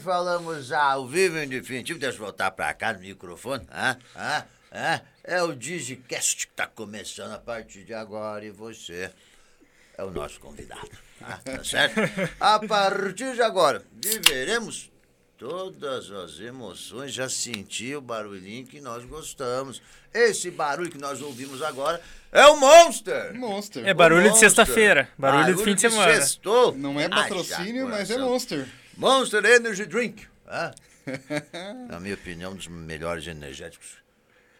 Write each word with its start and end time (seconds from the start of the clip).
falamos 0.00 0.72
ao 0.72 1.06
vivo 1.06 1.38
em 1.38 1.48
definitivo. 1.48 1.98
Deixa 1.98 2.16
eu 2.16 2.22
voltar 2.24 2.50
pra 2.50 2.72
cá 2.74 2.92
no 2.92 3.00
microfone. 3.00 3.66
Ah, 3.70 3.96
ah, 4.16 4.44
ah. 4.72 5.00
É 5.22 5.42
o 5.42 5.54
Digicast 5.54 6.46
que 6.46 6.52
tá 6.54 6.66
começando 6.66 7.32
a 7.32 7.38
partir 7.38 7.84
de 7.84 7.94
agora 7.94 8.44
e 8.44 8.50
você 8.50 9.10
é 9.96 10.02
o 10.02 10.10
nosso 10.10 10.40
convidado. 10.40 10.90
Ah, 11.22 11.38
tá 11.44 11.62
certo? 11.62 12.00
A 12.40 12.58
partir 12.58 13.34
de 13.34 13.42
agora, 13.42 13.82
viveremos 13.92 14.90
todas 15.36 16.10
as 16.10 16.40
emoções. 16.40 17.12
Já 17.12 17.28
senti 17.28 17.94
o 17.94 18.00
barulhinho 18.00 18.66
que 18.66 18.80
nós 18.80 19.04
gostamos. 19.04 19.82
Esse 20.12 20.50
barulho 20.50 20.90
que 20.90 20.98
nós 20.98 21.20
ouvimos 21.20 21.62
agora 21.62 22.00
é 22.32 22.46
o 22.46 22.56
Monster. 22.58 23.34
Monster. 23.34 23.86
É 23.86 23.92
barulho 23.92 24.22
de 24.22 24.28
Monster. 24.30 24.48
sexta-feira, 24.48 25.08
barulho, 25.18 25.54
do 25.56 25.62
fim 25.62 25.74
de 25.74 25.82
semana. 25.82 26.14
sextou. 26.14 26.74
Não 26.74 26.98
é 26.98 27.08
patrocínio, 27.08 27.86
mas 27.88 28.10
é. 28.10 28.18
Monster. 28.18 28.66
Monster 28.96 29.44
Energy 29.44 29.86
Drink. 29.86 30.26
Ah, 30.46 30.74
na 31.88 32.00
minha 32.00 32.14
opinião, 32.14 32.52
um 32.52 32.56
dos 32.56 32.66
melhores 32.66 33.26
energéticos 33.26 33.98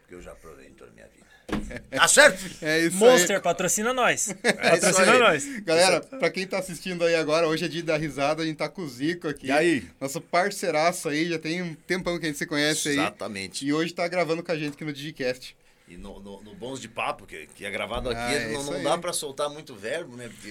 que 0.09 0.15
eu 0.15 0.23
já 0.23 0.34
provei 0.34 0.66
em 0.66 0.73
toda 0.73 0.91
a 0.91 0.95
minha 0.95 1.07
vida. 1.07 1.21
Tá 1.91 2.09
certo? 2.09 2.45
É 2.62 2.79
isso 2.80 2.97
Monster, 2.97 3.41
patrocina 3.41 3.93
nós. 3.93 4.35
É 4.43 4.52
patrocina 4.52 5.13
aí. 5.13 5.19
nós. 5.19 5.45
aí. 5.45 5.60
Galera, 5.60 6.01
pra 6.01 6.30
quem 6.30 6.46
tá 6.46 6.59
assistindo 6.59 7.04
aí 7.04 7.15
agora, 7.15 7.46
hoje 7.46 7.65
é 7.65 7.69
dia 7.69 7.82
da 7.82 7.96
risada, 7.96 8.43
a 8.43 8.46
gente 8.46 8.57
tá 8.57 8.69
com 8.69 8.82
o 8.82 8.88
Zico 8.88 9.29
aqui. 9.29 9.49
E 9.49 9.52
aí? 9.52 9.85
Nosso 10.01 10.21
parceiraço 10.21 11.09
aí, 11.09 11.29
já 11.29 11.38
tem 11.38 11.63
um 11.63 11.74
tempão 11.74 12.19
que 12.19 12.26
a 12.26 12.29
gente 12.29 12.38
se 12.38 12.47
conhece 12.47 12.91
aí. 12.91 12.95
Exatamente. 12.95 13.66
E 13.66 13.73
hoje 13.73 13.93
tá 13.93 14.07
gravando 14.07 14.43
com 14.43 14.52
a 14.52 14.57
gente 14.57 14.74
aqui 14.74 14.85
no 14.85 14.93
Digicast. 14.93 15.57
E 15.91 15.96
no, 15.96 16.21
no- 16.21 16.41
no 16.43 16.55
Bons 16.55 16.80
de 16.80 16.87
Papo, 16.88 17.27
que, 17.27 17.49
que 17.49 17.65
é 17.65 17.71
gravado 17.71 18.09
aqui, 18.10 18.21
Ah, 18.21 18.33
é 18.33 18.52
não, 18.52 18.63
não 18.63 18.80
dá 18.83 18.96
pra 18.96 19.13
soltar 19.13 19.51
muito 19.51 19.74
verbo, 19.74 20.16
né? 20.16 20.29
Porque 20.29 20.49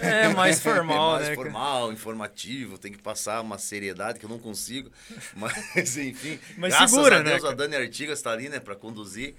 é, 0.00 0.24
É 0.24 0.28
mais 0.34 0.58
formal, 0.60 1.10
é 1.10 1.18
mais 1.18 1.28
né, 1.28 1.36
cara? 1.36 1.36
formal, 1.36 1.92
informativo, 1.92 2.76
tem 2.76 2.90
que 2.90 2.98
passar 3.00 3.40
uma 3.42 3.58
seriedade 3.58 4.18
que 4.18 4.24
eu 4.26 4.28
não 4.28 4.40
consigo. 4.40 4.90
Mas, 5.36 5.96
enfim. 5.96 6.36
Mas 6.58 6.72
graças 6.74 6.90
segura, 6.90 7.16
a 7.16 7.22
né, 7.22 7.30
Deus, 7.30 7.44
a 7.44 7.54
cara? 7.54 7.56
Dani 7.56 7.76
Artigas 7.76 8.20
tá 8.20 8.32
ali, 8.32 8.48
né, 8.48 8.58
pra 8.58 8.74
conduzir. 8.74 9.36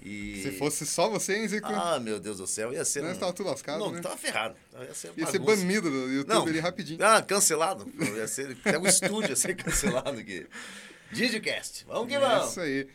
E... 0.00 0.42
Se 0.42 0.52
fosse 0.58 0.84
só 0.86 1.08
você, 1.08 1.36
hein, 1.38 1.48
Zico? 1.48 1.66
Ah, 1.72 1.98
meu 1.98 2.20
Deus 2.20 2.36
do 2.38 2.46
céu, 2.46 2.72
ia 2.72 2.84
ser. 2.84 3.02
Nós 3.02 3.16
um- 3.16 3.20
tava 3.20 3.32
tudo 3.32 3.48
lascado, 3.48 3.78
Não, 3.80 3.90
né? 3.92 4.00
tava 4.00 4.16
ferrado. 4.16 4.54
Ia 4.80 4.94
ser, 4.94 5.12
Ia 5.16 5.26
ser 5.26 5.38
banido 5.40 5.90
do 5.90 6.12
YouTube 6.12 6.28
Não, 6.28 6.46
ali 6.46 6.60
rapidinho. 6.60 7.04
Ah, 7.04 7.20
cancelado. 7.22 7.90
Ia 8.16 8.28
ser, 8.28 8.56
até 8.64 8.78
o 8.78 8.86
estúdio 8.86 9.30
ia 9.30 9.36
ser 9.36 9.56
cancelado 9.56 10.20
aqui. 10.20 10.46
Digicast, 11.10 11.84
vamos 11.86 12.08
que 12.08 12.14
É 12.14 12.18
vamos. 12.20 12.50
isso 12.50 12.60
aí. 12.60 12.86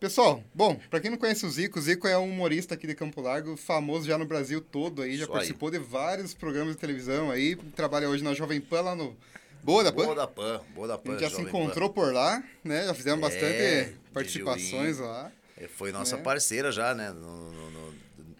Pessoal, 0.00 0.44
bom, 0.54 0.78
pra 0.88 1.00
quem 1.00 1.10
não 1.10 1.18
conhece 1.18 1.44
o 1.44 1.50
Zico, 1.50 1.78
o 1.78 1.82
Zico 1.82 2.06
é 2.06 2.16
um 2.16 2.30
humorista 2.30 2.74
aqui 2.74 2.86
de 2.86 2.94
Campo 2.94 3.20
Largo, 3.20 3.56
famoso 3.56 4.06
já 4.06 4.16
no 4.16 4.24
Brasil 4.24 4.60
todo 4.60 5.02
aí, 5.02 5.10
já 5.16 5.24
Isso 5.24 5.24
aí. 5.24 5.30
participou 5.32 5.70
de 5.72 5.78
vários 5.80 6.32
programas 6.34 6.74
de 6.74 6.80
televisão 6.80 7.32
aí, 7.32 7.56
trabalha 7.74 8.08
hoje 8.08 8.22
na 8.22 8.32
Jovem 8.32 8.60
Pan 8.60 8.80
lá 8.82 8.94
no 8.94 9.16
Boa 9.60 9.82
da 9.82 9.90
Pan. 9.92 10.04
Boa 10.04 10.14
da 10.14 10.26
Pan, 10.28 10.60
boa 10.72 10.86
da 10.88 10.94
A 10.94 10.98
Pan. 10.98 11.10
gente 11.12 11.20
já 11.22 11.30
se 11.30 11.36
Jovem 11.42 11.48
encontrou 11.48 11.90
por 11.90 12.12
lá, 12.14 12.40
né? 12.62 12.86
Já 12.86 12.94
fizemos 12.94 13.18
É, 13.18 13.22
bastante 13.28 13.96
participações 14.14 14.98
lá. 14.98 15.24
Pan. 15.24 15.32
É, 15.64 15.66
Foi 15.66 15.90
nossa 15.90 16.14
É. 16.14 16.18
parceira 16.22 16.70
já, 16.70 16.94
né? 16.94 17.10
No, 17.10 17.50
no, 17.50 17.70
no, 17.72 17.94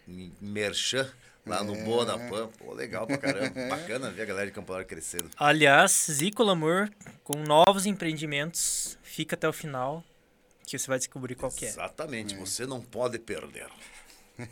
no 0.07 0.31
Merchan, 0.41 1.11
lá 1.45 1.61
no 1.61 1.75
É. 1.75 1.83
Boa 1.83 2.05
da 2.05 2.17
Pan. 2.17 2.47
Pô, 2.57 2.73
legal 2.73 3.05
pra 3.05 3.17
caramba. 3.17 3.51
Bacana 3.69 4.09
ver 4.11 4.21
a 4.21 4.25
galera 4.25 4.45
de 4.45 4.53
Campo 4.53 4.71
Largo 4.71 4.87
crescendo. 4.87 5.29
Aliás, 5.35 6.07
Zico 6.09 6.41
Lamour, 6.41 6.89
com 7.21 7.37
novos 7.43 7.85
empreendimentos, 7.85 8.97
fica 9.03 9.35
até 9.35 9.47
o 9.47 9.51
final, 9.53 10.01
que 10.71 10.79
você 10.79 10.87
vai 10.87 10.97
descobrir 10.97 11.35
qual 11.35 11.51
que 11.51 11.65
é. 11.65 11.69
Exatamente, 11.69 12.35
você 12.35 12.65
não 12.65 12.81
pode 12.81 13.19
perder. 13.19 13.67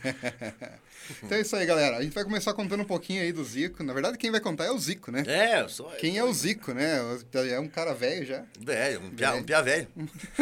Então 1.23 1.38
é 1.38 1.41
isso 1.41 1.55
aí, 1.55 1.66
galera. 1.66 1.95
A 1.97 2.01
gente 2.03 2.11
vai 2.13 2.25
começar 2.25 2.53
contando 2.53 2.81
um 2.81 2.85
pouquinho 2.85 3.22
aí 3.22 3.31
do 3.31 3.41
Zico. 3.41 3.81
Na 3.81 3.94
verdade, 3.94 4.17
quem 4.17 4.29
vai 4.29 4.41
contar 4.41 4.66
é 4.66 4.72
o 4.72 4.78
Zico, 4.78 5.09
né? 5.09 5.23
É, 5.25 5.61
eu 5.61 5.69
sou. 5.69 5.89
Quem 5.91 6.17
é 6.17 6.23
o 6.23 6.33
Zico, 6.33 6.73
né? 6.73 7.00
É 7.50 7.59
um 7.61 7.69
cara 7.69 7.94
velho 7.94 8.25
já. 8.25 8.44
Velho, 8.59 9.00
um 9.01 9.11
pia, 9.11 9.33
um 9.33 9.44
pia 9.44 9.61
velho. 9.61 9.88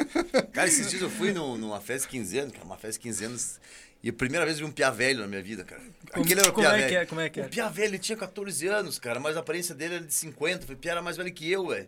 Cara, 0.51 0.67
esses 0.67 0.89
dias 0.89 1.03
eu 1.03 1.09
fui 1.09 1.31
num- 1.31 1.55
numa 1.57 1.79
festa 1.79 2.07
de 2.07 2.11
15 2.17 2.39
anos, 2.39 2.53
cara, 2.53 2.65
uma 2.65 2.77
festa 2.77 2.93
de 2.93 2.99
15 2.99 3.25
anos, 3.25 3.59
e 4.01 4.09
a 4.09 4.13
primeira 4.13 4.43
vez 4.45 4.57
eu 4.57 4.65
vi 4.65 4.71
um 4.71 4.73
pia 4.73 4.89
velho 4.89 5.19
na 5.19 5.27
minha 5.27 5.43
vida, 5.43 5.63
cara. 5.63 5.81
Como- 6.11 6.25
Aquele 6.25 6.39
era 6.39 6.49
o 6.49 6.53
pia 6.53 6.67
é 6.67 6.71
que 6.71 6.81
velho. 6.81 6.97
é? 6.97 7.05
Como 7.05 7.21
é 7.21 7.29
que 7.29 7.39
é? 7.41 7.45
O 7.45 7.49
pia 7.49 7.69
velho, 7.69 7.89
ele 7.91 7.99
tinha 7.99 8.17
14 8.17 8.67
anos, 8.67 8.97
cara, 8.97 9.19
mas 9.19 9.37
a 9.37 9.41
aparência 9.41 9.75
dele 9.75 9.95
era 9.95 10.03
de 10.03 10.13
50. 10.15 10.63
Eu 10.63 10.67
Falei, 10.67 10.77
pia 10.77 10.91
era 10.93 11.01
mais 11.03 11.15
velho 11.17 11.31
que 11.31 11.51
eu, 11.51 11.67
velho. 11.67 11.87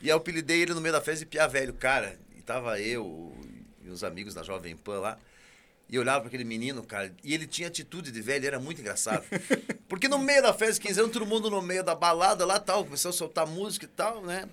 E 0.00 0.04
aí 0.06 0.10
eu 0.10 0.16
apelidei 0.16 0.62
ele 0.62 0.72
no 0.72 0.80
meio 0.80 0.94
da 0.94 1.00
festa 1.02 1.20
de 1.20 1.26
pia 1.26 1.46
velho, 1.46 1.74
cara. 1.74 2.16
Tava 2.44 2.80
eu 2.80 3.34
e 3.82 3.88
os 3.88 4.04
amigos 4.04 4.34
da 4.34 4.42
Jovem 4.42 4.76
Pan 4.76 5.00
lá. 5.00 5.18
E 5.88 5.98
olhava 5.98 6.20
para 6.20 6.28
aquele 6.28 6.44
menino, 6.44 6.82
cara, 6.82 7.14
e 7.22 7.34
ele 7.34 7.46
tinha 7.46 7.68
atitude 7.68 8.10
de 8.10 8.20
velho, 8.22 8.46
era 8.46 8.58
muito 8.58 8.80
engraçado. 8.80 9.24
Porque 9.86 10.08
no 10.08 10.18
meio 10.18 10.42
da 10.42 10.54
festa 10.54 10.74
de 10.74 10.80
15 10.80 11.00
anos, 11.00 11.12
todo 11.12 11.26
mundo 11.26 11.50
no 11.50 11.60
meio 11.60 11.84
da 11.84 11.94
balada 11.94 12.46
lá 12.46 12.58
tal, 12.58 12.84
começou 12.84 13.10
a 13.10 13.12
soltar 13.12 13.46
música 13.46 13.84
e 13.84 13.88
tal, 13.88 14.22
né? 14.22 14.48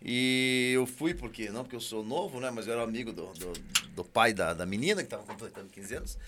E 0.00 0.72
eu 0.74 0.86
fui, 0.86 1.12
porque 1.12 1.50
não 1.50 1.64
porque 1.64 1.74
eu 1.74 1.80
sou 1.80 2.04
novo, 2.04 2.38
né? 2.38 2.50
Mas 2.50 2.66
eu 2.66 2.74
era 2.74 2.82
amigo 2.82 3.12
do, 3.12 3.26
do, 3.32 3.52
do 3.90 4.04
pai 4.04 4.32
da, 4.32 4.54
da 4.54 4.64
menina, 4.64 5.02
que 5.02 5.08
tava 5.08 5.24
completando 5.24 5.68
15 5.68 5.94
anos. 5.94 6.18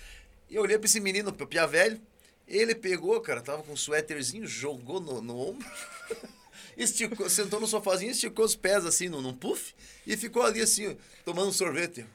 E 0.51 0.57
eu 0.57 0.63
olhei 0.63 0.77
pra 0.77 0.87
esse 0.87 1.01
menino, 1.01 1.33
pro 1.33 1.47
Pia 1.47 1.67
Velho, 1.67 2.01
ele 2.47 2.75
pegou, 2.75 3.21
cara, 3.21 3.41
tava 3.41 3.63
com 3.63 3.73
um 3.73 3.77
suéterzinho, 3.77 4.47
jogou 4.47 5.01
no, 5.01 5.21
no 5.21 5.39
ombro, 5.39 5.67
esticou, 6.79 7.29
sentou 7.29 7.61
no 7.61 7.67
sofazinho, 7.67 8.13
esticou 8.13 8.45
os 8.45 8.57
pés 8.57 8.87
assim 8.87 9.09
num, 9.09 9.21
num 9.21 9.35
puff 9.35 9.75
e 10.07 10.17
ficou 10.17 10.43
ali 10.43 10.61
assim, 10.61 10.97
tomando 11.25 11.49
um 11.49 11.53
sorvete. 11.53 12.07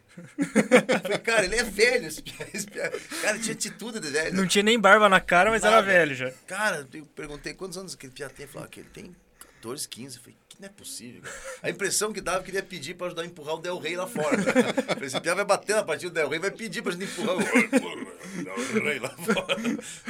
Falei, 1.02 1.18
cara, 1.20 1.46
ele 1.46 1.56
é 1.56 1.64
velho, 1.64 2.08
esse 2.08 2.22
Pia, 2.22 2.48
esse 2.54 2.66
Pia. 2.68 2.92
Cara, 3.22 3.38
tinha 3.40 3.54
atitude 3.54 4.00
de 4.00 4.10
velho. 4.10 4.36
Não 4.36 4.48
tinha 4.48 4.64
nem 4.64 4.80
barba 4.80 5.10
na 5.10 5.20
cara, 5.20 5.50
mas 5.50 5.64
era 5.64 5.82
velho 5.82 6.16
já. 6.16 6.32
Cara, 6.48 6.88
eu 6.94 7.06
perguntei 7.16 7.54
quantos 7.54 7.78
anos 7.78 7.94
aquele 7.94 8.14
Pia 8.14 8.30
tem. 8.30 8.48
Falou 8.48 8.68
que 8.68 8.80
ele 8.80 8.90
tem 8.90 9.16
14, 9.64 9.88
15. 9.88 10.18
Eu 10.18 10.22
falei, 10.22 10.38
que 10.50 10.62
não 10.62 10.68
é 10.68 10.72
possível. 10.72 11.22
Cara. 11.22 11.36
A 11.64 11.70
impressão 11.70 12.12
que 12.12 12.20
dava, 12.20 12.40
eu 12.40 12.44
queria 12.44 12.62
pedir 12.62 12.96
pra 12.96 13.08
ajudar 13.08 13.22
a 13.22 13.26
empurrar 13.26 13.56
o 13.56 13.62
Del 13.62 13.80
Rey 13.80 13.96
lá 13.96 14.06
fora. 14.06 14.44
Cara. 14.44 14.70
Eu 14.70 14.84
Falei, 14.84 15.06
esse 15.06 15.22
Pia 15.22 15.36
vai 15.36 15.46
bater 15.46 15.76
na 15.76 15.84
partida 15.84 16.12
do 16.12 16.14
Del 16.14 16.30
Rey, 16.30 16.40
vai 16.40 16.52
pedir 16.52 16.82
pra 16.82 16.92
gente 16.92 17.06
empurrar 17.06 17.36
o 17.36 17.40
Del 17.40 18.84
Rey 18.84 19.00
lá 19.00 19.10
fora. 19.10 19.58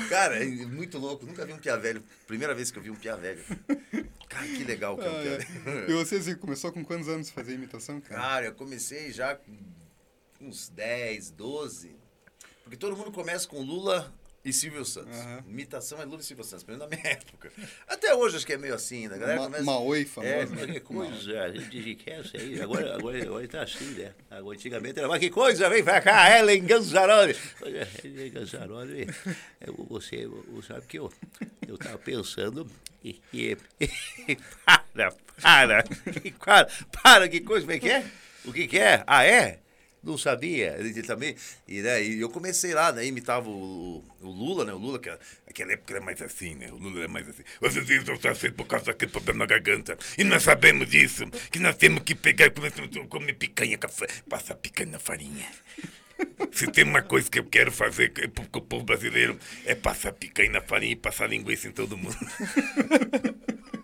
Cara, 0.10 0.44
é 0.44 0.46
muito 0.46 0.98
louco. 0.98 1.26
Nunca 1.26 1.46
vi 1.46 1.54
um 1.54 1.60
Pia 1.60 1.78
velho. 1.78 2.04
Primeira 2.26 2.56
vez 2.56 2.72
que 2.72 2.80
eu 2.80 2.84
vi 2.84 2.90
um 2.90 2.96
Pia 2.96 3.16
velho. 3.16 3.44
Cara, 4.28 4.48
que 4.48 4.64
legal 4.64 4.98
que 4.98 5.06
é 5.06 5.10
um 5.10 5.22
Pia 5.22 5.38
velho. 5.38 5.92
E 5.92 5.94
você, 5.94 6.20
Zico, 6.20 6.42
começou 6.42 6.72
com 6.72 6.84
quantos 6.84 7.08
anos 7.08 7.30
a 7.30 7.32
fazer 7.32 7.54
imitação, 7.54 8.02
cara? 8.02 8.22
Cara, 8.22 8.46
eu 8.48 8.54
comecei 8.56 9.12
já 9.12 9.36
com 9.36 9.56
uns 10.42 10.70
10, 10.70 11.30
12. 11.32 11.96
Porque 12.64 12.78
todo 12.78 12.98
mundo 12.98 13.12
começa 13.12 13.48
com 13.48 13.62
Lula 13.62 14.12
e 14.46 14.52
Silvio 14.52 14.84
Santos. 14.84 15.18
Aham. 15.18 15.44
Imitação 15.48 16.02
é 16.02 16.06
Lula 16.06 16.20
e 16.20 16.24
Silvio 16.24 16.44
Santos, 16.44 16.64
pelo 16.64 16.78
menos 16.78 16.92
na 16.92 16.98
minha 16.98 17.08
época. 17.16 17.52
Até 17.88 18.14
hoje 18.14 18.36
acho 18.38 18.46
que 18.46 18.54
é 18.54 18.58
meio 18.58 18.76
assim, 18.76 19.08
né? 19.08 19.18
Galera 19.18 19.40
Ma 19.40 19.46
começa... 19.46 19.64
Maoi, 19.64 20.06
famoso. 20.06 20.34
É, 20.34 20.46
né? 20.46 20.52
mas 20.56 20.66
que 20.72 20.80
coisa, 20.82 21.42
a 21.44 21.52
gente 21.52 21.78
enriquece 21.78 22.38
aí. 22.38 22.62
Agora, 22.62 22.96
agora, 22.96 23.22
agora 23.24 23.48
tá 23.48 23.64
assim, 23.64 23.86
né? 23.92 24.12
Agora, 24.30 24.56
antigamente 24.58 25.00
era, 25.00 25.08
mas 25.08 25.20
que 25.20 25.30
coisa, 25.30 25.70
vem 25.70 25.84
pra 25.84 26.02
cá, 26.02 26.38
Ellen 26.38 26.66
Ganzaroli. 26.66 27.36
Olha, 27.62 27.88
Ellen 28.04 28.32
Ganzaroli, 28.32 29.08
eu- 29.62 29.86
você, 29.90 30.28
você 30.28 30.68
sabe 30.74 30.88
que 30.88 31.00
eu, 31.00 31.12
eu 31.68 31.78
tava 31.78 31.98
pensando 31.98 32.70
e, 33.04 33.22
e, 33.34 33.58
e- 34.28 34.36
para, 34.66 35.12
para, 35.42 35.84
para, 36.40 36.68
para, 37.02 37.30
que 37.30 37.40
coisa, 37.42 37.62
como 37.66 37.76
é 37.76 37.80
que 37.80 37.90
é? 37.90 38.06
O 38.46 38.52
que 38.52 38.68
que 38.68 38.78
é? 38.78 39.04
Ah, 39.08 39.24
é? 39.24 39.60
Não 40.04 40.18
sabia. 40.18 40.76
Ele 40.78 41.02
também. 41.02 41.36
E, 41.68 41.82
né, 41.82 42.04
e 42.04 42.20
eu 42.20 42.30
comecei 42.30 42.74
lá, 42.74 42.92
né? 42.92 43.06
Imitava 43.06 43.50
o, 43.50 44.04
o 44.22 44.28
Lula, 44.28 44.66
né? 44.66 44.74
O 44.74 44.78
Lula, 44.78 45.00
que 45.00 45.10
naquela 45.48 45.72
época 45.72 45.94
era 45.94 46.04
mais 46.04 46.22
assim, 46.22 46.56
né? 46.56 46.70
O 46.72 46.76
Lula 46.76 47.00
era 47.00 47.08
mais 47.08 47.28
assim. 47.30 47.44
Vocês 47.62 47.90
estão 47.90 48.16
sofrendo 48.20 48.56
por 48.56 48.68
causa 48.68 48.88
daquele 48.88 49.12
problema 49.12 49.40
na 49.40 49.46
garganta. 49.46 49.98
E 50.18 50.24
nós 50.24 50.44
sabemos 50.44 50.90
disso. 50.90 51.26
Que 51.50 51.60
nós 51.60 51.76
temos 51.78 52.04
que 52.04 52.14
pegar 52.14 52.48
e 52.48 53.08
comer 53.08 53.34
picanha, 53.34 53.78
café, 53.78 54.08
passar 54.30 54.56
picanha 54.56 54.92
na 54.92 55.00
farinha. 55.00 55.48
Se 56.52 56.68
tem 56.68 56.84
uma 56.84 57.02
coisa 57.02 57.30
que 57.30 57.40
eu 57.40 57.46
quero 57.46 57.72
fazer 57.72 58.12
pro 58.12 58.46
pro 58.46 58.62
povo 58.62 58.86
brasileiro 58.86 59.38
é 59.66 59.74
passar 59.74 60.14
picanha 60.14 60.52
na 60.52 60.62
farinha 60.62 60.94
e 60.94 60.96
passar 60.96 61.28
linguiça 61.28 61.68
em 61.68 61.72
todo 61.72 61.98
mundo. 61.98 62.18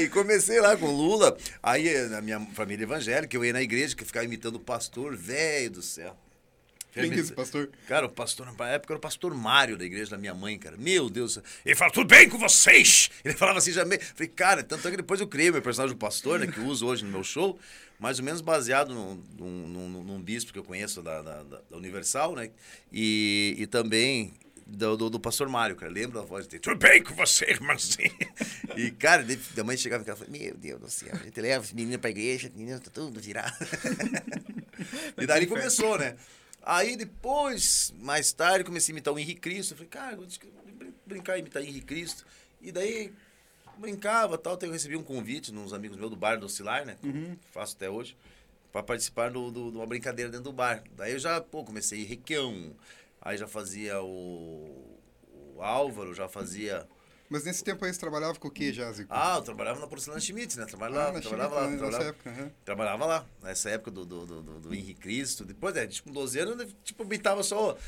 E 0.00 0.08
comecei 0.08 0.60
lá 0.60 0.76
com 0.76 0.86
o 0.86 0.96
Lula. 0.96 1.36
Aí, 1.62 1.88
eh, 1.88 2.06
na 2.08 2.20
minha 2.20 2.40
família 2.54 2.84
evangélica, 2.84 3.36
eu 3.36 3.44
ia 3.44 3.52
na 3.52 3.62
igreja 3.62 3.94
que 3.94 4.04
ficava 4.04 4.24
imitando 4.24 4.56
o 4.56 4.60
pastor, 4.60 5.16
velho 5.16 5.70
do 5.70 5.82
céu. 5.82 6.16
Quem 6.92 7.10
que 7.10 7.16
é 7.18 7.20
esse 7.20 7.32
pastor? 7.32 7.70
Cara, 7.86 8.06
o 8.06 8.08
pastor, 8.08 8.46
na 8.58 8.68
época 8.70 8.92
era 8.94 8.98
o 8.98 9.00
pastor 9.00 9.32
Mário 9.34 9.76
da 9.76 9.84
igreja 9.84 10.10
da 10.10 10.18
minha 10.18 10.34
mãe, 10.34 10.58
cara. 10.58 10.76
Meu 10.76 11.08
Deus. 11.08 11.38
Ele 11.64 11.76
fala, 11.76 11.92
tudo 11.92 12.08
bem 12.08 12.28
com 12.28 12.38
vocês? 12.38 13.10
Ele 13.24 13.34
falava 13.34 13.58
assim 13.58 13.70
já 13.70 13.84
meio. 13.84 14.00
Falei, 14.02 14.28
cara, 14.28 14.64
tanto 14.64 14.88
é 14.88 14.90
que 14.90 14.96
depois 14.96 15.20
eu 15.20 15.28
criei 15.28 15.50
meu 15.52 15.62
personagem 15.62 15.94
do 15.94 15.98
pastor, 15.98 16.40
né? 16.40 16.46
Que 16.48 16.58
eu 16.58 16.64
uso 16.64 16.86
hoje 16.86 17.04
no 17.04 17.10
meu 17.12 17.22
show, 17.22 17.56
mais 18.00 18.18
ou 18.18 18.24
menos 18.24 18.40
baseado 18.40 18.92
num, 18.94 19.22
num, 19.38 19.68
num- 19.68 20.02
num 20.02 20.20
bispo 20.20 20.52
que 20.52 20.58
eu 20.58 20.64
conheço 20.64 21.00
da, 21.02 21.22
da, 21.22 21.42
da- 21.44 21.60
da 21.70 21.76
Universal, 21.76 22.34
né? 22.34 22.50
E, 22.92 23.54
e 23.58 23.66
também 23.68 24.32
do, 24.68 24.96
do, 24.96 25.10
do 25.10 25.18
pastor 25.20 25.48
Mário, 25.48 25.74
cara. 25.74 25.90
Lembra 25.90 26.20
a 26.20 26.24
voz 26.24 26.46
dele? 26.46 26.60
Tudo 26.60 26.76
bem 26.76 27.02
com 27.02 27.14
você, 27.14 27.46
irmãozinho? 27.50 28.12
E, 28.76 28.90
cara, 28.90 29.22
daí 29.24 29.38
a 29.58 29.64
mãe 29.64 29.76
chegava 29.76 30.02
e 30.02 30.06
falava, 30.06 30.26
meu 30.28 30.54
Deus 30.56 30.80
do 30.80 30.90
céu, 30.90 31.08
a 31.14 31.24
gente 31.24 31.40
leva 31.40 31.64
esse 31.64 31.74
menino 31.74 31.98
pra 31.98 32.10
igreja, 32.10 32.50
o 32.54 32.58
menino 32.58 32.78
tá 32.78 32.90
tudo 32.90 33.18
virado. 33.20 33.56
e 35.16 35.26
daí 35.26 35.46
começou, 35.46 35.98
né? 35.98 36.16
Aí 36.62 36.96
depois, 36.96 37.92
mais 38.00 38.32
tarde, 38.32 38.64
comecei 38.64 38.92
a 38.92 38.94
imitar 38.94 39.14
o 39.14 39.18
Henrique 39.18 39.40
Cristo. 39.40 39.72
Eu 39.72 39.76
falei, 39.78 39.88
cara, 39.90 40.12
eu 40.12 40.18
vou 40.18 40.26
brin- 40.76 40.94
brincar 41.06 41.36
e 41.36 41.40
imitar 41.40 41.62
Henrique 41.62 41.86
Cristo. 41.86 42.26
E 42.60 42.70
daí 42.70 43.12
brincava 43.78 44.36
tal. 44.36 44.54
Até 44.54 44.66
eu 44.66 44.72
recebi 44.72 44.96
um 44.96 45.02
convite 45.02 45.50
de 45.50 45.56
uns 45.58 45.72
amigos 45.72 45.96
meus 45.96 46.10
do 46.10 46.16
bar 46.16 46.36
do 46.38 46.46
Oscilar, 46.46 46.84
né? 46.84 46.96
que 47.00 47.38
Faço 47.52 47.74
até 47.76 47.88
hoje. 47.88 48.16
Pra 48.70 48.82
participar 48.82 49.30
do, 49.30 49.50
do- 49.50 49.70
de 49.70 49.76
uma 49.78 49.86
brincadeira 49.86 50.30
dentro 50.30 50.44
do 50.44 50.52
bar. 50.52 50.82
Daí 50.94 51.12
eu 51.12 51.18
já, 51.18 51.40
pô, 51.40 51.64
comecei 51.64 52.04
Requião. 52.04 52.74
Aí 53.20 53.36
já 53.36 53.46
fazia 53.46 54.00
o, 54.00 54.98
o 55.56 55.62
Álvaro, 55.62 56.14
já 56.14 56.28
fazia. 56.28 56.86
Mas 57.28 57.44
nesse 57.44 57.62
tempo 57.62 57.84
aí 57.84 57.92
você 57.92 58.00
trabalhava 58.00 58.38
com 58.38 58.48
o 58.48 58.50
que 58.50 58.72
já, 58.72 58.90
Zico? 58.90 59.08
Ah, 59.12 59.34
eu 59.36 59.42
trabalhava 59.42 59.80
na 59.80 59.86
Porcelana 59.86 60.20
Schmitz, 60.20 60.56
né? 60.56 60.64
Trabalhava, 60.64 61.10
Ah, 61.10 61.12
na 61.12 61.20
trabalhava 61.20 61.54
lá. 61.56 61.66
nessa 61.66 61.76
Trabalhava, 61.78 62.04
época. 62.10 62.30
aham. 62.30 62.50
trabalhava 62.64 63.06
lá, 63.06 63.26
nessa 63.42 63.70
época 63.70 63.90
do, 63.90 64.04
do, 64.06 64.24
do, 64.26 64.42
do, 64.42 64.60
do 64.60 64.74
Henrique 64.74 65.00
Cristo. 65.00 65.44
Depois, 65.44 65.76
é, 65.76 65.86
tipo, 65.86 66.08
com 66.08 66.14
12 66.14 66.38
anos, 66.38 66.74
tipo, 66.82 67.02
imitava 67.04 67.42
só 67.42 67.72
o 67.72 67.78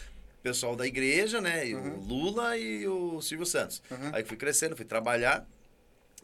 pessoal 0.42 0.76
da 0.76 0.86
igreja, 0.86 1.40
né? 1.40 1.66
E 1.68 1.74
o 1.74 2.00
Lula 2.00 2.56
e 2.58 2.86
o 2.86 3.22
Silvio 3.22 3.46
Santos. 3.46 3.82
Uhum. 3.90 4.10
Aí 4.12 4.24
fui 4.24 4.36
crescendo, 4.36 4.76
fui 4.76 4.84
trabalhar. 4.84 5.46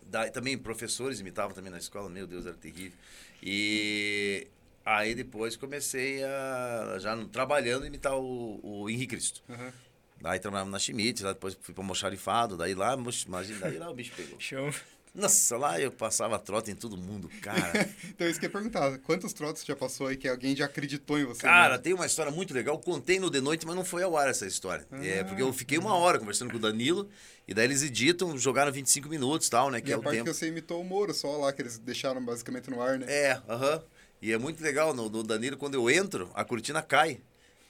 Daí, 0.02 0.30
também 0.30 0.56
professores 0.58 1.18
imitavam 1.18 1.54
também 1.54 1.70
na 1.70 1.78
escola, 1.78 2.10
meu 2.10 2.26
Deus, 2.26 2.44
era 2.44 2.54
terrível. 2.56 2.98
E 3.42 4.46
aí 4.86 5.14
depois 5.14 5.56
comecei 5.56 6.22
a, 6.24 6.96
já 7.00 7.16
trabalhando, 7.26 7.84
imitar 7.86 8.16
o, 8.16 8.60
o 8.62 8.88
Henrique 8.88 9.08
Cristo. 9.08 9.42
Aham. 9.50 9.72
Daí 10.20 10.38
trabalhava 10.40 10.70
na 10.70 10.78
Schmitz, 10.78 11.20
lá 11.20 11.32
depois 11.34 11.56
fui 11.60 11.74
para 11.74 11.84
Moxarifado, 11.84 12.56
daí 12.56 12.74
lá, 12.74 12.94
imagina, 13.26 13.58
daí 13.60 13.76
lá 13.78 13.90
o 13.90 13.94
bicho 13.94 14.12
pegou. 14.16 14.38
Show. 14.40 14.72
Nossa, 15.14 15.56
lá 15.56 15.80
eu 15.80 15.90
passava 15.90 16.38
trota 16.38 16.70
em 16.70 16.74
todo 16.74 16.94
mundo, 16.96 17.30
cara. 17.40 17.88
Então 18.04 18.28
isso 18.28 18.38
que 18.38 18.44
eu 18.44 18.48
ia 18.48 18.52
perguntar. 18.52 18.98
Quantos 18.98 19.32
trotes 19.32 19.62
você 19.62 19.68
já 19.68 19.76
passou 19.76 20.06
aí 20.08 20.16
que 20.16 20.28
alguém 20.28 20.54
já 20.54 20.66
acreditou 20.66 21.18
em 21.18 21.24
você? 21.24 21.40
Cara, 21.42 21.76
né? 21.76 21.82
tem 21.82 21.94
uma 21.94 22.04
história 22.04 22.30
muito 22.30 22.52
legal. 22.52 22.78
Contei 22.78 23.18
no 23.18 23.30
de 23.30 23.40
noite, 23.40 23.66
mas 23.66 23.74
não 23.74 23.84
foi 23.84 24.02
ao 24.02 24.14
ar 24.16 24.28
essa 24.28 24.46
história. 24.46 24.86
é, 25.02 25.24
porque 25.24 25.40
eu 25.40 25.50
fiquei 25.54 25.78
uma 25.78 25.94
hora 25.94 26.18
conversando 26.18 26.50
com 26.50 26.58
o 26.58 26.60
Danilo, 26.60 27.08
e 27.48 27.54
daí 27.54 27.64
eles 27.64 27.82
editam, 27.82 28.36
jogaram 28.36 28.70
25 28.70 29.08
minutos 29.08 29.46
e 29.46 29.50
tal, 29.50 29.70
né? 29.70 29.80
Que 29.80 29.88
E 29.88 29.92
é 29.92 29.94
a 29.94 29.98
o 29.98 30.02
parte 30.02 30.16
tempo. 30.18 30.30
que 30.30 30.34
você 30.36 30.48
imitou 30.48 30.80
o 30.82 30.84
Moro 30.84 31.14
só 31.14 31.34
lá, 31.38 31.50
que 31.52 31.62
eles 31.62 31.78
deixaram 31.78 32.22
basicamente 32.22 32.68
no 32.70 32.80
ar, 32.82 32.98
né? 32.98 33.06
É, 33.08 33.40
aham. 33.48 33.82
E 34.20 34.32
é 34.32 34.38
muito 34.38 34.62
legal, 34.62 34.94
no, 34.94 35.08
no 35.08 35.22
Danilo, 35.22 35.56
quando 35.56 35.74
eu 35.74 35.90
entro, 35.90 36.30
a 36.34 36.44
cortina 36.44 36.82
cai. 36.82 37.20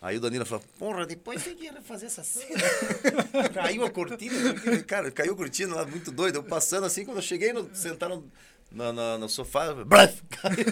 Aí 0.00 0.18
o 0.18 0.20
Danilo 0.20 0.44
fala, 0.44 0.62
porra, 0.78 1.06
depois 1.06 1.42
tem 1.42 1.56
que 1.56 1.72
fazer 1.82 2.06
essa 2.06 2.22
cena. 2.22 2.62
caiu 3.52 3.84
a 3.84 3.90
cortina, 3.90 4.54
cara, 4.86 5.10
caiu 5.10 5.32
a 5.32 5.36
cortina 5.36 5.74
lá, 5.74 5.86
muito 5.86 6.12
doido. 6.12 6.36
Eu 6.36 6.44
passando 6.44 6.84
assim, 6.84 7.04
quando 7.04 7.16
eu 7.16 7.22
cheguei, 7.22 7.52
no, 7.52 7.68
sentaram 7.74 8.22
no, 8.70 8.92
no, 8.92 9.18
no 9.18 9.28
sofá, 9.28 9.72
braf, 9.72 10.20
caiu. 10.30 10.66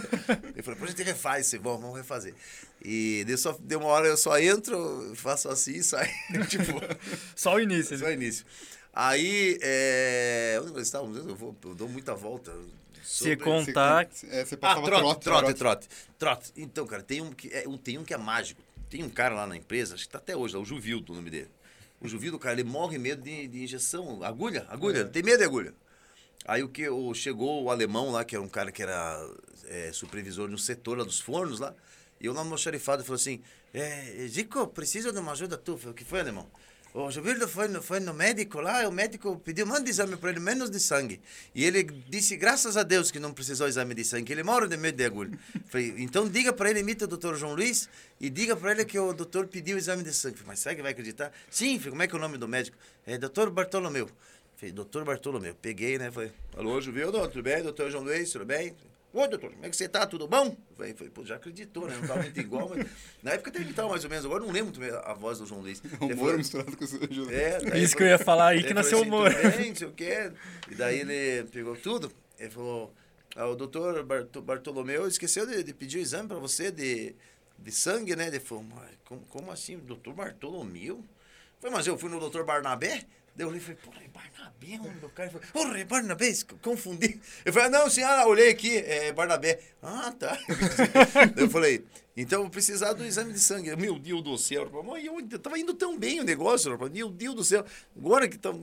Eu 0.54 0.62
falei, 0.62 0.78
pô, 0.78 0.84
a 0.84 0.88
gente 0.88 1.02
refaz 1.02 1.46
isso, 1.46 1.60
vamos, 1.60 1.80
vamos 1.80 1.96
refazer. 1.96 2.34
E 2.84 3.24
deu, 3.26 3.38
só, 3.38 3.56
deu 3.58 3.80
uma 3.80 3.88
hora, 3.88 4.06
eu 4.06 4.16
só 4.16 4.38
entro, 4.38 5.12
faço 5.16 5.48
assim 5.48 5.72
e 5.72 5.82
saio. 5.82 6.10
tipo, 6.48 6.72
Só 7.34 7.54
o 7.54 7.60
início. 7.60 7.98
só 7.98 8.10
início. 8.10 8.44
Aí, 8.92 9.58
é... 9.62 10.60
onde 10.62 10.72
nós 10.72 10.82
estávamos? 10.82 11.16
Eu, 11.16 11.34
vou, 11.34 11.56
eu 11.64 11.74
dou 11.74 11.88
muita 11.88 12.14
volta. 12.14 12.52
Se 13.04 13.36
contar. 13.36 14.08
Você, 14.10 14.26
é, 14.26 14.44
você 14.44 14.54
ah, 14.54 14.58
passava 14.58 14.86
trote, 14.86 15.02
trote, 15.02 15.22
trote. 15.22 15.54
trote, 15.54 15.88
trote. 16.18 16.52
Então, 16.56 16.86
cara, 16.86 17.02
tem 17.02 17.20
um, 17.20 17.30
que 17.30 17.48
é, 17.48 17.68
um, 17.68 17.76
tem 17.76 17.98
um 17.98 18.04
que 18.04 18.14
é 18.14 18.16
mágico. 18.16 18.60
Tem 18.88 19.02
um 19.02 19.10
cara 19.10 19.34
lá 19.34 19.46
na 19.46 19.56
empresa, 19.56 19.94
acho 19.94 20.04
que 20.04 20.10
tá 20.10 20.18
até 20.18 20.36
hoje, 20.36 20.54
lá, 20.54 20.60
o 20.60 20.64
Juvildo, 20.64 21.12
o 21.12 21.16
nome 21.16 21.30
dele. 21.30 21.50
O 22.00 22.08
Juvildo, 22.08 22.38
cara, 22.38 22.54
ele 22.54 22.68
morre 22.68 22.98
medo 22.98 23.22
de, 23.22 23.48
de 23.48 23.62
injeção, 23.62 24.22
agulha, 24.22 24.66
agulha, 24.68 25.00
ele 25.00 25.08
tem 25.08 25.22
medo 25.22 25.38
de 25.38 25.44
agulha. 25.44 25.74
Aí 26.44 26.62
o 26.62 26.68
que 26.68 26.88
o, 26.88 27.14
chegou 27.14 27.64
o 27.64 27.70
alemão 27.70 28.10
lá, 28.10 28.24
que 28.24 28.34
era 28.34 28.44
um 28.44 28.48
cara 28.48 28.70
que 28.70 28.82
era 28.82 29.18
é, 29.66 29.90
supervisor 29.92 30.48
no 30.48 30.58
setor 30.58 30.98
lá 30.98 31.04
dos 31.04 31.18
fornos 31.18 31.60
lá, 31.60 31.74
e 32.20 32.26
eu 32.26 32.32
lá 32.32 32.44
no 32.44 32.56
xarifado 32.56 33.02
falou 33.02 33.16
assim, 33.16 33.42
é, 33.72 34.26
Zico, 34.28 34.66
preciso 34.68 35.12
de 35.12 35.18
uma 35.18 35.32
ajuda 35.32 35.56
tua. 35.56 35.76
O 35.90 35.94
que 35.94 36.04
foi, 36.04 36.20
alemão? 36.20 36.46
O 36.96 37.10
Juvildo 37.10 37.48
foi 37.48 37.66
no, 37.66 37.82
foi 37.82 37.98
no 37.98 38.14
médico 38.14 38.60
lá, 38.60 38.88
o 38.88 38.92
médico 38.92 39.36
pediu, 39.40 39.66
manda 39.66 39.90
exame 39.90 40.16
para 40.16 40.30
ele, 40.30 40.38
menos 40.38 40.70
de 40.70 40.78
sangue. 40.78 41.20
E 41.52 41.64
ele 41.64 41.82
disse, 41.82 42.36
graças 42.36 42.76
a 42.76 42.84
Deus 42.84 43.10
que 43.10 43.18
não 43.18 43.32
precisou 43.32 43.66
exame 43.66 43.96
de 43.96 44.04
sangue, 44.04 44.32
ele 44.32 44.44
mora 44.44 44.68
de 44.68 44.76
medo 44.76 44.96
de 44.96 45.04
agulha. 45.04 45.36
Falei, 45.66 45.92
então 45.98 46.28
diga 46.28 46.52
para 46.52 46.70
ele, 46.70 46.78
imita 46.78 47.04
o 47.04 47.08
doutor 47.08 47.34
João 47.36 47.56
Luiz, 47.56 47.88
e 48.20 48.30
diga 48.30 48.54
para 48.54 48.70
ele 48.70 48.84
que 48.84 48.96
o 48.96 49.12
doutor 49.12 49.48
pediu 49.48 49.76
exame 49.76 50.04
de 50.04 50.14
sangue. 50.14 50.36
Falei, 50.36 50.50
mas 50.50 50.60
será 50.60 50.76
que 50.76 50.82
vai 50.82 50.92
acreditar? 50.92 51.32
Sim, 51.50 51.80
falei, 51.80 51.90
como 51.90 52.02
é 52.04 52.06
que 52.06 52.14
é 52.14 52.16
o 52.16 52.20
nome 52.20 52.38
do 52.38 52.46
médico? 52.46 52.76
É 53.04 53.18
doutor 53.18 53.50
Bartolomeu. 53.50 54.08
Falei, 54.54 54.70
doutor 54.70 55.04
Bartolomeu. 55.04 55.56
Peguei, 55.60 55.98
né? 55.98 56.12
Falei, 56.12 56.30
alô, 56.56 56.80
Juvildo, 56.80 57.18
tudo 57.26 57.42
bem? 57.42 57.60
Doutor 57.60 57.90
João 57.90 58.04
Luiz, 58.04 58.30
tudo 58.30 58.44
bem? 58.44 58.72
Ô, 59.14 59.28
doutor, 59.28 59.52
como 59.52 59.64
é 59.64 59.70
que 59.70 59.76
você 59.76 59.88
tá? 59.88 60.04
Tudo 60.06 60.26
bom? 60.26 60.56
Falei, 60.76 60.92
falei, 60.92 61.10
pô, 61.10 61.24
já 61.24 61.36
acreditou, 61.36 61.86
né? 61.86 61.96
Não 61.96 62.06
tá 62.08 62.16
muito 62.16 62.38
igual, 62.40 62.68
mas... 62.68 62.84
Na 63.22 63.30
época 63.30 63.50
até 63.50 63.60
imitava 63.60 63.88
mais 63.88 64.02
ou 64.02 64.10
menos, 64.10 64.24
agora 64.24 64.42
eu 64.42 64.46
não 64.48 64.52
lembro 64.52 64.74
muito 64.78 64.96
a 64.96 65.14
voz 65.14 65.38
do 65.38 65.46
João 65.46 65.60
Luiz. 65.60 65.80
O 66.00 66.08
falou- 66.16 66.36
misturado 66.36 66.76
com 66.76 66.84
o 66.84 66.86
seu 66.88 67.00
é, 67.30 67.60
daí 67.60 67.82
Isso 67.82 67.96
que 67.96 68.02
eu 68.02 68.08
ia 68.08 68.18
falar 68.18 68.48
aí, 68.48 68.64
que 68.64 68.74
nasceu 68.74 68.98
o 68.98 69.00
assim, 69.02 69.08
humor. 69.10 69.32
Tudo 69.32 69.56
bem, 69.56 69.68
não 69.70 69.76
sei 69.76 69.86
o 69.86 69.92
quê. 69.92 70.32
E 70.68 70.74
daí 70.74 70.98
ele 71.00 71.44
pegou 71.52 71.76
tudo. 71.76 72.10
Ele 72.38 72.50
falou: 72.50 72.92
ah, 73.36 73.46
o 73.46 73.54
doutor 73.54 74.02
Barto- 74.02 74.42
Bartolomeu 74.42 75.06
esqueceu 75.06 75.46
de, 75.46 75.62
de 75.62 75.72
pedir 75.72 75.98
o 75.98 76.00
exame 76.00 76.28
para 76.28 76.38
você 76.38 76.72
de, 76.72 77.14
de 77.56 77.70
sangue, 77.72 78.16
né? 78.16 78.26
Ele 78.26 78.40
falou: 78.40 78.64
como, 79.04 79.20
como 79.28 79.52
assim, 79.52 79.78
doutor 79.78 80.12
Bartolomeu? 80.12 81.04
Foi, 81.60 81.70
mas 81.70 81.86
eu 81.86 81.96
fui 81.96 82.10
no 82.10 82.18
doutor 82.18 82.44
Barnabé. 82.44 83.04
Daí 83.36 83.44
eu 83.44 83.48
olhei 83.48 83.60
e 83.60 83.62
falei, 83.62 83.78
porra, 83.82 84.00
é 84.04 84.08
Barnabé, 84.08 84.74
o 84.78 84.84
nome 84.84 85.00
do 85.00 85.08
cara. 85.08 85.28
Ele 85.28 85.38
falou, 85.38 85.52
porra, 85.52 85.80
é 85.80 85.84
Barnabé, 85.84 86.32
confundi. 86.62 87.20
Eu 87.44 87.52
falei, 87.52 87.68
não, 87.68 87.90
senhora, 87.90 88.26
olhei 88.28 88.50
aqui, 88.50 88.76
é 88.76 89.12
Barnabé. 89.12 89.58
Ah, 89.82 90.12
tá. 90.16 90.38
Eu 91.36 91.50
falei, 91.50 91.84
então 92.16 92.38
eu 92.38 92.42
vou 92.44 92.50
precisar 92.50 92.92
do 92.92 93.04
exame 93.04 93.32
de 93.32 93.40
sangue. 93.40 93.74
Meu 93.74 93.98
Deus 93.98 94.22
do 94.22 94.38
céu, 94.38 94.70
mas 94.84 95.04
eu 95.04 95.38
tava 95.38 95.58
indo 95.58 95.74
tão 95.74 95.98
bem 95.98 96.20
o 96.20 96.24
negócio, 96.24 96.70
rapaz. 96.70 96.92
Meu 96.92 97.10
Deus 97.10 97.34
do 97.34 97.44
céu. 97.44 97.64
Agora 97.96 98.28
que 98.28 98.38
tava, 98.38 98.56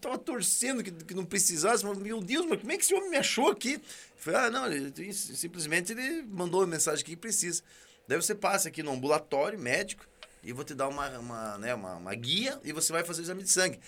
tava 0.00 0.16
torcendo 0.16 0.82
que, 0.82 0.90
que 0.90 1.14
não 1.14 1.24
precisasse, 1.24 1.84
mas 1.84 1.98
meu 1.98 2.22
Deus, 2.22 2.46
mas 2.46 2.58
como 2.58 2.72
é 2.72 2.76
que 2.76 2.82
esse 2.82 2.94
homem 2.94 3.10
me 3.10 3.18
achou 3.18 3.50
aqui? 3.50 3.74
Eu 3.74 3.80
falei, 4.16 4.40
ah, 4.40 4.50
não, 4.50 4.72
ele, 4.72 5.12
simplesmente 5.12 5.92
ele 5.92 6.22
mandou 6.22 6.60
uma 6.60 6.66
mensagem 6.66 7.04
que 7.04 7.14
precisa. 7.14 7.62
Daí 8.08 8.16
você 8.16 8.34
passa 8.34 8.68
aqui 8.68 8.82
no 8.82 8.92
ambulatório 8.92 9.58
médico 9.58 10.06
e 10.42 10.52
vou 10.52 10.64
te 10.64 10.74
dar 10.74 10.88
uma, 10.88 11.08
uma, 11.18 11.58
né, 11.58 11.74
uma, 11.74 11.96
uma 11.96 12.14
guia 12.14 12.58
e 12.64 12.72
você 12.72 12.92
vai 12.92 13.04
fazer 13.04 13.20
o 13.20 13.24
exame 13.24 13.42
de 13.42 13.50
sangue. 13.50 13.78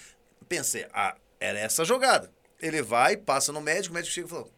Pensei, 0.49 0.87
ah, 0.93 1.17
era 1.41 1.59
essa 1.59 1.83
a 1.83 1.85
jogada. 1.85 2.31
Ele 2.61 2.83
vai, 2.83 3.17
passa 3.17 3.53
no 3.53 3.61
médico, 3.61 3.93
o 3.93 3.95
médico 3.95 4.15
chega 4.15 4.27
e 4.27 4.31
falou, 4.31 4.53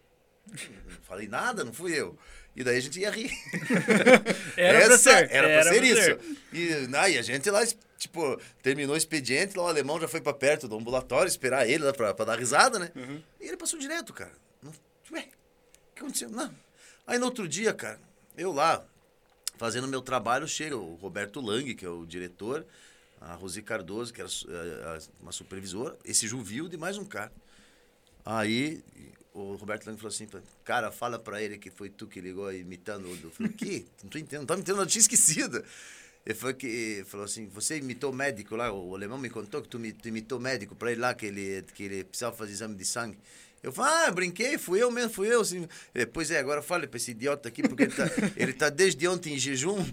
não 0.49 0.57
falei 1.03 1.29
nada, 1.29 1.65
não 1.65 1.73
fui 1.73 1.93
eu. 1.93 2.19
E 2.57 2.65
daí 2.65 2.79
a 2.79 2.81
gente 2.81 2.99
ia 2.99 3.11
rir. 3.11 3.31
Era 4.57 4.87
pra 4.87 4.99
ser. 4.99 5.31
Era, 5.31 5.49
era 5.49 5.63
pra 5.63 5.73
ser 5.73 5.79
pra 5.79 5.87
isso. 5.87 6.03
ser. 6.03 6.21
E, 6.53 6.97
ah, 6.97 7.09
e 7.09 7.17
a 7.17 7.23
gente 7.23 7.49
lá, 7.49 7.61
tipo, 7.97 8.41
terminou 8.61 8.95
o 8.95 8.99
expediente, 8.99 9.57
lá 9.57 9.65
o 9.65 9.69
alemão 9.69 10.01
já 10.01 10.09
foi 10.09 10.21
pra 10.21 10.33
perto 10.35 10.67
do 10.67 10.77
ambulatório 10.77 11.29
esperar 11.29 11.69
ele 11.69 11.85
lá 11.85 11.93
pra, 11.93 12.13
pra 12.13 12.25
dar 12.25 12.39
risada, 12.39 12.79
né? 12.79 12.91
E 13.41 13.47
ele 13.47 13.57
passou 13.57 13.79
direto, 13.79 14.13
cara. 14.13 14.33
Ué, 15.13 15.21
o 15.21 15.95
que 15.95 16.01
aconteceu? 16.03 16.29
Não. 16.29 16.53
Aí 17.07 17.19
no 17.19 17.27
outro 17.27 17.47
dia, 17.47 17.73
cara, 17.73 18.01
eu 18.37 18.53
lá, 18.53 18.85
fazendo 19.57 19.87
meu 19.87 20.03
trabalho, 20.03 20.49
chega 20.49 20.77
o 20.77 20.97
Roberto 20.97 21.41
Lang, 21.41 21.75
que 21.75 21.85
é 21.85 21.89
o 21.89 22.05
diretor, 22.05 22.67
a 23.21 23.35
Rosi 23.35 23.63
Cardoso, 23.63 24.13
que 24.13 24.21
era 24.21 24.31
eh, 24.49 24.85
a- 24.97 24.99
uma 25.23 25.33
supervisora, 25.33 25.97
esse 26.05 26.27
Juvilde 26.27 26.77
e 26.77 26.79
mais 26.79 26.97
um 26.99 27.05
cara. 27.05 27.33
Aí 28.25 28.83
o 29.33 29.55
Roberto 29.55 29.87
Lang 29.87 29.97
falou 29.99 30.13
assim, 30.13 30.29
cara, 30.65 30.91
fala 30.91 31.19
pra 31.19 31.41
ele 31.43 31.59
que 31.59 31.71
foi 31.71 31.89
tu 31.89 32.07
que 32.07 32.21
ligou 32.21 32.53
imitando 32.53 33.07
o... 33.07 33.19
Eu 33.23 33.31
falei, 33.31 33.53
o 33.53 33.55
quê? 33.55 33.85
Não 34.03 34.11
tô 34.11 34.19
entendendo, 34.19 34.41
não 34.41 34.47
tô 34.47 34.55
me 34.55 34.61
entendendo, 34.61 34.83
eu 34.83 34.87
tinha 34.87 35.01
esquecido. 35.01 35.65
Ele 36.27 36.35
falou, 36.35 36.55
que, 36.55 37.03
falou 37.07 37.25
assim, 37.25 37.47
você 37.49 37.79
imitou 37.79 38.13
médico 38.13 38.55
lá, 38.55 38.71
o 38.73 38.95
alemão 38.95 39.17
me 39.19 39.31
contou 39.31 39.63
que 39.63 39.69
tu, 39.69 39.79
tu 39.95 40.09
imitou 40.09 40.39
médico 40.39 40.75
pra 40.75 40.93
ele 40.93 41.01
lá, 41.01 41.15
que 41.15 41.27
ele, 41.27 41.63
que 41.75 41.85
ele 41.85 42.05
precisava 42.05 42.37
fazer 42.37 42.53
exame 42.53 42.75
de 42.75 42.85
sangue. 42.85 43.19
Eu 43.63 43.73
falei, 43.73 44.07
ah, 44.07 44.11
brinquei, 44.11 44.57
fui 44.57 44.83
eu 44.83 44.91
mesmo, 44.91 45.11
fui 45.11 45.33
eu. 45.33 45.41
Assim. 45.43 45.69
Ele, 45.95 46.07
pois 46.07 46.31
é, 46.31 46.39
agora 46.39 46.63
fale 46.63 46.87
pra 46.87 46.97
esse 46.97 47.11
idiota 47.11 47.49
aqui, 47.49 47.63
porque 47.63 47.83
ele 47.85 47.93
tá, 47.93 48.05
ele 48.37 48.53
tá 48.55 48.69
desde 48.71 49.07
ontem 49.07 49.35
em 49.35 49.39
jejum. 49.39 49.77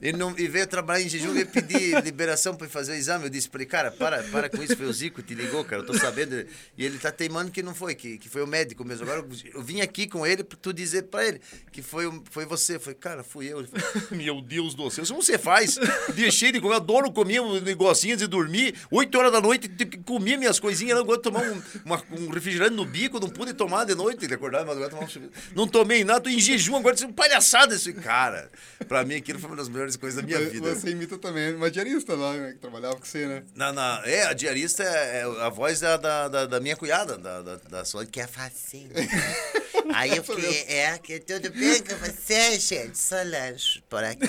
Ele 0.00 0.16
não 0.16 0.34
e 0.38 0.48
veio 0.48 0.66
trabalhar 0.66 1.04
em 1.04 1.08
jejum 1.10 1.36
e 1.36 1.44
pedir 1.44 2.02
liberação 2.02 2.54
para 2.54 2.66
fazer 2.70 2.92
o 2.92 2.94
exame. 2.94 3.24
Eu 3.24 3.28
disse 3.28 3.50
para 3.50 3.60
ele, 3.60 3.68
cara, 3.70 3.90
para, 3.90 4.22
para 4.22 4.48
com 4.48 4.62
isso, 4.62 4.74
foi 4.74 4.86
o 4.86 4.92
Zico, 4.94 5.20
te 5.20 5.34
ligou, 5.34 5.62
cara, 5.62 5.82
eu 5.82 5.86
tô 5.86 5.92
sabendo. 5.92 6.42
E 6.78 6.84
ele 6.86 6.98
tá 6.98 7.12
teimando 7.12 7.50
que 7.50 7.62
não 7.62 7.74
foi, 7.74 7.94
que, 7.94 8.16
que 8.16 8.26
foi 8.26 8.42
o 8.42 8.46
médico 8.46 8.82
mesmo. 8.82 9.04
Agora 9.04 9.20
eu- 9.20 9.50
eu 9.56 9.62
vim 9.62 9.82
aqui 9.82 10.06
com 10.06 10.26
ele 10.26 10.42
para 10.42 10.56
tu 10.58 10.72
dizer 10.72 11.02
para 11.02 11.26
ele 11.28 11.40
que 11.70 11.82
foi, 11.82 12.10
foi 12.30 12.46
você. 12.46 12.78
Falei, 12.78 12.94
cara, 12.98 13.22
fui 13.22 13.52
eu. 13.52 13.60
Ele 13.60 13.68
Meu 14.24 14.40
Deus 14.40 14.74
do 14.74 14.90
céu, 14.90 15.04
isso 15.04 15.12
não 15.12 15.20
você 15.20 15.36
faz. 15.38 15.78
Cheio 16.32 16.52
de 16.54 16.60
comer, 16.62 16.72
eu 16.72 16.76
adoro 16.78 17.12
comer 17.12 17.40
um 17.40 17.60
negocinho 17.60 18.16
de 18.16 18.26
dormir. 18.26 18.74
Oito 18.90 19.18
horas 19.18 19.30
da 19.32 19.40
noite, 19.40 19.68
comia 20.06 20.38
minhas 20.38 20.58
coisinhas, 20.58 20.96
não 20.96 21.04
de 21.06 21.20
tomar 21.20 21.42
um, 21.42 21.60
uma- 21.94 22.04
um 22.12 22.28
refrigerante 22.30 22.74
no 22.74 22.84
bico, 22.84 23.18
não 23.20 23.28
pude 23.28 23.52
tomar 23.54 23.84
de 23.84 23.94
noite. 23.94 24.24
Ele 24.24 24.34
acordava, 24.34 24.64
mas 24.66 24.76
agora 24.76 24.90
tomar 24.90 25.04
um. 25.04 25.30
Não 25.54 25.66
tomei 25.66 26.04
nada, 26.04 26.20
tô 26.20 26.30
em 26.30 26.38
jejum 26.38 26.76
agora, 26.76 26.94
isso 26.94 27.04
é 27.04 27.08
um 27.08 27.12
palhaçada 27.12 27.74
isso. 27.74 27.92
Cara, 27.94 28.50
para 28.88 29.04
mim 29.04 29.14
aquilo 29.16 29.38
foi 29.38 29.48
uma 29.50 29.56
das 29.56 29.68
melhores 29.68 29.96
coisas 29.96 30.20
da 30.20 30.26
minha 30.26 30.38
Você- 30.38 30.50
vida. 30.50 30.74
Você 30.74 30.90
imita 30.90 31.18
também 31.18 31.54
uma 31.54 31.70
diarista 31.70 32.14
lá, 32.14 32.32
né, 32.34 32.52
que 32.52 32.58
trabalhava 32.58 32.96
com 32.96 33.04
você, 33.04 33.26
né? 33.26 33.42
Na, 33.54 33.72
na- 33.72 34.02
é, 34.04 34.26
a 34.26 34.32
diarista 34.32 34.82
é, 34.82 35.20
é 35.20 35.22
a 35.42 35.48
voz 35.48 35.80
da, 35.80 35.96
da, 35.96 36.28
da, 36.28 36.46
da 36.46 36.60
minha 36.60 36.76
cunhada, 36.76 37.16
da, 37.18 37.42
da, 37.42 37.56
da 37.56 37.84
Solange, 37.84 38.10
que 38.10 38.20
é 38.20 38.26
facinho. 38.26 38.90
Aí 39.94 40.16
eu 40.16 40.24
fiquei, 40.24 40.64
é, 40.68 40.98
que 40.98 41.18
tudo 41.20 41.50
bem 41.50 41.82
com 41.82 41.96
você, 41.96 42.58
gente? 42.58 42.98
Solange, 42.98 43.82
por 43.88 44.02
aqui. 44.04 44.26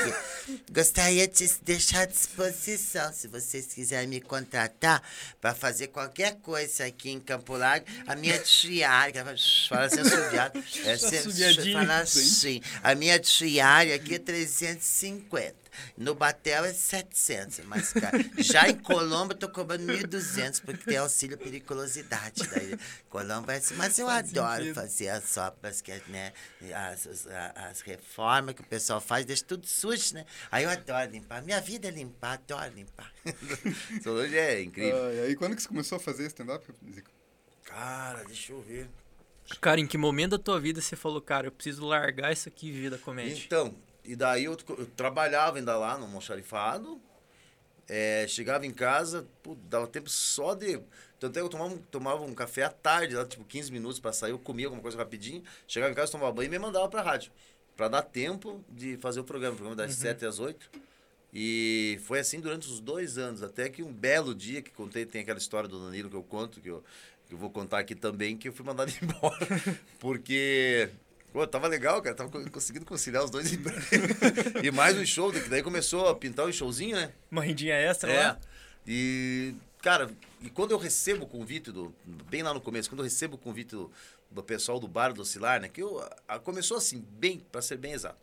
Gostaria 0.71 1.27
de 1.27 1.49
deixar 1.61 2.01
à 2.01 2.05
disposição, 2.05 3.11
se 3.13 3.27
vocês 3.27 3.67
quiserem 3.73 4.07
me 4.07 4.21
contratar 4.21 5.01
para 5.39 5.53
fazer 5.53 5.87
qualquer 5.87 6.35
coisa 6.37 6.85
aqui 6.85 7.11
em 7.11 7.19
Campo 7.19 7.55
Largo. 7.55 7.85
A 8.07 8.15
minha 8.15 8.39
diária, 8.39 9.23
fala 9.69 9.85
assim, 9.85 9.99
assobiado. 9.99 10.63
É, 10.85 10.91
Assobiadinho. 10.93 11.77
fala 11.77 11.97
assim, 11.99 12.61
a 12.83 12.95
minha 12.95 13.19
diária 13.19 13.95
aqui 13.95 14.15
é 14.15 14.19
350. 14.19 15.61
No 15.97 16.13
Batel 16.15 16.65
é 16.65 16.73
700, 16.73 17.59
mas 17.65 17.93
cara, 17.93 18.17
já 18.37 18.69
em 18.69 18.77
Colombo 18.77 19.33
eu 19.33 19.37
tô 19.37 19.49
cobrando 19.49 19.83
1.200 19.85 20.61
porque 20.61 20.85
tem 20.85 20.97
auxílio 20.97 21.37
periculosidade. 21.37 22.47
Daí, 22.49 22.77
Colombo 23.09 23.51
é 23.51 23.57
assim, 23.57 23.75
mas 23.75 23.97
eu 23.99 24.07
adoro 24.09 24.73
fazer 24.73 25.09
as 25.09 25.37
obras, 25.37 25.81
que, 25.81 25.91
né, 26.07 26.33
as, 26.91 27.07
as, 27.07 27.27
a- 27.27 27.53
as 27.69 27.81
reformas 27.81 28.55
que 28.55 28.61
o 28.61 28.65
pessoal 28.65 28.99
faz, 29.01 29.25
deixa 29.25 29.43
tudo 29.45 29.65
sujo, 29.67 30.13
né? 30.15 30.25
Aí 30.51 30.63
eu 30.63 30.69
adoro 30.69 31.11
limpar. 31.11 31.41
Minha 31.41 31.61
vida 31.61 31.87
é 31.87 31.91
limpar, 31.91 32.33
adoro 32.33 32.73
limpar. 32.73 33.11
Solange 34.03 34.37
é 34.37 34.61
incrível. 34.61 35.03
Ah, 35.05 35.13
e 35.13 35.19
aí, 35.21 35.35
quando 35.35 35.55
que 35.55 35.61
você 35.61 35.67
começou 35.67 35.95
a 35.95 35.99
fazer 35.99 36.25
stand-up, 36.27 36.65
Zico? 36.93 37.09
Cara, 37.63 38.23
deixa 38.25 38.51
eu 38.51 38.61
ver. 38.61 38.89
Cara, 39.59 39.79
em 39.79 39.87
que 39.87 39.97
momento 39.97 40.31
da 40.31 40.39
tua 40.39 40.59
vida 40.59 40.81
você 40.81 40.95
falou, 40.95 41.21
cara, 41.21 41.47
eu 41.47 41.51
preciso 41.51 41.85
largar 41.85 42.31
isso 42.31 42.47
aqui 42.47 42.67
e 42.67 42.71
viver 42.71 42.89
da 42.91 42.97
comédia? 42.97 43.41
Então, 43.45 43.73
e 44.03 44.15
daí 44.15 44.45
eu, 44.45 44.57
eu 44.77 44.85
trabalhava 44.95 45.57
ainda 45.57 45.77
lá 45.77 45.97
no 45.97 46.07
Moncharifado. 46.07 46.99
É, 47.89 48.25
chegava 48.27 48.65
em 48.65 48.71
casa, 48.71 49.27
pô, 49.43 49.55
dava 49.69 49.85
tempo 49.87 50.09
só 50.09 50.53
de. 50.55 50.79
Tanto 51.19 51.37
é 51.37 51.41
que 51.41 51.45
eu 51.45 51.49
tomava, 51.49 51.73
um- 51.73 51.77
tomava 51.77 52.21
um 52.23 52.33
café 52.33 52.63
à 52.63 52.69
tarde, 52.69 53.15
lá, 53.15 53.25
tipo 53.25 53.43
15 53.43 53.71
minutos 53.71 53.99
pra 53.99 54.13
sair, 54.13 54.31
eu 54.31 54.39
comia 54.39 54.67
alguma 54.67 54.81
coisa 54.81 54.97
rapidinho, 54.97 55.43
chegava 55.67 55.91
em 55.91 55.95
casa, 55.95 56.11
tomava 56.11 56.31
banho 56.31 56.47
e 56.47 56.49
me 56.49 56.57
mandava 56.59 56.87
pra 56.87 57.01
rádio. 57.01 57.31
Pra 57.75 57.87
dar 57.89 58.01
tempo 58.01 58.63
de 58.69 58.95
fazer 58.97 59.19
o 59.19 59.23
programa, 59.23 59.53
o 59.53 59.57
programa 59.57 59.75
das 59.75 59.93
7 59.95 60.25
às 60.25 60.39
8. 60.39 60.69
E 61.33 61.99
foi 62.03 62.19
assim 62.19 62.39
durante 62.39 62.67
os 62.67 62.79
dois 62.79 63.17
anos, 63.17 63.41
até 63.43 63.69
que 63.69 63.81
um 63.83 63.91
belo 63.91 64.33
dia 64.35 64.61
que 64.61 64.69
contei, 64.71 65.05
tem 65.05 65.21
aquela 65.21 65.37
história 65.39 65.67
do 65.67 65.79
Danilo 65.85 66.09
que 66.09 66.15
eu 66.15 66.23
conto, 66.23 66.59
que 66.61 66.69
eu, 66.69 66.83
que 67.27 67.33
eu 67.33 67.37
vou 67.37 67.49
contar 67.49 67.79
aqui 67.79 67.95
também, 67.95 68.37
que 68.37 68.47
eu 68.49 68.53
fui 68.53 68.65
mandado 68.65 68.91
embora. 69.01 69.47
Porque. 69.99 70.89
Pô, 71.31 71.47
tava 71.47 71.67
legal, 71.67 72.01
cara. 72.01 72.15
Tava 72.15 72.29
co- 72.29 72.51
conseguindo 72.51 72.85
conciliar 72.85 73.23
os 73.23 73.29
dois 73.31 73.51
empregos. 73.53 73.85
e 74.63 74.69
mais 74.71 74.97
um 74.97 75.05
show, 75.05 75.31
que 75.31 75.39
daí 75.49 75.63
começou 75.63 76.09
a 76.09 76.15
pintar 76.15 76.45
um 76.45 76.51
showzinho, 76.51 76.95
né? 76.97 77.11
Uma 77.29 77.41
rendinha 77.43 77.73
extra 77.75 78.11
É. 78.11 78.27
lá? 78.27 78.39
E, 78.85 79.55
cara, 79.81 80.11
e 80.41 80.49
quando 80.49 80.71
eu 80.71 80.77
recebo 80.77 81.23
o 81.23 81.27
convite 81.27 81.71
do. 81.71 81.93
Bem 82.29 82.43
lá 82.43 82.53
no 82.53 82.59
começo, 82.59 82.89
quando 82.89 82.99
eu 82.99 83.05
recebo 83.05 83.35
o 83.35 83.37
convite 83.37 83.69
do, 83.69 83.89
do 84.29 84.43
pessoal 84.43 84.79
do 84.79 84.87
Bar 84.87 85.13
do 85.13 85.21
Oscilar, 85.21 85.61
né? 85.61 85.69
Que 85.69 85.81
eu, 85.81 86.05
a- 86.27 86.39
começou 86.39 86.75
assim, 86.77 87.05
bem, 87.11 87.39
pra 87.51 87.61
ser 87.61 87.77
bem 87.77 87.93
exato. 87.93 88.17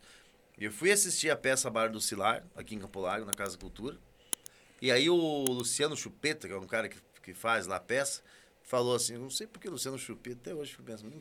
Eu 0.58 0.70
fui 0.72 0.90
assistir 0.90 1.30
a 1.30 1.36
peça 1.36 1.70
Bar 1.70 1.88
do 1.90 1.98
Oscilar, 1.98 2.44
aqui 2.56 2.74
em 2.74 2.78
Campo 2.78 3.00
Largo, 3.00 3.24
na 3.24 3.32
Casa 3.32 3.56
Cultura. 3.56 3.96
E 4.82 4.92
aí 4.92 5.08
o 5.08 5.16
Luciano 5.48 5.96
Chupeta, 5.96 6.46
que 6.46 6.52
é 6.52 6.56
um 6.58 6.66
cara 6.66 6.88
que, 6.88 6.98
que 7.22 7.32
faz 7.32 7.66
lá 7.66 7.76
a 7.76 7.80
peça, 7.80 8.20
falou 8.68 8.94
assim, 8.94 9.16
não 9.16 9.30
sei 9.30 9.46
porque 9.46 9.66
o 9.66 9.70
Luciano 9.70 9.98
Chupeta, 9.98 10.36
até 10.42 10.54
hoje 10.54 10.72
fico 10.72 10.82
pensando, 10.82 11.10
não 11.10 11.20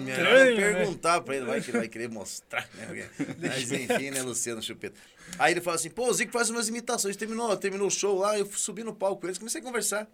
melhor, 0.00 0.26
né? 0.34 0.44
melhor 0.44 0.44
né? 0.44 0.74
perguntar 0.74 1.20
pra 1.20 1.36
ele, 1.36 1.46
vai 1.46 1.60
que 1.60 1.70
ele 1.70 1.78
vai 1.78 1.88
querer 1.88 2.10
mostrar, 2.10 2.68
né? 2.74 3.08
Mas 3.40 3.70
enfim, 3.70 4.10
né, 4.10 4.20
Luciano 4.22 4.60
Chupeta. 4.60 4.98
Aí 5.38 5.52
ele 5.52 5.60
fala 5.60 5.76
assim, 5.76 5.90
pô, 5.90 6.08
o 6.08 6.12
Zico 6.12 6.32
faz 6.32 6.50
umas 6.50 6.68
imitações, 6.68 7.16
terminou, 7.16 7.56
terminou 7.56 7.86
o 7.86 7.90
show 7.90 8.18
lá, 8.18 8.36
eu 8.36 8.50
subi 8.50 8.82
no 8.82 8.92
palco 8.92 9.20
com 9.20 9.28
eles, 9.28 9.38
comecei 9.38 9.60
a 9.60 9.64
conversar. 9.64 10.08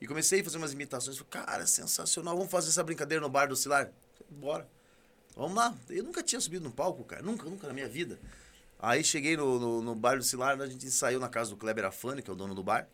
E 0.00 0.06
comecei 0.06 0.40
a 0.40 0.44
fazer 0.44 0.56
umas 0.56 0.72
imitações, 0.72 1.18
falei, 1.18 1.46
cara, 1.46 1.66
sensacional, 1.66 2.34
vamos 2.34 2.50
fazer 2.50 2.70
essa 2.70 2.82
brincadeira 2.82 3.20
no 3.20 3.28
bar 3.28 3.46
do 3.46 3.52
Oscilar? 3.52 3.90
Bora. 4.30 4.66
Vamos 5.36 5.54
lá. 5.54 5.74
Eu 5.90 6.02
nunca 6.02 6.22
tinha 6.22 6.40
subido 6.40 6.64
no 6.64 6.72
palco, 6.72 7.04
cara, 7.04 7.22
nunca, 7.22 7.44
nunca 7.44 7.66
na 7.66 7.74
minha 7.74 7.88
vida. 7.88 8.18
Aí 8.78 9.04
cheguei 9.04 9.36
no, 9.36 9.60
no, 9.60 9.82
no 9.82 9.94
bar 9.94 10.16
do 10.16 10.24
Cilar, 10.24 10.58
a 10.60 10.66
gente 10.66 10.86
ensaiou 10.86 11.20
na 11.20 11.28
casa 11.28 11.50
do 11.50 11.56
Kleber 11.56 11.84
Afani, 11.84 12.22
que 12.22 12.30
é 12.30 12.32
o 12.32 12.36
dono 12.36 12.54
do 12.54 12.62
bar. 12.62 12.88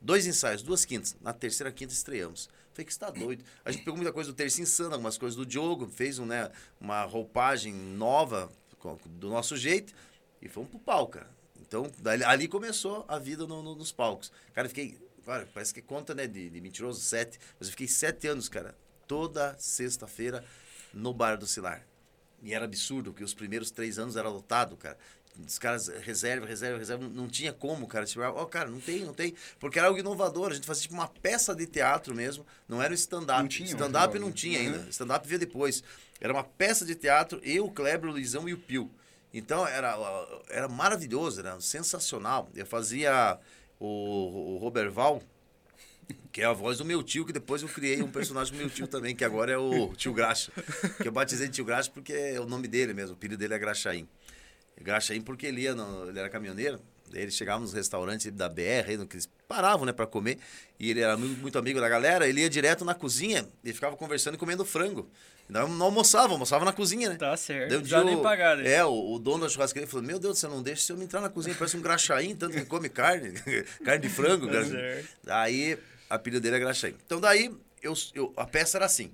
Dois 0.00 0.26
ensaios, 0.26 0.62
duas 0.62 0.84
quintas. 0.84 1.16
Na 1.20 1.32
terceira 1.32 1.70
quinta 1.70 1.92
estreamos. 1.92 2.48
Falei 2.72 2.86
que 2.86 2.92
está 2.92 3.10
doido. 3.10 3.44
A 3.64 3.70
gente 3.70 3.84
pegou 3.84 3.96
muita 3.96 4.12
coisa 4.12 4.30
do 4.32 4.34
Terça 4.36 4.62
Insano, 4.62 4.92
algumas 4.94 5.18
coisas 5.18 5.36
do 5.36 5.44
Diogo, 5.44 5.88
fez 5.88 6.18
um, 6.18 6.24
né, 6.26 6.50
uma 6.80 7.02
roupagem 7.04 7.74
nova 7.74 8.50
do 9.06 9.28
nosso 9.28 9.56
jeito 9.56 9.92
e 10.40 10.48
fomos 10.48 10.70
pro 10.70 10.78
palco, 10.78 11.12
cara. 11.12 11.28
Então, 11.60 11.90
dali- 11.98 12.24
ali 12.24 12.48
começou 12.48 13.04
a 13.06 13.18
vida 13.18 13.46
no- 13.46 13.62
no- 13.62 13.74
nos 13.74 13.92
palcos. 13.92 14.32
Cara, 14.54 14.66
eu 14.66 14.70
fiquei. 14.70 14.98
Cara, 15.26 15.46
parece 15.52 15.72
que 15.74 15.82
conta, 15.82 16.14
né, 16.14 16.26
de, 16.26 16.48
de 16.48 16.60
mentiroso, 16.60 17.00
sete. 17.00 17.38
Mas 17.58 17.68
eu 17.68 17.72
fiquei 17.72 17.86
sete 17.86 18.26
anos, 18.26 18.48
cara, 18.48 18.74
toda 19.06 19.54
sexta-feira 19.58 20.42
no 20.94 21.12
bar 21.12 21.36
do 21.36 21.46
Cilar. 21.46 21.86
E 22.42 22.54
era 22.54 22.64
absurdo, 22.64 23.12
porque 23.12 23.22
os 23.22 23.34
primeiros 23.34 23.70
três 23.70 23.98
anos 23.98 24.16
era 24.16 24.28
lotado, 24.30 24.76
cara. 24.76 24.96
Os 25.46 25.58
caras, 25.58 25.88
reserva, 25.88 26.44
reserva, 26.46 26.78
reserva, 26.78 27.08
não 27.08 27.26
tinha 27.28 27.52
como, 27.52 27.86
cara. 27.86 28.04
Tipo, 28.04 28.20
ó, 28.20 28.44
cara, 28.44 28.68
não 28.68 28.80
tem, 28.80 29.04
não 29.04 29.14
tem. 29.14 29.34
Porque 29.58 29.78
era 29.78 29.88
algo 29.88 29.98
inovador. 29.98 30.50
A 30.50 30.54
gente 30.54 30.66
fazia 30.66 30.82
tipo 30.82 30.94
uma 30.94 31.08
peça 31.08 31.54
de 31.54 31.66
teatro 31.66 32.14
mesmo. 32.14 32.46
Não 32.68 32.82
era 32.82 32.92
um 32.92 32.94
stand-up. 32.94 33.40
Não 33.42 33.48
tinha 33.48 33.66
Stand-up 33.68 34.18
não 34.18 34.30
tinha 34.32 34.58
Uhum. 34.58 34.66
ainda. 34.66 34.90
Stand-up 34.90 35.26
veio 35.26 35.38
depois. 35.38 35.82
Era 36.20 36.32
uma 36.32 36.44
peça 36.44 36.84
de 36.84 36.94
teatro, 36.94 37.40
eu, 37.42 37.64
o 37.64 37.70
Kleber, 37.70 38.10
o 38.10 38.12
Luizão 38.12 38.46
e 38.48 38.52
o 38.52 38.58
Pio. 38.58 38.90
Então 39.32 39.66
era, 39.66 39.96
era 40.50 40.68
maravilhoso, 40.68 41.40
era 41.40 41.58
sensacional. 41.60 42.50
Eu 42.54 42.66
fazia 42.66 43.38
o, 43.78 44.54
o 44.54 44.56
Roberval, 44.58 45.22
que 46.32 46.42
é 46.42 46.44
a 46.44 46.52
voz 46.52 46.78
do 46.78 46.84
meu 46.84 47.02
tio, 47.02 47.24
que 47.24 47.32
depois 47.32 47.62
eu 47.62 47.68
criei 47.68 48.02
um 48.02 48.10
personagem 48.10 48.52
do 48.52 48.58
meu 48.58 48.68
tio 48.68 48.86
também, 48.86 49.14
que 49.16 49.24
agora 49.24 49.52
é 49.52 49.56
o 49.56 49.94
tio 49.94 50.12
Graxa. 50.12 50.52
Que 51.00 51.08
eu 51.08 51.12
batizei 51.12 51.46
de 51.46 51.54
tio 51.54 51.64
Graxa 51.64 51.90
porque 51.90 52.12
é 52.12 52.40
o 52.40 52.44
nome 52.44 52.66
dele 52.68 52.92
mesmo, 52.92 53.12
o 53.12 53.16
apelido 53.16 53.38
dele 53.38 53.54
é 53.54 53.58
Graxaim. 53.58 54.06
Graxaim 54.80 55.20
porque 55.20 55.46
ele, 55.46 55.62
ia 55.62 55.74
no- 55.74 56.08
ele 56.08 56.18
era 56.18 56.28
caminhoneiro, 56.30 56.80
ele 57.12 57.30
chegava 57.30 57.60
nos 57.60 57.72
restaurantes 57.72 58.30
da 58.32 58.48
BR, 58.48 58.96
no 58.98 59.06
que 59.06 59.16
eles 59.16 59.28
paravam, 59.48 59.84
né, 59.84 59.92
pra 59.92 60.06
comer, 60.06 60.38
e 60.78 60.90
ele 60.90 61.00
era 61.00 61.16
mu- 61.16 61.26
muito 61.26 61.58
amigo 61.58 61.80
da 61.80 61.88
galera, 61.88 62.28
ele 62.28 62.40
ia 62.40 62.48
direto 62.48 62.84
na 62.84 62.94
cozinha 62.94 63.46
e 63.64 63.72
ficava 63.72 63.96
conversando 63.96 64.34
e 64.34 64.38
comendo 64.38 64.64
frango. 64.64 65.10
Não, 65.48 65.66
não 65.66 65.86
almoçava, 65.86 66.32
almoçava 66.32 66.64
na 66.64 66.72
cozinha, 66.72 67.08
né? 67.10 67.16
Tá 67.16 67.36
certo. 67.36 67.64
Um 67.64 67.68
dia 67.68 67.78
precisa 67.80 68.04
nem 68.04 68.14
o- 68.14 68.22
pagar, 68.22 68.56
né? 68.56 68.70
É, 68.72 68.84
o, 68.84 69.14
o 69.14 69.18
dono 69.18 69.42
da 69.42 69.48
churrasqueira 69.48 69.88
falou: 69.88 70.06
Meu 70.06 70.20
Deus, 70.20 70.38
você 70.38 70.46
não 70.46 70.62
deixa 70.62 70.82
se 70.82 70.92
eu 70.92 70.96
não 70.96 71.02
entrar 71.02 71.20
na 71.20 71.28
cozinha, 71.28 71.56
parece 71.58 71.76
um 71.76 71.80
graxaim, 71.82 72.36
tanto 72.36 72.54
que 72.56 72.64
come 72.64 72.88
carne, 72.88 73.32
carne 73.84 74.02
de 74.02 74.08
frango. 74.08 74.46
Tá 74.46 74.64
certo. 74.64 75.08
Daí, 75.24 75.76
a 76.08 76.14
apelido 76.14 76.40
dele 76.40 76.54
é 76.54 76.60
graxaim. 76.60 76.94
Então, 77.04 77.20
daí, 77.20 77.52
eu, 77.82 77.92
eu- 78.14 78.32
a 78.36 78.46
peça 78.46 78.78
era 78.78 78.86
assim: 78.86 79.10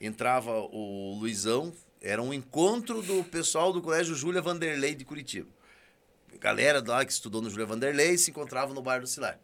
entrava 0.00 0.52
o 0.52 1.18
Luizão, 1.20 1.70
era 2.00 2.22
um 2.22 2.32
encontro 2.32 3.02
do 3.02 3.24
pessoal 3.24 3.72
do 3.72 3.82
Colégio 3.82 4.14
Júlia 4.14 4.40
Vanderlei 4.40 4.94
de 4.94 5.04
Curitiba. 5.04 5.48
Galera 6.38 6.82
lá 6.86 7.04
que 7.04 7.12
estudou 7.12 7.42
no 7.42 7.50
Júlia 7.50 7.66
Vanderlei 7.66 8.16
se 8.16 8.30
encontrava 8.30 8.72
no 8.72 8.82
Bar 8.82 9.00
do 9.00 9.06
Cilar. 9.06 9.38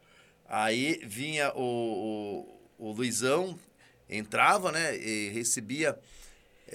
Aí 0.46 1.00
vinha 1.04 1.52
o, 1.54 2.46
o, 2.78 2.88
o 2.90 2.92
Luizão, 2.92 3.58
entrava, 4.08 4.70
né, 4.70 4.96
e 4.96 5.30
recebia 5.30 5.99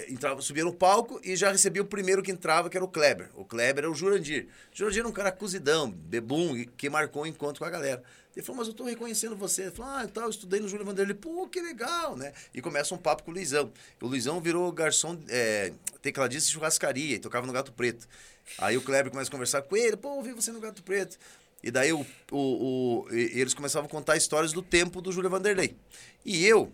entrava, 0.07 0.41
subia 0.41 0.63
no 0.63 0.73
palco 0.73 1.19
e 1.23 1.35
já 1.35 1.51
recebia 1.51 1.81
o 1.81 1.85
primeiro 1.85 2.21
que 2.23 2.31
entrava, 2.31 2.69
que 2.69 2.77
era 2.77 2.83
o 2.85 2.87
Kleber. 2.87 3.29
O 3.35 3.43
Kleber 3.43 3.83
era 3.83 3.91
o 3.91 3.95
Jurandir. 3.95 4.47
O 4.73 4.77
Jurandir 4.77 4.99
era 4.99 5.07
um 5.07 5.11
cara 5.11 5.31
cozidão, 5.31 5.89
bebum, 5.91 6.63
que 6.77 6.89
marcou 6.89 7.23
o 7.23 7.27
encontro 7.27 7.59
com 7.59 7.65
a 7.65 7.69
galera. 7.69 8.03
Ele 8.35 8.45
falou, 8.45 8.59
mas 8.59 8.67
eu 8.67 8.73
tô 8.73 8.83
reconhecendo 8.83 9.35
você. 9.35 9.63
Ele 9.63 9.71
falou, 9.71 9.91
ah, 9.91 10.07
tal, 10.07 10.25
eu 10.25 10.29
estudei 10.29 10.59
no 10.59 10.67
Júlio 10.69 10.85
Vanderlei. 10.85 11.15
Pô, 11.15 11.47
que 11.47 11.59
legal, 11.61 12.15
né? 12.15 12.31
E 12.53 12.61
começa 12.61 12.93
um 12.95 12.97
papo 12.97 13.23
com 13.23 13.31
o 13.31 13.33
Luizão. 13.33 13.71
O 14.01 14.07
Luizão 14.07 14.39
virou 14.39 14.71
garçom, 14.71 15.19
é, 15.27 15.73
tecladista 16.01 16.47
de 16.47 16.53
churrascaria, 16.53 17.15
e 17.15 17.19
tocava 17.19 17.45
no 17.45 17.51
Gato 17.51 17.73
Preto. 17.73 18.07
Aí 18.57 18.77
o 18.77 18.81
Kleber 18.81 19.11
começa 19.11 19.29
a 19.29 19.31
conversar 19.31 19.61
com 19.63 19.75
ele, 19.75 19.97
pô, 19.97 20.15
eu 20.15 20.23
vi 20.23 20.31
você 20.31 20.51
no 20.51 20.59
Gato 20.59 20.81
Preto. 20.83 21.17
E 21.61 21.69
daí 21.69 21.91
o, 21.91 22.05
o, 22.31 22.37
o- 22.37 23.07
eles 23.11 23.53
começavam 23.53 23.87
a 23.87 23.89
contar 23.89 24.15
histórias 24.15 24.53
do 24.53 24.61
tempo 24.61 25.01
do 25.01 25.11
Júlio 25.11 25.29
Vanderlei. 25.29 25.75
E 26.23 26.45
eu, 26.45 26.71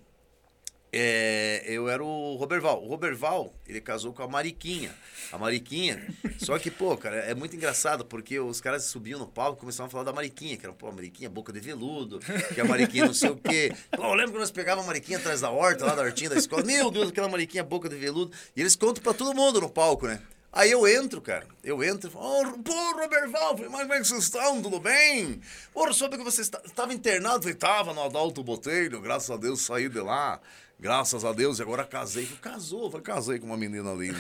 é, 0.97 1.61
eu 1.67 1.89
era 1.89 2.01
o 2.01 2.37
Roberval. 2.37 2.81
O 2.81 2.87
Roberval, 2.87 3.53
ele 3.67 3.81
casou 3.81 4.13
com 4.13 4.23
a 4.23 4.27
Mariquinha. 4.29 4.95
A 5.29 5.37
Mariquinha. 5.37 6.07
Só 6.37 6.57
que, 6.57 6.71
pô, 6.71 6.95
cara, 6.95 7.17
é 7.17 7.35
muito 7.35 7.53
engraçado, 7.53 8.05
porque 8.05 8.39
os 8.39 8.61
caras 8.61 8.85
subiam 8.85 9.19
no 9.19 9.27
palco 9.27 9.57
e 9.57 9.59
começavam 9.59 9.87
a 9.87 9.89
falar 9.89 10.05
da 10.05 10.13
Mariquinha, 10.13 10.55
que 10.55 10.65
era, 10.65 10.73
pô, 10.73 10.87
a 10.87 10.93
Mariquinha, 10.93 11.29
boca 11.29 11.51
de 11.51 11.59
veludo, 11.59 12.19
que 12.53 12.61
a 12.61 12.63
Mariquinha 12.63 13.07
não 13.07 13.13
sei 13.13 13.29
o 13.29 13.35
quê. 13.35 13.75
Pô, 13.91 14.03
eu 14.03 14.13
lembro 14.13 14.31
quando 14.31 14.39
nós 14.39 14.51
pegávamos 14.51 14.85
a 14.85 14.87
Mariquinha 14.87 15.17
atrás 15.17 15.41
da 15.41 15.49
horta, 15.49 15.85
lá 15.85 15.95
da 15.95 16.01
hortinha 16.01 16.29
da 16.29 16.37
escola. 16.37 16.63
Meu 16.63 16.89
Deus, 16.89 17.09
aquela 17.09 17.27
Mariquinha, 17.27 17.63
boca 17.65 17.89
de 17.89 17.97
veludo. 17.97 18.31
E 18.55 18.61
eles 18.61 18.77
contam 18.77 19.03
pra 19.03 19.13
todo 19.13 19.35
mundo 19.35 19.59
no 19.59 19.69
palco, 19.69 20.07
né? 20.07 20.21
Aí 20.55 20.71
eu 20.71 20.87
entro, 20.87 21.19
cara. 21.19 21.45
Eu 21.61 21.83
entro 21.83 22.09
e 22.09 22.13
falo, 22.13 22.57
pô, 22.59 22.91
Roberval, 22.93 23.57
falei, 23.57 23.69
mas 23.69 23.81
como 23.81 23.93
é 23.93 23.99
que 23.99 24.07
vocês 24.07 24.23
estão? 24.23 24.61
Tudo 24.61 24.79
bem? 24.79 25.41
Pô, 25.73 25.91
soube 25.91 26.17
que 26.17 26.23
você 26.23 26.39
estava 26.39 26.93
internado. 26.93 27.41
Falei, 27.41 27.55
tava 27.55 27.93
no 27.93 28.01
Adalto 28.01 28.41
Botelho, 28.41 29.01
graças 29.01 29.29
a 29.29 29.35
Deus 29.35 29.59
saí 29.59 29.89
de 29.89 29.99
lá. 29.99 30.39
Graças 30.77 31.23
a 31.23 31.31
Deus, 31.31 31.57
e 31.57 31.61
agora 31.61 31.85
casei. 31.85 32.27
Casou, 32.41 32.91
casei 33.01 33.39
com 33.39 33.45
uma 33.47 33.55
menina 33.55 33.93
linda. 33.93 34.19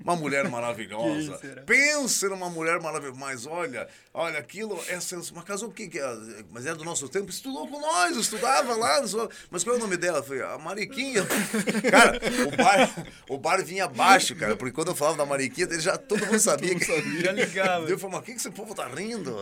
Uma 0.00 0.14
mulher 0.14 0.46
maravilhosa. 0.48 1.38
Pensa 1.66 2.28
numa 2.28 2.48
mulher 2.48 2.80
maravilhosa. 2.80 3.18
Mas 3.18 3.46
olha, 3.46 3.88
olha, 4.14 4.38
aquilo 4.38 4.80
é 4.86 5.00
sens- 5.00 5.32
Mas 5.32 5.42
casou 5.44 5.68
o 5.70 5.72
quê? 5.72 5.88
que 5.88 5.98
é? 5.98 6.16
Mas 6.52 6.64
era 6.66 6.76
do 6.76 6.84
nosso 6.84 7.08
tempo, 7.08 7.28
estudou 7.30 7.66
com 7.66 7.80
nós, 7.80 8.16
estudava 8.16 8.76
lá. 8.76 9.02
Mas 9.50 9.64
qual 9.64 9.74
é 9.74 9.78
o 9.78 9.82
nome 9.82 9.96
dela? 9.96 10.22
Foi 10.22 10.40
a 10.40 10.56
Mariquinha. 10.56 11.26
Cara, 11.90 12.20
o 12.46 12.56
bar, 12.56 13.06
o 13.30 13.36
bar 13.38 13.64
vinha 13.64 13.84
abaixo, 13.86 14.36
cara, 14.36 14.56
porque 14.56 14.72
quando 14.72 14.88
eu 14.88 14.94
falava 14.94 15.16
da 15.18 15.26
Mariquinha, 15.26 15.66
ele 15.68 15.80
já 15.80 15.96
todo 15.98 16.24
mundo 16.26 16.38
sabia. 16.38 16.74
que... 16.76 17.20
Já 17.22 17.32
ligava. 17.32 17.88
Eu 17.88 17.98
falei, 17.98 18.12
mas 18.16 18.22
o 18.22 18.24
que 18.24 18.32
que 18.34 18.38
esse 18.38 18.50
povo 18.50 18.72
tá 18.74 18.86
rindo? 18.86 19.36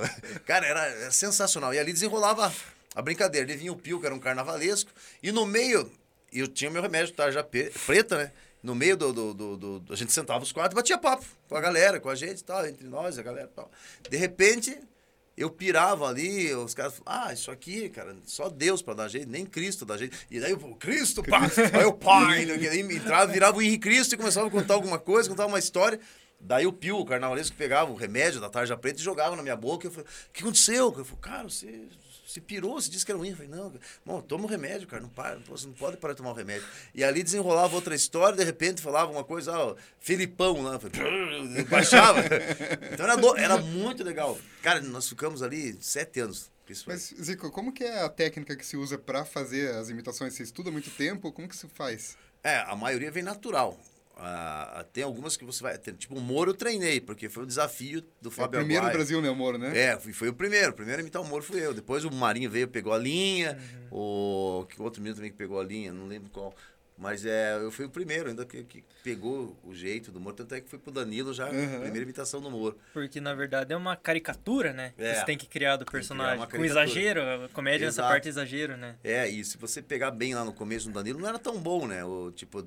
Cara, 0.46 0.66
era, 0.66 0.80
era 0.86 1.10
sensacional. 1.10 1.74
E 1.74 1.78
ali 1.78 1.92
desenrolava 1.92 2.52
a 2.94 3.02
brincadeira. 3.02 3.46
Ele 3.46 3.58
vinha 3.58 3.72
o 3.72 3.76
Pio, 3.76 4.00
que 4.00 4.06
era 4.06 4.14
um 4.14 4.18
carnavalesco, 4.18 4.90
e 5.22 5.30
no 5.30 5.44
meio, 5.44 5.90
eu 6.32 6.46
tinha 6.48 6.70
meu 6.70 6.82
remédio, 6.82 7.14
tarja 7.14 7.42
pe- 7.42 7.70
preta, 7.86 8.16
né? 8.18 8.32
No 8.62 8.74
meio 8.74 8.96
do, 8.96 9.12
do, 9.12 9.34
do- 9.34 9.56
do- 9.80 9.92
A 9.92 9.96
gente 9.96 10.12
sentava 10.12 10.42
os 10.42 10.50
quatro 10.52 10.74
e 10.74 10.76
batia 10.76 10.98
papo 10.98 11.24
com 11.48 11.56
a 11.56 11.60
galera, 11.60 12.00
com 12.00 12.08
a 12.08 12.14
gente 12.14 12.40
e 12.40 12.44
tal, 12.44 12.66
entre 12.66 12.86
nós, 12.88 13.18
a 13.18 13.22
galera 13.22 13.48
e 13.52 13.54
tal. 13.54 13.70
De 14.10 14.16
repente, 14.16 14.76
eu 15.36 15.48
pirava 15.50 16.08
ali, 16.08 16.52
os 16.54 16.74
caras 16.74 16.94
falavam, 16.98 17.28
ah, 17.28 17.32
isso 17.32 17.50
aqui, 17.50 17.88
cara, 17.90 18.16
só 18.24 18.48
Deus 18.48 18.82
pra 18.82 18.94
dar 18.94 19.08
jeito, 19.08 19.28
nem 19.28 19.44
Cristo 19.46 19.84
dá 19.84 19.96
jeito. 19.96 20.16
E 20.30 20.40
daí 20.40 20.50
eu 20.50 20.58
falei, 20.58 20.74
Cristo, 20.76 21.22
pá! 21.22 21.40
Aí 21.78 21.84
o 21.84 21.92
pai, 21.92 22.44
né, 22.46 22.58
que 22.58 22.66
aí 22.68 22.80
entrava, 22.80 23.30
virava 23.30 23.58
o 23.58 23.62
Henrique 23.62 23.88
Cristo 23.88 24.14
e 24.14 24.18
começava 24.18 24.48
a 24.48 24.50
contar 24.50 24.74
alguma 24.74 24.98
coisa, 24.98 25.28
contava 25.28 25.48
uma 25.48 25.58
história. 25.58 26.00
Daí 26.40 26.66
o 26.66 26.72
Pio, 26.72 26.98
o 26.98 27.04
carnavalesco, 27.06 27.56
pegava 27.56 27.90
o 27.90 27.94
remédio 27.94 28.40
da 28.40 28.50
tarja 28.50 28.76
preta 28.76 28.98
e 29.00 29.02
jogava 29.02 29.36
na 29.36 29.42
minha 29.42 29.56
boca. 29.56 29.86
Eu 29.86 29.90
falei, 29.90 30.06
o 30.06 30.32
que 30.32 30.42
aconteceu? 30.42 30.92
Eu 30.96 31.04
falei, 31.04 31.20
cara, 31.20 31.44
você, 31.44 31.82
você 32.36 32.40
pirou, 32.40 32.80
você 32.80 32.90
disse 32.90 33.04
que 33.04 33.10
era 33.10 33.18
ruim. 33.18 33.30
Eu 33.30 33.36
falei, 33.36 33.50
não, 33.50 33.72
bom, 34.04 34.20
toma 34.20 34.44
o 34.44 34.46
remédio, 34.46 34.86
cara, 34.86 35.02
não 35.02 35.08
para, 35.08 35.38
você 35.46 35.66
não 35.66 35.74
pode 35.74 35.96
parar 35.96 36.12
de 36.14 36.18
tomar 36.18 36.30
o 36.30 36.34
remédio. 36.34 36.66
E 36.94 37.02
ali 37.02 37.22
desenrolava 37.22 37.74
outra 37.74 37.94
história, 37.94 38.36
de 38.36 38.44
repente 38.44 38.80
falava 38.82 39.10
uma 39.10 39.24
coisa, 39.24 39.52
ó, 39.58 39.74
Filipão 40.00 40.62
lá, 40.62 40.78
falei, 40.78 41.64
baixava. 41.64 42.20
Então 42.92 43.04
era, 43.06 43.16
do- 43.16 43.36
era 43.36 43.56
muito 43.58 44.04
legal. 44.04 44.38
Cara, 44.62 44.80
nós 44.80 45.08
ficamos 45.08 45.42
ali 45.42 45.76
sete 45.80 46.20
anos. 46.20 46.50
Mas, 46.86 47.14
Zico, 47.22 47.48
como 47.52 47.72
que 47.72 47.84
é 47.84 48.02
a 48.02 48.08
técnica 48.08 48.56
que 48.56 48.66
se 48.66 48.76
usa 48.76 48.98
pra 48.98 49.24
fazer 49.24 49.72
as 49.76 49.88
imitações? 49.88 50.34
Você 50.34 50.42
estuda 50.42 50.68
muito 50.70 50.90
tempo? 50.90 51.30
Como 51.30 51.48
que 51.48 51.56
se 51.56 51.68
faz? 51.68 52.16
É, 52.42 52.56
a 52.58 52.74
maioria 52.74 53.08
vem 53.10 53.22
natural. 53.22 53.78
Ah, 54.18 54.84
tem 54.92 55.04
algumas 55.04 55.36
que 55.36 55.44
você 55.44 55.62
vai. 55.62 55.76
Tem, 55.76 55.92
tipo, 55.94 56.14
o 56.16 56.20
Moro 56.20 56.50
eu 56.50 56.54
treinei, 56.54 57.00
porque 57.00 57.28
foi 57.28 57.42
o 57.42 57.46
desafio 57.46 58.00
do 58.00 58.08
É 58.24 58.28
o 58.28 58.30
Fábio 58.30 58.60
primeiro 58.60 58.82
do 58.82 58.86
Aguaia. 58.86 58.96
Brasil, 58.96 59.20
né, 59.20 59.28
o 59.28 59.34
Moro, 59.36 59.58
né? 59.58 59.76
É, 59.78 59.98
fui- 60.00 60.12
foi 60.14 60.28
o 60.30 60.34
primeiro. 60.34 60.70
O 60.70 60.74
primeiro 60.74 61.00
a 61.00 61.02
imitar 61.02 61.20
o 61.20 61.24
Moro 61.26 61.42
fui 61.42 61.60
eu. 61.64 61.74
Depois 61.74 62.02
o 62.04 62.10
Marinho 62.10 62.50
veio, 62.50 62.66
pegou 62.66 62.94
a 62.94 62.98
linha. 62.98 63.58
O 63.90 64.66
que 64.70 64.80
outro 64.80 65.02
menino 65.02 65.16
também 65.16 65.30
que 65.30 65.36
pegou 65.36 65.60
a 65.60 65.64
linha, 65.64 65.92
não 65.92 66.06
lembro 66.06 66.30
qual. 66.30 66.54
Mas 66.98 67.26
é, 67.26 67.56
eu 67.56 67.70
fui 67.70 67.84
o 67.84 67.90
primeiro, 67.90 68.30
ainda 68.30 68.46
que, 68.46 68.64
que 68.64 68.82
pegou 69.04 69.54
o 69.62 69.74
jeito 69.74 70.10
do 70.10 70.18
Moro. 70.18 70.34
Tanto 70.34 70.54
é 70.54 70.62
que 70.62 70.68
foi 70.70 70.78
pro 70.78 70.90
Danilo 70.90 71.34
já, 71.34 71.44
a 71.44 71.50
primeira 71.50 72.00
imitação 72.00 72.40
do 72.40 72.50
Moro. 72.50 72.78
Porque, 72.94 73.20
na 73.20 73.34
verdade, 73.34 73.70
é 73.74 73.76
uma 73.76 73.94
caricatura, 73.96 74.72
né? 74.72 74.94
É. 74.96 75.12
Você 75.16 75.26
tem 75.26 75.36
que 75.36 75.46
criar 75.46 75.76
do 75.76 75.84
criar 75.84 76.00
personagem. 76.00 76.38
uma 76.38 76.46
Com 76.46 76.64
exagero, 76.64 77.20
a 77.44 77.48
comédia 77.50 77.86
nessa 77.86 78.00
Exato. 78.00 78.08
parte 78.14 78.28
é 78.28 78.30
exagero, 78.30 78.78
né? 78.78 78.96
É, 79.04 79.28
e 79.28 79.44
se 79.44 79.58
você 79.58 79.82
pegar 79.82 80.10
bem 80.10 80.34
lá 80.34 80.42
no 80.42 80.54
começo 80.54 80.88
do 80.88 80.94
Danilo, 80.94 81.20
não 81.20 81.28
era 81.28 81.38
tão 81.38 81.58
bom, 81.60 81.86
né? 81.86 82.02
O, 82.02 82.30
tipo, 82.32 82.66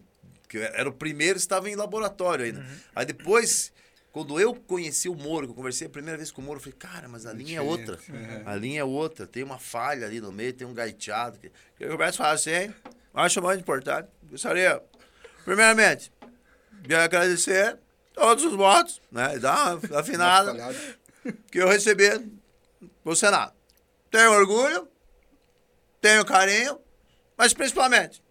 que 0.49 0.57
era 0.57 0.89
o 0.89 0.93
primeiro, 0.93 1.37
estava 1.37 1.69
em 1.69 1.75
laboratório 1.75 2.43
ainda. 2.45 2.65
Aí 2.95 3.05
depois, 3.05 3.71
quando 4.11 4.39
eu 4.39 4.53
conheci 4.55 5.07
o 5.07 5.15
Moro, 5.15 5.45
que 5.47 5.51
eu 5.51 5.55
conversei 5.55 5.87
a 5.87 5.89
primeira 5.89 6.17
vez 6.17 6.31
com 6.31 6.41
o 6.41 6.43
Moro, 6.43 6.57
eu 6.57 6.63
falei, 6.63 6.75
cara, 6.77 7.07
mas 7.07 7.25
a 7.27 7.31
linha 7.31 7.59
é 7.59 7.61
outra. 7.61 7.97
A 8.45 8.55
linha 8.55 8.81
é 8.81 8.83
outra, 8.83 9.27
tem 9.27 9.43
uma 9.43 9.59
falha 9.59 10.07
ali 10.07 10.19
no 10.19 10.31
meio, 10.31 10.51
tem 10.51 10.65
um 10.67 10.73
gaiteado. 10.73 11.37
que- 11.39 11.51
Eu 11.79 11.91
começo 11.91 12.15
a 12.15 12.25
falar 12.25 12.31
assim, 12.33 12.73
acho 13.13 13.41
mais 13.41 13.59
importante. 13.59 14.09
Gostaria, 14.23 14.81
primeiramente, 15.45 16.11
de 16.81 16.95
agradecer 16.95 17.77
todos 18.13 18.43
os 18.43 18.53
votos, 18.55 18.99
né? 19.11 19.37
Dar 19.39 19.75
uma 19.77 19.99
afinada 19.99 20.51
que 21.51 21.59
eu 21.59 21.67
recebi 21.67 22.09
do 23.05 23.15
Senado. 23.15 23.53
Tenho 24.09 24.31
orgulho, 24.31 24.87
tenho 26.01 26.25
carinho, 26.25 26.79
mas 27.37 27.53
principalmente 27.53 28.21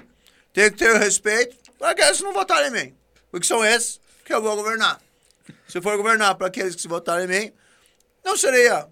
tenho 0.53 0.73
que 0.73 0.79
ter 0.79 0.91
o 0.95 0.99
respeito 0.99 1.57
para 1.79 1.91
aqueles 1.91 2.17
que 2.19 2.23
não 2.25 2.33
votarem 2.33 2.69
em 2.69 2.73
mim. 2.73 2.95
Porque 3.31 3.47
são 3.47 3.65
esses 3.65 4.01
que 4.25 4.33
eu 4.35 4.43
vou 4.43 4.57
governar. 4.57 5.01
Se 5.69 5.79
eu 5.79 5.83
for 5.83 5.97
governar 5.97 6.35
para 6.35 6.47
aqueles 6.49 6.75
que 6.75 6.83
se 6.83 6.89
votarem 6.89 7.25
em 7.25 7.29
mim, 7.29 7.53
não 8.25 8.37
seria 8.37 8.89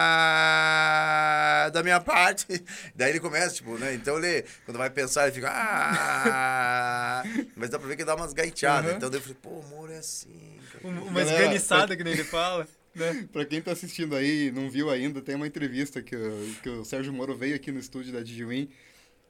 ah, 0.00 1.70
da 1.72 1.82
minha 1.82 2.00
parte. 2.00 2.46
Daí 2.94 3.10
ele 3.10 3.20
começa, 3.20 3.54
tipo, 3.54 3.76
né? 3.78 3.94
Então 3.94 4.18
ele, 4.18 4.44
quando 4.64 4.78
vai 4.78 4.90
pensar, 4.90 5.24
ele 5.24 5.32
fica. 5.32 5.50
Ah, 5.52 7.22
mas 7.56 7.70
dá 7.70 7.78
pra 7.78 7.88
ver 7.88 7.96
que 7.96 8.04
dá 8.04 8.14
umas 8.14 8.32
gaiteadas. 8.32 8.94
Então 8.96 9.10
daí 9.10 9.18
eu 9.18 9.22
falei, 9.22 9.36
pô, 9.40 9.50
o 9.50 9.62
Moro 9.68 9.92
é 9.92 9.98
assim. 9.98 10.58
cara. 10.72 10.88
Uma 10.88 11.22
esganiçada, 11.22 11.96
que 11.96 12.04
nem 12.04 12.12
ele 12.14 12.24
fala. 12.24 12.66
Né? 12.94 13.28
Pra 13.32 13.44
quem 13.44 13.62
tá 13.62 13.70
assistindo 13.72 14.16
aí 14.16 14.48
e 14.48 14.50
não 14.50 14.68
viu 14.68 14.90
ainda, 14.90 15.20
tem 15.20 15.36
uma 15.36 15.46
entrevista 15.46 16.02
que, 16.02 16.16
o- 16.16 16.54
que 16.62 16.68
o 16.68 16.84
Sérgio 16.84 17.12
Moro 17.12 17.36
veio 17.36 17.54
aqui 17.54 17.70
no 17.70 17.78
estúdio 17.78 18.12
da 18.12 18.20
Digiwin, 18.20 18.68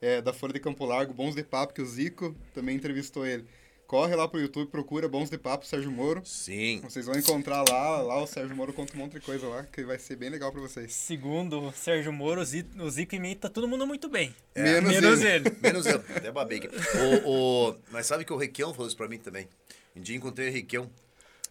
é, 0.01 0.21
da 0.23 0.33
Folha 0.33 0.53
de 0.53 0.61
Campo 0.61 0.85
Largo, 0.85 1.13
Bons 1.13 1.35
de 1.35 1.43
Papo, 1.43 1.75
que 1.75 1.83
o 1.83 1.87
Zico 1.87 2.35
também 2.55 2.77
entrevistou 2.77 3.27
ele. 3.27 3.45
Corre 3.87 4.15
lá 4.15 4.29
pro 4.29 4.39
YouTube, 4.41 4.71
procura 4.71 5.09
Bons 5.09 5.29
de 5.29 5.37
Papo, 5.37 5.67
Sérgio 5.67 5.91
Moro. 5.91 6.23
Sim. 6.25 6.81
Vocês 6.85 7.07
vão 7.07 7.17
encontrar 7.19 7.65
lá, 7.69 8.01
lá 8.01 8.23
o 8.23 8.27
Sérgio 8.27 8.55
Moro 8.55 8.73
conta 8.73 8.95
um 8.95 8.99
monte 9.01 9.15
de 9.15 9.21
coisa 9.21 9.49
lá, 9.49 9.65
que 9.65 9.83
vai 9.83 9.99
ser 9.99 10.15
bem 10.15 10.31
legal 10.31 10.53
pra 10.53 10.61
vocês. 10.61 10.93
Segundo 10.95 11.61
o 11.61 11.73
Sérgio 11.73 12.13
Moro, 12.13 12.41
o 12.41 12.45
Zi- 12.45 12.65
o 12.79 12.89
Zico 12.89 13.17
imita 13.17 13.51
todo 13.51 13.67
mundo 13.67 13.85
muito 13.89 14.09
bem. 14.09 14.33
Menos, 14.55 14.93
Menos 14.93 15.21
ele. 15.25 15.49
ele. 15.49 15.57
Menos 15.61 15.87
eu, 15.87 15.97
até 15.97 16.31
babei. 16.31 16.61
O, 17.25 17.31
o, 17.71 17.77
mas 17.91 18.07
sabe 18.07 18.25
que 18.25 18.33
o 18.33 18.37
Requião 18.37 18.73
falou 18.73 18.87
isso 18.87 18.97
pra 18.97 19.09
mim 19.09 19.19
também. 19.19 19.49
Um 19.97 20.01
dia 20.01 20.17
encontrei 20.17 20.51
o 20.51 20.53
Requião. 20.53 20.89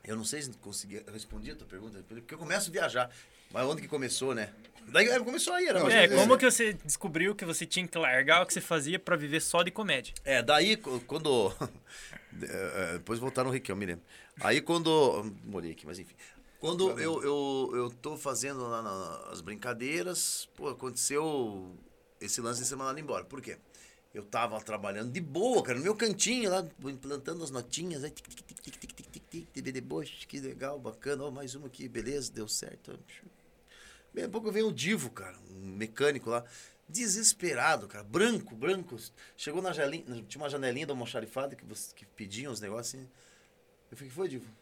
Eu 0.08 0.16
não 0.16 0.24
sei 0.24 0.42
se 0.42 0.50
consegui 0.62 1.04
responder 1.12 1.52
a 1.52 1.56
tua 1.58 1.68
pergunta, 1.68 2.02
porque 2.08 2.34
eu 2.34 2.38
começo 2.38 2.70
a 2.70 2.72
viajar. 2.72 3.12
Mas 3.52 3.66
onde 3.66 3.82
que 3.82 3.88
começou, 3.88 4.34
né? 4.36 4.54
Daí 4.88 5.08
é, 5.08 5.20
começou 5.20 5.54
aí, 5.54 5.68
era 5.68 5.80
Não, 5.80 5.90
É, 5.90 6.08
como 6.08 6.38
que 6.38 6.50
você 6.50 6.74
descobriu 6.74 7.36
que 7.36 7.46
você 7.46 7.66
tinha 7.66 7.88
que 7.88 7.98
largar 7.98 8.42
o 8.42 8.46
que 8.46 8.54
você 8.54 8.62
fazia 8.62 8.98
pra 8.98 9.16
viver 9.16 9.40
só 9.40 9.62
de 9.62 9.72
comédia? 9.72 10.14
É, 10.24 10.42
daí 10.42 10.78
quando. 10.78 11.54
É, 12.42 12.46
é, 12.46 12.94
Depois 12.94 13.20
voltar 13.20 13.44
no 13.44 13.50
Requião, 13.50 13.76
me 13.78 13.86
lembro. 13.86 14.04
Aí 14.40 14.62
quando. 14.62 15.32
Molhei 15.44 15.72
aqui, 15.72 15.86
mas 15.86 16.00
enfim. 16.00 16.16
Quando 16.60 16.90
eu, 17.00 17.24
eu, 17.24 17.72
eu 17.74 17.90
tô 17.90 18.18
fazendo 18.18 18.68
lá 18.68 18.82
na- 18.82 19.32
as 19.32 19.40
brincadeiras, 19.42 20.50
pô, 20.56 20.68
aconteceu 20.70 21.76
esse 22.20 22.42
lance 22.42 22.62
de 22.62 22.68
ser 22.68 22.76
mandado 22.76 23.00
embora. 23.00 23.24
Por 23.24 23.42
quê? 23.42 23.58
Eu 24.14 24.24
tava 24.24 24.60
trabalhando 24.60 25.12
de 25.12 25.22
boa, 25.22 25.62
cara, 25.64 25.78
no 25.78 25.84
meu 25.84 25.96
cantinho 25.96 26.50
lá, 26.50 26.68
implantando 26.84 27.44
as 27.44 27.52
notinhas, 27.52 28.04
aí, 28.04 28.10
tic, 28.12 28.28
tic, 28.28 28.42
tic, 28.42 28.62
tic, 28.62 28.78
tic, 28.78 28.92
tic, 28.92 29.48
tic, 29.54 29.88
tic, 29.92 30.28
que 30.28 30.40
legal, 30.40 30.80
bacana, 30.80 31.24
ó, 31.24 31.32
mais 31.32 31.54
uma 31.56 31.68
aqui, 31.68 31.88
beleza, 31.88 32.32
deu 32.34 32.48
certo. 32.48 33.00
Bem, 34.14 34.26
a 34.26 34.30
pouco 34.30 34.52
veio 34.52 34.68
o 34.68 34.74
Divo, 34.74 35.10
cara, 35.12 35.38
um 35.52 35.76
mecânico 35.76 36.30
lá, 36.30 36.44
desesperado, 36.88 37.88
cara, 37.88 38.04
branco, 38.04 38.56
branco. 38.56 38.98
Chegou 39.38 39.62
na 39.62 39.72
janelinha, 39.72 40.24
tinha 40.28 40.42
uma 40.42 40.50
janelinha 40.50 40.88
da 40.88 40.94
almoxarifada 40.94 41.56
que, 41.56 41.66
você, 41.66 41.94
que 41.94 42.06
pediam 42.06 42.52
os 42.52 42.60
negócios 42.60 42.96
assim. 42.96 43.10
Eu 43.92 43.98
falei, 43.98 44.10
que 44.10 44.16
foi, 44.16 44.28
Divo? 44.28 44.60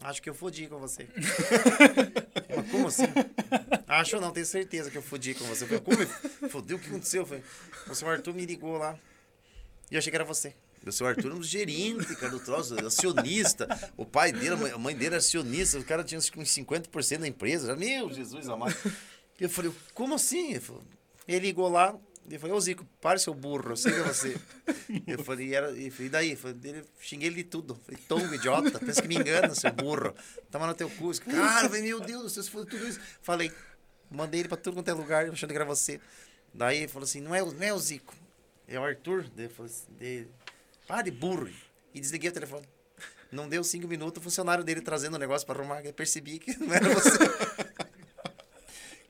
Acho 0.00 0.22
que 0.22 0.30
eu 0.30 0.34
fodi 0.34 0.68
com 0.68 0.78
você. 0.78 1.08
Mas 2.56 2.70
como 2.70 2.86
assim? 2.86 3.02
Acho 3.86 4.20
não, 4.20 4.30
tenho 4.30 4.46
certeza 4.46 4.90
que 4.90 4.98
eu 4.98 5.02
fodi 5.02 5.34
com 5.34 5.44
você. 5.44 5.64
Eu 5.64 5.68
falei, 5.68 5.82
como? 5.82 6.50
Fodeu, 6.50 6.76
o 6.76 6.80
que 6.80 6.88
aconteceu? 6.88 7.22
Eu 7.22 7.26
falei, 7.26 7.42
o 7.88 7.94
seu 7.94 8.08
Arthur 8.08 8.32
me 8.32 8.46
ligou 8.46 8.78
lá. 8.78 8.96
E 9.90 9.94
eu 9.94 9.98
achei 9.98 10.10
que 10.10 10.16
era 10.16 10.24
você. 10.24 10.54
O 10.88 10.92
seu 10.92 11.06
Arthur 11.06 11.30
é 11.32 11.34
um 11.34 11.42
gerente, 11.42 12.14
cara, 12.16 12.30
do 12.32 12.40
troço, 12.40 12.74
acionista. 12.84 13.66
O 13.96 14.04
pai 14.04 14.32
dele, 14.32 14.50
a 14.72 14.78
mãe- 14.78 14.94
dele 14.94 15.06
era 15.06 15.16
acionista. 15.18 15.78
O 15.78 15.84
cara 15.84 16.02
tinha 16.04 16.18
uns 16.18 16.30
50% 16.30 17.18
da 17.18 17.28
empresa. 17.28 17.74
Meu 17.76 18.12
Jesus 18.12 18.48
amado. 18.48 18.74
Eu 19.40 19.48
falei, 19.48 19.72
como 19.94 20.14
assim? 20.14 20.50
Ele, 20.50 20.60
falou, 20.60 20.82
ele 21.26 21.46
ligou 21.46 21.68
lá. 21.68 21.96
Ele 22.26 22.38
falou, 22.38 22.56
ô 22.56 22.60
Zico, 22.60 22.84
pare 23.00 23.18
seu 23.18 23.32
burro, 23.32 23.70
eu 23.70 23.74
que 23.74 23.88
é 23.88 24.02
você. 24.02 24.36
Eu 25.06 25.24
falei, 25.24 25.46
e, 25.46 25.54
era, 25.54 25.70
e 25.72 25.90
falei, 25.90 26.08
daí? 26.10 26.30
Eu 26.32 26.36
falei, 26.36 26.84
xinguei 27.00 27.28
ele 27.28 27.36
de 27.36 27.44
tudo. 27.44 27.72
Eu 27.72 27.78
Falei, 27.84 28.00
tongo, 28.06 28.34
idiota, 28.34 28.78
pensa 28.78 29.00
que 29.00 29.08
me 29.08 29.14
engana, 29.16 29.54
seu 29.54 29.72
burro. 29.72 30.14
Tava 30.50 30.66
no 30.66 30.74
teu 30.74 30.90
cu. 30.90 31.10
Cara, 31.20 31.64
eu 31.64 31.70
falei, 31.70 31.82
meu 31.84 32.00
Deus 32.00 32.22
do 32.24 32.28
céu, 32.28 32.44
for 32.44 32.66
tudo 32.66 32.86
isso. 32.86 33.00
Falei, 33.22 33.50
mandei 34.10 34.40
ele 34.40 34.48
pra 34.48 34.58
tudo 34.58 34.74
quanto 34.74 34.88
é 34.88 34.92
lugar, 34.92 35.26
achando 35.30 35.48
que 35.50 35.56
era 35.56 35.64
você. 35.64 36.00
Daí 36.52 36.78
ele 36.78 36.88
falou 36.88 37.04
assim, 37.04 37.20
não 37.22 37.34
é, 37.34 37.40
não 37.42 37.62
é 37.62 37.72
o 37.72 37.78
Zico, 37.78 38.14
é 38.66 38.78
o 38.78 38.84
Arthur. 38.84 39.24
Daí 39.34 39.46
ele 39.46 39.54
falou 39.54 39.70
para 40.88 41.02
de 41.02 41.10
burro. 41.12 41.48
E 41.94 42.00
desliguei 42.00 42.30
o 42.30 42.32
telefone. 42.32 42.66
Não 43.30 43.48
deu 43.48 43.62
cinco 43.62 43.86
minutos, 43.86 44.20
o 44.20 44.24
funcionário 44.24 44.64
dele 44.64 44.80
trazendo 44.80 45.14
o 45.14 45.18
negócio 45.18 45.46
pra 45.46 45.54
arrumar, 45.56 45.84
eu 45.84 45.92
percebi 45.92 46.38
que 46.38 46.56
não 46.58 46.74
era 46.74 46.88
você. 46.88 47.10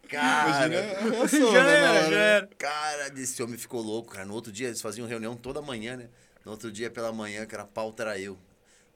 Cara, 0.09 0.67
Imagina 0.67 1.11
reação, 1.11 1.53
Já 1.53 1.65
né, 1.65 1.77
era, 1.77 2.11
já 2.11 2.17
era. 2.19 2.47
Cara, 2.59 3.13
esse 3.21 3.43
homem 3.43 3.59
ficou 3.59 3.83
louco, 3.83 4.11
cara. 4.13 4.25
No 4.25 4.33
outro 4.33 4.51
dia, 4.51 4.69
eles 4.69 4.81
faziam 4.81 5.07
reunião 5.07 5.37
toda 5.37 5.61
manhã, 5.61 5.99
né? 5.99 6.09
No 6.47 6.53
outro 6.53 6.73
dia, 6.73 6.91
pela 6.91 7.13
manhã, 7.13 7.45
que 7.45 7.55
era 7.55 7.65
a 7.65 7.67
pauta, 7.67 8.05
era 8.05 8.19
eu. 8.19 8.39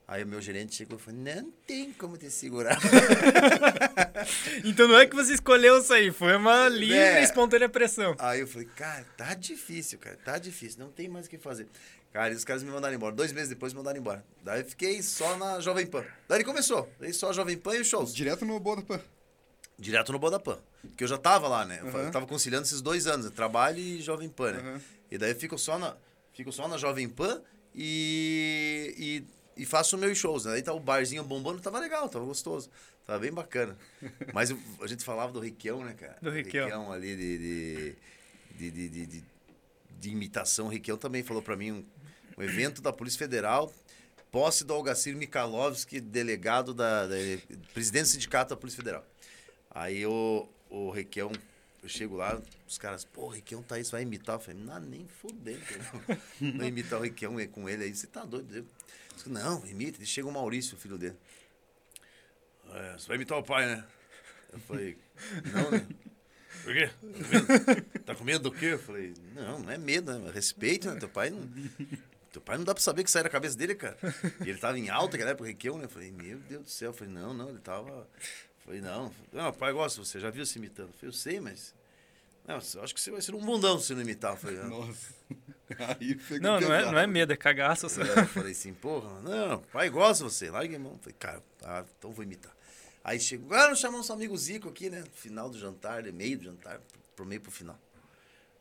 Aí 0.07 0.23
o 0.23 0.27
meu 0.27 0.41
gerente 0.41 0.73
chegou 0.75 0.97
e 0.97 1.01
falou, 1.01 1.19
não 1.21 1.51
tem 1.67 1.93
como 1.93 2.17
te 2.17 2.29
segurar. 2.31 2.77
Então 4.63 4.87
não 4.87 4.97
é 4.97 5.05
que 5.05 5.15
você 5.15 5.33
escolheu 5.33 5.79
isso 5.79 5.93
aí, 5.93 6.11
foi 6.11 6.35
uma 6.37 6.67
livre 6.69 6.95
É. 6.97 7.21
e 7.21 7.23
espontânea 7.23 7.67
pressão. 7.67 8.15
Aí 8.19 8.39
eu 8.39 8.47
falei, 8.47 8.67
cara, 8.75 9.05
tá 9.17 9.33
difícil, 9.33 9.99
cara, 9.99 10.17
tá 10.23 10.37
difícil, 10.37 10.79
não 10.79 10.89
tem 10.91 11.07
mais 11.09 11.25
o 11.25 11.29
que 11.29 11.37
fazer. 11.37 11.67
Cara, 12.13 12.31
e 12.31 12.35
os 12.37 12.45
caras 12.45 12.61
me 12.63 12.69
mandaram 12.69 12.93
embora. 12.95 13.15
Dois 13.15 13.31
meses 13.33 13.49
depois 13.49 13.73
me 13.73 13.77
mandaram 13.79 13.97
embora. 13.99 14.23
Daí 14.43 14.61
eu 14.61 14.65
fiquei 14.65 15.01
só 15.01 15.35
na 15.35 15.59
Jovem 15.59 15.87
Pan. 15.87 16.05
Daí 16.29 16.37
ele 16.37 16.43
começou. 16.45 16.87
Daí 16.99 17.11
só 17.11 17.31
a 17.31 17.33
Jovem 17.33 17.57
Pan 17.57 17.75
e 17.75 17.81
os 17.81 17.87
shows. 17.87 18.13
Direto 18.13 18.45
no 18.45 18.59
Bodapan. 18.59 19.01
Direto 19.79 20.11
no 20.11 20.19
Bodapan. 20.19 20.59
Porque 20.81 21.03
eu 21.03 21.07
já 21.07 21.17
tava 21.17 21.47
lá, 21.47 21.65
né? 21.65 21.81
Uhum. 21.81 21.89
Eu 22.03 22.11
tava 22.11 22.27
conciliando 22.27 22.67
esses 22.67 22.81
dois 22.81 23.07
anos, 23.07 23.25
né? 23.25 23.31
trabalho 23.35 23.79
e 23.79 23.99
Jovem 24.01 24.29
Pan, 24.29 24.51
né? 24.53 24.73
Uhum. 24.73 24.81
E 25.09 25.17
daí 25.17 25.31
eu 25.31 25.35
fico 25.35 25.57
só 25.57 25.79
na, 25.79 25.97
fico 26.33 26.51
só 26.51 26.67
na 26.67 26.77
Jovem 26.77 27.09
Pan 27.09 27.41
e, 27.73 29.23
e, 29.57 29.61
e 29.63 29.65
faço 29.65 29.97
meus 29.97 30.17
shows, 30.17 30.45
né? 30.45 30.51
Daí 30.51 30.61
tá 30.61 30.71
o 30.73 30.79
barzinho 30.79 31.23
bombando, 31.23 31.61
tava 31.61 31.79
legal, 31.79 32.07
tava 32.09 32.25
gostoso. 32.25 32.69
Tava 33.07 33.19
bem 33.19 33.31
bacana. 33.33 33.75
Mas 34.33 34.49
eu- 34.51 34.59
a 34.81 34.87
gente 34.87 35.03
falava 35.03 35.31
do 35.33 35.39
Riquião, 35.39 35.83
né, 35.83 35.93
cara? 35.93 36.17
Do 36.21 36.29
Riquião. 36.29 36.91
ali 36.91 37.15
de, 37.15 37.37
de, 37.37 37.95
de, 38.55 38.71
de, 38.71 38.89
de- 38.89 39.05
de- 39.07 39.23
de 39.99 40.09
imitação. 40.09 40.67
O 40.67 40.69
Riquião 40.69 40.97
também 40.97 41.23
falou 41.23 41.41
pra 41.41 41.55
mim 41.55 41.71
um, 41.71 41.85
um 42.37 42.43
evento 42.43 42.81
da 42.81 42.91
Polícia 42.91 43.19
Federal, 43.19 43.73
posse 44.31 44.63
do 44.63 44.73
Algacir 44.73 45.15
Mikalovski, 45.15 45.99
delegado 45.99 46.73
da, 46.73 47.07
da 47.07 47.15
presidente 47.73 48.03
do 48.03 48.09
sindicato 48.09 48.49
da 48.49 48.57
Polícia 48.59 48.77
Federal. 48.77 49.05
Aí 49.69 50.05
o, 50.05 50.47
o 50.69 50.89
Requião, 50.91 51.31
eu 51.81 51.89
chego 51.89 52.15
lá, 52.15 52.41
os 52.67 52.77
caras, 52.77 53.03
pô, 53.05 53.27
Requião 53.27 53.61
tá 53.61 53.77
você 53.77 53.91
vai 53.91 54.01
imitar? 54.01 54.35
Eu 54.35 54.39
falei, 54.39 54.61
não, 54.61 54.79
nem 54.79 55.07
fudendo. 55.07 55.61
Não 56.39 56.65
imitar 56.65 56.99
o 56.99 57.03
Requião 57.03 57.35
com 57.47 57.69
ele 57.69 57.83
aí, 57.83 57.95
você 57.95 58.07
tá 58.07 58.23
doido. 58.23 58.55
Eu 58.55 58.65
não, 59.27 59.65
imita. 59.67 60.03
Chega 60.05 60.27
o 60.27 60.31
Maurício, 60.31 60.75
o 60.75 60.79
filho 60.79 60.97
dele. 60.97 61.15
"É, 62.73 62.93
você 62.93 63.07
vai 63.07 63.17
imitar 63.17 63.37
o 63.37 63.43
pai, 63.43 63.65
né? 63.67 63.85
Eu 64.51 64.59
falei, 64.59 64.97
não, 65.51 65.71
né? 65.71 65.87
Por 66.63 66.73
quê? 66.73 66.89
Tá 68.05 68.15
com 68.15 68.23
medo? 68.23 68.49
Tá 68.49 68.49
do 68.49 68.55
quê? 68.55 68.67
Eu 68.67 68.79
falei, 68.79 69.13
não, 69.33 69.59
não 69.59 69.71
é 69.71 69.77
medo, 69.77 70.17
né? 70.17 70.31
Respeito, 70.31 70.89
né? 70.89 70.99
Teu 70.99 71.09
pai 71.09 71.29
não. 71.29 71.47
Teu 72.33 72.41
pai 72.41 72.57
não 72.57 72.65
dá 72.65 72.73
pra 72.73 72.81
saber 72.83 73.03
que 73.03 73.11
sai 73.11 73.21
da 73.23 73.29
cabeça 73.29 73.55
dele, 73.55 73.75
cara. 73.75 73.95
E 74.43 74.49
ele 74.49 74.57
tava 74.57 74.77
em 74.77 74.89
alta, 74.89 75.15
que 75.15 75.21
era 75.21 75.31
época 75.31 75.47
Requião, 75.47 75.77
né? 75.77 75.85
Eu 75.85 75.89
falei, 75.89 76.11
meu 76.11 76.39
Deus 76.39 76.63
do 76.63 76.69
céu. 76.69 76.89
Eu 76.89 76.93
falei, 76.93 77.13
não, 77.13 77.31
não, 77.33 77.49
ele 77.49 77.59
tava. 77.59 77.89
Eu 77.89 78.07
falei, 78.65 78.81
não. 78.81 79.13
Não, 79.31 79.49
o 79.49 79.53
pai 79.53 79.71
gosta, 79.71 80.03
você 80.03 80.19
já 80.19 80.31
viu 80.31 80.43
se 80.45 80.57
imitando? 80.57 80.87
Eu 80.89 80.93
falei, 80.93 81.09
eu 81.09 81.13
sei, 81.13 81.39
mas. 81.39 81.75
Não, 82.47 82.55
eu 82.55 82.83
acho 82.83 82.93
que 82.93 82.99
você 82.99 83.11
vai 83.11 83.21
ser 83.21 83.35
um 83.35 83.39
bundão 83.39 83.79
se 83.79 83.93
não 83.93 84.01
imitar. 84.01 84.33
Eu 84.33 84.37
falei, 84.37 84.57
não. 84.57 84.85
Nossa. 84.87 85.13
Aí 85.99 86.19
Não, 86.41 86.59
não 86.59 86.73
é, 86.73 86.91
não 86.91 86.97
é 86.99 87.07
medo, 87.07 87.31
é 87.33 87.37
cagaço. 87.37 87.87
só. 87.87 88.01
Eu 88.01 88.27
falei 88.27 88.51
assim, 88.51 88.73
porra, 88.73 89.21
não, 89.21 89.59
pai 89.71 89.89
gosta 89.89 90.25
de 90.25 90.31
você, 90.31 90.49
larga 90.49 90.75
a 90.75 90.79
mão. 90.79 90.97
Falei, 90.99 91.15
cara, 91.17 91.43
tá, 91.59 91.85
então 91.97 92.11
vou 92.11 92.23
imitar. 92.23 92.51
Aí 93.03 93.19
chegou, 93.19 93.53
agora 93.55 93.75
chamar 93.75 93.97
nosso 93.97 94.11
amigo 94.11 94.35
Zico 94.37 94.69
aqui, 94.69 94.89
né? 94.89 95.03
Final 95.13 95.49
do 95.49 95.57
jantar, 95.57 96.03
meio 96.11 96.37
do 96.37 96.43
jantar, 96.45 96.81
pro 97.15 97.25
meio 97.25 97.41
pro 97.41 97.51
final. 97.51 97.79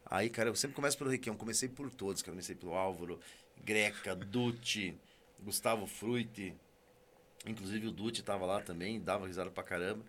Aí, 0.07 0.29
cara, 0.29 0.51
eu 0.51 0.55
sempre 0.55 0.75
começo 0.77 0.99
pelo 0.99 1.09
Requião, 1.11 1.35
comecei 1.37 1.69
por 1.69 1.91
todos, 1.91 2.23
cara. 2.23 2.33
Comecei 2.33 2.55
pelo 2.55 2.75
Álvaro, 2.75 3.19
Greca, 3.63 4.15
Dutti, 4.15 4.99
Gustavo 5.41 5.87
Frutti. 5.87 6.55
Inclusive 7.47 7.89
o 7.89 7.93
Dutti 7.93 8.23
tava 8.23 8.47
lá 8.47 8.61
também, 8.61 9.01
dava 9.01 9.27
risada 9.27 9.51
pra 9.51 9.63
caramba. 9.63 10.05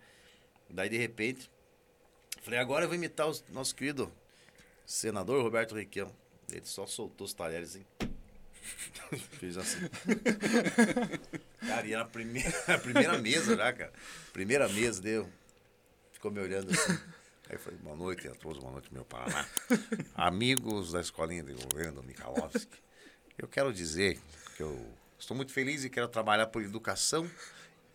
Daí, 0.70 0.88
de 0.88 0.96
repente, 0.96 1.50
falei, 2.42 2.58
agora 2.58 2.84
eu 2.84 2.88
vou 2.88 2.96
imitar 2.96 3.28
o 3.28 3.34
nosso 3.50 3.74
querido 3.74 4.12
senador 4.86 5.42
Roberto 5.42 5.74
Requião. 5.74 6.14
Ele 6.50 6.64
só 6.64 6.86
soltou 6.86 7.24
os 7.24 7.32
talheres, 7.32 7.76
hein? 7.76 7.86
Fez 9.38 9.56
assim. 9.56 9.78
Cara, 11.66 11.86
ia 11.86 11.98
na 11.98 12.04
primeira, 12.04 12.52
na 12.66 12.78
primeira 12.78 13.18
mesa 13.18 13.56
já, 13.56 13.72
cara. 13.72 13.92
Primeira 14.32 14.68
mesa, 14.68 15.00
deu. 15.00 15.28
Ficou 16.12 16.30
me 16.30 16.40
olhando 16.40 16.70
assim. 16.70 16.98
Aí 17.48 17.58
falei, 17.58 17.78
boa 17.80 17.96
noite 17.96 18.26
a 18.26 18.34
todos, 18.34 18.58
boa 18.58 18.72
noite, 18.72 18.92
meu 18.92 19.04
Paraná. 19.04 19.46
Amigos 20.14 20.92
da 20.92 21.00
escolinha 21.00 21.42
de 21.42 21.52
governo 21.52 22.02
Mikalovski, 22.02 22.78
eu 23.38 23.48
quero 23.48 23.72
dizer 23.72 24.18
que 24.56 24.62
eu 24.62 24.86
estou 25.18 25.36
muito 25.36 25.52
feliz 25.52 25.84
e 25.84 25.90
quero 25.90 26.08
trabalhar 26.08 26.46
por 26.46 26.62
educação 26.62 27.28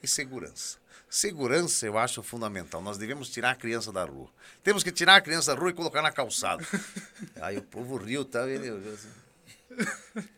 e 0.01 0.07
segurança. 0.07 0.77
Segurança 1.09 1.85
eu 1.85 1.97
acho 1.97 2.21
fundamental. 2.21 2.81
Nós 2.81 2.97
devemos 2.97 3.29
tirar 3.29 3.51
a 3.51 3.55
criança 3.55 3.91
da 3.91 4.03
rua. 4.03 4.29
Temos 4.63 4.83
que 4.83 4.91
tirar 4.91 5.15
a 5.15 5.21
criança 5.21 5.53
da 5.53 5.59
rua 5.59 5.71
e 5.71 5.73
colocar 5.73 6.01
na 6.01 6.11
calçada. 6.11 6.63
Aí 7.41 7.57
o 7.57 7.63
povo 7.63 7.97
riu, 7.97 8.23
tá? 8.23 8.43
Assim. 8.43 9.09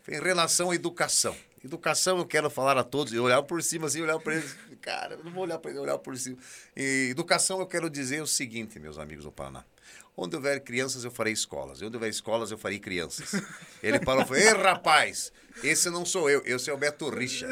Em 0.08 0.22
relação 0.22 0.72
à 0.72 0.76
educação. 0.76 1.36
Educação 1.64 2.18
eu 2.18 2.26
quero 2.26 2.50
falar 2.50 2.78
a 2.78 2.84
todos. 2.84 3.12
Eu 3.12 3.24
olhava 3.24 3.44
por 3.44 3.62
cima 3.62 3.88
assim, 3.88 4.00
eu 4.00 4.06
olhava 4.06 4.20
para 4.20 4.36
eles. 4.36 4.56
Cara, 4.82 5.16
eu 5.16 5.24
não 5.24 5.32
vou 5.32 5.44
olhar 5.44 5.60
para 5.60 5.72
eles, 5.72 5.78
eu 5.78 5.84
olhava 5.84 6.00
por 6.00 6.18
cima. 6.18 6.38
E 6.76 7.10
educação 7.12 7.60
eu 7.60 7.68
quero 7.68 7.90
dizer 7.90 8.22
o 8.22 8.28
seguinte, 8.28 8.80
meus 8.80 8.98
amigos 8.98 9.26
do 9.26 9.32
Paraná. 9.32 9.66
Onde 10.15 10.36
houver 10.36 10.60
crianças, 10.62 11.04
eu 11.04 11.12
farei 11.12 11.34
escolas. 11.34 11.82
Onde 11.82 11.95
houver 11.95 12.10
escolas, 12.10 12.52
eu 12.52 12.58
farei 12.58 12.80
crianças. 12.80 13.41
Ele 13.82 14.00
parou 14.00 14.24
e 14.24 14.26
falou: 14.26 14.41
Ei, 14.41 14.50
rapaz, 14.50 15.32
esse 15.63 15.89
não 15.89 16.06
sou 16.06 16.30
eu, 16.30 16.41
esse 16.45 16.69
é 16.69 16.74
o 16.74 16.78
Beto 16.78 17.10
Richa. 17.10 17.47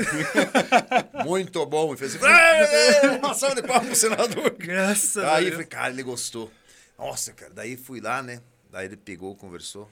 Muito 1.26 1.65
bom. 1.65 1.93
E 1.93 1.98
fez 1.98 2.15
assim: 2.15 2.26
"Ah, 2.26 3.17
uma 3.17 3.34
salva 3.34 3.56
de 3.56 3.67
palmas 3.67 3.88
pro 3.88 3.95
senador. 3.95 4.52
Graças 4.52 5.24
Aí 5.24 5.45
eu 5.45 5.52
falei, 5.54 5.67
cara, 5.67 5.93
ele 5.93 6.04
gostou. 6.04 6.52
Nossa, 6.98 7.32
cara, 7.34 7.52
daí 7.54 7.78
fui 7.78 8.02
lá, 8.02 8.22
né? 8.22 8.41
Daí 8.69 8.86
ele 8.86 8.98
pegou, 8.98 9.36
conversou. 9.36 9.89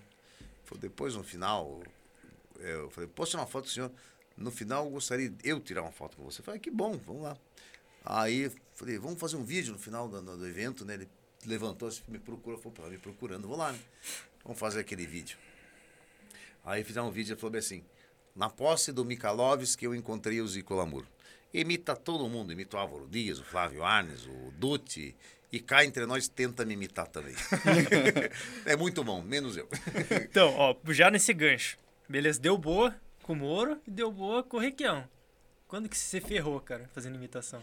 Depois 0.77 1.15
no 1.15 1.23
final, 1.23 1.81
eu 2.59 2.89
falei, 2.89 3.09
posso 3.09 3.31
tirar 3.31 3.43
uma 3.43 3.47
foto 3.47 3.63
com 3.63 3.69
o 3.69 3.73
senhor? 3.73 3.91
No 4.35 4.51
final, 4.51 4.85
eu 4.85 4.91
gostaria 4.91 5.29
de 5.29 5.49
eu 5.49 5.59
tirar 5.59 5.81
uma 5.81 5.91
foto 5.91 6.17
com 6.17 6.23
você. 6.23 6.41
Eu 6.41 6.45
falei, 6.45 6.59
que 6.59 6.69
bom, 6.69 6.99
vamos 7.05 7.23
lá. 7.23 7.37
Aí, 8.05 8.51
falei, 8.75 8.97
vamos 8.97 9.19
fazer 9.19 9.37
um 9.37 9.43
vídeo 9.43 9.73
no 9.73 9.79
final 9.79 10.07
do, 10.07 10.21
do 10.21 10.47
evento, 10.47 10.85
né? 10.85 10.95
Ele 10.95 11.09
levantou, 11.45 11.87
assim, 11.87 12.01
me 12.07 12.19
procurou, 12.19 12.59
falou, 12.59 12.73
"Pô, 12.73 12.87
me 12.87 12.97
procurando, 12.97 13.47
vou 13.47 13.57
lá, 13.57 13.71
né? 13.71 13.79
Vamos 14.43 14.59
fazer 14.59 14.79
aquele 14.79 15.05
vídeo. 15.05 15.37
Aí 16.63 16.83
fizemos 16.83 17.09
um 17.09 17.11
vídeo, 17.11 17.33
ele 17.33 17.39
falou 17.39 17.57
assim, 17.57 17.83
na 18.35 18.49
posse 18.49 18.91
do 18.91 19.03
Mikalovski 19.05 19.85
eu 19.85 19.95
encontrei 19.95 20.41
o 20.41 20.47
Zico 20.47 20.73
Lamour. 20.73 21.05
Imita 21.53 21.95
todo 21.95 22.27
mundo, 22.29 22.51
imita 22.51 22.77
o 22.77 22.79
Álvaro 22.79 23.07
Dias, 23.07 23.39
o 23.39 23.43
Flávio 23.43 23.83
Arnes, 23.83 24.25
o 24.25 24.51
Dutti, 24.57 25.15
e 25.51 25.59
cá 25.59 25.85
entre 25.85 26.05
nós 26.05 26.27
tenta 26.27 26.65
me 26.65 26.73
imitar 26.73 27.07
também. 27.07 27.33
é 28.65 28.75
muito 28.75 29.03
bom, 29.03 29.21
menos 29.21 29.55
eu. 29.55 29.67
Então, 30.29 30.53
ó, 30.55 30.75
já 30.89 31.09
nesse 31.09 31.33
gancho. 31.33 31.77
Beleza, 32.07 32.39
deu 32.39 32.57
boa 32.57 32.95
com 33.23 33.33
o 33.33 33.35
Moro 33.35 33.81
e 33.87 33.91
deu 33.91 34.11
boa 34.11 34.43
com 34.43 34.57
o 34.57 34.59
Requião. 34.59 35.07
Quando 35.67 35.89
que 35.89 35.97
você 35.97 36.21
ferrou, 36.21 36.59
cara, 36.59 36.89
fazendo 36.93 37.15
imitação? 37.15 37.61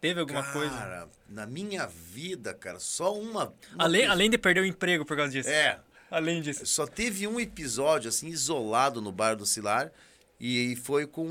Teve 0.00 0.20
alguma 0.20 0.44
coisa? 0.52 0.70
Cara, 0.76 1.08
na 1.28 1.44
minha 1.46 1.86
vida, 1.86 2.54
cara, 2.54 2.78
só 2.78 3.18
uma... 3.18 3.46
uma 3.46 3.54
Além, 3.84 4.06
além 4.06 4.30
de 4.30 4.38
perder 4.38 4.60
o 4.60 4.64
emprego 4.66 5.04
por 5.04 5.16
causa 5.16 5.32
disso. 5.32 5.48
É, 5.48 5.80
Além 6.10 6.40
disso. 6.40 6.64
Só 6.64 6.86
teve 6.86 7.26
um 7.26 7.38
episódio, 7.38 8.08
assim, 8.08 8.28
isolado 8.28 9.00
no 9.02 9.12
bar 9.12 9.34
do 9.36 9.44
Cilar. 9.44 9.92
E 10.40 10.76
foi 10.76 11.06
com 11.06 11.26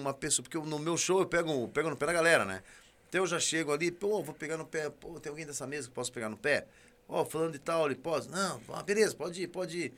uma 0.00 0.14
pessoa. 0.14 0.42
Porque 0.42 0.56
eu- 0.56 0.64
no 0.64 0.78
meu 0.78 0.96
show 0.96 1.20
eu 1.20 1.26
pego, 1.26 1.68
pego 1.68 1.90
no 1.90 1.96
pé 1.96 2.06
da 2.06 2.12
galera, 2.12 2.44
né? 2.44 2.62
Então 3.08 3.20
eu 3.22 3.26
já 3.26 3.38
chego 3.38 3.72
ali, 3.72 3.90
pô, 3.90 4.22
vou 4.22 4.34
pegar 4.34 4.56
no 4.56 4.64
pé. 4.66 4.88
Pô, 4.90 5.20
tem 5.20 5.30
alguém 5.30 5.46
dessa 5.46 5.66
mesa 5.66 5.88
que 5.88 5.94
posso 5.94 6.10
pegar 6.10 6.28
no 6.28 6.36
pé? 6.36 6.66
Ó, 7.08 7.24
falando 7.24 7.52
de 7.52 7.58
tal, 7.58 7.86
ele 7.86 7.94
pode? 7.94 8.28
Não, 8.30 8.60
ah, 8.70 8.82
beleza, 8.82 9.14
pode 9.14 9.42
ir, 9.42 9.46
pode 9.46 9.78
ir. 9.78 9.94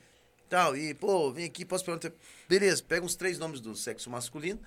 Tal, 0.47 0.75
e, 0.75 0.93
pô, 0.93 1.31
vem 1.31 1.45
aqui, 1.45 1.63
posso 1.63 1.85
pegar 1.85 1.95
no 1.95 2.01
teu... 2.01 2.11
Beleza, 2.47 2.83
pega 2.83 3.05
os 3.05 3.15
três 3.15 3.39
nomes 3.39 3.61
do 3.61 3.75
sexo 3.75 4.09
masculino 4.09 4.59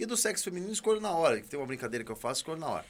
e 0.00 0.06
do 0.06 0.16
sexo 0.16 0.44
feminino 0.44 0.72
escolho 0.72 1.00
na 1.00 1.12
hora. 1.12 1.40
que 1.40 1.46
Tem 1.46 1.60
uma 1.60 1.66
brincadeira 1.66 2.02
que 2.02 2.10
eu 2.10 2.16
faço, 2.16 2.40
escolho 2.40 2.58
na 2.58 2.68
hora. 2.68 2.86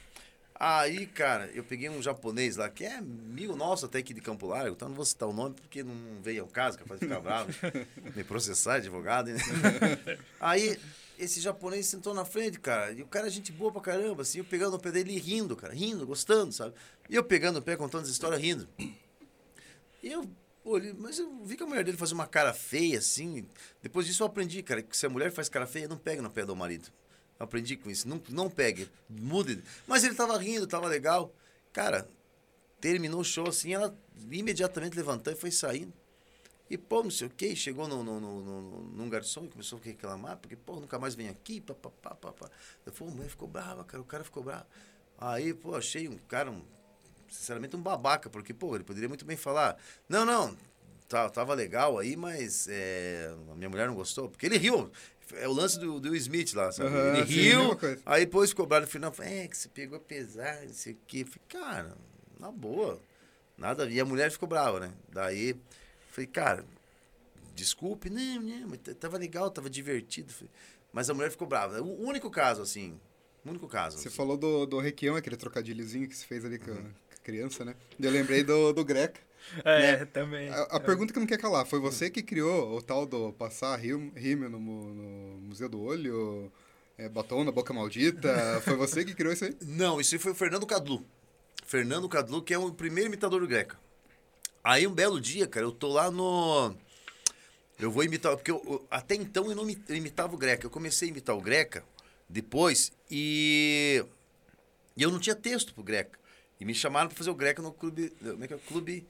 Aí, 0.55 1.07
cara, 1.07 1.49
eu 1.53 1.63
peguei 1.63 1.89
um 1.89 2.01
japonês 2.01 2.55
lá, 2.55 2.69
que 2.69 2.85
é 2.85 2.95
amigo 2.95 3.55
nosso 3.55 3.87
até 3.87 3.97
aqui 3.97 4.13
de 4.13 4.21
Campo 4.21 4.45
Largo, 4.45 4.75
então 4.75 4.87
não 4.87 4.95
vou 4.95 5.03
citar 5.03 5.27
o 5.27 5.33
nome 5.33 5.55
porque 5.55 5.83
não 5.83 6.21
veio 6.21 6.43
ao 6.43 6.47
caso, 6.47 6.77
capaz 6.77 6.99
de 6.99 7.07
ficar 7.07 7.19
bravo, 7.19 7.51
me 8.15 8.23
processar, 8.23 8.75
advogado, 8.75 9.31
né? 9.31 9.39
Aí, 10.39 10.79
esse 11.17 11.41
japonês 11.41 11.87
sentou 11.87 12.13
na 12.13 12.23
frente, 12.23 12.59
cara, 12.59 12.91
e 12.91 13.01
o 13.01 13.07
cara 13.07 13.25
é 13.25 13.29
gente 13.31 13.51
boa 13.51 13.71
pra 13.71 13.81
caramba, 13.81 14.21
assim, 14.21 14.37
eu 14.37 14.45
pegando 14.45 14.75
o 14.75 14.79
pé 14.79 14.91
dele 14.91 15.13
e 15.13 15.19
rindo, 15.19 15.55
cara, 15.55 15.73
rindo, 15.73 16.05
gostando, 16.05 16.51
sabe? 16.51 16.75
E 17.09 17.15
eu 17.15 17.23
pegando 17.23 17.57
o 17.57 17.61
pé, 17.61 17.75
contando 17.75 18.03
essa 18.03 18.11
história, 18.11 18.37
rindo. 18.37 18.69
E 18.77 20.11
eu 20.11 20.29
olhei, 20.63 20.93
mas 20.93 21.17
eu 21.17 21.43
vi 21.43 21.57
que 21.57 21.63
a 21.63 21.65
mulher 21.65 21.83
dele 21.83 21.97
fazia 21.97 22.13
uma 22.13 22.27
cara 22.27 22.53
feia, 22.53 22.99
assim. 22.99 23.47
Depois 23.81 24.05
disso 24.05 24.21
eu 24.21 24.27
aprendi, 24.27 24.61
cara, 24.61 24.83
que 24.83 24.95
se 24.95 25.07
a 25.07 25.09
mulher 25.09 25.31
faz 25.31 25.49
cara 25.49 25.65
feia, 25.65 25.87
não 25.87 25.97
pega 25.97 26.21
no 26.21 26.29
pé 26.29 26.45
do 26.45 26.55
marido. 26.55 26.91
Aprendi 27.41 27.75
com 27.75 27.89
isso. 27.89 28.07
Não, 28.07 28.21
não 28.29 28.49
pegue, 28.49 28.89
mude. 29.09 29.63
Mas 29.87 30.03
ele 30.03 30.15
tava 30.15 30.37
rindo, 30.37 30.67
tava 30.67 30.87
legal. 30.87 31.33
Cara, 31.73 32.07
terminou 32.79 33.21
o 33.21 33.23
show 33.25 33.47
assim, 33.47 33.73
ela 33.73 33.95
imediatamente 34.31 34.95
levantou 34.95 35.31
e 35.33 35.35
foi 35.35 35.51
saindo. 35.51 35.93
E, 36.69 36.77
pô, 36.77 37.03
não 37.03 37.11
sei 37.11 37.27
o 37.27 37.29
quê, 37.29 37.55
chegou 37.55 37.87
no, 37.87 38.01
no, 38.03 38.19
no, 38.19 38.41
no- 38.41 38.81
num 38.83 39.09
garçom 39.09 39.43
e 39.43 39.49
começou 39.49 39.77
a 39.79 39.85
reclamar, 39.85 40.37
porque, 40.37 40.55
pô, 40.55 40.77
nunca 40.79 40.97
mais 40.97 41.15
vem 41.15 41.27
aqui, 41.27 41.59
papapá, 41.59 42.15
papá. 42.15 42.49
Eu 42.85 42.93
falei, 42.93 43.13
mulher 43.13 43.29
ficou 43.29 43.47
brava, 43.47 43.83
cara, 43.83 44.01
o 44.01 44.05
cara 44.05 44.23
ficou 44.23 44.41
bravo. 44.41 44.65
Aí, 45.17 45.53
pô, 45.53 45.75
achei 45.75 46.07
um 46.07 46.17
cara, 46.29 46.49
um, 46.49 46.61
sinceramente, 47.29 47.75
um 47.75 47.81
babaca, 47.81 48.29
porque, 48.29 48.53
pô, 48.53 48.73
ele 48.75 48.85
poderia 48.85 49.09
muito 49.09 49.25
bem 49.25 49.35
falar, 49.35 49.77
não, 50.07 50.25
não, 50.25 50.55
tá, 51.09 51.29
tava 51.29 51.53
legal 51.53 51.99
aí, 51.99 52.15
mas 52.15 52.67
é, 52.69 53.33
a 53.51 53.55
minha 53.55 53.69
mulher 53.69 53.87
não 53.87 53.95
gostou, 53.95 54.29
porque 54.29 54.45
ele 54.45 54.57
riu, 54.57 54.89
É 55.37 55.47
o 55.47 55.51
lance 55.53 55.79
do, 55.79 55.99
do 55.99 56.15
Smith 56.15 56.53
lá, 56.53 56.71
sabe? 56.71 56.89
Aham, 56.89 57.17
Ele 57.17 57.23
riu, 57.23 57.77
aí 58.05 58.25
depois 58.25 58.53
cobraram 58.53 58.85
no 58.85 58.91
final, 58.91 59.13
é 59.19 59.47
que 59.47 59.57
você 59.57 59.69
pegou 59.69 59.99
pesado, 59.99 60.65
não 60.65 60.73
sei 60.73 60.93
o 60.93 60.97
quê. 61.07 61.25
Falei, 61.25 61.41
cara, 61.65 61.97
na 62.39 62.51
boa, 62.51 62.99
nada. 63.57 63.89
E 63.89 63.99
a 63.99 64.05
mulher 64.05 64.31
ficou 64.31 64.47
brava, 64.47 64.79
né? 64.79 64.91
Daí, 65.11 65.55
falei, 66.09 66.27
cara, 66.27 66.65
desculpe, 67.55 68.09
não, 68.09 68.41
não, 68.41 68.67
mas 68.69 68.79
t- 68.79 68.93
tava 68.93 69.17
legal, 69.17 69.49
tava 69.51 69.69
divertido. 69.69 70.31
Falei, 70.33 70.49
Mas 70.91 71.09
a 71.09 71.13
mulher 71.13 71.31
ficou 71.31 71.47
brava. 71.47 71.81
O 71.81 72.03
único 72.05 72.29
caso, 72.29 72.61
assim, 72.61 72.99
o 73.45 73.49
único 73.49 73.67
caso. 73.67 73.97
Você 73.97 74.07
assim. 74.07 74.17
falou 74.17 74.37
do, 74.37 74.65
do 74.65 74.79
Requião, 74.79 75.15
aquele 75.15 75.37
trocadilhozinho 75.37 76.07
que 76.07 76.15
você 76.15 76.25
fez 76.25 76.43
ali 76.45 76.59
com 76.59 76.71
a, 76.71 76.75
com 76.75 76.81
a 76.81 77.23
criança, 77.23 77.63
né? 77.65 77.75
Eu 77.99 78.11
lembrei 78.11 78.43
do, 78.43 78.73
do 78.73 78.83
Greca. 78.83 79.19
É, 79.63 80.05
também. 80.05 80.49
A, 80.49 80.61
a 80.63 80.79
pergunta 80.79 81.11
que 81.13 81.19
não 81.19 81.27
quer 81.27 81.37
calar, 81.37 81.65
foi 81.65 81.79
você 81.79 82.09
que 82.09 82.21
criou 82.23 82.77
o 82.77 82.81
tal 82.81 83.05
do 83.05 83.33
passar 83.33 83.77
rímel 83.77 84.49
no, 84.49 84.59
no 84.59 85.41
Museu 85.41 85.67
do 85.67 85.81
Olho, 85.81 86.51
é, 86.97 87.09
batom 87.09 87.43
na 87.43 87.51
boca 87.51 87.73
maldita? 87.73 88.29
Foi 88.63 88.75
você 88.75 89.03
que 89.03 89.13
criou 89.15 89.33
isso 89.33 89.45
aí? 89.45 89.57
Não, 89.61 89.99
isso 89.99 90.13
aí 90.15 90.19
foi 90.19 90.31
o 90.31 90.35
Fernando 90.35 90.65
Cadlu. 90.67 91.03
Fernando 91.65 92.07
Cadlu, 92.07 92.41
que 92.43 92.53
é 92.53 92.57
o 92.57 92.71
primeiro 92.71 93.07
imitador 93.09 93.41
do 93.41 93.47
Greca. 93.47 93.79
Aí 94.63 94.85
um 94.85 94.93
belo 94.93 95.19
dia, 95.19 95.47
cara, 95.47 95.65
eu 95.65 95.71
tô 95.71 95.87
lá 95.87 96.11
no. 96.11 96.75
Eu 97.79 97.89
vou 97.89 98.03
imitar, 98.03 98.35
porque 98.35 98.51
eu- 98.51 98.61
eu- 98.67 98.85
até 98.91 99.15
então 99.15 99.49
eu 99.49 99.55
não 99.55 99.67
imitava 99.89 100.35
o 100.35 100.37
Greca. 100.37 100.65
Eu 100.65 100.69
comecei 100.69 101.07
a 101.07 101.11
imitar 101.11 101.35
o 101.35 101.41
Greca 101.41 101.83
depois 102.29 102.91
e. 103.09 104.05
E 104.95 105.01
eu 105.01 105.09
não 105.11 105.17
tinha 105.19 105.35
texto 105.35 105.73
pro 105.73 105.83
Greca. 105.83 106.19
E 106.59 106.65
me 106.65 106.75
chamaram 106.75 107.07
pra 107.07 107.17
fazer 107.17 107.31
o 107.31 107.35
Greca 107.35 107.61
no 107.61 107.71
clube. 107.71 108.13
Como 108.21 108.43
é 108.43 108.47
que 108.47 108.53
é? 108.53 108.57
Clube 108.67 109.07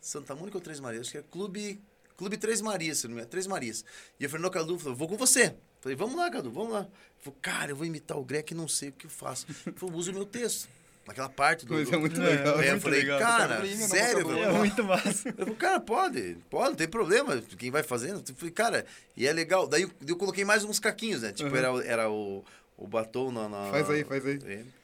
Santa 0.00 0.34
Mônica 0.34 0.56
ou 0.56 0.60
Três 0.62 0.80
Marias? 0.80 1.02
Acho 1.02 1.12
que 1.12 1.18
é 1.18 1.22
Clube. 1.22 1.80
Clube 2.16 2.36
Três 2.36 2.60
Marias, 2.60 2.98
se 2.98 3.04
não 3.04 3.10
me 3.10 3.16
engano. 3.20 3.30
Três 3.30 3.46
Marias. 3.46 3.84
E 4.18 4.26
o 4.26 4.30
Fernando 4.30 4.50
Cadu 4.50 4.78
falou: 4.78 4.96
vou 4.96 5.08
com 5.08 5.16
você. 5.16 5.54
Falei, 5.80 5.94
vamos 5.96 6.16
lá, 6.16 6.28
Cadu, 6.30 6.50
vamos 6.50 6.72
lá. 6.72 6.80
Ele 6.80 6.90
falou, 7.22 7.38
cara, 7.40 7.70
eu 7.70 7.76
vou 7.76 7.86
imitar 7.86 8.18
o 8.18 8.24
Greca 8.24 8.52
e 8.52 8.56
não 8.56 8.66
sei 8.66 8.88
o 8.88 8.92
que 8.92 9.06
eu 9.06 9.10
faço. 9.10 9.46
Ele 9.66 9.76
falou, 9.76 9.94
usa 9.96 10.10
o 10.10 10.14
meu 10.14 10.24
texto. 10.26 10.68
Naquela 11.06 11.28
parte 11.28 11.64
do. 11.64 11.72
Mas 11.74 11.88
do- 11.88 11.94
é 11.94 11.98
muito 11.98 12.20
legal. 12.20 12.58
Aí 12.58 12.66
eu 12.66 12.72
muito 12.72 12.82
falei, 12.82 13.00
legal. 13.00 13.18
cara, 13.20 13.64
sério, 13.88 14.26
meu? 14.28 14.44
É 14.44 14.52
muito 14.52 14.84
massa. 14.84 15.28
Eu 15.30 15.34
falei, 15.36 15.54
cara, 15.54 15.80
pode, 15.80 16.36
pode, 16.50 16.68
não 16.70 16.76
tem 16.76 16.88
problema. 16.88 17.40
Quem 17.56 17.70
vai 17.70 17.82
fazendo? 17.82 18.22
Eu 18.28 18.34
falei, 18.34 18.52
cara, 18.52 18.84
e 19.16 19.26
é 19.26 19.32
legal. 19.32 19.66
Daí 19.66 19.82
eu, 19.82 19.90
eu 20.06 20.16
coloquei 20.16 20.44
mais 20.44 20.64
uns 20.64 20.78
caquinhos, 20.80 21.22
né? 21.22 21.32
Tipo, 21.32 21.54
era, 21.56 21.72
o- 21.72 21.80
era 21.80 22.10
o, 22.10 22.44
o 22.76 22.86
batom 22.86 23.30
na, 23.32 23.48
na- 23.48 23.70
Faz 23.70 23.88
aí, 23.88 24.04
faz 24.04 24.26
aí. 24.26 24.38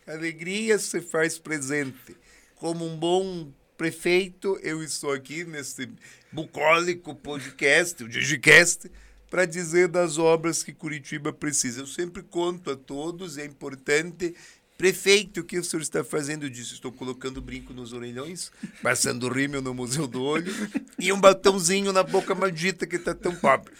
É. 0.06 0.12
Alegria 0.12 0.78
se 0.78 1.00
faz 1.02 1.38
presente. 1.38 2.16
Como 2.54 2.86
um 2.86 2.96
bom 2.96 3.50
prefeito, 3.76 4.58
eu 4.62 4.82
estou 4.82 5.12
aqui 5.12 5.44
nesse 5.44 5.88
bucólico 6.32 7.14
podcast, 7.14 8.02
o 8.02 8.08
Digicast, 8.08 8.90
para 9.28 9.44
dizer 9.44 9.88
das 9.88 10.16
obras 10.18 10.62
que 10.62 10.72
Curitiba 10.72 11.32
precisa. 11.32 11.80
Eu 11.80 11.86
sempre 11.86 12.22
conto 12.22 12.70
a 12.70 12.76
todos, 12.76 13.36
é 13.36 13.44
importante. 13.44 14.34
Prefeito, 14.76 15.40
o 15.40 15.44
que 15.44 15.58
o 15.58 15.64
senhor 15.64 15.82
está 15.82 16.02
fazendo 16.02 16.48
disso? 16.50 16.74
Estou 16.74 16.92
colocando 16.92 17.40
brinco 17.40 17.72
nos 17.72 17.92
orelhões, 17.92 18.50
passando 18.82 19.28
rímel 19.28 19.62
no 19.62 19.72
Museu 19.72 20.06
do 20.06 20.22
Olho 20.22 20.52
e 20.98 21.12
um 21.12 21.20
batãozinho 21.20 21.92
na 21.92 22.02
boca 22.02 22.34
maldita 22.34 22.86
que 22.86 22.96
está 22.96 23.14
tão 23.14 23.34
pobre. 23.36 23.72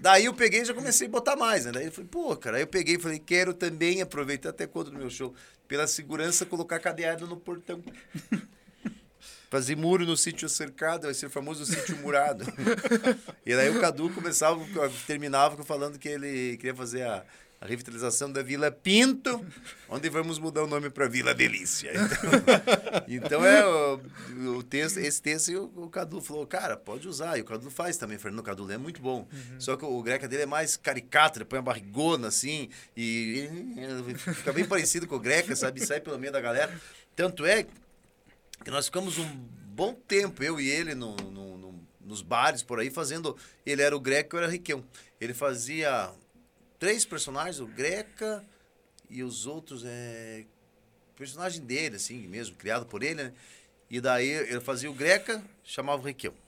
Daí 0.00 0.24
eu 0.24 0.34
peguei 0.34 0.62
e 0.62 0.64
já 0.64 0.74
comecei 0.74 1.06
a 1.06 1.10
botar 1.10 1.36
mais, 1.36 1.64
né? 1.64 1.72
Daí 1.72 1.86
eu 1.86 1.92
falei, 1.92 2.08
pô, 2.10 2.36
cara, 2.36 2.56
aí 2.56 2.64
eu 2.64 2.66
peguei 2.66 2.96
e 2.96 2.98
falei, 2.98 3.18
quero 3.18 3.54
também 3.54 4.02
aproveitar 4.02 4.50
até 4.50 4.66
quando 4.66 4.90
no 4.90 4.98
meu 4.98 5.08
show, 5.08 5.34
pela 5.68 5.86
segurança, 5.86 6.44
colocar 6.44 6.80
cadeado 6.80 7.26
no 7.26 7.36
portão. 7.36 7.82
Fazer 9.52 9.76
muro 9.76 10.06
no 10.06 10.16
sítio 10.16 10.48
cercado, 10.48 11.02
vai 11.02 11.12
ser 11.12 11.26
o 11.26 11.30
famoso 11.30 11.66
sítio 11.66 11.94
murado. 11.98 12.42
e 13.44 13.54
daí 13.54 13.68
o 13.68 13.78
Cadu 13.82 14.08
começava, 14.08 14.58
terminava 15.06 15.62
falando 15.62 15.98
que 15.98 16.08
ele 16.08 16.56
queria 16.56 16.74
fazer 16.74 17.02
a, 17.02 17.22
a 17.60 17.66
revitalização 17.66 18.32
da 18.32 18.42
Vila 18.42 18.70
Pinto, 18.70 19.44
onde 19.90 20.08
vamos 20.08 20.38
mudar 20.38 20.64
o 20.64 20.66
nome 20.66 20.88
para 20.88 21.06
Vila 21.06 21.34
Delícia. 21.34 21.92
Então, 23.06 23.26
então 23.26 23.44
é 23.44 23.66
o, 23.66 24.00
o 24.56 24.62
texto, 24.62 24.96
esse 24.96 25.20
texto 25.20 25.50
e 25.50 25.56
o, 25.58 25.70
o 25.76 25.90
Cadu 25.90 26.22
falou, 26.22 26.46
cara, 26.46 26.74
pode 26.74 27.06
usar. 27.06 27.36
E 27.36 27.42
o 27.42 27.44
Cadu 27.44 27.70
faz 27.70 27.98
também, 27.98 28.16
Fernando 28.16 28.42
Cadu 28.42 28.72
é 28.72 28.78
muito 28.78 29.02
bom. 29.02 29.28
Só 29.58 29.76
que 29.76 29.84
o 29.84 30.02
Greca 30.02 30.26
dele 30.26 30.44
é 30.44 30.46
mais 30.46 30.78
caricato, 30.78 31.36
ele 31.36 31.44
põe 31.44 31.58
a 31.58 31.62
barrigona 31.62 32.28
assim, 32.28 32.70
e 32.96 33.50
fica 34.16 34.50
bem 34.50 34.64
parecido 34.64 35.06
com 35.06 35.16
o 35.16 35.20
Greca, 35.20 35.54
sabe? 35.54 35.84
Sai 35.84 36.00
pelo 36.00 36.18
meio 36.18 36.32
da 36.32 36.40
galera. 36.40 36.72
Tanto 37.14 37.44
é 37.44 37.66
que 38.64 38.70
nós 38.70 38.86
ficamos 38.86 39.18
um 39.18 39.26
bom 39.26 39.94
tempo, 39.94 40.42
eu 40.42 40.60
e 40.60 40.68
ele, 40.70 40.94
no, 40.94 41.14
no- 41.16 41.58
no- 41.58 41.88
nos 42.00 42.22
bares 42.22 42.62
por 42.62 42.78
aí, 42.78 42.90
fazendo. 42.90 43.36
Ele 43.64 43.82
era 43.82 43.96
o 43.96 44.00
Greca, 44.00 44.36
eu 44.36 44.40
era 44.40 44.48
o 44.48 44.50
Riquelme. 44.52 44.84
Ele 45.20 45.32
fazia 45.34 46.12
três 46.78 47.04
personagens, 47.04 47.60
o 47.60 47.66
Greca 47.66 48.44
e 49.08 49.22
os 49.22 49.46
outros, 49.46 49.82
é. 49.84 50.44
Personagem 51.16 51.62
dele, 51.64 51.96
assim 51.96 52.26
mesmo, 52.26 52.56
criado 52.56 52.86
por 52.86 53.02
ele, 53.02 53.22
né? 53.24 53.32
E 53.88 54.00
daí 54.00 54.26
ele 54.28 54.60
fazia 54.60 54.90
o 54.90 54.94
Greca, 54.94 55.44
chamava 55.62 56.02
o 56.02 56.04
Riquelme. 56.06 56.38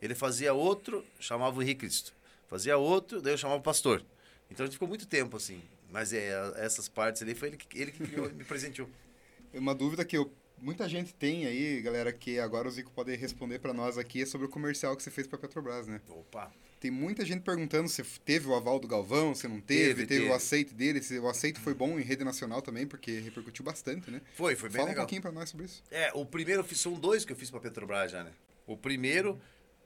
Ele 0.00 0.14
fazia 0.14 0.52
outro, 0.52 1.04
chamava 1.18 1.56
o 1.58 1.62
Henrique 1.62 1.80
Cristo. 1.80 2.12
Fazia 2.48 2.76
outro, 2.76 3.22
daí 3.22 3.32
eu 3.32 3.38
chamava 3.38 3.60
o 3.60 3.62
Pastor. 3.62 4.04
Então 4.50 4.64
a 4.64 4.66
gente 4.66 4.74
ficou 4.74 4.86
muito 4.88 5.06
tempo 5.06 5.36
assim. 5.36 5.62
Mas 5.90 6.12
é, 6.12 6.30
essas 6.56 6.88
partes 6.88 7.22
ali 7.22 7.34
foi 7.34 7.48
ele 7.48 7.56
que, 7.56 7.78
ele 7.80 7.92
que 7.92 8.02
me 8.02 8.44
presenteou. 8.44 8.88
Uma 9.54 9.74
dúvida 9.74 10.04
que 10.04 10.16
eu- 10.16 10.30
muita 10.62 10.88
gente 10.88 11.12
tem 11.14 11.44
aí, 11.46 11.82
galera, 11.82 12.12
que 12.12 12.38
agora 12.38 12.68
o 12.68 12.70
Zico 12.70 12.90
pode 12.92 13.14
responder 13.16 13.58
pra 13.58 13.74
nós 13.74 13.98
aqui, 13.98 14.22
é 14.22 14.26
sobre 14.26 14.46
o 14.46 14.50
comercial 14.50 14.96
que 14.96 15.02
você 15.02 15.10
fez 15.10 15.26
pra 15.26 15.38
Petrobras, 15.38 15.86
né? 15.86 16.00
Opa! 16.08 16.50
Tem 16.80 16.90
muita 16.90 17.24
gente 17.24 17.42
perguntando 17.42 17.88
se 17.88 18.02
teve 18.24 18.48
o 18.48 18.54
aval 18.56 18.80
do 18.80 18.88
Galvão, 18.88 19.34
se 19.36 19.46
não 19.46 19.60
teve, 19.60 19.94
Teve, 19.94 20.06
teve, 20.06 20.20
teve. 20.22 20.30
o 20.32 20.34
aceite 20.34 20.74
dele, 20.74 21.00
se 21.00 21.16
o 21.18 21.28
aceite 21.28 21.60
foi 21.60 21.74
bom 21.74 21.96
em 21.98 22.02
rede 22.02 22.24
nacional 22.24 22.60
também, 22.60 22.86
porque 22.88 23.20
repercutiu 23.20 23.64
bastante, 23.64 24.10
né? 24.10 24.20
Foi, 24.34 24.56
foi 24.56 24.68
bem 24.68 24.78
Fala 24.78 24.86
um 24.86 24.88
legal. 24.90 25.04
pouquinho 25.04 25.22
pra 25.22 25.30
nós 25.30 25.50
sobre 25.50 25.66
isso. 25.66 25.82
É, 25.92 26.10
o 26.12 26.26
primeiro 26.26 26.60
eu 26.62 26.64
fiz, 26.64 26.80
são 26.80 26.94
dois 26.94 27.24
que 27.24 27.32
eu 27.32 27.36
fiz 27.36 27.50
pra 27.50 27.60
Petrobras 27.60 28.10
já, 28.10 28.24
né? 28.24 28.32
O 28.66 28.76
primeiro 28.76 29.40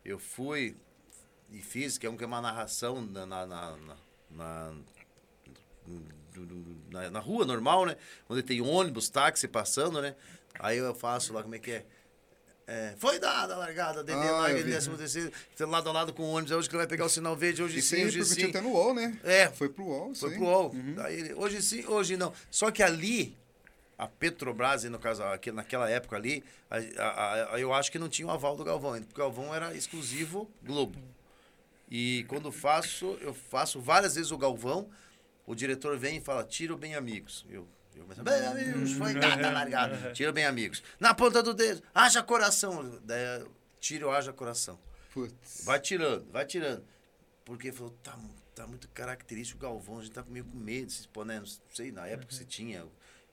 eu 0.05 0.19
fui 0.19 0.75
e 1.51 1.61
fiz, 1.61 1.99
que 1.99 2.07
é 2.07 2.11
um 2.11 2.17
que 2.17 2.25
é 2.25 2.27
uma 2.27 2.41
narração 2.41 3.03
na, 3.03 3.27
na, 3.27 3.47
na, 3.47 3.77
na, 3.77 3.95
na- 4.31 4.75
na- 6.91 7.11
na 7.11 7.21
rua 7.21 7.45
normal, 7.45 7.87
né? 7.87 7.97
Onde 8.29 8.43
tem 8.43 8.61
ônibus, 8.61 9.09
táxi 9.09 9.47
passando, 9.47 10.01
né? 10.01 10.15
Aí 10.59 10.79
eu 10.79 10.95
faço 10.95 11.33
lá, 11.33 11.43
como 11.43 11.55
é 11.55 11.59
que 11.59 11.71
é? 11.73 11.85
É, 12.69 12.95
foi 12.99 13.21
dada 13.21 13.55
a 13.55 13.59
largada, 13.59 14.03
DD, 14.03 14.19
Ah, 14.19 14.31
larga, 14.33 14.63
vi. 14.63 14.71
décimo 14.73 14.97
terceiro, 14.99 15.31
lado 15.61 15.89
a 15.89 15.93
lado 15.93 16.13
com 16.13 16.25
o 16.25 16.31
ônibus, 16.33 16.51
é 16.51 16.57
hoje 16.57 16.69
que 16.69 16.75
ele 16.75 16.81
vai 16.83 16.89
pegar 16.89 17.05
o 17.05 17.09
sinal 17.09 17.37
verde, 17.37 17.63
hoje 17.63 17.79
Isso 17.79 17.91
sim, 17.91 17.97
aí 18.03 18.07
hoje 18.07 18.25
sim. 18.25 18.45
até 18.47 18.61
no 18.61 18.71
UOL, 18.71 18.93
né? 18.93 19.17
É, 19.23 19.49
Foi 19.51 19.69
pro 19.69 19.85
UOL, 19.85 20.15
foi 20.17 20.31
aí. 20.31 20.37
pro 20.37 20.45
UOL. 20.47 20.71
Uhum. 20.73 21.07
Ele, 21.07 21.33
hoje 21.35 21.63
sim, 21.63 21.87
hoje 21.87 22.17
não. 22.17 22.33
Só 22.51 22.73
que 22.73 22.83
ali, 22.83 23.37
a 23.97 24.09
Petrobras, 24.09 24.83
no 24.83 24.99
caso, 24.99 25.23
aqui, 25.23 25.53
naquela 25.53 25.89
época 25.89 26.17
ali, 26.17 26.43
a- 26.69 26.77
a- 27.05 27.55
a- 27.55 27.61
eu 27.61 27.73
acho 27.73 27.93
que 27.93 28.01
não 28.01 28.09
tinha 28.09 28.27
o 28.27 28.33
aval 28.33 28.57
do 28.57 28.65
Galvão 28.65 28.95
ainda, 28.95 29.07
porque 29.07 29.21
o 29.21 29.25
Galvão 29.25 29.55
era 29.55 29.73
exclusivo 29.73 30.51
Globo. 30.61 30.99
E 31.89 32.25
quando 32.27 32.51
faço, 32.51 33.17
eu 33.21 33.33
faço 33.33 33.81
várias 33.81 34.17
vezes 34.17 34.33
o 34.33 34.37
Galvão, 34.39 34.89
o 35.47 35.55
diretor 35.55 35.97
vem 35.97 36.17
e 36.17 36.21
fala, 36.21 36.43
tira 36.43 36.75
o 36.75 36.77
bem 36.77 36.97
amigos. 36.97 37.47
Eu, 37.49 37.65
eu 37.97 38.03
começo, 38.03 38.23
bem 38.23 38.47
amigos, 38.47 38.93
foi 38.93 39.15
dada 39.15 39.49
a 39.49 39.53
largada. 39.53 40.13
Tira 40.13 40.33
bem 40.33 40.45
amigos. 40.45 40.83
Na 41.01 41.15
ponta 41.15 41.43
do 41.43 41.55
dedo, 41.55 41.83
haja 41.95 42.23
coração. 42.23 43.01
Daí, 43.03 43.45
tira 43.81 44.07
o 44.07 44.11
haja 44.11 44.33
coração. 44.33 44.79
Putz. 45.13 45.65
Vai 45.65 45.81
tirando, 45.81 46.31
vai 46.31 46.45
tirando. 46.45 46.85
Porque 47.45 47.73
falou, 47.73 47.97
tá, 48.03 48.19
tá 48.55 48.67
muito 48.67 48.89
característico 48.89 49.59
o 49.59 49.63
Galvão, 49.63 49.99
a 49.99 50.03
gente 50.03 50.13
tá 50.13 50.25
meio 50.29 50.45
com 50.45 50.57
medo 50.57 50.87
de 50.87 50.93
se 50.93 51.01
expor, 51.01 51.25
né? 51.25 51.41
Não 51.41 51.47
sei, 51.73 51.91
na 51.91 52.07
época 52.07 52.35
você 52.35 52.45
tinha 52.45 52.85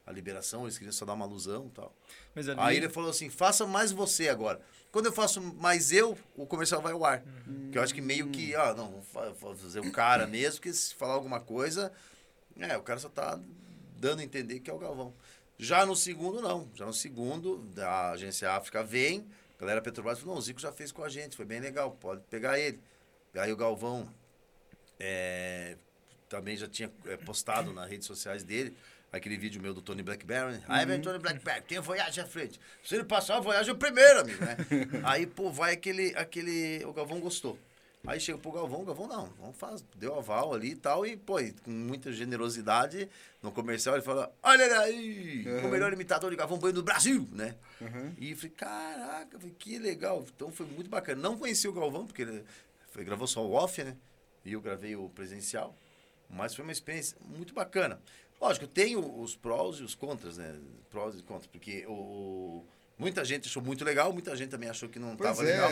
a 0.06 0.12
liberação, 0.12 0.63
eles 0.63 0.78
queriam 0.78 0.93
só 0.93 1.06
dar 1.06 1.13
uma 1.13 1.26
alusão 1.26 1.67
e 1.67 1.71
tal. 1.71 1.95
Mas 2.36 2.47
ali, 2.47 2.60
Aí 2.60 2.78
ele 2.78 2.89
falou 2.89 3.10
assim, 3.10 3.30
faça 3.30 3.65
mais 3.65 3.91
você 3.91 4.30
agora. 4.30 4.62
Quando 4.91 5.08
eu 5.08 5.13
faço 5.13 5.41
mais 5.41 5.91
eu, 5.91 6.17
o 6.36 6.45
comercial 6.45 6.82
vai 6.82 6.93
ao 6.93 7.04
ar. 7.04 7.23
Que 7.71 7.78
eu 7.78 7.82
acho 7.82 7.93
que 7.93 8.02
meio 8.02 8.30
que, 8.30 8.54
ah, 8.56 8.73
não, 8.73 9.04
vou 9.39 9.56
fazer 9.56 9.80
o 9.80 9.91
cara 9.91 10.28
mesmo, 10.28 10.62
que 10.62 10.71
se 10.71 10.93
falar 10.93 11.13
alguma 11.13 11.39
coisa, 11.39 11.91
é, 12.60 12.78
o 12.78 12.84
cara 12.84 12.99
só 12.99 13.10
tá 13.10 13.39
dando 14.04 14.20
a 14.20 14.24
entender 14.24 14.60
que 14.60 14.70
é 14.70 14.74
o 14.74 14.78
Galvão. 14.78 15.13
Já 15.58 15.86
no 15.86 15.96
segundo, 15.96 16.42
não. 16.42 16.70
Já 16.76 16.86
no 16.86 16.94
segundo, 16.94 17.66
a 17.78 18.12
agência 18.12 18.52
África 18.52 18.84
vem, 18.84 19.26
a 19.58 19.62
galera 19.62 19.82
Petrobras 19.82 20.20
falou, 20.20 20.36
não, 20.36 20.39
o 20.39 20.44
Zico 20.44 20.60
já 20.60 20.74
fez 20.74 20.92
com 20.92 21.04
a 21.04 21.10
gente, 21.10 21.38
foi 21.38 21.46
bem 21.46 21.62
legal, 21.62 21.92
pode 21.92 22.22
pegar 22.30 22.60
ele. 22.60 22.82
Aí 23.34 23.52
o 23.52 23.56
Galvão 23.56 24.13
é, 25.00 25.78
também 26.28 26.58
já 26.58 26.68
tinha 26.68 26.92
é, 27.06 27.16
postado 27.16 27.72
nas 27.72 27.89
redes 27.89 28.06
sociais 28.06 28.44
dele 28.44 28.76
aquele 29.10 29.38
vídeo 29.38 29.62
meu 29.62 29.74
do 29.74 29.82
Tony 29.82 30.04
Blackberry. 30.04 30.54
né? 30.54 30.63
Aí 30.68 30.86
vem 30.86 31.00
Tony 31.00 31.20
Blackberry, 31.20 31.62
tem 31.62 31.80
Voyage 31.80 32.20
à 32.20 32.26
frente. 32.26 32.60
Se 32.84 32.96
ele 32.96 33.06
passar 33.06 33.38
a 33.38 33.39
Voyage, 33.39 33.70
é 33.70 33.74
o 33.74 33.78
primeiro, 33.78 34.20
amigo, 34.20 34.44
né? 34.44 34.58
Aí, 35.06 35.26
pô, 35.26 35.50
vai 35.50 35.74
aquele, 35.74 36.13
aquele... 36.18 36.84
O 36.84 36.92
Galvão 36.92 37.20
gostou. 37.22 37.58
Aí 38.06 38.20
chega 38.20 38.38
pro 38.38 38.52
Galvão, 38.52 38.82
o 38.82 38.86
Galvão 38.86 39.08
não, 39.08 39.28
não 39.39 39.54
faz, 39.54 39.82
deu 39.96 40.18
aval 40.20 40.54
ali 40.54 40.72
e 40.72 40.76
tal, 40.76 41.06
e, 41.06 41.16
pô, 41.16 41.39
e 41.39 41.54
com 41.54 41.72
muita 41.72 42.12
generosidade, 42.12 43.10
no 43.42 43.50
comercial 43.50 43.96
ele 43.96 44.04
fala, 44.04 44.30
olha 44.44 44.80
aí, 44.82 45.46
o 45.48 45.63
Uhum. 45.66 45.70
melhor 45.72 45.94
imitador 45.94 46.30
de 46.30 46.36
Galvão 46.36 46.58
Bueno 46.58 46.76
do 46.76 46.84
Brasil, 46.84 47.26
né? 47.32 47.56
Uhum. 47.80 48.13
E 48.18 48.32
eu 48.32 48.36
falei, 48.36 48.52
caraca, 48.52 49.39
que 49.58 49.80
legal. 49.80 50.26
Então 50.36 50.52
foi 50.52 50.66
muito 50.66 50.89
bacana. 50.89 51.22
Não 51.22 51.38
conheci 51.38 51.66
o 51.66 51.72
Galvão, 51.72 52.06
porque 52.06 52.24
ele 52.24 52.44
foi, 52.92 53.06
gravou 53.06 53.26
só 53.26 53.42
o 53.46 53.54
off, 53.54 53.82
né? 53.82 53.96
E 54.44 54.52
eu 54.52 54.60
gravei 54.60 54.98
o 54.98 55.08
presencial. 55.08 55.74
Mas 56.30 56.54
foi 56.54 56.63
uma 56.66 56.74
experiência 56.74 57.16
muito 57.22 57.54
bacana. 57.54 58.02
Lógico, 58.42 58.68
tem 58.68 58.98
o- 58.98 59.22
os 59.22 59.38
prós 59.38 59.78
e 59.78 59.84
os 59.84 59.96
contras, 59.96 60.38
né? 60.38 60.54
Prós 60.89 61.18
e 61.18 61.24
contras, 61.24 61.48
porque 61.48 61.86
o, 61.88 62.66
muita 62.98 63.24
gente 63.24 63.48
achou 63.48 63.63
muito 63.63 63.86
legal, 63.86 64.12
muita 64.12 64.36
gente 64.36 64.50
também 64.50 64.68
achou 64.70 64.89
que 64.89 65.00
não 65.00 65.13
estava 65.13 65.42
é. 65.44 65.46
legal. 65.46 65.72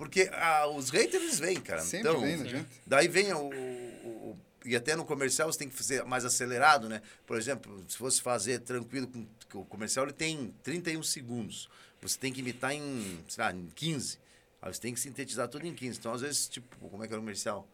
Porque 0.00 0.30
ah, 0.32 0.66
os 0.66 0.88
haters 0.88 1.38
vêm, 1.38 1.60
cara. 1.60 1.82
Sempre 1.82 2.08
então, 2.08 2.22
vem, 2.22 2.36
não 2.38 2.44
adianta. 2.46 2.68
Daí 2.86 3.06
vem 3.06 3.30
o, 3.34 3.50
o- 3.50 4.38
E 4.64 4.74
até 4.74 4.96
no 4.96 5.04
comercial 5.04 5.52
você 5.52 5.58
tem 5.58 5.68
que 5.68 5.76
fazer 5.76 6.02
mais 6.06 6.24
acelerado, 6.24 6.88
né? 6.88 7.02
Por 7.26 7.36
exemplo, 7.36 7.84
se 7.86 7.98
fosse 7.98 8.22
fazer 8.22 8.60
tranquilo, 8.60 9.06
com, 9.52 9.58
o 9.58 9.64
comercial 9.66 10.06
ele 10.06 10.14
tem 10.14 10.54
31 10.62 11.02
segundos. 11.02 11.68
Você 12.00 12.18
tem 12.18 12.32
que 12.32 12.40
imitar 12.40 12.72
em, 12.72 13.22
sei 13.28 13.44
lá, 13.44 13.52
em 13.52 13.66
15. 13.74 14.18
Aí 14.62 14.72
você 14.72 14.80
tem 14.80 14.94
que 14.94 15.00
sintetizar 15.00 15.48
tudo 15.48 15.66
em 15.66 15.74
15. 15.74 15.98
Então, 15.98 16.14
às 16.14 16.22
vezes, 16.22 16.48
tipo, 16.48 16.74
como 16.88 17.04
é 17.04 17.06
que 17.06 17.12
era 17.12 17.20
o 17.20 17.22
comercial? 17.22 17.68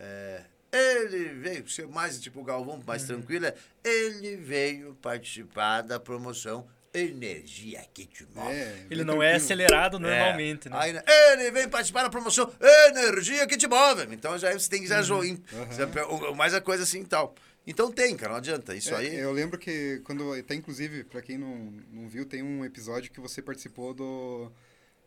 É, 0.00 0.44
ele 0.72 1.28
veio, 1.34 1.64
mais 1.90 2.18
tipo 2.20 2.40
o 2.40 2.44
Galvão, 2.44 2.82
mais 2.86 3.02
Uhum. 3.02 3.08
tranquilo, 3.08 3.44
é, 3.46 3.54
ele 3.84 4.36
veio 4.36 4.94
participar 5.02 5.82
da 5.82 6.00
promoção 6.00 6.66
Energia 6.94 7.84
que 7.92 8.06
te 8.06 8.24
move. 8.34 8.52
É, 8.52 8.86
Ele 8.88 9.02
não 9.02 9.20
é 9.22 9.34
acelerado 9.34 9.98
normalmente, 9.98 10.68
né? 10.68 10.76
Aí, 10.78 10.92
né, 10.92 11.02
ele 11.32 11.50
vem 11.50 11.68
participar 11.68 12.04
da 12.04 12.08
promoção 12.10 12.50
Energia 12.88 13.46
que 13.46 13.56
te 13.56 13.66
move. 13.66 14.06
Então 14.12 14.38
já 14.38 14.52
você 14.52 14.70
tem 14.70 14.80
que 14.80 14.86
já 14.86 15.02
jogar. 15.02 15.26
Mais 16.36 16.54
a 16.54 16.60
coisa 16.60 16.84
assim 16.84 17.00
e 17.00 17.04
tal. 17.06 17.34
Então 17.66 17.90
tem, 17.90 18.14
cara, 18.16 18.32
não 18.32 18.38
adianta. 18.38 18.74
Isso 18.76 18.94
É, 18.94 18.98
aí. 18.98 19.14
Eu 19.16 19.32
lembro 19.32 19.58
que 19.58 20.00
quando. 20.04 20.32
Até 20.34 20.54
inclusive, 20.54 21.02
pra 21.04 21.22
quem 21.22 21.38
não, 21.38 21.72
não 21.92 22.08
viu, 22.08 22.24
tem 22.26 22.42
um 22.42 22.64
episódio 22.64 23.10
que 23.10 23.20
você 23.20 23.40
participou 23.42 23.92
do. 23.94 24.52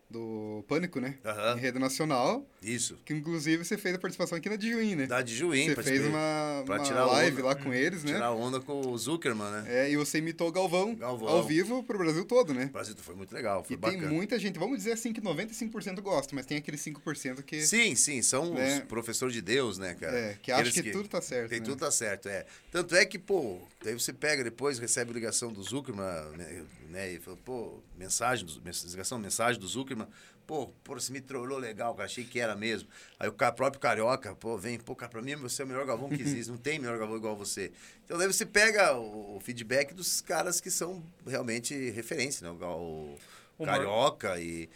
Do 0.10 0.64
Pânico, 0.70 1.02
né? 1.02 1.18
Em 1.58 1.60
rede 1.60 1.78
nacional. 1.80 2.48
Isso. 2.64 2.98
Que 3.04 3.14
inclusive 3.14 3.66
você 3.66 3.78
fez 3.78 3.94
a 3.96 4.00
participação 4.00 4.38
aqui 4.38 4.48
na 4.50 4.56
Dijuí, 4.56 4.96
né? 4.96 5.06
Da 5.06 5.22
de 5.22 5.36
Juim, 5.36 5.68
Você 5.76 5.84
fez 5.84 6.06
uma, 6.06 6.64
pra 6.66 6.76
uma 6.78 6.84
tirar 6.86 7.06
live 7.08 7.38
onda. 7.42 7.46
lá 7.48 7.56
com 7.56 7.74
eles, 7.74 8.06
né? 8.06 8.14
Tirar 8.14 8.32
onda 8.32 8.62
com 8.62 8.80
o 8.88 8.98
Zuckerman, 8.98 9.52
né? 9.52 9.66
É, 9.68 9.92
e 9.92 9.98
você 9.98 10.20
imitou 10.20 10.48
o 10.48 10.52
Galvão, 10.52 10.96
Galvão. 10.96 11.28
ao 11.28 11.44
vivo 11.44 11.84
pro 11.84 11.98
Brasil 11.98 12.24
todo, 12.24 12.54
né? 12.54 12.66
O 12.70 12.74
Brasil 12.74 12.96
foi 12.98 13.16
muito 13.16 13.34
legal, 13.36 13.64
foi 13.66 13.74
E 13.74 13.78
bacana. 13.78 14.04
tem 14.04 14.10
muita 14.10 14.40
gente, 14.40 14.58
vamos 14.58 14.78
dizer 14.78 14.94
assim 14.94 15.12
que 15.12 15.20
95% 15.20 16.00
gosta, 16.02 16.34
mas 16.34 16.46
tem 16.46 16.58
aquele 16.58 16.78
5% 16.78 17.44
que. 17.44 17.62
Sim, 17.66 17.94
sim, 17.96 18.22
são 18.22 18.54
Né? 18.54 18.78
os 18.80 18.84
professores 18.86 19.34
de 19.34 19.42
Deus, 19.42 19.78
né, 19.78 19.94
cara? 20.00 20.18
É, 20.18 20.38
que 20.42 20.52
acha 20.54 20.62
Aqueles 20.62 20.82
que 20.82 20.92
tudo 20.92 21.10
tá 21.10 21.22
certo, 21.22 21.50
Que 21.50 21.60
né? 21.60 21.66
tudo 21.66 21.78
tá 21.80 21.92
certo, 21.92 22.30
é. 22.30 22.46
Tanto 22.72 22.96
é 22.96 23.06
que, 23.06 23.20
pô, 23.20 23.60
daí 23.84 23.94
você 23.94 24.14
pega 24.14 24.44
depois, 24.44 24.80
recebe 24.80 25.12
ligação 25.12 25.52
do 25.52 25.62
Zuckerman, 25.64 26.06
né, 26.38 26.64
né, 26.90 27.12
e 27.14 27.20
fala, 27.20 27.36
pô, 27.44 27.80
mensagem, 27.98 28.46
ligação, 28.90 29.20
mensagem 29.20 29.60
do 29.60 29.68
Zuckerman, 29.68 29.97
pô, 30.46 30.68
pô, 30.84 30.94
você 30.94 31.12
me 31.12 31.20
trollou 31.22 31.58
legal, 31.58 31.94
cara, 31.94 32.06
achei 32.06 32.24
que 32.24 32.40
era 32.40 32.56
mesmo. 32.56 32.88
Aí 33.20 33.28
o 33.28 33.34
próprio 33.34 33.80
Carioca, 33.80 34.36
pô, 34.36 34.58
vem, 34.58 34.80
pô, 34.80 34.96
cara, 34.96 35.10
pra 35.12 35.22
mim 35.22 35.36
você 35.36 35.62
é 35.62 35.66
o 35.66 35.68
melhor 35.68 35.86
Galvão 35.86 36.10
que 36.10 36.22
existe, 36.22 36.50
não 36.52 36.58
tem 36.58 36.80
melhor 36.80 36.98
Galvão 36.98 37.18
igual 37.18 37.36
você. 37.36 37.72
Então 38.06 38.18
daí 38.18 38.28
você 38.28 38.46
pega 38.46 38.96
o, 38.98 39.40
feedback 39.40 39.94
dos 39.94 40.22
caras 40.22 40.62
que 40.62 40.70
são 40.72 41.04
realmente 41.26 41.74
referência, 41.92 42.44
né, 42.50 42.50
o, 42.50 42.66
o 42.66 43.18
O 43.58 43.66
Mar- 43.66 43.76
Carioca 43.78 44.40
e... 44.40 44.70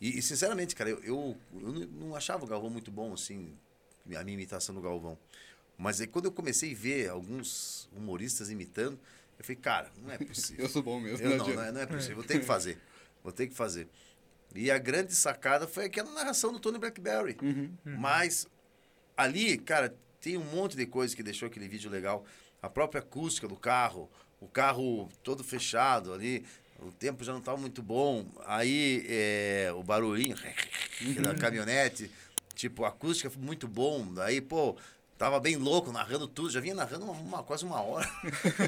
E, 0.00 0.18
e, 0.18 0.22
sinceramente, 0.22 0.76
cara, 0.76 0.90
eu, 0.90 1.02
eu, 1.02 1.36
eu 1.60 1.72
não- 1.90 2.14
achava 2.14 2.44
o 2.44 2.46
Galvão 2.46 2.70
muito 2.70 2.88
bom, 2.88 3.12
assim, 3.12 3.52
a 4.14 4.22
minha 4.22 4.34
imitação 4.34 4.72
do 4.72 4.80
Galvão. 4.80 5.18
Mas 5.76 6.00
aí 6.00 6.06
quando 6.06 6.26
eu 6.26 6.32
comecei 6.32 6.72
a 6.72 6.76
ver 6.76 7.08
alguns 7.08 7.88
humoristas 7.92 8.48
imitando, 8.48 8.96
eu 9.38 9.44
falei, 9.44 9.56
cara, 9.56 9.90
não 10.00 10.10
é 10.12 10.18
possível. 10.24 10.64
Eu 10.64 10.70
sou 10.70 10.82
bom 10.84 11.00
mesmo, 11.00 11.24
Eu 11.24 11.30
não 11.36 11.38
não, 11.48 11.54
não 11.54 11.62
é, 11.62 11.72
não 11.72 11.80
é 11.80 11.86
possível. 11.86 12.16
Vou 12.16 12.24
ter 12.24 12.38
que 12.38 12.44
fazer. 12.46 12.78
Vou 13.24 13.32
ter 13.32 13.48
que 13.48 13.54
fazer. 13.54 13.88
E 14.54 14.70
a 14.70 14.78
grande 14.78 15.14
sacada 15.14 15.66
foi 15.66 15.86
aquela 15.86 16.10
narração 16.10 16.52
do 16.52 16.58
Tony 16.58 16.78
Blackberry. 16.78 17.36
Uhum. 17.42 17.70
Mas 17.84 18.46
ali, 19.16 19.58
cara, 19.58 19.94
tem 20.20 20.36
um 20.36 20.44
monte 20.44 20.76
de 20.76 20.86
coisa 20.86 21.14
que 21.14 21.22
deixou 21.22 21.46
aquele 21.46 21.68
vídeo 21.68 21.90
legal. 21.90 22.24
A 22.62 22.68
própria 22.68 23.00
acústica 23.00 23.46
do 23.46 23.56
carro, 23.56 24.10
o 24.40 24.48
carro 24.48 25.08
todo 25.22 25.44
fechado 25.44 26.12
ali, 26.12 26.44
o 26.80 26.90
tempo 26.92 27.24
já 27.24 27.32
não 27.32 27.40
estava 27.40 27.58
muito 27.58 27.82
bom. 27.82 28.26
Aí 28.46 29.04
é, 29.08 29.72
o 29.74 29.82
barulhinho 29.82 30.36
da 31.22 31.34
caminhonete, 31.34 32.10
tipo, 32.54 32.84
a 32.84 32.88
acústica 32.88 33.30
foi 33.30 33.42
muito 33.42 33.68
bom. 33.68 34.06
Aí, 34.20 34.40
pô, 34.40 34.76
tava 35.18 35.40
bem 35.40 35.56
louco, 35.56 35.90
narrando 35.92 36.26
tudo. 36.28 36.48
Já 36.50 36.60
vinha 36.60 36.74
narrando 36.74 37.04
uma, 37.04 37.12
uma- 37.12 37.42
quase 37.42 37.64
uma 37.64 37.80
hora. 37.82 38.08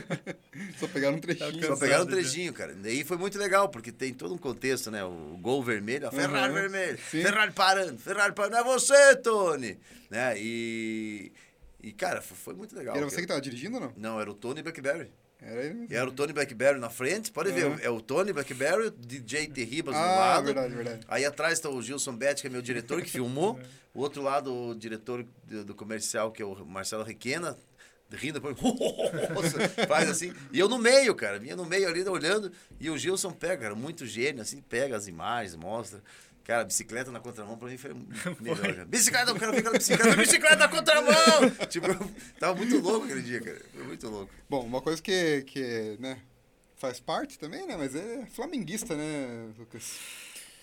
Só 0.79 0.87
pegaram 0.89 1.17
um 1.17 1.21
trechinho. 1.21 1.67
Só 1.67 1.77
pegaram 1.77 2.05
um 2.05 2.07
trechinho, 2.09 2.53
cara. 2.53 2.75
Daí 2.75 3.05
foi 3.05 3.17
muito 3.17 3.39
legal, 3.39 3.69
porque 3.69 3.93
tem 3.93 4.13
todo 4.13 4.35
um 4.35 4.39
contexto, 4.39 4.91
né? 4.91 5.05
O 5.05 5.39
gol 5.41 5.63
vermelho, 5.63 6.09
a 6.09 6.11
Ferrari 6.11 6.49
Uhum. 6.53 6.61
vermelho, 6.61 6.99
Sim. 6.99 7.23
Ferrari 7.23 7.53
parando, 7.53 7.99
Ferrari 7.99 8.35
parando, 8.35 8.57
é 8.57 8.65
você, 8.65 9.17
Tony! 9.17 9.79
Né? 10.11 10.35
E, 10.39 11.33
e 11.83 11.93
cara, 11.93 12.21
foi, 12.21 12.53
muito 12.55 12.75
legal. 12.77 12.97
Era 12.97 13.09
você 13.09 13.21
que 13.21 13.27
tava 13.29 13.41
dirigindo 13.41 13.77
ou 13.77 13.81
não? 13.83 13.93
Não, 13.97 14.21
era 14.21 14.31
o 14.31 14.35
Tony 14.35 14.63
Blackberry. 14.63 15.11
Era 15.43 15.65
ele 15.65 15.75
mesmo. 15.75 15.93
E 15.93 15.97
era 15.97 16.09
o 16.09 16.13
Tony 16.13 16.33
Blackberry 16.33 16.79
na 16.79 16.91
frente, 16.91 17.31
pode 17.33 17.51
ver, 17.53 17.81
é 17.83 17.89
o 17.91 18.01
Tony 18.01 18.33
Blackberry, 18.33 18.87
o 18.87 18.91
DJ 18.91 19.47
Terribas 19.49 19.95
do 19.95 20.01
Ah, 20.01 20.17
lado. 20.17 20.45
verdade, 20.45 20.75
verdade. 20.75 21.01
Aí 21.09 21.25
atrás 21.25 21.55
está 21.55 21.69
o 21.71 21.81
Gilson 21.83 22.15
Betti, 22.15 22.43
que 22.43 22.47
é 22.47 22.51
meu 22.51 22.63
diretor, 22.63 23.01
que 23.03 23.09
filmou. 23.11 23.59
O 23.95 24.01
outro 24.01 24.23
lado, 24.23 24.53
o 24.55 24.75
diretor 24.75 25.25
do, 25.45 25.65
do 25.65 25.75
comercial, 25.75 26.31
que 26.31 26.43
é 26.43 26.45
o 26.45 26.55
Marcelo 26.67 27.03
Requena, 27.03 27.59
rindo, 28.13 28.41
depois 28.41 28.57
faz 29.89 30.09
assim. 30.11 30.33
E 30.53 30.59
eu 30.59 30.69
no 30.69 30.79
meio, 30.79 31.15
cara, 31.15 31.39
vinha 31.39 31.57
no 31.57 31.65
meio 31.65 31.89
ali 31.89 32.03
olhando. 32.09 32.53
E 32.79 32.91
o 32.91 32.99
Gilson 32.99 33.33
pega, 33.33 33.63
cara, 33.63 33.75
muito 33.75 34.07
gênio, 34.07 34.43
assim, 34.43 34.61
pega 34.61 34.97
as 34.97 35.07
imagens, 35.09 35.57
mostra. 35.57 36.03
Cara, 36.45 36.65
bicicleta 36.65 37.11
na 37.13 37.21
contramão 37.21 37.57
pra 37.59 37.69
mim 37.69 37.77
foi 37.79 37.95
melhor. 38.41 38.59
cara. 38.61 38.85
Bicicleta, 38.85 39.31
eu 39.31 39.37
quero 39.37 39.55
ficar 39.55 39.71
na 39.71 39.79
bicicleta, 39.79 40.17
bicicleta 40.17 40.57
na 40.57 40.69
contramão! 40.69 41.51
tipo, 41.69 41.87
eu 41.87 42.11
tava 42.39 42.55
muito 42.57 42.79
louco 42.81 43.05
aquele 43.05 43.23
dia, 43.23 43.41
cara. 43.41 43.61
Foi 43.73 43.85
muito 43.85 44.09
louco. 44.09 44.33
Bom, 44.49 44.65
uma 44.65 44.81
coisa 44.81 45.01
que, 45.01 45.43
que 45.43 45.97
né, 46.01 46.19
faz 46.77 46.99
parte 46.99 47.39
também, 47.39 47.67
né? 47.67 47.77
Mas 47.77 47.95
é 47.95 48.27
flamenguista, 48.27 48.97
né, 48.97 49.49
Lucas? 49.59 49.99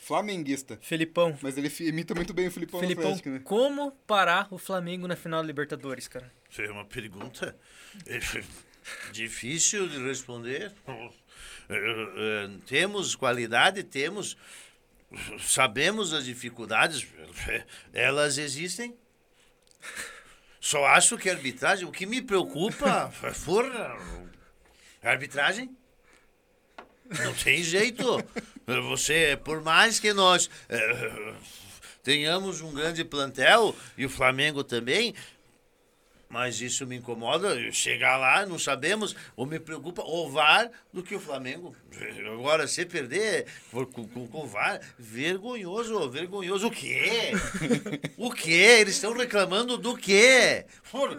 Flamenguista. 0.02 0.78
Felipão. 0.82 1.38
Mas 1.42 1.58
ele 1.58 1.72
imita 1.82 2.16
muito 2.16 2.34
bem 2.34 2.48
o 2.48 2.52
Filipão, 2.52 2.80
no 2.80 2.88
Felipão, 2.88 3.06
Atlético, 3.08 3.30
né? 3.30 3.42
como 3.44 3.92
parar 4.08 4.48
o 4.52 4.58
Flamengo 4.58 5.06
na 5.08 5.18
final 5.18 5.42
da 5.42 5.48
Libertadores, 5.48 6.08
cara? 6.08 6.32
Isso 6.50 6.62
é 6.62 6.72
uma 6.72 6.86
pergunta 6.86 7.54
eh, 8.06 8.20
difícil 9.12 9.88
de 9.90 10.02
responder. 10.02 10.72
Eh, 10.88 11.10
eh, 11.70 12.50
Temos 12.66 13.16
qualidade, 13.16 13.84
temos. 13.84 14.38
Sabemos 15.39 16.13
as 16.13 16.26
dificuldades, 16.26 17.08
elas 17.93 18.38
existem. 18.38 18.96
Só 20.60 20.86
acho 20.86 21.17
que 21.17 21.30
a 21.30 21.34
arbitragem, 21.34 21.88
o 21.88 21.91
que 21.91 22.06
me 22.06 22.22
preocupa 22.22 23.10
for 23.34 23.65
a 23.65 25.10
arbitragem. 25.10 25.76
Não 27.24 27.34
tem 27.34 27.63
jeito. 27.63 28.22
Você, 28.89 29.39
por 29.46 29.62
mais 29.62 29.98
que 29.98 30.12
nós 30.12 30.50
eh, 30.67 31.34
tenhamos 32.04 32.60
um 32.60 32.74
grande 32.74 33.06
plantel, 33.06 33.74
e 33.98 34.06
o 34.06 34.10
Flamengo 34.10 34.62
também, 34.62 35.15
mas 36.30 36.60
isso 36.62 36.86
me 36.86 36.96
incomoda. 36.98 37.72
Chegar 37.72 38.18
lá, 38.18 38.46
não 38.46 38.60
sabemos, 38.60 39.16
ou 39.36 39.46
me 39.46 39.60
preocupa 39.60 40.02
o 40.04 40.30
VAR 40.30 40.70
do 40.94 41.02
que 41.04 41.16
o 41.16 41.20
Flamengo. 41.20 41.76
Agora, 42.34 42.68
se 42.68 42.86
perder 42.86 43.46
com, 43.72 43.86
com, 43.86 44.28
com 44.28 44.44
o 44.44 44.48
VAR, 44.48 44.80
vergonhoso, 45.00 46.10
vergonhoso. 46.10 46.68
O 46.68 46.72
quê? 46.72 47.32
O 48.18 48.32
quê? 48.32 48.78
Eles 48.82 48.96
estão 48.96 49.13
reclamando 49.13 49.78
do 49.78 49.96
quê? 49.98 50.66
Por- 50.92 51.18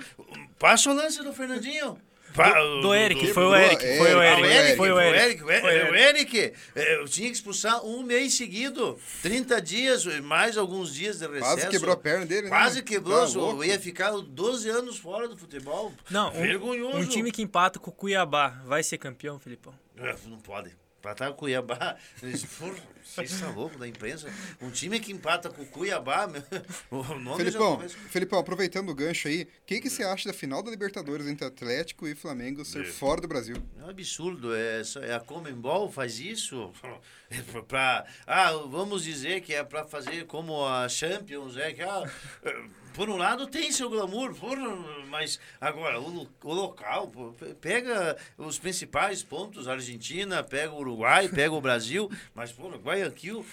Passa 0.58 0.90
o 0.90 0.94
lance 0.94 1.22
do 1.22 1.32
Fernandinho. 1.32 1.98
Pa- 2.38 2.52
Do 2.80 2.94
Eric, 2.94 3.32
foi 3.32 3.44
o 3.44 3.54
Eric, 3.54 3.98
foi 3.98 4.14
o 4.14 4.22
Eric, 4.22 4.42
Eric, 4.46 4.46
o 4.46 4.46
Eric, 4.46 4.76
foi 4.76 4.90
o 4.92 5.00
Eric. 5.00 5.44
o 5.44 5.50
Eric, 5.50 5.60
Foi 5.60 5.90
o 5.90 5.94
Eric. 5.94 6.38
Eh, 6.76 6.94
eu 7.00 7.04
tinha 7.06 7.28
que 7.28 7.34
expulsar 7.34 7.84
um 7.84 8.02
mês 8.02 8.34
seguido, 8.34 8.98
30 9.22 9.60
dias, 9.60 10.04
mais 10.22 10.56
alguns 10.56 10.94
dias 10.94 11.18
de 11.18 11.26
recesso. 11.26 11.44
Quase 11.56 11.68
quebrou 11.68 11.92
a 11.94 11.96
perna 11.96 12.26
dele, 12.26 12.42
né? 12.42 12.48
Quase 12.48 12.82
quebrou, 12.82 13.26
Tá 13.26 13.38
louco. 13.38 13.64
ia 13.64 13.78
ficar 13.78 14.12
12 14.12 14.68
anos 14.68 14.96
fora 14.98 15.28
do 15.28 15.36
futebol. 15.36 15.92
Não, 16.10 16.28
um, 16.28 16.40
vergonhoso. 16.42 16.98
um 16.98 17.04
time 17.06 17.30
que 17.32 17.42
empata 17.42 17.78
com 17.78 17.90
o 17.90 17.94
Cuiabá 17.94 18.60
vai 18.64 18.82
ser 18.82 18.98
campeão, 18.98 19.38
Felipão? 19.38 19.74
É, 19.96 20.14
Não 20.26 20.38
pode. 20.38 20.70
Empatar 20.98 21.28
com 21.28 21.34
o 21.34 21.38
Cuiabá. 21.38 21.96
eles- 22.22 22.44
Porra, 22.44 22.74
Vocês 23.04 23.30
estão 23.30 23.54
loucos 23.54 23.78
da 23.78 23.86
imprensa. 23.86 24.28
Um 24.60 24.70
time 24.70 24.98
que 25.00 25.12
empata 25.12 25.48
com 25.48 25.62
o 25.62 25.66
Cuiabá, 25.66 26.26
meu, 26.26 26.42
o 26.90 27.02
nome 27.14 27.28
já 27.30 27.36
Felipão, 27.36 27.76
começa- 27.76 27.96
Felipão, 28.10 28.38
aproveitando 28.40 28.88
o 28.90 28.94
gancho 28.94 29.28
aí, 29.28 29.42
o 29.42 29.46
que, 29.64 29.80
que 29.80 29.88
você 29.88 30.02
acha 30.02 30.28
da 30.28 30.34
final 30.34 30.62
da 30.62 30.70
Libertadores 30.70 31.26
entre 31.26 31.46
Atlético 31.46 32.06
e 32.08 32.14
Flamengo 32.14 32.64
ser 32.64 32.84
fora 32.84 33.20
do 33.20 33.28
Brasil? 33.28 33.56
É 33.80 33.84
um 33.84 33.88
absurdo, 33.90 34.54
é, 34.54 34.82
é 35.02 35.14
a 35.14 35.20
Comembol 35.20 35.90
faz 35.90 36.18
isso 36.18 36.72
é 37.30 37.40
pra- 37.62 38.04
ah, 38.26 38.52
vamos 38.68 39.04
dizer 39.04 39.40
que 39.40 39.54
é 39.54 39.62
para 39.62 39.84
fazer 39.86 40.26
como 40.26 40.66
a 40.66 40.88
Champions, 40.88 41.56
é 41.56 41.72
que 41.72 41.82
ah, 41.82 42.10
é, 42.44 42.62
por 42.98 43.08
um 43.08 43.16
lado 43.16 43.46
tem 43.46 43.70
seu 43.70 43.88
glamour, 43.88 44.34
por, 44.34 44.58
mas 45.06 45.38
agora 45.60 46.00
o, 46.00 46.28
o 46.42 46.52
local, 46.52 47.06
pô, 47.06 47.32
pega 47.60 48.16
os 48.36 48.58
principais 48.58 49.22
pontos, 49.22 49.68
Argentina, 49.68 50.42
pega 50.42 50.72
o 50.72 50.80
Uruguai, 50.80 51.28
pega 51.28 51.54
o 51.54 51.60
Brasil, 51.60 52.10
mas 52.34 52.50
pô, 52.50 52.68
Guayaquil 52.70 53.46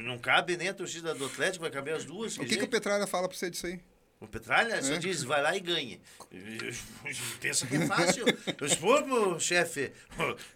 não 0.00 0.18
cabe 0.18 0.56
nem 0.56 0.68
a 0.68 0.74
torcida 0.74 1.14
do 1.14 1.26
Atlético, 1.26 1.64
vai 1.64 1.70
caber 1.70 1.96
as 1.96 2.06
duas. 2.06 2.34
O 2.38 2.40
que, 2.40 2.46
que 2.46 2.54
o 2.54 2.58
jeito. 2.60 2.70
Petralha 2.70 3.06
fala 3.06 3.28
pra 3.28 3.36
você 3.36 3.50
disso 3.50 3.66
aí? 3.66 3.78
O 4.20 4.26
Petralha 4.26 4.82
só 4.82 4.96
diz, 4.96 5.22
vai 5.22 5.40
lá 5.40 5.56
e 5.56 5.60
ganha. 5.60 6.00
Pensa 7.40 7.66
que 7.68 7.76
é 7.76 7.86
fácil. 7.86 8.24
Eu 8.26 8.68
pro 9.04 9.38
chefe. 9.38 9.92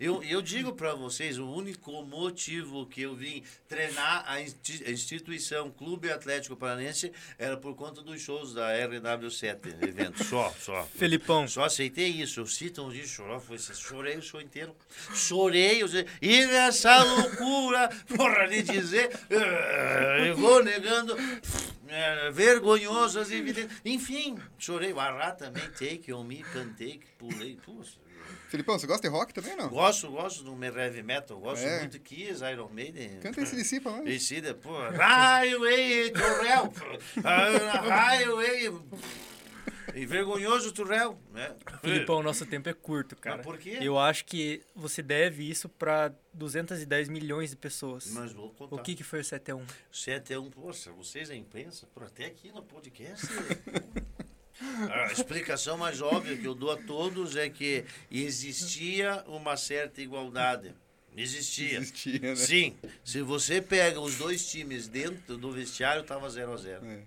Eu, 0.00 0.20
eu 0.24 0.42
digo 0.42 0.72
para 0.72 0.94
vocês, 0.94 1.38
o 1.38 1.48
único 1.48 2.02
motivo 2.02 2.86
que 2.86 3.02
eu 3.02 3.14
vim 3.14 3.44
treinar 3.68 4.24
a 4.26 4.40
insti- 4.40 4.82
a 4.84 4.90
instituição 4.90 5.70
Clube 5.70 6.10
Atlético 6.10 6.56
Paranense 6.56 7.12
era 7.38 7.56
por 7.56 7.74
conta 7.76 8.02
dos 8.02 8.20
shows 8.20 8.52
da 8.52 8.68
RW7, 8.72 9.82
evento. 9.86 10.24
Só, 10.32 10.52
só. 10.58 10.84
Felipão, 10.96 11.46
Só 11.46 11.64
aceitei 11.64 12.08
isso. 12.08 12.40
Eu 12.40 12.46
cito 12.46 12.82
um 12.84 12.90
dia 12.90 13.06
chorar, 13.06 13.38
foi 13.40 13.56
isso. 13.56 13.72
Chorei 13.74 14.16
o 14.16 14.22
show 14.22 14.40
inteiro. 14.40 14.74
Chorei. 15.14 15.82
eu 15.82 15.88
sei- 15.88 16.06
E 16.20 16.46
nessa 16.46 17.02
loucura, 17.04 17.88
porra, 18.08 18.48
de 18.48 18.62
dizer, 18.62 19.10
eu 20.26 20.36
vou 20.36 20.62
negando, 20.64 21.16
eh, 21.92 22.30
vergonhosas, 22.32 23.30
evidentes. 23.30 23.76
Enfim, 23.84 24.38
chorei. 24.58 24.92
O 24.92 24.98
Ará 25.00 25.32
também, 25.32 25.62
take 25.70 26.12
on 26.12 26.24
me, 26.24 26.42
cantei, 26.42 27.00
pulei. 27.18 27.56
Puxa. 27.64 27.98
Felipão, 28.48 28.78
você 28.78 28.86
gosta 28.86 29.08
de 29.08 29.12
rock 29.14 29.32
também, 29.32 29.56
não? 29.56 29.68
Gosto, 29.68 30.10
gosto 30.10 30.44
do 30.44 30.64
heavy 30.64 31.02
metal, 31.02 31.38
gosto 31.38 31.64
É. 31.64 31.80
muito 31.80 31.92
de 31.92 31.98
Kiss, 31.98 32.42
Iron 32.44 32.68
Maiden. 32.68 33.18
Canta 33.20 33.40
esse 33.40 33.80
pra 33.80 33.92
nós. 33.92 34.06
Esse 34.06 34.40
pô, 34.54 34.76
Highway 34.90 36.10
Turrell, 36.10 36.72
ah, 37.24 37.80
Highway, 37.80 38.70
e 39.94 40.06
vergonhoso 40.06 40.72
Turrell, 40.72 41.18
né? 41.32 41.54
Felipão, 41.80 42.22
nosso 42.22 42.46
tempo 42.46 42.68
é 42.68 42.74
curto, 42.74 43.16
cara. 43.16 43.36
Mas 43.36 43.46
por 43.46 43.58
quê? 43.58 43.78
Eu 43.80 43.98
acho 43.98 44.24
que 44.24 44.62
você 44.74 45.02
deve 45.02 45.48
isso 45.48 45.68
pra 45.68 46.12
210 46.32 47.08
milhões 47.08 47.50
de 47.50 47.56
pessoas. 47.56 48.10
Mas 48.12 48.32
vou 48.32 48.50
contar. 48.50 48.76
O 48.76 48.78
que, 48.78 48.94
que 48.94 49.04
foi 49.04 49.20
o 49.20 49.22
7x1? 49.22 49.62
7 49.90 50.32
é 50.32 50.38
um, 50.38 50.50
poxa, 50.50 50.92
vocês 50.92 51.30
a 51.30 51.34
imprensa, 51.34 51.86
por 51.94 52.04
até 52.04 52.26
aqui 52.26 52.50
no 52.52 52.62
podcast. 52.62 53.26
A 54.90 55.12
explicação 55.12 55.76
mais 55.76 56.00
óbvia 56.00 56.36
que 56.36 56.46
eu 56.46 56.54
dou 56.54 56.70
a 56.70 56.76
todos 56.76 57.36
é 57.36 57.48
que 57.48 57.84
existia 58.10 59.24
uma 59.26 59.56
certa 59.56 60.00
igualdade. 60.00 60.72
Existia. 61.16 61.78
Existia, 61.78 62.20
né? 62.20 62.36
Sim, 62.36 62.74
se 63.04 63.20
você 63.20 63.60
pega 63.60 64.00
os 64.00 64.16
dois 64.16 64.48
times 64.50 64.88
dentro 64.88 65.36
do 65.36 65.50
vestiário, 65.52 66.02
tava 66.04 66.28
0 66.30 66.52
a 66.52 66.56
0 66.56 66.86
É. 66.86 67.02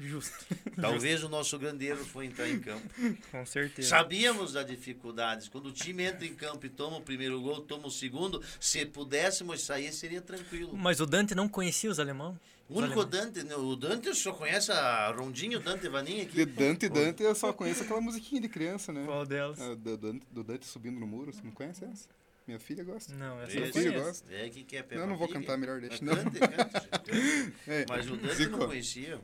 Justo. 0.00 0.46
Talvez 0.80 1.22
o 1.22 1.28
nosso 1.28 1.58
grandeiro 1.58 2.02
foi 2.04 2.26
entrar 2.26 2.48
em 2.48 2.58
campo. 2.58 2.88
Com 3.30 3.44
certeza. 3.44 3.88
Sabíamos 3.88 4.54
das 4.54 4.66
dificuldades. 4.66 5.48
Quando 5.48 5.66
o 5.66 5.72
time 5.72 6.04
entra 6.04 6.24
em 6.24 6.34
campo 6.34 6.64
e 6.64 6.70
toma 6.70 6.96
o 6.96 7.02
primeiro 7.02 7.40
gol, 7.40 7.60
toma 7.60 7.86
o 7.86 7.90
segundo, 7.90 8.42
se 8.58 8.86
pudéssemos 8.86 9.62
sair, 9.62 9.92
seria 9.92 10.22
tranquilo. 10.22 10.74
Mas 10.74 11.00
o 11.00 11.06
Dante 11.06 11.34
não 11.34 11.48
conhecia 11.48 11.90
os 11.90 12.00
alemão? 12.00 12.38
O 12.70 12.78
único 12.78 13.04
Dante, 13.04 13.42
né, 13.42 13.56
o 13.56 13.74
Dante 13.74 14.14
só 14.14 14.32
conhece 14.32 14.70
a 14.70 15.10
Rondinho, 15.10 15.58
Dante 15.58 15.88
Vaninha 15.88 16.24
De 16.24 16.42
aqui. 16.42 16.46
Dante 16.46 16.88
Dante 16.88 17.22
eu 17.22 17.34
só 17.34 17.52
conheço 17.52 17.82
aquela 17.82 18.00
musiquinha 18.00 18.40
de 18.40 18.48
criança, 18.48 18.92
né? 18.92 19.02
Qual 19.04 19.26
delas? 19.26 19.60
Ah, 19.60 19.74
do, 19.74 19.96
Dante, 19.96 20.26
do 20.30 20.44
Dante 20.44 20.66
subindo 20.66 21.00
no 21.00 21.06
muro, 21.06 21.32
você 21.32 21.42
não 21.42 21.50
conhece 21.50 21.84
essa? 21.84 22.08
Minha 22.46 22.60
filha 22.60 22.84
gosta. 22.84 23.12
Não, 23.12 23.40
essa 23.42 23.50
Seu 23.50 23.60
eu 23.60 23.60
não 23.60 23.68
Esse 23.70 23.80
filho 23.80 24.02
gosta? 24.02 24.34
É 24.34 24.48
que 24.48 24.62
quer 24.62 24.86
Não, 24.92 25.08
não 25.08 25.16
vou 25.16 25.28
cantar, 25.28 25.58
melhor 25.58 25.80
deixa. 25.80 25.98
Mas 26.00 26.16
Não. 26.16 26.30
cante, 26.30 26.38
cante. 26.40 27.52
É, 27.66 27.86
Mas 27.88 28.08
o 28.08 28.16
Dante 28.16 28.34
Zico, 28.36 28.56
não 28.56 28.68
conhecia. 28.68 29.20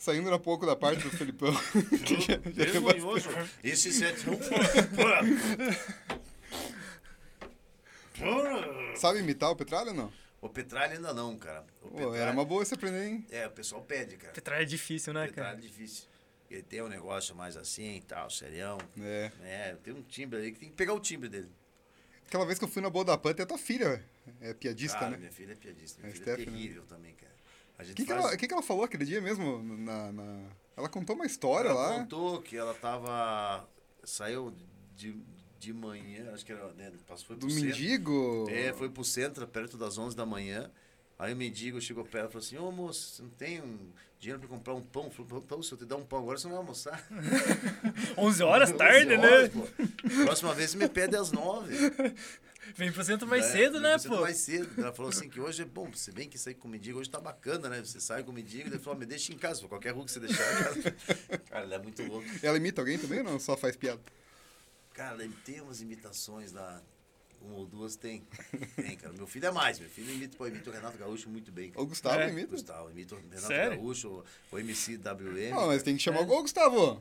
Saindo 0.00 0.34
um 0.34 0.38
pouco 0.38 0.64
da 0.64 0.74
parte 0.74 1.02
do 1.02 1.10
Felipão. 1.10 1.52
que 2.06 2.18
já- 2.22 2.40
já 2.42 2.64
Vergonhoso. 2.72 3.28
Esse 3.62 3.92
7 3.92 4.24
Sabe 8.96 9.18
imitar 9.18 9.50
o 9.50 9.56
Petralha 9.56 9.88
ou 9.90 9.94
não? 9.94 10.12
O 10.40 10.48
Petralha 10.48 10.94
ainda 10.94 11.12
não, 11.12 11.36
cara. 11.36 11.66
O 11.82 11.90
Petralha- 11.90 12.16
era 12.16 12.30
uma 12.32 12.46
boa 12.46 12.64
você 12.64 12.74
aprender, 12.74 13.08
hein? 13.08 13.26
É, 13.30 13.46
o 13.46 13.50
pessoal 13.50 13.82
pede, 13.82 14.16
cara. 14.16 14.32
Petralha 14.32 14.62
é 14.62 14.64
difícil, 14.64 15.12
né, 15.12 15.26
Petralha 15.26 15.48
é 15.48 15.50
cara? 15.52 15.60
difícil. 15.60 16.04
Ele 16.50 16.62
tem 16.62 16.80
um 16.82 16.88
negócio 16.88 17.36
mais 17.36 17.54
assim 17.56 17.96
e 17.96 18.00
tal, 18.00 18.30
serião. 18.30 18.78
É. 19.00 19.30
É, 19.42 19.76
tem 19.84 19.92
um 19.92 20.02
timbre 20.02 20.38
ali 20.38 20.52
que 20.52 20.60
tem 20.60 20.70
que 20.70 20.76
pegar 20.76 20.94
o 20.94 21.00
timbre 21.00 21.28
dele. 21.28 21.50
Aquela 22.26 22.46
vez 22.46 22.58
que 22.58 22.64
eu 22.64 22.68
fui 22.68 22.80
na 22.80 22.88
boa 22.88 23.04
da 23.04 23.18
Pan, 23.18 23.34
tem 23.34 23.44
a 23.44 23.46
tua 23.46 23.58
filha 23.58 24.02
é 24.40 24.54
piadista, 24.54 24.98
cara, 24.98 25.10
né? 25.10 25.18
minha 25.18 25.30
filha 25.32 25.52
é 25.52 25.56
piadista. 25.56 26.00
Minha 26.00 26.10
É, 26.10 26.14
filha 26.14 26.30
é 26.30 26.34
Stephanie. 26.36 26.58
terrível 26.62 26.84
também, 26.88 27.12
cara. 27.14 27.30
A 27.80 27.82
O 27.82 27.86
gente 27.86 27.96
que, 27.96 28.04
que, 28.04 28.12
faz... 28.12 28.24
ela, 28.24 28.36
que, 28.36 28.46
que 28.46 28.52
ela 28.52 28.62
falou 28.62 28.84
aquele 28.84 29.04
dia 29.06 29.20
mesmo? 29.22 29.62
Na, 29.62 30.12
na- 30.12 30.42
Ela 30.76 30.88
contou 30.88 31.16
uma 31.16 31.24
história 31.24 31.70
Ela 31.70 31.80
lá. 31.88 31.98
contou 32.00 32.40
que 32.42 32.56
ela 32.56 32.74
tava... 32.74 33.66
Saiu 34.04 34.54
de, 34.94 35.16
de 35.58 35.72
manhã, 35.72 36.30
acho 36.34 36.44
que 36.44 36.52
era... 36.52 36.72
Né, 36.74 36.92
passou, 37.06 37.26
foi 37.28 37.36
Do 37.36 37.46
pro 37.46 37.50
centro. 37.50 37.68
mendigo. 37.68 38.46
É, 38.50 38.72
foi 38.74 38.90
pro 38.90 39.02
centro, 39.04 39.46
perto 39.48 39.78
das 39.78 39.96
11 39.96 40.14
da 40.14 40.26
manhã. 40.26 40.70
Aí 41.18 41.32
o 41.32 41.36
mendigo 41.36 41.80
chegou 41.80 42.04
perto 42.04 42.28
e 42.28 42.32
falou 42.32 42.44
assim, 42.46 42.56
ô 42.58 42.70
moço, 42.70 43.16
você 43.16 43.22
não 43.22 43.30
tem 43.30 43.60
um 43.62 43.90
dinheiro 44.18 44.40
pra 44.40 44.48
comprar 44.48 44.74
um 44.74 44.82
pão? 44.82 45.10
Falou, 45.10 45.40
pão, 45.42 45.62
se 45.62 45.72
eu 45.72 45.78
te 45.78 45.84
dar 45.86 45.96
um 45.96 46.04
pão 46.04 46.18
agora, 46.18 46.38
você 46.38 46.46
não 46.46 46.52
vai 46.56 46.62
almoçar. 46.62 47.06
11 48.16 48.42
horas 48.42 48.68
11 48.70 48.78
tarde, 48.78 49.14
horas, 49.16 49.54
né? 49.54 49.60
pô. 49.62 50.24
Próxima 50.24 50.54
vez 50.54 50.70
você 50.70 50.76
me 50.78 50.88
pede 50.88 51.16
às 51.16 51.32
9. 51.32 51.74
Vem 52.76 52.92
pro 52.92 53.04
centro 53.04 53.26
mais 53.26 53.46
É, 53.46 53.52
cedo, 53.52 53.80
né, 53.80 53.96
pô? 53.98 54.20
Mais 54.20 54.36
cedo. 54.36 54.80
Ela 54.80 54.92
falou 54.92 55.10
assim 55.10 55.28
que 55.28 55.40
hoje 55.40 55.62
é 55.62 55.64
bom, 55.64 55.90
você 55.90 56.10
vem 56.10 56.28
que 56.28 56.38
sair 56.38 56.54
com 56.54 56.68
o 56.68 56.70
mendigo, 56.70 56.98
hoje 56.98 57.10
tá 57.10 57.20
bacana, 57.20 57.68
né? 57.68 57.80
Você 57.84 58.00
sai 58.00 58.22
com 58.22 58.30
o 58.30 58.34
mendigo, 58.34 58.68
ele 58.68 58.78
falou, 58.78 58.98
me 58.98 59.06
deixa 59.06 59.32
em 59.32 59.38
casa, 59.38 59.66
qualquer 59.68 59.90
rua 59.92 60.04
que 60.04 60.12
você 60.12 60.20
deixar. 60.20 60.44
Cara, 60.74 61.38
cara 61.48 61.64
ele 61.64 61.74
é 61.74 61.78
muito 61.78 62.02
louco. 62.04 62.26
Ela 62.42 62.56
imita 62.56 62.80
alguém 62.80 62.98
também 62.98 63.18
ou 63.18 63.24
não? 63.24 63.40
Só 63.40 63.56
faz 63.56 63.76
piada? 63.76 64.00
Cara, 64.92 65.28
tem 65.44 65.60
umas 65.60 65.80
imitações 65.80 66.52
da. 66.52 66.80
Uma 67.40 67.54
ou 67.56 67.66
duas 67.66 67.96
tem. 67.96 68.22
Tem, 68.76 68.96
cara. 68.96 69.14
Meu 69.14 69.26
filho 69.26 69.46
é 69.46 69.50
mais. 69.50 69.78
Meu 69.78 69.88
filho 69.88 70.12
imita, 70.12 70.36
pô, 70.36 70.46
imita 70.46 70.68
o 70.68 70.72
Renato 70.72 70.98
Gaúcho 70.98 71.28
muito 71.30 71.50
bem. 71.50 71.72
O 71.74 71.86
Gustavo 71.86 72.20
É. 72.20 72.28
imita? 72.28 72.48
Gustavo, 72.48 72.90
imita 72.90 73.14
o 73.14 73.18
Renato 73.18 73.46
Sério? 73.46 73.76
Gaúcho, 73.78 74.08
o, 74.52 74.56
o 74.56 74.58
MC 74.58 74.98
WM. 74.98 75.50
Não, 75.50 75.66
mas 75.68 75.82
tem 75.82 75.96
que 75.96 76.02
É. 76.02 76.04
chamar 76.04 76.20
o 76.20 76.30
Ô, 76.30 76.42
Gustavo! 76.42 77.00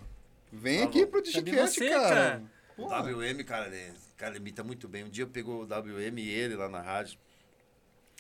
Vem 0.51 0.78
Gustavo, 0.86 0.97
aqui 0.97 1.05
pro 1.11 1.22
Digicast, 1.22 1.76
você, 1.78 1.89
cara. 1.89 2.07
cara? 2.09 2.43
Pô, 2.78 2.86
O 2.86 3.17
WM, 3.20 3.43
cara, 3.43 3.67
ele, 3.67 3.93
cara, 4.20 4.38
imita 4.38 4.63
muito 4.63 4.88
bem. 4.88 5.05
Um 5.05 5.09
dia 5.09 5.24
eu 5.24 5.30
pegou 5.30 5.63
o 5.63 5.65
WM 5.65 6.20
e 6.20 6.30
ele 6.30 6.55
lá 6.55 6.70
na 6.70 6.82
rádio. 6.82 7.17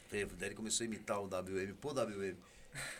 Daí 0.09 0.25
ele 0.41 0.55
começou 0.55 0.83
a 0.83 0.87
imitar 0.87 1.21
o 1.21 1.25
WM 1.25 1.73
pô 1.79 1.89
WM. 1.91 2.35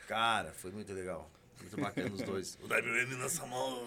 Cara, 0.08 0.54
foi 0.54 0.72
muito 0.72 0.93
legal. 0.93 1.32
Muito 1.60 1.76
bacana 1.78 2.14
os 2.14 2.22
dois. 2.22 2.58
O 2.62 2.68
WM 2.68 3.18
lança 3.18 3.45
moda. 3.47 3.82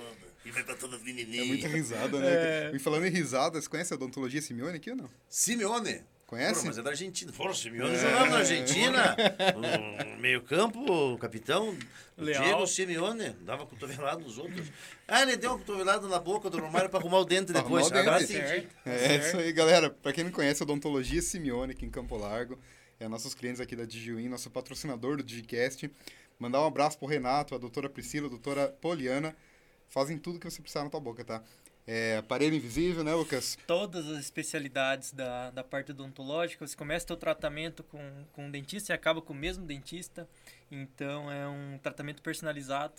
E 0.44 0.50
vai 0.50 0.64
pra 0.64 0.74
todas 0.74 1.00
as 1.00 1.06
é 1.06 1.12
muita 1.12 1.24
menininhas. 1.24 1.72
risada, 1.72 2.18
né? 2.18 2.74
E 2.74 2.78
falando 2.80 3.06
em 3.06 3.10
risada, 3.10 3.60
você 3.60 3.68
conhece 3.68 3.92
a 3.92 3.96
odontologia 3.96 4.42
Simeone 4.42 4.76
aqui 4.76 4.90
ou 4.90 4.96
não? 4.96 5.10
Simeone. 5.28 6.02
Conhece? 6.32 6.54
Porra, 6.54 6.66
mas 6.68 6.78
é 6.78 6.82
da 6.82 6.88
Argentina. 6.88 7.30
Porra, 7.30 7.52
Simeone 7.54 7.94
jogava 7.94 8.26
na 8.30 8.38
Argentina. 8.38 9.16
No 10.16 10.16
meio 10.18 10.40
campo, 10.40 10.80
o 11.12 11.18
capitão. 11.18 11.76
O 12.16 12.22
Leal. 12.24 12.42
Diego 12.42 12.66
Simeone. 12.66 13.36
Dava 13.42 13.66
cotovelado 13.66 14.22
nos 14.22 14.38
outros. 14.38 14.66
Ah, 15.06 15.20
ele 15.20 15.36
deu 15.36 15.50
uma 15.50 15.58
cotovelada 15.58 16.08
na 16.08 16.18
boca 16.18 16.48
do 16.48 16.58
Romário 16.58 16.88
pra 16.88 16.98
arrumar 16.98 17.18
o 17.18 17.24
dente 17.26 17.52
depois. 17.52 17.90
o 17.90 17.94
Agora 17.94 18.18
dente. 18.18 18.32
entendi. 18.34 18.66
É 18.86 19.16
isso 19.16 19.36
aí, 19.36 19.52
galera. 19.52 19.90
Pra 19.90 20.10
quem 20.10 20.24
não 20.24 20.30
conhece, 20.30 20.62
a 20.62 20.64
Odontologia 20.64 21.20
Simeone 21.20 21.72
aqui 21.72 21.84
em 21.84 21.90
Campo 21.90 22.16
Largo. 22.16 22.58
É 22.98 23.06
nossos 23.08 23.34
clientes 23.34 23.60
aqui 23.60 23.76
da 23.76 23.84
Digiwin, 23.84 24.26
nosso 24.30 24.48
patrocinador 24.50 25.18
do 25.18 25.22
Digicast. 25.22 25.90
Mandar 26.38 26.62
um 26.62 26.66
abraço 26.66 26.96
pro 26.96 27.06
Renato, 27.06 27.54
a 27.54 27.58
doutora 27.58 27.90
Priscila, 27.90 28.28
a 28.28 28.30
doutora 28.30 28.68
Poliana. 28.80 29.36
Fazem 29.90 30.16
tudo 30.16 30.38
que 30.38 30.50
você 30.50 30.62
precisar 30.62 30.82
na 30.84 30.88
tua 30.88 31.00
boca, 31.00 31.22
tá? 31.22 31.42
É, 31.86 32.18
aparelho 32.18 32.54
invisível, 32.54 33.02
né, 33.02 33.12
Lucas? 33.12 33.58
Todas 33.66 34.08
as 34.08 34.18
especialidades 34.18 35.12
da, 35.12 35.50
da 35.50 35.64
parte 35.64 35.90
odontológica, 35.90 36.66
você 36.66 36.76
começa 36.76 37.06
teu 37.06 37.16
tratamento 37.16 37.82
com, 37.82 38.24
com 38.32 38.46
um 38.46 38.50
dentista 38.50 38.92
e 38.92 38.94
acaba 38.94 39.20
com 39.20 39.32
o 39.32 39.36
mesmo 39.36 39.66
dentista. 39.66 40.28
Então 40.70 41.30
é 41.30 41.48
um 41.48 41.78
tratamento 41.78 42.22
personalizado. 42.22 42.94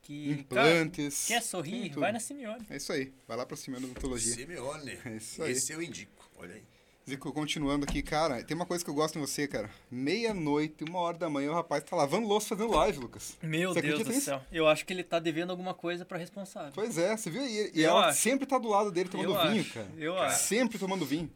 Que, 0.00 0.44
cara, 0.44 0.70
Implantes. 0.70 1.26
quer 1.26 1.40
tem 1.40 1.48
sorrir? 1.48 1.88
Vai 1.94 2.12
na 2.12 2.20
Simeone. 2.20 2.66
É 2.68 2.76
isso 2.76 2.92
aí. 2.92 3.12
Vai 3.26 3.36
lá 3.38 3.46
pra 3.46 3.56
Simeone 3.56 3.86
Odontologia. 3.86 4.34
Simeone. 4.34 4.98
É 5.04 5.16
isso 5.16 5.42
aí. 5.42 5.52
Esse 5.52 5.72
eu 5.72 5.82
indico. 5.82 6.30
Olha 6.36 6.54
aí. 6.54 6.62
Zico, 7.06 7.30
continuando 7.34 7.84
aqui, 7.84 8.02
cara, 8.02 8.42
tem 8.42 8.54
uma 8.56 8.64
coisa 8.64 8.82
que 8.82 8.88
eu 8.88 8.94
gosto 8.94 9.18
em 9.18 9.20
você, 9.20 9.46
cara. 9.46 9.68
Meia-noite, 9.90 10.84
uma 10.84 10.98
hora 11.00 11.18
da 11.18 11.28
manhã, 11.28 11.50
o 11.50 11.54
rapaz 11.54 11.84
tá 11.84 11.94
lavando 11.94 12.26
louça 12.26 12.56
fazendo 12.56 12.74
live, 12.74 12.98
Lucas. 12.98 13.36
Meu 13.42 13.74
Você 13.74 13.82
Deus 13.82 14.02
do 14.04 14.08
nisso? 14.08 14.22
céu. 14.22 14.40
Eu 14.50 14.66
acho 14.66 14.86
que 14.86 14.92
ele 14.94 15.04
tá 15.04 15.18
devendo 15.18 15.50
alguma 15.50 15.74
coisa 15.74 16.02
pra 16.06 16.16
responsável. 16.16 16.72
Pois 16.74 16.96
é, 16.96 17.14
você 17.14 17.28
viu? 17.28 17.42
E, 17.46 17.72
e 17.74 17.84
ela 17.84 18.06
acho. 18.08 18.22
sempre 18.22 18.46
tá 18.46 18.56
do 18.56 18.68
lado 18.68 18.90
dele 18.90 19.10
tomando 19.10 19.34
Eu 19.34 19.50
vinho, 19.50 19.60
acho, 19.60 19.74
cara. 19.74 19.88
eu 19.98 20.18
acho. 20.18 20.44
Sempre 20.44 20.78
tomando 20.78 21.04
vinho. 21.04 21.30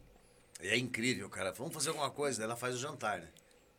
É 0.59 0.75
incrível, 0.75 1.29
cara. 1.29 1.51
Vamos 1.51 1.71
fazer 1.71 1.89
alguma 1.89 2.09
coisa. 2.09 2.39
Daí 2.39 2.45
ela 2.45 2.55
faz 2.55 2.73
o 2.73 2.79
jantar, 2.79 3.19
né? 3.19 3.27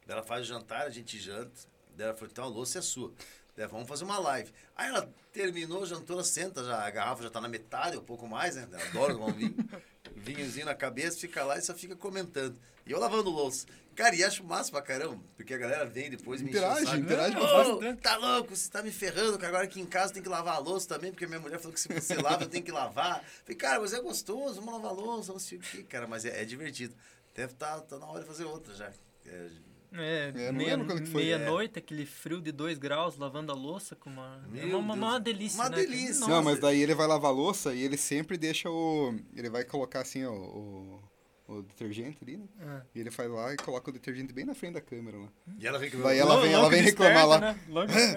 Daí 0.07 0.16
ela 0.16 0.22
faz 0.22 0.43
o 0.43 0.45
jantar, 0.49 0.82
a 0.82 0.91
gente 0.91 1.18
janta. 1.18 1.51
Daí 1.97 2.07
ela 2.07 2.14
falou, 2.14 2.28
então 2.30 2.45
a 2.45 2.49
louça 2.49 2.78
é 2.78 2.82
sua. 2.82 3.12
Daí 3.57 3.67
vamos 3.67 3.89
fazer 3.89 4.05
uma 4.05 4.19
live. 4.19 4.53
Aí 4.77 4.89
ela 4.89 5.13
terminou, 5.33 5.85
jantou, 5.87 6.17
ela 6.17 6.25
senta, 6.25 6.65
já, 6.65 6.87
a 6.87 6.91
garrafa 6.91 7.23
já 7.23 7.31
tá 7.31 7.41
na 7.41 7.49
metade, 7.49 7.97
um 7.97 8.05
pouco 8.05 8.27
mais, 8.27 8.57
né? 8.57 8.69
Ela 8.73 8.85
adora 8.85 9.15
tomar 9.15 9.27
um 9.27 9.33
vinho. 9.33 9.55
Vinhozinho 10.17 10.67
na 10.67 10.75
cabeça, 10.75 11.19
fica 11.19 11.45
lá 11.45 11.57
e 11.59 11.63
só 11.63 11.75
fica 11.75 11.97
comentando. 11.97 12.59
E 12.87 12.93
eu 12.93 12.99
lavando 12.99 13.31
louça. 13.31 13.67
Cara, 13.95 14.15
e 14.15 14.25
acho 14.25 14.43
massa 14.45 14.71
pra 14.71 14.81
caramba, 14.81 15.23
porque 15.37 15.53
a 15.53 15.59
galera 15.59 15.85
vem 15.85 16.09
depois 16.09 16.41
me 16.41 16.51
enche 16.51 16.59
o 16.59 16.63
Interage, 16.63 17.01
interage 17.01 17.37
Ô, 17.37 17.41
bastante. 17.41 18.01
Tá 18.01 18.17
louco, 18.17 18.57
você 18.57 18.71
tá 18.71 18.83
me 18.83 18.91
ferrando, 18.91 19.39
que 19.39 19.45
agora 19.45 19.65
aqui 19.65 19.81
em 19.81 19.87
casa 19.87 20.13
tem 20.13 20.23
que 20.23 20.29
lavar 20.29 20.55
a 20.55 20.59
louça 20.59 20.89
também, 20.89 21.11
porque 21.11 21.27
minha 21.27 21.41
mulher 21.41 21.59
falou 21.59 21.75
que 21.75 21.81
se 21.81 21.89
você 21.89 22.15
lava, 22.23 22.45
eu 22.45 22.49
tenho 22.49 22.65
que 22.65 22.73
lavar. 22.73 23.23
Falei, 23.45 23.57
cara, 23.57 23.81
mas 23.81 23.93
é 23.93 24.01
gostoso, 24.01 24.55
vamos 24.55 24.73
lavar 24.73 24.91
a 24.91 24.95
louça, 24.95 25.33
não 25.33 25.39
sei 25.39 25.59
o 25.59 25.61
quê, 25.61 25.83
cara, 25.83 26.07
mas 26.07 26.25
é, 26.25 26.41
é 26.41 26.45
divertido. 26.45 26.95
Deve 27.35 27.55
tá, 27.55 27.81
tá 27.81 27.99
na 27.99 28.07
hora 28.07 28.21
de 28.21 28.27
fazer 28.27 28.45
outra 28.45 28.75
já. 28.75 28.91
É, 29.27 29.49
É, 29.93 30.32
É, 30.34 30.47
não 30.53 30.59
meia- 30.59 30.70
lembro 30.76 30.86
quando 30.86 31.03
que 31.03 31.11
foi. 31.11 31.22
meia-noite, 31.24 31.78
aquele 31.78 32.07
frio 32.07 32.41
de 32.41 32.53
2 32.53 32.78
graus, 32.78 33.16
lavando 33.16 33.51
a 33.51 33.55
louça 33.55 33.97
com 33.97 34.09
uma. 34.11 34.41
é 34.55 34.64
uma, 34.66 34.78
uma, 34.78 34.95
uma 34.95 35.20
delícia. 35.20 35.61
Uma 35.61 35.68
né? 35.68 35.76
delícia. 35.78 36.20
Nossa. 36.20 36.28
Não, 36.32 36.43
mas 36.43 36.59
daí 36.61 36.80
ele 36.80 36.95
vai 36.95 37.07
lavar 37.07 37.30
a 37.30 37.34
louça 37.34 37.74
e 37.74 37.82
ele 37.82 37.97
sempre 37.97 38.36
deixa 38.38 38.70
o. 38.70 39.14
Ele 39.34 39.51
vai 39.51 39.64
colocar 39.64 40.01
assim 40.03 40.24
ó, 40.24 40.30
o, 40.32 41.01
o 41.49 41.62
detergente 41.62 42.18
ali, 42.22 42.36
né? 42.36 42.45
Ah. 42.61 42.82
E 42.95 43.01
ele 43.01 43.11
vai 43.11 43.26
lá 43.26 43.53
e 43.53 43.57
coloca 43.57 43.91
o 43.91 43.93
detergente 43.93 44.32
bem 44.32 44.45
na 44.45 44.55
frente 44.55 44.74
da 44.74 44.80
câmera 44.80 45.18
lá. 45.18 45.28
E 45.59 45.66
ela 45.66 45.76
reclamou. 45.80 46.07
Daí 46.09 46.18
ela 46.20 46.41
vem, 46.41 46.53
ela 46.53 46.70
vem 46.70 46.82
reclamar 46.82 47.26
lá. 47.26 47.41
né? 47.41 47.57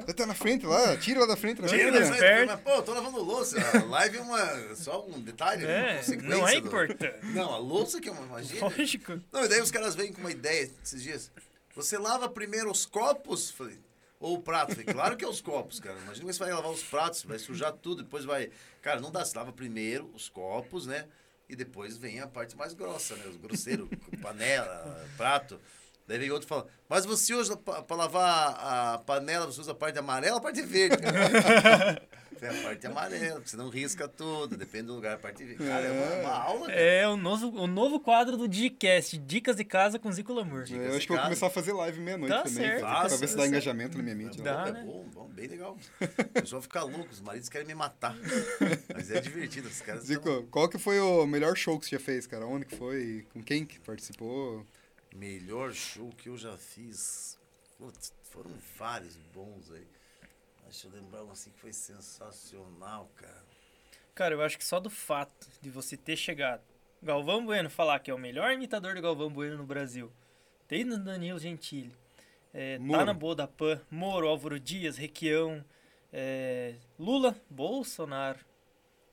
Ah, 0.07 0.13
tá 0.13 0.27
na 0.27 0.35
frente 0.35 0.67
lá, 0.67 0.95
tira 0.97 1.21
lá 1.21 1.25
da 1.25 1.35
frente. 1.35 1.59
Da 1.59 1.67
Tira 1.67 1.85
câmera. 1.85 2.05
da 2.07 2.15
frente, 2.15 2.45
mas, 2.45 2.59
pô, 2.61 2.83
tô 2.83 2.93
lavando 2.93 3.23
louça. 3.23 3.57
A 3.79 3.83
live 3.83 4.17
é 4.17 4.21
uma, 4.21 4.75
só 4.75 5.03
um 5.07 5.19
detalhe, 5.19 5.65
uma 5.65 5.71
É, 5.73 6.01
não 6.21 6.47
é 6.47 6.61
do- 6.61 6.67
importante. 6.67 7.25
Não, 7.33 7.51
a 7.51 7.57
louça 7.57 7.99
que 7.99 8.07
é 8.09 8.11
uma 8.11 8.27
magia. 8.27 8.61
Lógico. 8.61 9.19
Não, 9.31 9.43
e 9.43 9.47
daí 9.47 9.59
os 9.59 9.71
caras 9.71 9.95
vêm 9.95 10.13
com 10.13 10.19
uma 10.21 10.31
ideia 10.31 10.69
esses 10.83 11.01
dias. 11.01 11.31
Você 11.75 11.97
lava 11.97 12.29
primeiro 12.29 12.71
os 12.71 12.85
copos? 12.85 13.49
Falei, 13.49 13.79
ou 14.19 14.35
o 14.35 14.41
prato? 14.41 14.71
Falei, 14.71 14.85
claro 14.85 15.17
que 15.17 15.25
é 15.25 15.27
os 15.27 15.41
copos, 15.41 15.79
cara. 15.79 15.97
Imagina 15.99 16.27
que 16.27 16.33
você 16.33 16.43
vai 16.43 16.53
lavar 16.53 16.71
os 16.71 16.83
pratos, 16.83 17.23
vai 17.23 17.39
sujar 17.39 17.73
tudo, 17.73 18.03
depois 18.03 18.25
vai. 18.25 18.51
Cara, 18.81 19.01
não 19.01 19.11
dá, 19.11 19.25
você 19.25 19.37
lava 19.37 19.51
primeiro 19.51 20.09
os 20.13 20.29
copos, 20.29 20.85
né? 20.85 21.07
E 21.49 21.55
depois 21.55 21.97
vem 21.97 22.19
a 22.19 22.27
parte 22.27 22.55
mais 22.55 22.73
grossa, 22.73 23.15
né? 23.15 23.25
Os 23.27 23.37
grosseiros, 23.37 23.89
panela, 24.21 25.05
prato. 25.17 25.59
Daí 26.07 26.17
vem 26.17 26.31
outro 26.31 26.45
e 26.45 26.49
fala, 26.49 26.67
mas 26.87 27.05
você 27.05 27.33
usa 27.33 27.55
para 27.55 27.95
lavar 27.95 28.93
a 28.93 28.97
panela, 28.99 29.45
você 29.45 29.61
usa 29.61 29.71
a 29.71 29.75
parte 29.75 29.97
amarela 29.97 30.37
a 30.37 30.41
parte 30.41 30.61
verde? 30.61 30.97
É 32.45 32.49
a 32.59 32.63
parte 32.63 32.87
amarela, 32.87 33.35
porque 33.35 33.49
você 33.49 33.57
não 33.57 33.69
risca 33.69 34.07
tudo, 34.07 34.57
depende 34.57 34.87
do 34.87 34.95
lugar, 34.95 35.15
a 35.15 35.17
parte. 35.17 35.43
Cara, 35.55 35.85
é 35.85 35.91
uma, 35.91 36.15
uma 36.29 36.37
aula, 36.37 36.67
cara. 36.67 36.79
É 36.79 37.07
o 37.07 37.15
novo, 37.15 37.47
o 37.61 37.67
novo 37.67 37.99
quadro 37.99 38.35
do 38.37 38.47
Digicast, 38.47 39.17
Dicas 39.17 39.55
de 39.55 39.63
Casa 39.63 39.97
com 39.97 40.11
Zico 40.11 40.33
Lamour. 40.33 40.65
É, 40.69 40.89
Eu 40.89 40.95
acho 40.97 41.05
que 41.07 41.11
eu 41.13 41.15
vou 41.17 41.23
começar 41.25 41.47
a 41.47 41.49
fazer 41.49 41.73
live 41.73 41.99
meia-noite 41.99 42.33
Tá 42.35 42.43
também, 42.43 42.63
certo. 42.63 42.79
pra, 42.81 43.05
pra 43.05 43.15
ver 43.17 43.27
se 43.27 43.35
dá 43.35 43.41
tá 43.43 43.47
engajamento 43.47 43.97
na 43.97 44.03
minha 44.03 44.15
mente. 44.15 44.37
né? 44.39 44.43
Dá. 44.43 44.67
é 44.67 44.71
né? 44.73 44.83
bom, 44.85 45.05
bom, 45.13 45.27
bem 45.29 45.47
legal. 45.47 45.77
O 46.01 46.25
pessoal 46.41 46.61
fica 46.61 46.83
louco, 46.83 47.09
os 47.11 47.21
maridos 47.21 47.49
querem 47.49 47.67
me 47.67 47.75
matar. 47.75 48.15
Mas 48.93 49.09
é 49.11 49.19
divertido, 49.21 49.67
os 49.67 49.81
caras 49.81 50.01
tão- 50.05 50.07
Zico, 50.15 50.43
qual 50.51 50.67
que 50.67 50.77
foi 50.77 50.99
o 50.99 51.25
melhor 51.25 51.55
show 51.55 51.79
que 51.79 51.85
você 51.85 51.95
já 51.97 52.01
fez, 52.01 52.27
cara? 52.27 52.45
Onde 52.45 52.65
que 52.65 52.75
foi? 52.75 53.25
Com 53.33 53.41
quem 53.43 53.65
que 53.65 53.79
participou? 53.79 54.65
Melhor 55.15 55.73
show 55.73 56.09
que 56.17 56.29
eu 56.29 56.37
já 56.37 56.57
fiz. 56.57 57.37
Putz, 57.77 58.11
foram 58.31 58.51
vários 58.77 59.15
bons 59.33 59.71
aí. 59.71 59.85
Deixa 60.73 60.87
eu 60.87 60.91
lembrar 60.91 61.23
um 61.23 61.29
assim 61.29 61.51
que 61.51 61.59
foi 61.59 61.71
sensacional, 61.71 63.07
cara. 63.15 63.43
Cara, 64.15 64.33
eu 64.33 64.41
acho 64.41 64.57
que 64.57 64.65
só 64.65 64.79
do 64.79 64.89
fato 64.89 65.47
de 65.61 65.69
você 65.69 65.95
ter 65.95 66.15
chegado. 66.15 66.63
Galvão 66.99 67.45
Bueno 67.45 67.69
falar 67.69 67.99
que 67.99 68.09
é 68.09 68.13
o 68.13 68.17
melhor 68.17 68.51
imitador 68.51 68.95
do 68.95 69.01
Galvão 69.01 69.31
Bueno 69.31 69.55
no 69.55 69.67
Brasil. 69.67 70.11
Tem 70.67 70.83
no 70.83 70.97
Danilo 70.97 71.37
Gentili. 71.37 71.95
É, 72.51 72.79
tá 72.79 73.05
na 73.05 73.13
Boa 73.13 73.35
da 73.35 73.47
Pan. 73.47 73.79
Moro, 73.91 74.27
Álvaro 74.27 74.59
Dias, 74.59 74.97
Requião. 74.97 75.63
é, 76.11 76.73
Lula, 76.97 77.39
Bolsonaro. 77.51 78.39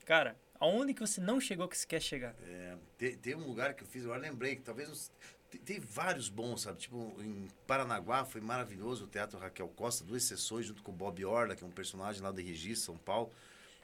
Cara, 0.06 0.36
aonde 0.58 0.94
que 0.94 1.00
você 1.00 1.20
não 1.20 1.38
chegou 1.38 1.68
que 1.68 1.76
você 1.76 1.86
quer 1.86 2.00
chegar? 2.00 2.34
É, 2.42 2.74
tem, 2.96 3.18
tem 3.18 3.34
um 3.34 3.46
lugar 3.46 3.74
que 3.74 3.82
eu 3.82 3.86
fiz, 3.86 4.04
agora 4.04 4.18
lembrei, 4.18 4.56
que 4.56 4.62
talvez 4.62 5.12
tem, 5.58 5.80
vários 5.80 6.28
bons, 6.28 6.62
sabe? 6.62 6.78
Tipo, 6.78 7.14
em 7.20 7.48
Paranaguá 7.66 8.24
foi 8.24 8.40
maravilhoso 8.40 9.04
o 9.04 9.08
Teatro 9.08 9.38
Raquel 9.38 9.68
Costa, 9.68 10.04
duas 10.04 10.22
sessões 10.22 10.66
junto 10.66 10.82
com 10.82 10.92
o 10.92 10.94
Bob 10.94 11.24
Orla, 11.24 11.56
que 11.56 11.64
é 11.64 11.66
um 11.66 11.70
personagem 11.70 12.22
lá 12.22 12.30
do 12.30 12.40
Registro, 12.40 12.86
São 12.86 12.96
Paulo. 12.98 13.30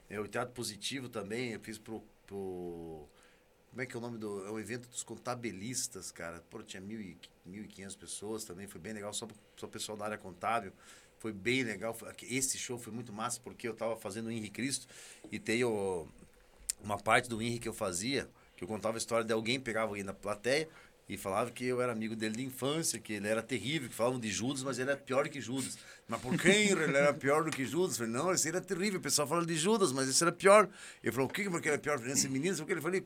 É, 0.09 0.21
o 0.21 0.29
Teatro 0.29 0.55
Positivo 0.55 1.09
também, 1.09 1.53
eu 1.53 1.61
fiz 1.61 1.79
pro, 1.79 2.03
pro- 2.27 3.07
Como 3.71 3.83
é 3.83 3.87
que 3.87 3.95
é 3.97 3.99
o 3.99 4.01
nome 4.01 4.19
do. 4.19 4.47
É 4.47 4.51
o 4.51 4.59
evento 4.61 4.89
dos 4.89 5.03
contabilistas, 5.03 6.11
cara. 6.13 6.43
Pô, 6.51 6.63
tinha 6.63 6.81
mil 6.81 7.01
e, 7.01 7.19
1.500 7.47 7.97
pessoas 7.97 8.45
também, 8.45 8.67
foi 8.67 8.81
bem 8.81 8.93
legal, 8.93 9.13
só, 9.15 9.29
só 9.57 9.67
pessoal 9.67 9.99
da 9.99 10.05
área 10.07 10.19
contábil. 10.19 10.73
Foi 11.19 11.33
bem 11.33 11.63
legal. 11.65 11.97
Esse 12.23 12.59
show 12.59 12.79
foi 12.79 12.93
muito 12.93 13.13
massa, 13.13 13.41
porque 13.41 13.69
eu 13.69 13.75
tava 13.75 13.97
fazendo 13.97 14.27
o 14.27 14.31
Henrique 14.31 14.51
Cristo 14.51 14.87
e 15.31 15.39
tem 15.39 15.65
o 15.65 16.09
uma 16.83 16.99
parte 16.99 17.29
do 17.29 17.41
Henrique 17.41 17.61
que 17.61 17.69
eu 17.69 17.75
fazia, 17.75 18.29
que 18.57 18.63
eu 18.65 18.69
contava 18.69 18.97
a 18.97 18.99
história 18.99 19.25
de 19.25 19.33
alguém 19.33 19.59
pegava 19.59 19.89
alguém 19.91 20.05
na 20.05 20.13
plateia 20.15 20.69
e 21.09 21.17
falava 21.17 21.51
que 21.51 21.65
eu 21.65 21.81
era 21.81 21.93
amigo 21.93 22.17
dele 22.17 22.37
de 22.37 22.45
infância, 22.45 22.99
que 22.99 23.13
ele 23.13 23.29
era 23.29 23.41
terrível, 23.41 23.89
que 23.89 23.95
falavam 23.95 24.19
de 24.19 24.31
Judas, 24.31 24.65
mas 24.65 24.79
ele 24.79 24.91
era 24.91 24.99
pior 24.99 25.29
que 25.29 25.41
Judas. 25.41 25.79
Mas 26.09 26.21
por 26.21 26.37
quem 26.37 26.71
ele 26.71 26.97
era 26.97 27.13
pior 27.13 27.45
do 27.45 27.51
que 27.51 27.65
Judas? 27.65 27.93
Eu 27.93 28.07
falei, 28.07 28.13
não, 28.13 28.33
esse 28.33 28.49
era 28.49 28.61
terrível, 28.61 28.99
o 28.99 29.03
pessoal 29.03 29.27
fala 29.27 29.45
de 29.45 29.57
Judas, 29.57 29.93
mas 29.93 30.09
esse 30.09 30.23
era 30.23 30.33
pior. 30.33 30.69
Ele 31.03 31.13
falou, 31.13 31.29
o 31.29 31.33
que 31.33 31.49
porque 31.49 31.69
era 31.69 31.79
pior? 31.79 31.95
Eu 31.95 31.99
falei, 31.99 32.15
esse 32.15 32.29
menino, 32.29 32.57
porque 32.57 32.73
ele 32.73 32.81
falou, 32.81 33.01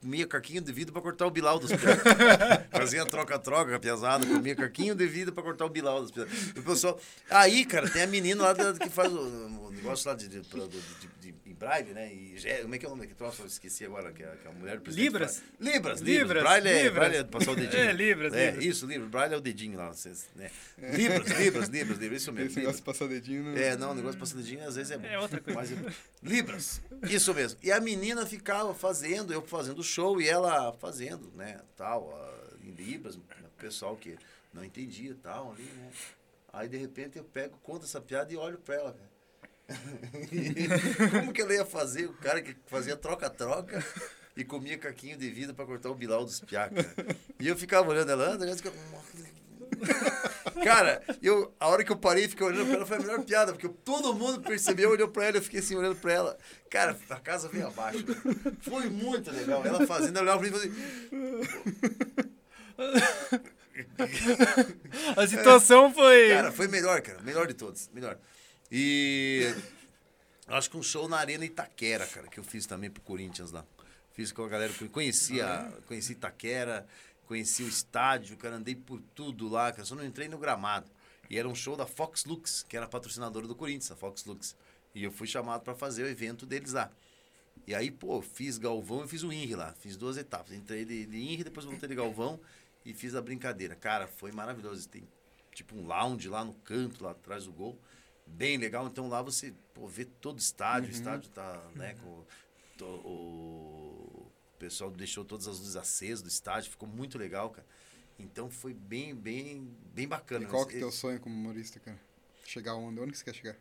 comia, 0.00 0.26
caquinho 0.26 0.60
de 0.60 0.72
vidro 0.72 0.92
para 0.92 1.02
cortar 1.02 1.26
o 1.26 1.30
bilau 1.30 1.58
dos 1.58 1.70
piores. 1.70 2.02
Fazia 2.70 3.04
troca-troca 3.06 3.70
com 3.70 3.76
a 3.76 3.80
piazada, 3.80 4.26
comia 4.26 4.54
caquinho 4.54 4.94
de 4.94 5.06
vidro 5.06 5.34
para 5.34 5.42
cortar 5.42 5.66
o 5.66 5.70
bilau 5.70 6.02
dos 6.02 6.10
piores. 6.10 6.32
E 6.54 6.58
o 6.58 6.62
pessoal... 6.62 7.00
Aí, 7.30 7.64
cara, 7.64 7.88
tem 7.88 8.02
a 8.02 8.06
menina 8.06 8.42
lá 8.42 8.54
que 8.74 8.90
faz 8.90 9.12
o, 9.12 9.70
negócio 9.70 10.08
lá 10.08 10.14
de, 10.14 10.28
de, 10.28 10.40
de, 10.40 11.32
de, 11.44 11.47
braille, 11.58 11.92
né? 11.92 12.12
E, 12.12 12.36
como 12.62 12.74
é 12.74 12.78
que 12.78 12.84
é 12.84 12.88
o 12.88 12.90
nome 12.90 13.02
daquele 13.02 13.18
troço? 13.18 13.42
Eu 13.42 13.46
esqueci 13.46 13.84
agora, 13.84 14.12
que 14.12 14.22
a, 14.22 14.28
que 14.36 14.46
a 14.48 14.52
mulher 14.52 14.76
do 14.76 14.82
presidente 14.82 15.04
Libras? 15.12 15.42
Libras, 15.58 16.00
Libras. 16.00 16.00
Libras, 16.00 16.42
Braille 16.42 16.68
é, 16.68 16.82
Libras. 16.84 16.94
braille 16.94 17.16
é 17.16 17.24
passar 17.24 17.50
o 17.52 17.56
dedinho. 17.56 17.82
É, 17.82 17.92
Libras, 17.92 18.32
É, 18.32 18.46
Libras. 18.46 18.64
isso, 18.64 18.86
Libras. 18.86 19.10
Braille 19.10 19.34
é 19.34 19.36
o 19.36 19.40
dedinho 19.40 19.78
lá. 19.78 19.88
Vocês, 19.88 20.28
né? 20.36 20.50
Libras, 20.78 21.28
Libras, 21.38 21.68
Libras, 21.68 21.98
Libras, 21.98 22.22
isso 22.22 22.32
mesmo. 22.32 22.48
Esse 22.50 22.58
negócio 22.60 22.78
de 22.78 22.84
passar 22.84 23.08
dedinho 23.08 23.42
no... 23.44 23.58
É, 23.58 23.76
não, 23.76 23.90
o 23.90 23.94
negócio 23.94 24.14
de 24.14 24.20
passar 24.20 24.36
dedinho 24.36 24.66
às 24.66 24.76
vezes 24.76 24.92
é 24.92 24.98
bom. 24.98 25.06
É 25.06 25.18
outra 25.18 25.40
coisa. 25.40 25.58
Mas 25.58 25.72
é- 25.72 25.94
Libras, 26.22 26.80
isso 27.10 27.34
mesmo. 27.34 27.58
E 27.62 27.72
a 27.72 27.80
menina 27.80 28.24
ficava 28.26 28.74
fazendo, 28.74 29.32
eu 29.32 29.42
fazendo 29.42 29.82
show 29.82 30.20
e 30.20 30.28
ela 30.28 30.72
fazendo, 30.74 31.32
né, 31.36 31.60
tal, 31.76 32.16
em 32.62 32.70
Libras, 32.70 33.16
o 33.16 33.22
pessoal 33.58 33.96
que 33.96 34.16
não 34.52 34.64
entendia 34.64 35.16
tal, 35.22 35.52
ali, 35.52 35.62
né. 35.64 35.90
Aí, 36.52 36.68
de 36.68 36.76
repente, 36.78 37.18
eu 37.18 37.24
pego, 37.24 37.58
conto 37.62 37.84
essa 37.84 38.00
piada 38.00 38.32
e 38.32 38.36
olho 38.36 38.58
pra 38.58 38.74
ela, 38.74 38.92
cara. 38.92 39.07
Como 41.10 41.32
que 41.32 41.42
ela 41.42 41.54
ia 41.54 41.64
fazer? 41.64 42.06
O 42.06 42.14
cara 42.14 42.40
que 42.40 42.56
fazia 42.66 42.96
troca-troca 42.96 43.84
e 44.36 44.44
comia 44.44 44.78
caquinho 44.78 45.16
de 45.16 45.28
vida 45.30 45.52
pra 45.52 45.66
cortar 45.66 45.90
o 45.90 45.94
bilau 45.94 46.24
dos 46.24 46.40
piá, 46.40 46.68
cara. 46.68 47.16
E 47.38 47.48
eu 47.48 47.56
ficava 47.56 47.88
olhando 47.90 48.10
ela, 48.10 48.32
anda, 48.34 48.46
ela 48.46 48.56
ficava... 48.56 48.76
Cara, 50.64 51.02
eu, 51.22 51.54
a 51.60 51.68
hora 51.68 51.84
que 51.84 51.92
eu 51.92 51.96
parei 51.96 52.24
e 52.24 52.28
fiquei 52.28 52.44
olhando 52.46 52.66
pra 52.66 52.76
ela 52.76 52.86
foi 52.86 52.96
a 52.96 53.00
melhor 53.00 53.22
piada, 53.24 53.52
porque 53.52 53.68
todo 53.68 54.14
mundo 54.14 54.40
percebeu, 54.40 54.90
olhou 54.90 55.08
pra 55.08 55.26
ela, 55.26 55.36
eu 55.36 55.42
fiquei 55.42 55.60
assim 55.60 55.76
olhando 55.76 55.96
pra 55.96 56.12
ela. 56.12 56.38
Cara, 56.70 56.96
a 57.10 57.20
casa 57.20 57.48
veio 57.48 57.66
abaixo. 57.66 58.04
cara. 58.04 58.56
Foi 58.60 58.88
muito 58.88 59.30
legal. 59.30 59.64
Ela 59.64 59.86
fazendo, 59.86 60.18
ela 60.18 60.32
olhava 60.32 60.40
pra 60.40 60.50
mim 60.50 60.56
e 60.56 60.58
falei, 60.58 61.68
A 65.16 65.26
situação 65.26 65.92
foi. 65.92 66.30
Cara, 66.30 66.52
foi 66.52 66.68
melhor, 66.68 67.00
cara. 67.00 67.20
Melhor 67.22 67.46
de 67.46 67.54
todos. 67.54 67.88
Melhor. 67.92 68.18
E 68.70 69.54
acho 70.46 70.70
que 70.70 70.76
um 70.76 70.82
show 70.82 71.08
na 71.08 71.18
Arena 71.18 71.44
Itaquera, 71.44 72.06
cara, 72.06 72.28
que 72.28 72.38
eu 72.38 72.44
fiz 72.44 72.66
também 72.66 72.90
pro 72.90 73.02
Corinthians 73.02 73.50
lá. 73.50 73.64
Fiz 74.12 74.32
com 74.32 74.44
a 74.44 74.48
galera 74.48 74.72
que 74.72 74.88
conhecia, 74.88 75.72
conheci 75.86 76.12
Itaquera, 76.12 76.86
conheci 77.26 77.62
o 77.62 77.68
estádio, 77.68 78.36
cara, 78.36 78.56
andei 78.56 78.74
por 78.74 79.00
tudo 79.14 79.48
lá, 79.48 79.70
cara, 79.70 79.84
só 79.84 79.94
não 79.94 80.04
entrei 80.04 80.28
no 80.28 80.38
gramado. 80.38 80.90
E 81.30 81.38
era 81.38 81.48
um 81.48 81.54
show 81.54 81.76
da 81.76 81.86
Fox 81.86 82.24
Lux, 82.24 82.64
que 82.68 82.76
era 82.76 82.86
patrocinadora 82.86 83.46
do 83.46 83.54
Corinthians, 83.54 83.90
a 83.90 83.96
Fox 83.96 84.24
Lux. 84.24 84.56
E 84.94 85.04
eu 85.04 85.12
fui 85.12 85.26
chamado 85.26 85.62
para 85.62 85.74
fazer 85.74 86.02
o 86.02 86.08
evento 86.08 86.46
deles 86.46 86.72
lá. 86.72 86.90
E 87.66 87.74
aí, 87.74 87.90
pô, 87.90 88.22
fiz 88.22 88.56
Galvão 88.56 89.04
e 89.04 89.08
fiz 89.08 89.22
o 89.22 89.32
INRI 89.32 89.54
lá. 89.54 89.74
Fiz 89.74 89.96
duas 89.96 90.16
etapas. 90.16 90.52
Entrei 90.52 90.86
de, 90.86 91.04
de 91.04 91.18
INRI, 91.18 91.44
depois 91.44 91.66
voltei 91.66 91.88
de 91.88 91.94
Galvão 91.94 92.40
e 92.84 92.94
fiz 92.94 93.14
a 93.14 93.20
brincadeira. 93.20 93.74
Cara, 93.74 94.06
foi 94.06 94.32
maravilhoso. 94.32 94.88
Tem 94.88 95.06
tipo 95.54 95.76
um 95.76 95.86
lounge 95.86 96.28
lá 96.28 96.42
no 96.44 96.54
canto, 96.54 97.04
lá 97.04 97.10
atrás 97.10 97.44
do 97.44 97.52
gol. 97.52 97.78
Bem 98.36 98.56
legal. 98.56 98.86
Então 98.86 99.08
lá 99.08 99.20
você 99.22 99.52
pô, 99.74 99.86
vê 99.86 100.04
todo 100.04 100.36
o 100.36 100.40
estádio. 100.40 100.88
O 100.88 100.92
estádio 100.92 101.30
tá, 101.30 101.60
né, 101.74 101.94
com 101.94 102.24
to- 102.76 102.84
o 102.84 104.30
pessoal 104.58 104.90
deixou 104.90 105.24
todas 105.24 105.46
as 105.48 105.58
luzes 105.58 105.76
acesas 105.76 106.22
do 106.22 106.28
estádio. 106.28 106.70
Ficou 106.70 106.88
muito 106.88 107.18
legal, 107.18 107.50
cara. 107.50 107.66
Então 108.18 108.50
foi 108.50 108.74
bem, 108.74 109.14
bem, 109.14 109.76
bem 109.94 110.06
bacana. 110.08 110.44
E 110.44 110.48
qual 110.48 110.66
que 110.66 110.74
é 110.74 110.78
o 110.78 110.80
teu 110.80 110.92
sonho 110.92 111.20
como 111.20 111.34
humorista, 111.34 111.78
cara? 111.80 111.98
Chegar 112.44 112.74
onde? 112.74 113.00
Onde 113.00 113.12
que 113.12 113.18
você 113.18 113.24
quer 113.24 113.34
chegar? 113.34 113.56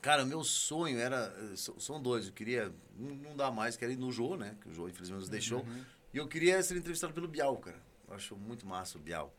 Cara, 0.00 0.24
meu 0.24 0.42
sonho 0.44 0.98
era. 0.98 1.34
São 1.56 2.00
dois. 2.00 2.26
Eu 2.26 2.32
queria. 2.32 2.72
Não, 2.96 3.14
não 3.16 3.36
dá 3.36 3.50
mais, 3.50 3.76
quero 3.76 3.92
ir 3.92 3.96
no 3.96 4.10
Jô, 4.12 4.36
né? 4.36 4.56
Que 4.60 4.68
o 4.68 4.74
Jô, 4.74 4.88
infelizmente, 4.88 5.20
nos 5.20 5.28
deixou. 5.28 5.64
E 6.12 6.16
eu 6.18 6.26
queria 6.28 6.62
ser 6.62 6.76
entrevistado 6.76 7.12
pelo 7.12 7.28
Bial, 7.28 7.56
cara. 7.58 7.80
Eu 8.08 8.14
acho 8.14 8.36
muito 8.36 8.66
massa 8.66 8.96
o 8.96 9.00
Bial. 9.00 9.34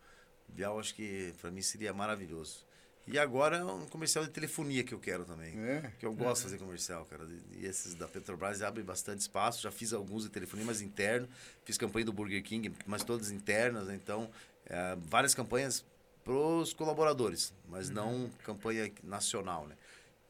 O 0.48 0.52
Bial, 0.52 0.80
acho 0.80 0.94
que 0.94 1.34
pra 1.42 1.50
mim 1.50 1.62
seria 1.62 1.94
maravilhoso. 1.94 2.66
E 3.12 3.18
agora 3.18 3.58
é 3.58 3.64
um 3.66 3.86
comercial 3.88 4.24
de 4.24 4.30
telefonia 4.32 4.84
que 4.84 4.94
eu 4.94 5.00
quero 5.00 5.26
também. 5.26 5.58
É. 5.60 5.92
Que 6.00 6.06
eu 6.06 6.14
gosto 6.14 6.38
de 6.38 6.44
fazer 6.52 6.58
comercial, 6.60 7.06
cara. 7.06 7.28
E 7.58 7.66
esses 7.66 7.96
da 7.96 8.08
Petrobras 8.08 8.62
abrem 8.62 8.86
bastante 8.86 9.22
espaço. 9.22 9.62
Já 9.64 9.72
fiz 9.72 9.94
alguns 9.94 10.24
de 10.24 10.30
telefonia, 10.30 10.66
mas 10.66 10.80
interno. 10.82 11.28
Fiz 11.66 11.78
campanha 11.78 12.06
do 12.06 12.14
Burger 12.14 12.44
King, 12.44 12.72
mas 12.86 13.04
todas 13.04 13.32
internas. 13.32 13.88
né? 13.88 13.96
Então, 13.96 14.30
é, 14.68 14.96
várias 15.08 15.34
campanhas 15.34 15.84
pros 16.24 16.72
colaboradores, 16.74 17.52
mas 17.68 17.90
não 17.90 18.30
campanha 18.44 18.92
nacional, 19.04 19.68
né? 19.68 19.76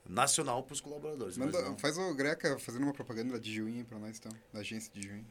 Nacional 0.07 0.63
pros 0.63 0.79
colaboradores. 0.79 1.37
mas 1.37 1.51
Manda, 1.51 1.61
não- 1.69 1.77
faz 1.77 1.97
o 1.97 2.13
Greca 2.15 2.57
fazendo 2.59 2.83
uma 2.83 2.93
propaganda 2.93 3.33
da 3.33 3.39
Dijuim 3.39 3.83
pra 3.83 3.99
nós, 3.99 4.17
então. 4.17 4.31
Da 4.53 4.61
agência 4.61 4.89
de. 4.93 5.21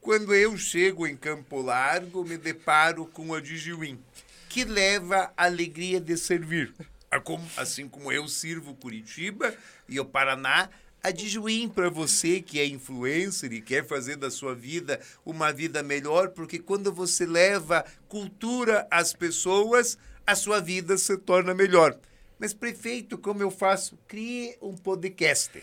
Quando 0.00 0.34
eu 0.34 0.56
chego 0.56 1.06
em 1.06 1.16
Campo 1.16 1.60
Largo, 1.62 2.24
me 2.24 2.36
deparo 2.36 3.06
com 3.06 3.32
a 3.32 3.40
Dijuim. 3.40 4.02
Que 4.50 4.64
leva 4.64 5.32
a 5.36 5.44
alegria 5.44 6.00
de 6.00 6.16
servir. 6.18 6.74
Como- 7.22 7.48
Assim 7.56 7.88
como 7.88 8.10
eu 8.10 8.26
sirvo 8.26 8.74
Curitiba 8.74 9.54
e 9.88 9.98
o 10.00 10.04
Paraná, 10.04 10.68
a 11.02 11.10
para 11.72 11.88
você 11.88 12.42
que 12.42 12.58
é 12.58 12.66
influencer 12.66 13.52
e 13.52 13.60
quer 13.62 13.86
fazer 13.86 14.16
da 14.16 14.28
sua 14.30 14.52
vida 14.54 15.00
uma 15.24 15.52
vida 15.52 15.84
melhor, 15.84 16.30
porque 16.30 16.58
quando 16.58 16.92
você 16.92 17.24
leva 17.24 17.84
cultura 18.08 18.86
às 18.90 19.12
pessoas, 19.12 19.96
a 20.26 20.34
sua 20.34 20.60
vida 20.60 20.98
se 20.98 21.16
torna 21.16 21.54
melhor. 21.54 21.96
Mas 22.38 22.52
prefeito, 22.52 23.16
como 23.16 23.42
eu 23.42 23.50
faço? 23.52 23.96
Crie 24.08 24.56
um 24.60 24.74
podcast. 24.76 25.62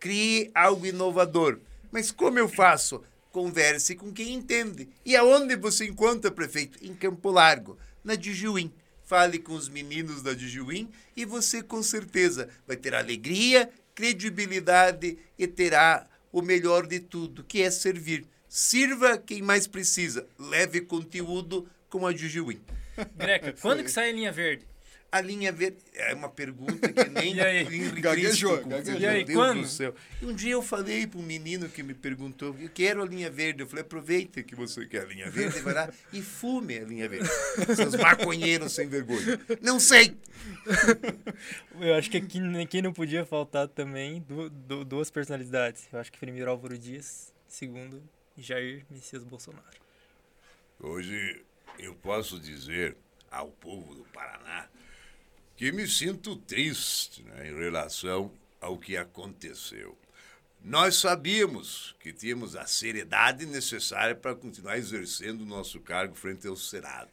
Crie 0.00 0.50
algo 0.54 0.84
inovador. 0.86 1.60
Mas 1.92 2.10
como 2.10 2.38
eu 2.38 2.48
faço? 2.48 3.00
Converse 3.30 3.94
com 3.94 4.12
quem 4.12 4.34
entende. 4.34 4.88
E 5.04 5.14
aonde 5.16 5.54
você 5.56 5.86
encontra, 5.86 6.30
prefeito? 6.30 6.78
Em 6.84 6.94
Campo 6.94 7.30
Largo, 7.30 7.78
na 8.04 8.14
Dijuim. 8.14 8.72
Fale 9.04 9.38
com 9.38 9.54
os 9.54 9.68
meninos 9.68 10.22
da 10.22 10.32
Dijuim 10.32 10.90
e 11.16 11.24
você 11.24 11.62
com 11.62 11.82
certeza 11.82 12.48
vai 12.66 12.76
ter 12.76 12.94
alegria, 12.94 13.68
credibilidade 13.94 15.18
e 15.38 15.46
terá 15.46 16.06
o 16.30 16.42
melhor 16.42 16.86
de 16.86 17.00
tudo, 17.00 17.44
que 17.44 17.62
é 17.62 17.70
servir. 17.70 18.26
Sirva 18.48 19.18
quem 19.18 19.42
mais 19.42 19.66
precisa. 19.66 20.26
Leve 20.38 20.80
conteúdo 20.80 21.68
com 21.88 22.06
a 22.06 22.12
Dijuim. 22.12 22.60
Greca, 23.16 23.54
quando 23.60 23.82
que 23.82 23.90
sai 23.90 24.10
a 24.10 24.12
linha 24.12 24.32
verde? 24.32 24.66
A 25.14 25.20
linha 25.20 25.52
verde 25.52 25.78
é 25.92 26.12
uma 26.12 26.28
pergunta 26.28 26.92
que 26.92 27.08
nem 27.08 27.34
E 27.38 27.40
aí? 27.40 27.58
Henrique 27.58 28.00
Gaguejou, 28.00 28.64
gaguejou. 28.64 28.98
E 29.00 29.06
aí, 29.06 29.22
Deus 29.24 29.38
quando? 29.38 29.60
do 29.60 29.68
céu. 29.68 29.94
E 30.20 30.26
um 30.26 30.34
dia 30.34 30.50
eu 30.54 30.60
falei 30.62 31.06
para 31.06 31.20
um 31.20 31.22
menino 31.22 31.68
que 31.68 31.84
me 31.84 31.94
perguntou, 31.94 32.56
eu 32.58 32.68
quero 32.68 33.00
a 33.00 33.06
linha 33.06 33.30
verde. 33.30 33.62
Eu 33.62 33.68
falei, 33.68 33.82
aproveita 33.84 34.42
que 34.42 34.56
você 34.56 34.84
quer 34.86 35.02
a 35.02 35.04
linha 35.04 35.30
verde, 35.30 35.60
vai 35.60 35.72
lá 35.72 35.88
e 36.12 36.20
fume 36.20 36.76
a 36.78 36.84
linha 36.84 37.08
verde. 37.08 37.28
Seus 37.76 37.94
maconheiros 37.94 38.72
sem 38.72 38.88
vergonha. 38.88 39.38
Não 39.62 39.78
sei. 39.78 40.16
Eu 41.80 41.94
acho 41.94 42.10
que 42.10 42.16
aqui, 42.16 42.40
aqui 42.60 42.82
não 42.82 42.92
podia 42.92 43.24
faltar 43.24 43.68
também 43.68 44.20
du- 44.28 44.50
du- 44.50 44.84
duas 44.84 45.10
personalidades. 45.12 45.86
Eu 45.92 46.00
acho 46.00 46.10
que 46.10 46.18
primeiro 46.18 46.50
Álvaro 46.50 46.76
Dias, 46.76 47.32
segundo 47.46 48.02
Jair 48.36 48.84
Messias 48.90 49.22
Bolsonaro. 49.22 49.78
Hoje 50.80 51.40
eu 51.78 51.94
posso 51.94 52.40
dizer 52.40 52.96
ao 53.30 53.48
povo 53.48 53.94
do 53.94 54.02
Paraná 54.12 54.66
que 55.56 55.70
me 55.72 55.86
sinto 55.86 56.36
triste 56.36 57.22
né, 57.22 57.48
em 57.48 57.54
relação 57.56 58.30
ao 58.60 58.78
que 58.78 58.96
aconteceu. 58.96 59.96
Nós 60.62 60.96
sabíamos 60.96 61.94
que 62.00 62.12
tínhamos 62.12 62.56
a 62.56 62.66
seriedade 62.66 63.44
necessária 63.44 64.14
para 64.14 64.34
continuar 64.34 64.78
exercendo 64.78 65.42
o 65.42 65.46
nosso 65.46 65.78
cargo 65.80 66.14
frente 66.14 66.46
ao 66.46 66.56
Senado. 66.56 67.10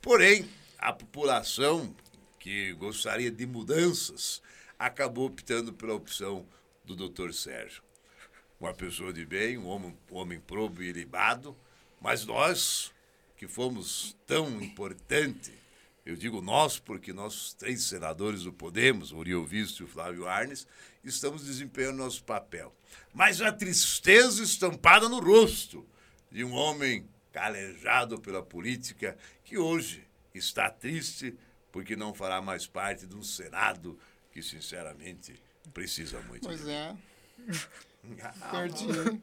Porém, 0.00 0.48
a 0.78 0.92
população 0.92 1.94
que 2.38 2.72
gostaria 2.74 3.30
de 3.30 3.46
mudanças 3.46 4.40
acabou 4.78 5.26
optando 5.26 5.72
pela 5.72 5.94
opção 5.94 6.46
do 6.84 6.94
Dr. 6.94 7.32
Sérgio 7.32 7.82
uma 8.64 8.72
pessoa 8.72 9.12
de 9.12 9.26
bem, 9.26 9.58
um 9.58 9.66
homem, 9.66 9.94
um 10.10 10.16
homem 10.16 10.40
probo 10.40 10.82
e 10.82 10.88
ilibado, 10.88 11.56
mas 12.00 12.24
nós, 12.24 12.92
que 13.36 13.46
fomos 13.46 14.16
tão 14.26 14.62
importante, 14.62 15.52
eu 16.04 16.16
digo 16.16 16.42
nós 16.42 16.78
porque 16.78 17.12
nós 17.12 17.54
três 17.54 17.84
senadores 17.84 18.42
do 18.42 18.52
Podemos, 18.52 19.10
o 19.10 19.16
Uriel 19.16 19.44
Visto 19.44 19.80
e 19.80 19.84
o 19.84 19.88
Flávio 19.88 20.28
Arnes, 20.28 20.66
estamos 21.02 21.44
desempenhando 21.44 21.96
nosso 21.96 22.22
papel. 22.24 22.74
Mas 23.12 23.40
a 23.40 23.50
tristeza 23.50 24.42
estampada 24.42 25.08
no 25.08 25.20
rosto 25.20 25.86
de 26.30 26.44
um 26.44 26.52
homem 26.52 27.08
calejado 27.32 28.20
pela 28.20 28.42
política 28.42 29.16
que 29.44 29.56
hoje 29.56 30.06
está 30.34 30.68
triste 30.68 31.34
porque 31.72 31.96
não 31.96 32.12
fará 32.12 32.42
mais 32.42 32.66
parte 32.66 33.06
de 33.06 33.16
um 33.16 33.22
Senado 33.22 33.98
que, 34.30 34.42
sinceramente, 34.42 35.40
precisa 35.72 36.20
muito. 36.22 36.46
Pois 36.46 36.66
é, 36.68 36.94
perdi. 38.50 39.20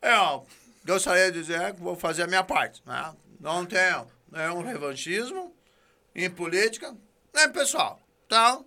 É, 0.00 0.14
ó, 0.14 0.44
gostaria 0.84 1.32
de 1.32 1.40
dizer 1.40 1.74
que 1.74 1.80
vou 1.80 1.96
fazer 1.96 2.22
a 2.22 2.26
minha 2.26 2.44
parte. 2.44 2.82
Né? 2.86 3.16
Não 3.40 3.66
tenho 3.66 4.06
nenhum 4.30 4.62
revanchismo 4.62 5.55
em 6.16 6.30
política, 6.30 6.96
nem 7.34 7.50
pessoal. 7.52 8.00
Então, 8.26 8.64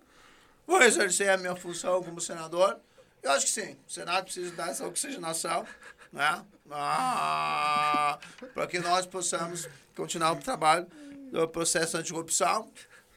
vou 0.66 0.80
exercer 0.82 1.28
a 1.28 1.36
minha 1.36 1.56
função 1.56 2.02
como 2.02 2.20
senador. 2.20 2.78
Eu 3.22 3.32
acho 3.32 3.46
que 3.46 3.52
sim, 3.52 3.76
o 3.86 3.90
Senado 3.90 4.24
precisa 4.24 4.52
dar 4.52 4.70
essa 4.70 4.86
oxigenação, 4.86 5.66
né? 6.12 6.44
Ah, 6.70 8.18
para 8.54 8.66
que 8.68 8.78
nós 8.78 9.04
possamos 9.04 9.68
continuar 9.96 10.32
o 10.32 10.36
trabalho 10.36 10.86
do 11.32 11.46
processo 11.48 11.96
anticorrupção, 11.98 12.70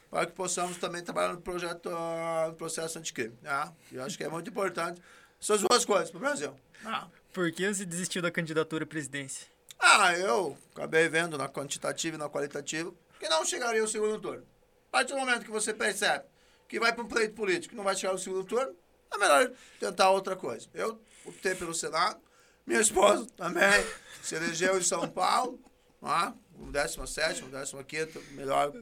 para 0.10 0.26
que 0.26 0.32
possamos 0.34 0.78
também 0.78 1.04
trabalhar 1.04 1.34
no 1.34 1.42
projeto, 1.42 1.90
ah, 1.90 2.48
no 2.50 2.56
processo 2.56 2.98
anticrime. 2.98 3.38
Né? 3.42 3.72
Eu 3.92 4.04
acho 4.04 4.18
que 4.18 4.24
é 4.24 4.30
muito 4.30 4.50
importante 4.50 5.00
essas 5.40 5.62
duas 5.62 5.86
coisas 5.86 6.10
para 6.10 6.18
o 6.18 6.22
Brasil. 6.22 6.56
né? 6.84 7.08
Por 7.32 7.52
que 7.52 7.72
você 7.72 7.86
desistiu 7.86 8.22
da 8.22 8.32
candidatura 8.32 8.84
à 8.84 8.88
presidência? 8.88 9.48
Ah, 9.80 10.14
eu 10.18 10.58
acabei 10.74 11.08
vendo 11.10 11.38
na 11.38 11.48
quantitativa 11.48 12.16
e 12.16 12.20
na 12.20 12.30
qualitativa 12.30 12.92
que 13.24 13.30
não 13.30 13.46
chegaria 13.46 13.82
ao 13.82 13.88
segundo 13.88 14.20
turno. 14.20 14.46
A 14.90 14.92
partir 14.92 15.14
do 15.14 15.20
momento 15.20 15.46
que 15.46 15.52
você 15.52 15.74
percebe 15.74 16.26
que 16.68 16.78
vai 16.78 16.92
para 16.92 17.04
um 17.04 17.08
pleito 17.08 17.34
político 17.34 17.74
e 17.74 17.78
não 17.78 17.84
vai 17.86 17.96
chegar 17.96 18.12
ao 18.12 18.18
segundo 18.18 18.44
turno, 18.44 18.76
é 19.10 19.18
melhor 19.18 19.50
tentar 19.80 20.10
outra 20.10 20.36
coisa. 20.36 20.68
Eu 20.74 21.02
optei 21.24 21.56
pelo 21.56 21.74
Senado, 21.74 22.20
minha 22.66 22.82
esposa 22.82 23.26
também 23.38 23.64
se 24.22 24.36
elegeu 24.36 24.78
em 24.78 24.84
São 24.84 25.08
Paulo, 25.08 25.58
ah, 26.02 26.34
o 26.60 26.70
17, 26.70 27.46
o 27.46 27.84
15 27.84 28.20
melhor 28.32 28.74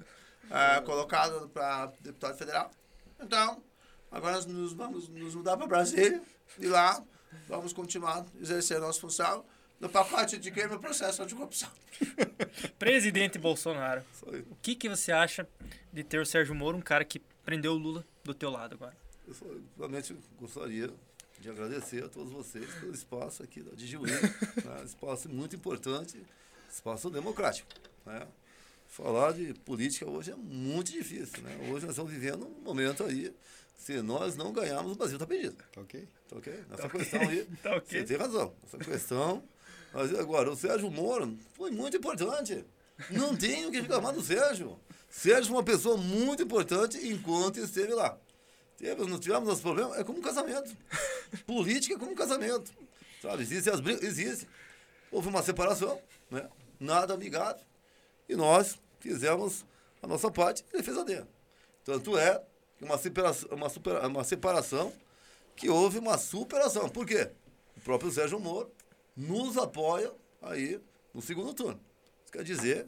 eh, 0.50 0.82
colocado 0.82 1.48
para 1.50 1.92
deputado 2.00 2.36
federal. 2.36 2.72
Então, 3.20 3.64
agora 4.10 4.38
nós 4.38 4.48
nos 4.48 4.74
vamos 4.74 5.08
nos 5.08 5.36
mudar 5.36 5.56
para 5.56 5.68
Brasília 5.68 6.20
e 6.58 6.66
lá 6.66 7.04
vamos 7.48 7.74
continuar 7.74 8.26
exercendo 8.40 8.86
a 8.86 8.88
nossa 8.88 9.00
função 9.00 9.46
no 9.82 9.90
pacote 9.90 10.38
de 10.38 10.52
crime 10.52 10.78
processo 10.78 11.24
anticorrupção. 11.24 11.70
Presidente 12.78 13.40
Bolsonaro, 13.40 14.04
o 14.50 14.56
que, 14.62 14.76
que 14.76 14.88
você 14.88 15.12
acha 15.12 15.48
de 15.92 16.04
ter 16.04 16.22
o 16.22 16.26
Sérgio 16.26 16.54
Moro, 16.54 16.78
um 16.78 16.82
cara 16.82 17.04
que 17.04 17.20
prendeu 17.44 17.74
o 17.74 17.78
Lula 17.78 18.06
do 18.24 18.34
teu 18.34 18.52
lado 18.52 18.76
agora? 18.76 18.96
Eu 19.28 19.34
só, 19.34 19.46
realmente 19.78 20.16
gostaria 20.40 20.90
de 21.40 21.50
agradecer 21.50 22.04
a 22.04 22.08
todos 22.08 22.32
vocês 22.32 22.72
pelo 22.76 22.94
espaço 22.94 23.42
aqui 23.42 23.64
da 23.64 23.74
Digiwin. 23.74 24.12
né? 24.64 24.84
Espaço 24.86 25.28
muito 25.28 25.56
importante, 25.56 26.22
espaço 26.72 27.10
democrático. 27.10 27.68
Né? 28.06 28.28
Falar 28.88 29.34
de 29.34 29.54
política 29.66 30.08
hoje 30.08 30.32
é 30.32 30.36
muito 30.36 30.92
difícil. 30.92 31.42
Né? 31.42 31.58
Hoje 31.72 31.86
nós 31.86 31.96
estamos 31.96 32.12
vivendo 32.12 32.46
um 32.46 32.62
momento 32.62 33.04
aí. 33.04 33.34
Se 33.78 34.00
nós 34.04 34.36
não 34.36 34.54
ganharmos, 34.54 34.92
o 34.92 34.96
Brasil 34.96 35.16
está 35.16 35.26
perdido. 35.26 35.56
Tá 35.72 35.82
ok? 35.82 36.08
Tá 36.30 36.36
ok? 36.38 36.64
Nessa 36.70 36.90
questão 36.90 37.22
aí, 37.22 37.48
Tá 37.64 37.78
ok. 37.78 38.00
você 38.00 38.06
tem 38.06 38.18
razão. 38.18 38.54
Essa 38.64 38.78
questão. 38.78 39.44
Mas 39.94 40.14
agora, 40.16 40.50
o 40.52 40.56
Sérgio 40.56 40.90
Moro 40.90 41.38
foi 41.54 41.72
muito 41.72 41.98
importante. 41.98 42.66
Não 43.10 43.36
tenho 43.36 43.70
o 43.70 43.72
que 43.72 43.82
reclamar 43.82 44.14
do 44.14 44.22
Sérgio. 44.22 44.80
Sérgio 45.10 45.48
foi 45.48 45.56
uma 45.58 45.64
pessoa 45.64 45.98
muito 45.98 46.44
importante 46.44 46.98
enquanto 47.06 47.58
esteve 47.60 47.94
lá. 47.94 48.18
Teve, 48.78 49.06
não 49.06 49.20
tivemos 49.20 49.48
nossos 49.48 49.62
problemas, 49.62 49.98
é 50.00 50.04
como 50.04 50.20
um 50.20 50.22
casamento. 50.22 50.76
Política 51.46 51.96
é 51.96 51.98
como 51.98 52.12
um 52.12 52.16
casamento. 52.16 52.72
Sabe, 53.22 53.44
existem 53.44 53.72
as 53.72 53.80
brigas, 53.80 54.04
existe. 54.04 54.48
Houve 55.12 55.28
uma 55.28 55.44
separação, 55.44 56.02
né? 56.30 56.50
Nada 56.80 57.14
amigável. 57.14 57.62
E 58.28 58.36
nós 58.36 58.80
fizemos 59.00 59.66
a 60.02 60.08
nossa 60.08 60.32
parte 60.32 60.64
e 60.72 60.78
ele 60.78 60.84
fez 60.84 60.98
a 60.98 61.04
dele. 61.04 61.28
Tanto 61.84 62.18
é 62.18 62.42
uma 62.82 62.98
separação, 62.98 63.50
uma, 63.52 63.70
supera- 63.70 64.08
uma 64.08 64.24
separação 64.24 64.92
que 65.56 65.70
houve 65.70 66.00
uma 66.00 66.18
superação. 66.18 66.90
Por 66.90 67.06
quê? 67.06 67.30
O 67.78 67.82
próprio 67.82 68.10
Sérgio 68.12 68.40
Moro 68.40 68.72
nos 69.16 69.58
apoia 69.58 70.12
aí 70.42 70.80
no 71.14 71.22
segundo 71.22 71.54
turno. 71.54 71.80
Isso 72.24 72.32
quer 72.32 72.44
dizer 72.44 72.88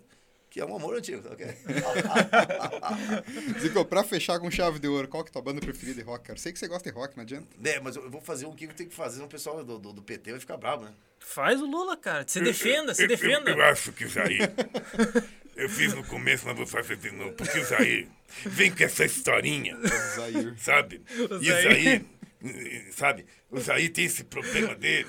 que 0.49 0.59
é 0.61 0.65
um 0.65 0.75
amor 0.75 0.95
antigo, 0.95 1.21
tá 1.21 1.31
ok? 1.33 1.47
Zico, 3.59 3.83
pra 3.85 4.03
fechar 4.03 4.39
com 4.39 4.49
chave 4.51 4.79
de 4.79 4.87
ouro, 4.87 5.07
qual 5.07 5.23
que 5.23 5.29
é 5.29 5.31
a 5.31 5.33
tua 5.33 5.41
banda 5.41 5.59
preferida 5.61 5.99
de 6.01 6.07
rock, 6.07 6.25
cara? 6.25 6.37
Sei 6.39 6.51
que 6.53 6.59
você 6.59 6.67
gosta 6.67 6.89
de 6.91 6.95
rock, 6.95 7.15
não 7.17 7.23
adianta. 7.23 7.47
É, 7.63 7.79
mas 7.79 7.95
eu 7.95 8.09
vou 8.09 8.21
fazer 8.21 8.45
o 8.45 8.53
que 8.53 8.65
eu 8.65 8.73
tenho 8.73 8.89
que 8.89 8.95
fazer, 8.95 9.23
o 9.23 9.27
pessoal 9.27 9.63
do, 9.63 9.79
do, 9.79 9.93
do 9.93 10.01
PT 10.03 10.31
vai 10.31 10.39
ficar 10.39 10.57
bravo, 10.57 10.85
né? 10.85 10.93
Faz 11.19 11.61
o 11.61 11.65
Lula, 11.65 11.95
cara. 11.97 12.23
Se 12.27 12.39
defenda, 12.41 12.93
se 12.93 13.01
Eu- 13.01 13.05
eu- 13.05 13.09
defenda. 13.09 13.51
Eu, 13.51 13.61
acho 13.63 13.91
que 13.93 14.05
o 14.05 14.09
Jair. 14.09 14.49
Eu 15.55 15.69
fiz 15.69 15.93
no 15.93 16.03
começo, 16.05 16.47
mas 16.47 16.57
vou 16.57 16.65
fazer 16.65 16.95
de 16.97 17.11
novo. 17.11 17.33
Porque 17.33 17.59
o 17.59 17.63
Jair 17.65 18.07
vem 18.43 18.71
com 18.75 18.83
essa 18.83 19.05
historinha, 19.05 19.77
Zair. 20.15 20.55
sabe? 20.57 21.03
O 21.11 21.43
E 21.43 21.51
o 21.51 22.49
eh, 22.49 22.85
sabe? 22.91 23.23
O 23.51 23.59
Jair 23.59 23.93
tem 23.93 24.05
esse 24.05 24.23
problema 24.23 24.73
dele. 24.73 25.07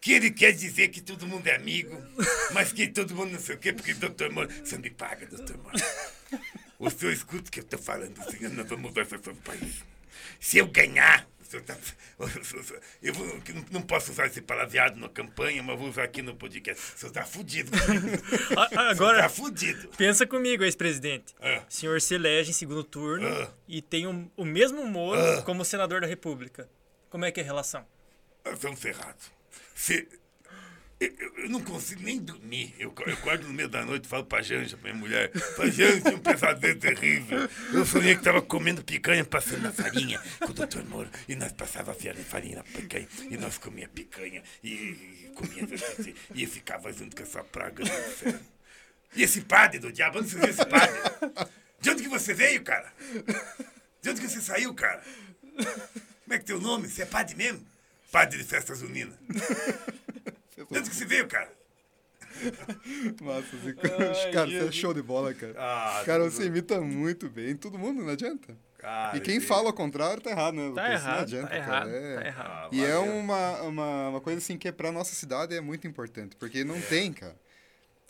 Que 0.00 0.12
ele 0.12 0.30
quer 0.30 0.52
dizer 0.52 0.88
que 0.88 1.00
todo 1.00 1.26
mundo 1.26 1.46
é 1.48 1.56
amigo, 1.56 2.00
mas 2.52 2.72
que 2.72 2.86
todo 2.88 3.14
mundo 3.14 3.32
não 3.32 3.40
sei 3.40 3.56
o 3.56 3.58
quê, 3.58 3.72
porque 3.72 3.92
doutor 3.94 4.30
Moro. 4.30 4.48
Você 4.64 4.78
me 4.78 4.90
paga, 4.90 5.26
doutor 5.26 5.56
Moro. 5.58 5.76
O 6.78 6.90
senhor 6.90 7.12
escuta 7.12 7.48
o 7.48 7.50
que 7.52 7.60
eu 7.60 7.64
tô 7.64 7.78
falando, 7.78 8.14
senhor, 8.30 8.52
nós 8.52 8.68
vamos 8.68 8.88
mudar 8.90 9.02
essa 9.02 9.18
do 9.18 9.34
país. 9.36 9.82
Se 10.38 10.58
eu 10.58 10.66
ganhar, 10.66 11.26
o 11.40 11.44
senhor 11.44 11.62
tá- 11.64 11.76
eu 13.02 13.14
vou- 13.14 13.40
não, 13.70 13.82
posso 13.82 14.12
usar 14.12 14.26
esse 14.26 14.40
palavreado 14.42 14.98
na 15.00 15.08
campanha, 15.08 15.62
mas 15.62 15.78
vou 15.78 15.88
usar 15.88 16.04
aqui 16.04 16.20
no 16.22 16.36
podcast. 16.36 16.94
O 16.94 16.98
senhor 16.98 17.12
tá 17.12 17.24
fudido. 17.24 17.70
O 18.74 18.78
Agora, 18.78 19.22
tá 19.22 19.28
fudido. 19.28 19.88
pensa 19.96 20.26
comigo, 20.26 20.62
ex-presidente. 20.64 21.34
Ah. 21.40 21.62
O 21.68 21.72
senhor 21.72 22.00
se 22.00 22.14
elege 22.14 22.50
em 22.50 22.54
segundo 22.54 22.84
turno 22.84 23.26
Ah. 23.26 23.50
e 23.66 23.80
tem 23.82 24.06
um- 24.06 24.30
o 24.36 24.44
mesmo 24.44 24.84
Moro 24.86 25.20
Ah. 25.20 25.42
como 25.42 25.64
senador 25.64 26.00
da 26.02 26.06
República. 26.06 26.68
Como 27.10 27.24
é 27.24 27.32
que 27.32 27.40
é 27.40 27.42
a 27.42 27.46
relação? 27.46 27.84
Nós 28.44 28.54
estamos 28.54 28.78
ferrados. 28.78 29.34
Se- 29.76 30.08
Eu, 30.98 31.12
eu- 31.18 31.48
não 31.50 31.60
consigo 31.62 32.00
nem 32.02 32.18
dormir. 32.18 32.74
Eu, 32.78 32.92
eu 33.06 33.12
acordo 33.12 33.46
no 33.46 33.52
meio 33.52 33.68
da 33.68 33.84
noite 33.84 34.06
e 34.06 34.08
falo 34.08 34.24
pra 34.24 34.40
Janja, 34.40 34.78
pra 34.78 34.90
minha 34.90 34.98
mulher. 34.98 35.30
Pra 35.54 35.68
Janja, 35.68 36.08
um 36.08 36.18
pesadelo 36.18 36.80
terrível. 36.80 37.46
Eu 37.70 37.84
sonhei 37.84 38.16
que 38.16 38.22
tava 38.22 38.40
comendo 38.40 38.82
picanha, 38.82 39.22
passando 39.22 39.60
na 39.60 39.70
farinha 39.72 40.18
com 40.38 40.46
o 40.46 40.54
doutor 40.54 40.82
Moro. 40.86 41.10
E 41.28 41.36
nós 41.36 41.52
passava 41.52 41.92
a 41.92 41.94
farinha 42.24 42.56
na 42.56 42.62
picanha. 42.64 43.06
E 43.30 43.36
nós 43.36 43.58
comia 43.58 43.86
picanha. 43.88 44.42
E, 44.64 44.72
e 44.72 45.32
comia 45.34 45.68
e 46.34 46.42
eu 46.42 46.48
ficava 46.48 46.90
junto 46.94 47.14
com 47.14 47.22
essa 47.22 47.44
praga. 47.44 47.84
E 49.14 49.22
esse 49.22 49.42
padre 49.42 49.78
do 49.78 49.92
diabo, 49.92 50.18
onde 50.20 50.30
você 50.30 50.38
viu 50.38 50.48
esse 50.48 50.64
padre? 50.66 50.96
De 51.78 51.90
onde 51.90 52.02
que 52.04 52.08
você 52.08 52.32
veio, 52.32 52.62
cara? 52.64 52.90
De 54.00 54.10
onde 54.10 54.20
que 54.22 54.28
você 54.28 54.40
saiu, 54.40 54.72
cara? 54.74 55.02
Como 55.42 56.34
é 56.34 56.38
que 56.38 56.44
teu 56.46 56.58
nome? 56.58 56.88
Você 56.88 57.02
é 57.02 57.06
padre 57.06 57.36
mesmo? 57.36 57.64
Padre 58.16 58.38
de 58.38 58.44
festas 58.44 58.80
uninas. 58.80 59.14
De 60.56 60.62
onde 60.62 60.88
que 60.88 60.96
você 60.96 61.04
veio, 61.04 61.28
cara? 61.28 61.52
Nossa, 63.20 63.56
Zico. 63.62 63.80
Ai, 63.84 64.32
cara, 64.32 64.46
você 64.50 64.68
é 64.68 64.72
show 64.72 64.94
de 64.94 65.02
bola, 65.02 65.34
cara. 65.34 65.54
Ah, 65.58 66.02
cara, 66.06 66.24
tudo- 66.24 66.32
você 66.32 66.46
imita 66.46 66.80
muito 66.80 67.28
bem. 67.28 67.54
Todo 67.54 67.78
mundo, 67.78 68.02
não 68.02 68.08
adianta. 68.10 68.56
Cara, 68.78 69.14
e 69.18 69.20
quem 69.20 69.38
que- 69.38 69.44
fala 69.46 69.66
ao 69.68 69.72
contrário 69.74 70.22
tá 70.22 70.30
errado, 70.30 70.54
né? 70.54 70.62
Tá 70.62 70.68
Lucas? 70.70 70.84
Não 70.86 70.92
errado, 71.10 71.20
adianta, 71.20 71.48
tá 71.48 71.60
cara. 71.60 71.66
errado, 71.66 71.90
É. 71.90 72.14
tá 72.22 72.26
errado. 72.26 72.74
E 72.74 72.84
é 72.86 72.96
uma, 72.96 73.62
uma, 73.62 74.08
uma 74.08 74.20
coisa 74.22 74.38
assim 74.38 74.56
que 74.56 74.72
pra 74.72 74.90
nossa 74.90 75.14
cidade 75.14 75.54
é 75.54 75.60
muito 75.60 75.86
importante, 75.86 76.36
porque 76.36 76.64
não 76.64 76.80
tem, 76.80 77.12
cara. 77.12 77.36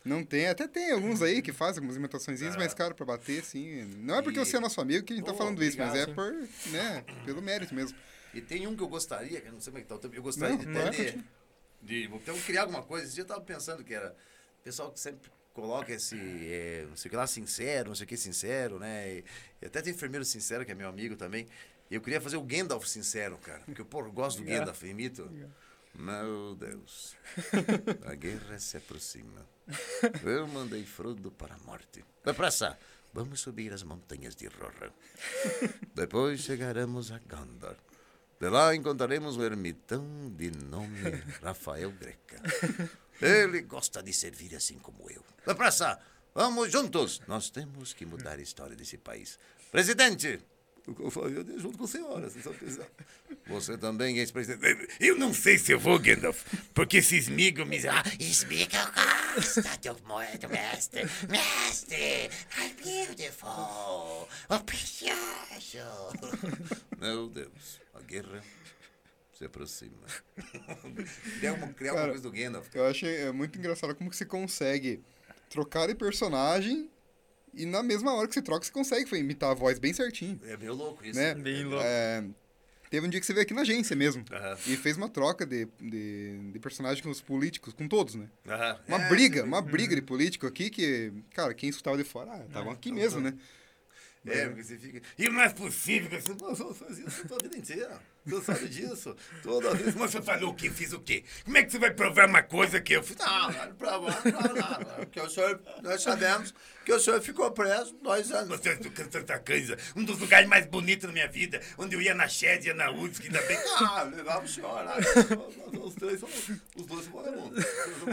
Não 0.05 0.23
tem, 0.23 0.47
até 0.47 0.69
tem 0.69 0.93
alguns 0.93 1.21
aí 1.21 1.41
que 1.41 1.51
fazem 1.51 1.79
algumas 1.79 1.97
imitações, 1.97 2.39
mas, 2.55 2.73
cara, 2.73 2.93
pra 2.93 3.05
bater, 3.05 3.41
assim. 3.41 3.83
Não 3.97 4.15
é 4.15 4.21
porque 4.21 4.39
E- 4.39 4.45
você 4.45 4.55
é 4.55 4.59
nosso 4.61 4.79
amigo 4.79 5.05
que 5.05 5.11
a 5.11 5.15
gente 5.17 5.25
tá 5.25 5.33
falando 5.33 5.61
isso, 5.61 5.77
mas 5.77 5.93
é 5.93 6.03
obrigado, 6.03 6.15
por, 6.15 6.69
né, 6.71 7.03
pelo 7.25 7.41
mérito 7.41 7.75
mesmo. 7.75 7.97
E 8.33 8.41
tem 8.41 8.67
um 8.67 8.75
que 8.75 8.83
eu 8.83 8.87
gostaria, 8.87 9.41
que 9.41 9.47
eu 9.47 9.53
não 9.53 9.61
sei 9.61 9.71
como 9.71 9.79
é 9.79 9.81
que 9.81 9.87
tá 9.87 9.95
o 9.95 9.99
tempo, 9.99 10.15
eu 10.15 10.23
gostaria 10.23 10.55
Não, 10.55 10.63
de 10.63 10.67
não 10.67 10.81
é 10.81 10.89
de, 10.89 11.23
de 11.81 12.03
então, 12.05 12.37
criar 12.41 12.61
alguma 12.61 12.83
coisa. 12.83 13.05
Esse 13.05 13.15
dia 13.15 13.23
eu 13.23 13.27
tava 13.27 13.41
pensando 13.41 13.83
que 13.83 13.93
era 13.93 14.15
o 14.59 14.63
pessoal 14.63 14.91
que 14.91 14.99
sempre 14.99 15.29
coloca 15.53 15.91
esse, 15.91 16.15
é, 16.15 16.85
não 16.87 16.95
sei 16.95 17.09
o 17.09 17.11
que 17.11 17.15
lá, 17.15 17.25
sincero, 17.25 17.89
não 17.89 17.95
sei 17.95 18.05
o 18.05 18.07
que, 18.07 18.15
sincero, 18.15 18.77
né? 18.77 19.09
E, 19.11 19.25
e 19.61 19.65
até 19.65 19.81
tem 19.81 19.91
enfermeiro 19.91 20.23
sincero, 20.23 20.63
que 20.65 20.71
é 20.71 20.75
meu 20.75 20.87
amigo 20.87 21.15
também. 21.15 21.47
Eu 21.89 22.01
queria 22.01 22.21
fazer 22.21 22.37
o 22.37 22.43
Gandalf 22.43 22.85
sincero, 22.85 23.37
cara. 23.37 23.61
Porque 23.65 23.81
eu, 23.81 23.85
pô, 23.85 24.01
eu 24.01 24.11
gosto 24.11 24.39
do 24.39 24.45
Gandalf, 24.45 24.83
eu 24.83 24.89
imito. 24.89 25.29
Meu 25.95 26.55
Deus, 26.55 27.15
a 28.05 28.13
guerra 28.13 28.59
se 28.59 28.77
aproxima. 28.77 29.47
Eu 30.23 30.47
mandei 30.47 30.85
Frodo 30.85 31.31
para 31.31 31.55
a 31.55 31.57
morte. 31.59 32.05
Depressa, 32.23 32.77
vamos 33.11 33.39
subir 33.39 33.73
as 33.73 33.81
montanhas 33.81 34.35
de 34.35 34.47
Rohan. 34.47 34.91
Depois 35.95 36.41
chegaremos 36.41 37.11
a 37.11 37.17
Gondor. 37.17 37.77
De 38.39 38.49
lá 38.49 38.75
encontraremos 38.75 39.35
um 39.35 39.43
ermitão 39.43 40.05
de 40.35 40.51
nome 40.51 41.11
Rafael 41.41 41.91
Greca. 41.91 42.41
Ele 43.19 43.61
gosta 43.61 44.03
de 44.03 44.13
servir 44.13 44.55
assim 44.55 44.77
como 44.77 45.09
eu. 45.09 45.23
Depressa, 45.45 45.99
vamos 46.35 46.71
juntos. 46.71 47.21
Nós 47.27 47.49
temos 47.49 47.93
que 47.93 48.05
mudar 48.05 48.37
a 48.37 48.41
história 48.41 48.75
desse 48.75 48.97
país. 48.97 49.39
Presidente! 49.71 50.39
Eu 50.99 51.11
faria 51.11 51.43
junto 51.57 51.77
com 51.77 51.83
a 51.83 51.87
senhora, 51.87 52.29
se 52.29 52.41
só 52.41 52.51
precisar. 52.51 52.87
Você 53.47 53.77
também, 53.77 54.17
ex-presidente. 54.17 54.87
Eu 54.99 55.17
não 55.17 55.33
sei 55.33 55.57
se 55.57 55.71
eu 55.71 55.79
vou, 55.79 55.99
Gandalf, 55.99 56.43
porque 56.73 56.97
esse 56.97 57.17
esmigo 57.17 57.65
me... 57.65 57.77
Ah, 57.87 58.03
Explica 58.19 58.77
o 58.85 58.91
gosto 59.37 59.61
do, 59.61 60.39
do 60.39 60.49
mestre. 60.49 61.01
Mestre, 61.29 62.29
I'm 62.57 62.73
beautiful. 62.81 64.27
Oh, 64.49 64.59
precioso. 64.65 65.17
Meu 66.99 67.29
Deus, 67.29 67.81
a 67.93 68.01
guerra 68.01 68.41
se 69.33 69.45
aproxima. 69.45 70.07
Criar 71.39 71.53
uma, 71.53 71.67
criar 71.73 71.91
uma 71.93 71.99
Cara, 71.99 72.11
coisa 72.11 72.23
do 72.23 72.31
Gandalf. 72.31 72.67
Eu 72.73 72.85
achei 72.87 73.17
é 73.17 73.31
muito 73.31 73.57
engraçado 73.59 73.93
como 73.93 74.09
que 74.09 74.15
você 74.15 74.25
consegue 74.25 75.03
trocar 75.49 75.87
de 75.87 75.95
personagem 75.95 76.89
e 77.57 77.65
na 77.65 77.81
mesma 77.83 78.13
hora 78.13 78.27
que 78.27 78.33
você 78.33 78.41
troca, 78.41 78.65
você 78.65 78.71
consegue 78.71 79.05
foi, 79.09 79.19
imitar 79.19 79.51
a 79.51 79.53
voz 79.53 79.79
bem 79.79 79.93
certinho. 79.93 80.39
É 80.45 80.55
meio 80.57 80.73
louco 80.73 81.05
isso. 81.05 81.19
Né? 81.19 81.33
Bem 81.35 81.63
louco. 81.63 81.83
É, 81.85 82.23
teve 82.89 83.05
um 83.05 83.09
dia 83.09 83.19
que 83.19 83.25
você 83.25 83.33
veio 83.33 83.43
aqui 83.43 83.53
na 83.53 83.61
agência 83.61 83.95
mesmo. 83.95 84.23
Aham. 84.31 84.57
E 84.67 84.77
fez 84.77 84.97
uma 84.97 85.09
troca 85.09 85.45
de, 85.45 85.67
de, 85.79 86.51
de 86.51 86.59
personagem 86.59 87.03
com 87.03 87.09
os 87.09 87.21
políticos, 87.21 87.73
com 87.73 87.87
todos, 87.87 88.15
né? 88.15 88.27
Aham. 88.47 88.79
Uma 88.87 89.01
É, 89.01 89.09
briga, 89.09 89.43
uma 89.43 89.61
briga 89.61 89.95
de 89.95 90.01
político 90.01 90.47
aqui 90.47 90.69
que, 90.69 91.11
cara, 91.33 91.53
quem 91.53 91.69
escutava 91.69 91.97
de 91.97 92.03
fora, 92.03 92.31
ah, 92.33 92.45
estavam 92.45 92.71
aqui 92.71 92.91
mesmo, 92.91 93.19
né? 93.19 93.33
É, 94.25 94.47
porque 94.47 94.63
você 94.63 94.77
fica. 94.77 95.01
E 95.17 95.29
não 95.29 95.41
é 95.41 95.49
possível 95.49 96.09
que 96.09 96.19
você... 96.19 96.33
Nós 96.33 96.59
vamos 96.59 96.77
fazer 96.77 97.07
isso 97.07 97.25
a 97.33 97.41
vida 97.41 97.57
inteira. 97.57 98.01
Você 98.37 98.41
sabe 98.41 98.67
disso. 98.67 99.15
Toda 99.41 99.73
vez. 99.73 99.95
Mas 99.95 100.11
você 100.11 100.21
falou 100.21 100.51
o 100.51 100.53
que 100.53 100.69
fiz 100.69 100.91
o 100.91 100.99
quê? 100.99 101.23
Como 101.45 101.57
é 101.57 101.63
que 101.63 101.71
você 101.71 101.79
vai 101.79 101.91
provar 101.91 102.27
uma 102.27 102.43
coisa 102.43 102.81
que 102.81 102.93
eu 102.93 103.01
fiz? 103.01 103.15
Não, 103.17 103.51
não, 103.51 103.75
pra 103.75 103.91
não, 103.91 104.01
não, 104.01 104.53
não. 104.55 104.95
Porque 104.97 105.19
o 105.19 105.29
senhor, 105.29 105.61
nós 105.81 106.01
sabemos 106.01 106.53
que 106.85 106.91
o 106.91 106.99
senhor 106.99 107.21
ficou 107.21 107.49
preso 107.51 107.95
dois 108.01 108.31
anos. 108.31 108.49
Você 108.49 108.69
é 108.69 109.11
Santa 109.11 109.39
Cândido, 109.39 109.77
um 109.95 110.03
dos 110.03 110.19
lugares 110.19 110.47
mais 110.47 110.65
bonitos 110.65 111.07
da 111.07 111.13
minha 111.13 111.27
vida, 111.27 111.61
onde 111.77 111.95
eu 111.95 112.01
ia 112.01 112.13
na 112.13 112.27
Shed, 112.27 112.67
ia 112.67 112.73
na 112.73 112.91
UFSC, 112.91 113.27
ainda 113.27 113.41
bem 113.43 113.57
que... 113.57 113.83
Ah, 113.83 114.03
levava 114.03 114.43
o 114.43 114.47
senhor 114.47 114.83
lá. 114.83 114.97
Os 115.81 115.95
três 115.95 116.19
são. 116.19 116.29
Os 116.75 116.85
dois 116.85 117.05
são 117.05 117.13
vagabundos. 117.13 117.65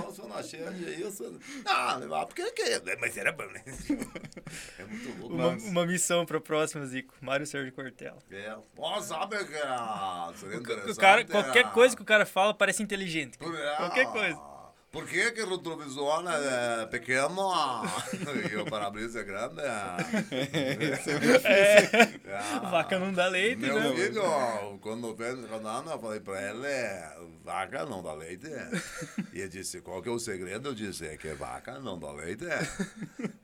Os 0.08 0.16
são 0.16 0.28
na 0.28 0.40
e 0.40 1.00
eu 1.00 1.10
sou. 1.10 1.38
Não, 1.64 1.98
levava 1.98 2.26
porque 2.26 2.50
queria. 2.52 2.82
Mas 3.00 3.16
era 3.16 3.32
bom, 3.32 3.46
né? 3.46 3.62
É 4.78 4.84
muito 4.84 5.20
louco. 5.20 5.34
Uma, 5.34 5.48
uma 5.48 5.86
missão 5.86 6.24
para 6.26 6.40
próxima, 6.40 6.84
Zico. 6.86 7.14
Mário 7.20 7.46
Sérgio 7.46 7.72
Cortella. 7.72 8.18
É. 8.30 8.56
Ó, 8.76 9.00
sabe 9.00 9.44
que 9.44 9.56
Seria 10.34 10.58
O 10.58 10.96
cara, 10.96 11.24
qualquer 11.24 11.64
é. 11.64 11.68
coisa 11.68 11.96
que 11.96 12.02
o 12.02 12.04
cara 12.04 12.26
fala 12.26 12.54
parece 12.54 12.82
inteligente. 12.82 13.38
É. 13.40 13.76
Qualquer 13.76 14.06
coisa. 14.06 14.53
Por 14.94 15.08
que, 15.08 15.32
que 15.32 15.42
o 15.42 15.50
retrovisor 15.50 16.22
né, 16.22 16.32
é 16.82 16.86
pequeno 16.86 17.50
e 18.48 18.56
o 18.56 18.64
para-brisa 18.64 19.20
é 19.20 19.24
grande? 19.24 19.60
É. 21.44 22.60
Vaca 22.70 22.96
não 23.00 23.12
dá 23.12 23.26
leite, 23.26 23.60
Meu 23.60 23.74
né? 23.74 23.92
filho, 23.92 24.78
quando 24.80 25.16
fez 25.16 25.50
rodando, 25.50 25.90
eu 25.90 25.98
falei 25.98 26.20
pra 26.20 26.40
ele, 26.40 27.28
vaca 27.44 27.84
não 27.84 28.04
dá 28.04 28.12
leite. 28.14 28.46
E 29.32 29.40
ele 29.40 29.48
disse, 29.48 29.80
qual 29.80 30.00
que 30.00 30.08
é 30.08 30.12
o 30.12 30.18
segredo? 30.20 30.68
Eu 30.68 30.74
disse, 30.74 31.06
é 31.06 31.16
que 31.16 31.34
vaca 31.34 31.80
não 31.80 31.98
dá 31.98 32.12
leite. 32.12 32.44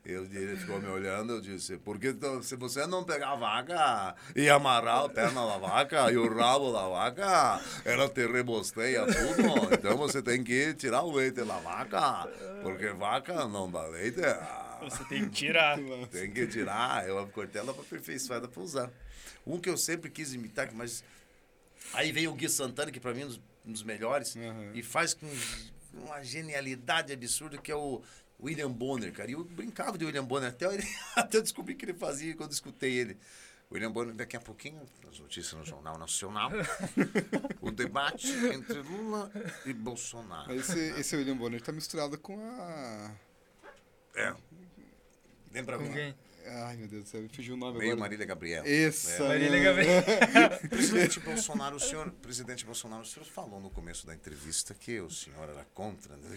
Ele, 0.05 0.37
ele 0.37 0.57
ficou 0.57 0.81
me 0.81 0.89
olhando, 0.89 1.35
eu 1.35 1.41
disse, 1.41 1.77
porque 1.79 2.15
se 2.43 2.55
você 2.57 2.87
não 2.87 3.03
pegar 3.05 3.33
a 3.33 3.37
vaca 3.37 4.15
e 4.37 4.49
amarrar 4.49 5.05
a 5.05 5.09
perna 5.09 5.47
da 5.47 5.59
vaca 5.59 6.13
e 6.13 6.17
o 6.17 6.33
rabo 6.33 6.73
da 6.73 6.89
vaca, 6.89 7.61
ela 7.85 8.09
te 8.09 8.25
rebosteia 8.27 9.05
tudo. 9.07 9.75
Então 9.75 9.97
você 9.97 10.23
tem 10.23 10.43
que 10.45 10.75
tirar 10.75 11.03
o 11.03 11.13
leite 11.13 11.40
da 11.45 11.59
vaca, 11.59 12.29
porque 12.63 12.89
vaca 12.91 13.47
não 13.49 13.71
dá 13.71 13.87
leite. 13.87 14.21
Você 14.83 15.05
tem 15.05 15.25
que 15.29 15.31
tirar. 15.31 15.79
Tem 16.11 16.31
que 16.33 16.47
tirar, 16.47 17.07
eu 17.07 17.27
cortei 17.29 17.61
ela 17.61 17.73
pra 17.75 17.83
aperfeiçoada 17.83 18.49
pra 18.49 18.63
usar. 18.63 18.91
Um 19.47 19.59
que 19.61 19.69
eu 19.69 19.77
sempre 19.77 20.11
quis 20.11 20.33
imitar, 20.33 20.71
mas. 20.73 21.05
Aí 21.93 22.13
veio 22.13 22.31
o 22.31 22.35
Gui 22.35 22.49
Santana, 22.49 22.91
que 22.91 23.01
pra 23.01 23.13
mim 23.13 23.23
é 23.23 23.25
um 23.25 23.29
dos, 23.29 23.41
um 23.67 23.73
dos 23.73 23.83
melhores, 23.83 24.35
Uhum. 24.37 24.71
e 24.75 24.83
faz 24.83 25.13
com 25.15 25.27
uma 25.95 26.23
genialidade 26.23 27.13
absurda, 27.13 27.59
que 27.59 27.71
é 27.73 27.75
o 27.77 28.03
William 28.41 28.71
Bonner, 28.71 29.13
cara. 29.13 29.31
E 29.31 29.35
eu 29.35 29.45
brincava 29.45 29.99
de 29.99 30.05
William 30.05 30.25
Bonner, 30.25 30.51
até, 30.51 30.67
ele- 30.73 30.87
até 31.17 31.39
eu 31.39 31.43
descobri 31.43 31.75
que 31.75 31.85
ele 31.85 31.95
fazia 31.95 32.35
quando 32.37 32.53
escutei 32.53 32.93
ele. 32.97 33.19
William 33.73 33.93
Bonner, 33.93 34.15
daqui 34.15 34.37
a 34.37 34.41
pouquinho, 34.41 34.83
as 35.09 35.21
notícias 35.21 35.53
no 35.55 35.65
Jornal 35.65 35.97
Nacional, 35.97 36.51
o 37.63 37.71
debate 37.71 38.29
entre 38.53 38.79
Lula 38.79 39.31
e 39.65 39.73
Bolsonaro. 39.73 40.49
Mas 40.49 40.69
esse, 40.69 41.01
esse 41.01 41.17
William 41.17 41.37
Bonner 41.37 41.61
tá 41.61 41.71
misturado 41.71 42.19
com 42.19 42.37
a. 42.41 43.15
É. 44.17 44.35
Lembra 45.53 45.79
Com 45.79 45.93
quem? 45.93 46.15
Ai, 46.47 46.77
meu 46.77 46.89
Deus 46.89 47.05
do 47.05 47.09
céu, 47.09 47.21
me 47.23 47.29
fugiu 47.29 47.55
o 47.55 47.57
nome 47.57 47.79
Meio 47.79 47.93
agora. 47.93 48.01
Marília 48.01 48.27
Gabriela. 48.27 48.67
Essa. 48.69 49.29
Marília 49.29 49.51
né? 49.51 49.63
Gabriela. 49.63 50.59
Presidente 50.69 51.21
Bolsonaro, 51.21 51.77
o 51.77 51.81
senhor, 51.81 52.11
presidente 52.11 52.65
Bolsonaro, 52.65 53.03
o 53.03 53.07
senhor 53.07 53.27
falou 53.27 53.61
no 53.61 53.71
começo 53.71 54.07
da 54.07 54.15
entrevista 54.15 54.75
que 54.75 55.01
o 55.01 55.11
senhor 55.11 55.49
era 55.49 55.65
contra. 55.75 56.17
né? 56.17 56.29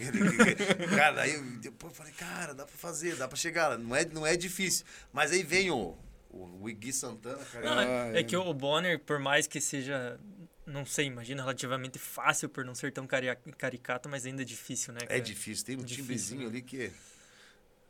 Cara, 0.96 1.22
aí 1.22 1.34
eu, 1.34 1.42
depois 1.60 1.94
eu 1.94 1.98
falei, 1.98 2.14
cara, 2.14 2.54
dá 2.54 2.66
pra 2.66 2.76
fazer, 2.78 3.16
dá 3.16 3.28
pra 3.28 3.38
chegar. 3.38 3.78
Não 3.80 3.96
é, 3.96 4.06
não 4.06 4.28
é 4.28 4.36
difícil. 4.36 4.86
Mas 5.12 5.32
aí 5.32 5.42
vem 5.42 5.72
o, 5.72 5.98
o, 6.34 6.66
o 6.66 6.94
Santana, 6.94 7.44
cara. 7.46 7.66
Não, 7.66 7.80
é- 7.82 8.18
é 8.18 8.20
é. 8.20 8.24
que 8.24 8.36
o 8.36 8.54
Bonner, 8.54 9.00
por 9.00 9.20
mais 9.20 9.48
que 9.48 9.62
seja, 9.62 10.20
não 10.66 10.86
sei, 10.86 11.06
imagina, 11.06 11.42
relativamente 11.44 12.00
fácil 12.00 12.50
por 12.50 12.66
não 12.66 12.74
ser 12.76 12.92
tão 12.92 13.06
cari- 13.06 13.36
caricato, 13.58 14.10
mas 14.10 14.26
ainda 14.26 14.42
é 14.42 14.46
difícil, 14.46 14.94
né? 14.94 15.00
É 15.04 15.06
cara? 15.08 15.22
difícil, 15.22 15.66
tem 15.66 15.76
um 15.76 15.80
Difícil, 15.84 16.04
timbrezinho 16.04 16.42
né? 16.42 16.48
ali 16.48 16.62
que, 16.62 16.92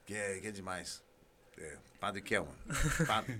que, 0.06 0.14
é, 0.14 0.40
que 0.40 0.48
é 0.48 0.52
demais. 0.52 1.02
É, 1.58 1.78
padre 2.00 2.22
Kelman. 2.22 2.54
Padre. 3.08 3.40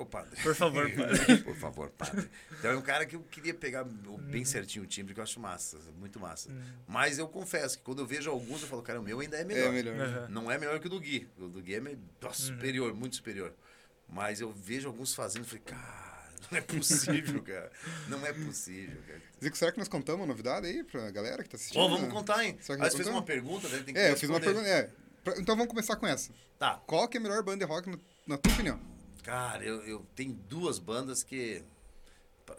Ô, 0.00 0.06
padre. 0.06 0.34
Por 0.42 0.54
favor, 0.54 0.90
padre. 0.96 1.36
Por 1.42 1.56
favor, 1.56 1.90
padre. 1.90 2.28
Então 2.58 2.70
é 2.70 2.76
um 2.76 2.80
cara 2.82 3.04
que 3.04 3.14
eu 3.16 3.20
queria 3.24 3.52
pegar 3.52 3.84
bem 3.84 4.44
certinho 4.46 4.84
o 4.84 4.86
timbre, 4.86 5.12
que 5.12 5.20
eu 5.20 5.24
acho 5.24 5.38
massa, 5.38 5.76
muito 5.98 6.18
massa. 6.18 6.48
Mas 6.88 7.18
eu 7.18 7.28
confesso 7.28 7.76
que 7.78 7.84
quando 7.84 7.98
eu 7.98 8.06
vejo 8.06 8.30
alguns, 8.30 8.62
eu 8.62 8.68
falo, 8.68 8.80
cara, 8.82 8.98
o 8.98 9.02
meu 9.02 9.20
ainda 9.20 9.36
é 9.36 9.44
melhor. 9.44 9.68
É 9.68 9.70
melhor. 9.70 10.00
Aham. 10.00 10.28
Não 10.30 10.50
é 10.50 10.56
melhor 10.56 10.80
que 10.80 10.86
o 10.86 10.90
do 10.90 10.98
Gui. 10.98 11.28
O 11.38 11.48
do 11.48 11.60
Gui 11.60 11.74
é 11.74 11.80
me- 11.80 11.98
nossa, 12.20 12.40
superior, 12.42 12.94
muito 12.94 13.16
superior. 13.16 13.52
Mas 14.08 14.40
eu 14.40 14.50
vejo 14.50 14.88
alguns 14.88 15.14
fazendo 15.14 15.44
e 15.44 15.48
falei, 15.48 15.62
cara, 15.66 16.30
não 16.50 16.58
é 16.58 16.60
possível, 16.62 17.42
cara. 17.42 17.70
Não 18.08 18.26
é 18.26 18.32
possível, 18.32 19.02
cara. 19.06 19.20
Zico, 19.44 19.56
será 19.58 19.70
que 19.72 19.78
nós 19.78 19.88
contamos 19.88 20.20
uma 20.22 20.26
novidade 20.26 20.66
aí 20.66 20.82
pra 20.82 21.10
galera 21.10 21.42
que 21.42 21.48
tá 21.50 21.56
assistindo? 21.56 21.78
Ó, 21.82 21.88
vamos 21.88 22.10
contar, 22.10 22.42
hein? 22.42 22.56
Será 22.62 22.78
que 22.78 22.86
Ah, 22.86 22.90
fez 22.90 23.06
uma 23.06 23.22
pergunta, 23.22 23.68
né? 23.68 23.82
Tem 23.84 23.92
que 23.94 24.00
É, 24.00 24.12
eu 24.12 24.16
fiz 24.16 24.30
uma 24.30 24.38
responder. 24.38 24.62
pergunta. 24.64 24.94
É. 25.36 25.40
Então 25.40 25.54
vamos 25.54 25.68
começar 25.70 25.96
com 25.96 26.06
essa. 26.06 26.32
Tá. 26.58 26.82
Qual 26.86 27.06
que 27.06 27.18
é 27.18 27.20
a 27.20 27.22
melhor 27.22 27.42
banda 27.42 27.58
de 27.64 27.70
rock, 27.70 27.88
na 28.26 28.38
tua 28.38 28.52
opinião? 28.54 28.80
Cara, 29.22 29.64
eu, 29.64 29.82
eu 29.86 30.06
tenho 30.14 30.32
duas 30.32 30.78
bandas 30.78 31.22
que. 31.22 31.62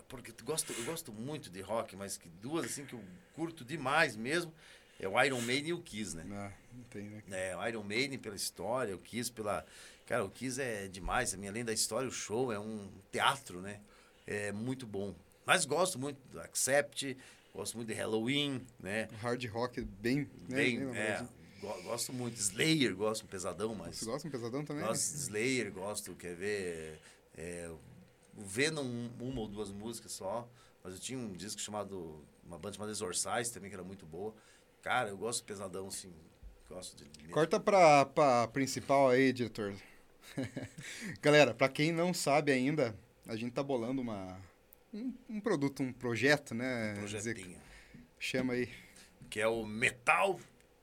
Porque 0.07 0.31
eu 0.31 0.45
gosto, 0.45 0.71
eu 0.71 0.85
gosto 0.85 1.11
muito 1.11 1.49
de 1.49 1.61
rock, 1.61 1.95
mas 1.95 2.17
que 2.17 2.29
duas 2.29 2.65
assim 2.65 2.85
que 2.85 2.93
eu 2.93 3.03
curto 3.33 3.65
demais 3.65 4.15
mesmo 4.15 4.53
é 5.01 5.07
o 5.07 5.21
Iron 5.23 5.41
Maiden 5.41 5.71
e 5.71 5.73
o 5.73 5.81
Kiss, 5.81 6.15
né? 6.15 6.23
Ah, 6.31 6.51
não 6.71 6.83
tem, 6.83 7.09
né? 7.09 7.23
É, 7.31 7.57
o 7.57 7.67
Iron 7.67 7.83
Maiden 7.83 8.19
pela 8.19 8.35
história, 8.35 8.95
o 8.95 8.99
Kiss 8.99 9.31
pela. 9.31 9.65
Cara, 10.05 10.23
o 10.23 10.29
Kiss 10.29 10.61
é 10.61 10.87
demais. 10.87 11.31
Também, 11.31 11.49
além 11.49 11.65
da 11.65 11.73
história, 11.73 12.07
o 12.07 12.11
show 12.11 12.53
é 12.53 12.59
um 12.59 12.87
teatro, 13.11 13.61
né? 13.61 13.79
É 14.27 14.51
muito 14.51 14.85
bom. 14.85 15.15
Mas 15.45 15.65
gosto 15.65 15.97
muito 15.97 16.19
do 16.29 16.39
Accept, 16.39 17.17
gosto 17.53 17.77
muito 17.77 17.87
de 17.87 17.95
Halloween, 17.95 18.65
né? 18.79 19.07
Hard 19.19 19.43
rock 19.45 19.81
bem. 19.81 20.29
Né? 20.47 20.55
Bem, 20.55 20.79
bem 20.79 20.97
é, 20.97 21.27
gosto 21.83 22.13
muito. 22.13 22.37
Slayer, 22.37 22.95
gosto 22.95 23.23
um 23.23 23.27
pesadão, 23.27 23.73
mas. 23.75 23.97
Você 23.97 24.05
gosta 24.05 24.21
de 24.21 24.27
um 24.27 24.31
pesadão 24.39 24.65
também? 24.65 24.83
Gosto 24.85 25.11
de 25.11 25.17
Slayer, 25.19 25.71
gosto, 25.71 26.15
quer 26.15 26.35
ver. 26.35 26.99
É, 27.37 27.71
Venom, 28.37 28.83
um- 28.83 29.11
uma 29.19 29.41
ou 29.41 29.47
duas 29.47 29.71
músicas 29.71 30.11
só. 30.13 30.47
Mas 30.83 30.93
eu 30.93 30.99
tinha 30.99 31.19
um 31.19 31.33
disco 31.33 31.61
chamado. 31.61 32.23
Uma 32.43 32.57
banda 32.57 32.73
chamada 32.75 32.91
Exorcise 32.91 33.51
também, 33.53 33.69
que 33.69 33.75
era 33.75 33.83
muito 33.83 34.05
boa. 34.05 34.33
Cara, 34.81 35.09
eu 35.09 35.17
gosto 35.17 35.39
de 35.39 35.45
pesadão, 35.45 35.87
assim. 35.87 36.11
Gosto 36.67 36.95
de. 36.97 37.27
Corta 37.29 37.59
pra, 37.59 38.05
pra 38.05 38.47
principal 38.47 39.09
aí, 39.09 39.31
diretor. 39.31 39.73
Galera, 41.21 41.53
pra 41.53 41.69
quem 41.69 41.91
não 41.91 42.13
sabe 42.13 42.51
ainda, 42.51 42.97
a 43.27 43.35
gente 43.35 43.51
tá 43.53 43.61
bolando 43.63 44.01
uma, 44.01 44.39
um, 44.93 45.13
um 45.29 45.39
produto, 45.39 45.83
um 45.83 45.91
projeto, 45.93 46.53
né? 46.55 46.93
Zico? 46.95 46.99
projetinho. 46.99 47.57
Chama 48.19 48.53
aí. 48.53 48.69
Que 49.29 49.39
é 49.39 49.47
o 49.47 49.65
Metal 49.65 50.39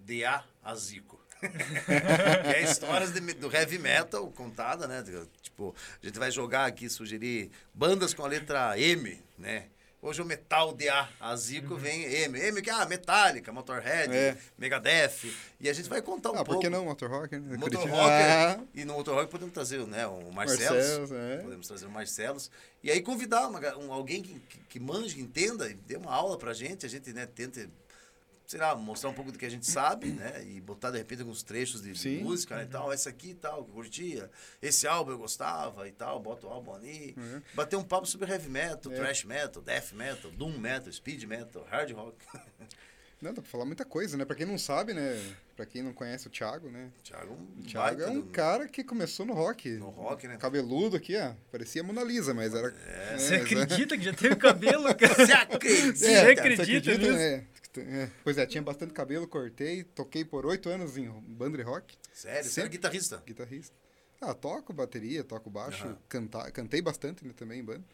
de 0.08 0.24
A 0.24 0.42
a 0.64 0.74
Zico. 0.74 1.20
que 1.38 1.46
é 2.56 2.62
histórias 2.62 3.12
de 3.12 3.20
do 3.34 3.54
heavy 3.54 3.78
metal 3.78 4.26
contada, 4.30 4.88
né? 4.88 5.04
Tipo, 5.42 5.74
a 6.02 6.06
gente 6.06 6.18
vai 6.18 6.30
jogar 6.30 6.64
aqui, 6.64 6.88
sugerir 6.88 7.50
bandas 7.74 8.14
com 8.14 8.24
a 8.24 8.28
letra 8.28 8.78
M, 8.78 9.22
né? 9.36 9.66
Hoje 10.00 10.22
o 10.22 10.24
Metal 10.24 10.72
de 10.72 10.88
A 10.88 11.08
a 11.20 11.34
Zico 11.34 11.74
vem 11.76 12.04
M. 12.04 12.38
M 12.38 12.62
que 12.62 12.70
é 12.70 12.72
ah, 12.72 12.86
Metallica, 12.86 13.52
Motorhead, 13.52 14.14
É. 14.14 14.38
Megadeth. 14.56 15.28
E 15.60 15.68
a 15.68 15.72
gente 15.72 15.88
vai 15.88 16.00
contar 16.00 16.30
um 16.30 16.34
ah, 16.36 16.38
por 16.38 16.52
pouco. 16.52 16.60
que 16.60 16.70
não 16.70 16.84
Motor 16.84 17.10
Rock, 17.10 17.36
né? 17.36 17.56
Motor. 17.56 17.80
Rocker. 17.80 18.00
Ah, 18.00 18.60
E 18.72 18.84
no 18.84 18.94
Motor 18.94 19.16
Rock 19.16 19.30
podemos 19.30 19.52
trazer 19.52 19.84
né, 19.88 20.06
o 20.06 20.30
Marcelos. 20.30 20.70
Marcelos, 20.70 21.12
é. 21.12 21.36
Podemos 21.38 21.66
trazer 21.66 21.86
o 21.86 21.90
Marcelos. 21.90 22.48
E 22.80 22.92
aí 22.92 23.02
convidar 23.02 23.48
uma 23.48 23.58
um, 23.76 23.92
alguém 23.92 24.22
que, 24.22 24.38
que, 24.38 24.58
que 24.60 24.80
manje, 24.80 25.20
entenda, 25.20 25.68
e 25.68 25.74
dê 25.74 25.96
uma 25.96 26.14
aula 26.14 26.38
pra 26.38 26.54
gente. 26.54 26.86
A 26.86 26.88
gente 26.88 27.12
né, 27.12 27.26
tenta, 27.26 27.68
sei 28.48 28.58
lá, 28.58 28.74
mostrar 28.74 29.10
um 29.10 29.12
pouco 29.12 29.30
do 29.30 29.38
que 29.38 29.44
a 29.44 29.50
gente 29.50 29.66
sabe, 29.66 30.08
né? 30.08 30.42
E 30.42 30.58
botar, 30.58 30.90
de 30.90 30.96
repente, 30.96 31.20
alguns 31.20 31.42
trechos 31.42 31.82
de, 31.82 32.22
música 32.22 32.56
né, 32.56 32.62
e 32.62 32.66
tal. 32.66 32.90
Essa 32.90 33.10
aqui 33.10 33.32
e 33.32 33.34
tal, 33.34 33.62
que 33.62 33.70
eu 33.70 33.74
curtia. 33.74 34.30
Esse 34.62 34.86
álbum 34.86 35.10
eu 35.10 35.18
gostava 35.18 35.86
e 35.86 35.92
tal. 35.92 36.18
Bota 36.18 36.46
o 36.46 36.50
álbum 36.50 36.74
ali. 36.74 37.14
Bater 37.52 37.76
um 37.76 37.84
papo 37.84 38.06
sobre 38.06 38.32
heavy 38.32 38.48
metal, 38.48 38.90
É. 38.90 38.96
thrash 38.96 39.24
metal, 39.24 39.60
death 39.60 39.92
metal, 39.92 40.30
doom 40.30 40.56
metal, 40.56 40.90
speed 40.90 41.24
metal, 41.24 41.66
hard 41.70 41.92
rock. 41.92 42.16
Não, 43.20 43.34
dá 43.34 43.42
pra 43.42 43.50
falar 43.50 43.64
muita 43.64 43.84
coisa, 43.84 44.16
né? 44.16 44.24
Pra 44.24 44.36
quem 44.36 44.46
não 44.46 44.56
sabe, 44.56 44.94
né? 44.94 45.20
Pra 45.56 45.66
quem 45.66 45.82
não 45.82 45.92
conhece 45.92 46.28
o 46.28 46.30
Thiago, 46.30 46.70
né? 46.70 46.90
Thiago, 47.02 47.34
um 47.34 47.60
O 47.60 47.64
Thiago 47.64 48.02
é 48.02 48.08
um 48.08 48.20
do- 48.20 48.26
cara 48.30 48.68
que 48.68 48.84
começou 48.84 49.26
no 49.26 49.32
rock. 49.34 49.70
No 49.70 49.88
rock, 49.90 50.28
né? 50.28 50.36
Cabeludo 50.36 50.96
aqui, 50.96 51.16
ó. 51.16 51.32
Parecia 51.50 51.82
Mona 51.82 52.04
Lisa, 52.04 52.32
mas 52.32 52.54
era... 52.54 52.68
É, 52.86 53.18
Você 53.18 53.34
acredita 53.34 53.98
que 53.98 54.04
já 54.04 54.12
teve 54.12 54.36
cabelo, 54.36 54.84
cara? 54.94 55.14
Você 55.16 55.32
acredita? 55.32 55.96
Você 55.96 56.06
É, 56.12 56.30
acredita 56.30 56.96
nisso? 56.96 57.12
né? 57.12 57.44
É. 57.78 58.08
Pois 58.24 58.38
é, 58.38 58.46
tinha 58.46 58.62
bastante 58.62 58.92
cabelo, 58.92 59.26
cortei, 59.28 59.84
toquei 59.84 60.24
por 60.24 60.46
oito 60.46 60.68
anos 60.68 60.96
em 60.96 61.08
banda 61.08 61.56
de 61.58 61.62
rock, 61.62 61.96
Sério, 62.12 62.42
você 62.44 62.50
Sempre. 62.50 62.60
era 62.62 62.68
guitarrista? 62.70 63.22
guitarrista. 63.24 63.76
Ah, 64.20 64.34
toco 64.34 64.72
bateria, 64.72 65.22
toco 65.22 65.48
baixo, 65.48 65.84
Aham. 65.86 65.98
canta, 66.08 66.50
cantei 66.50 66.80
bastante 66.82 67.24
né, 67.24 67.32
também 67.36 67.60
em 67.60 67.64
banda. 67.64 67.84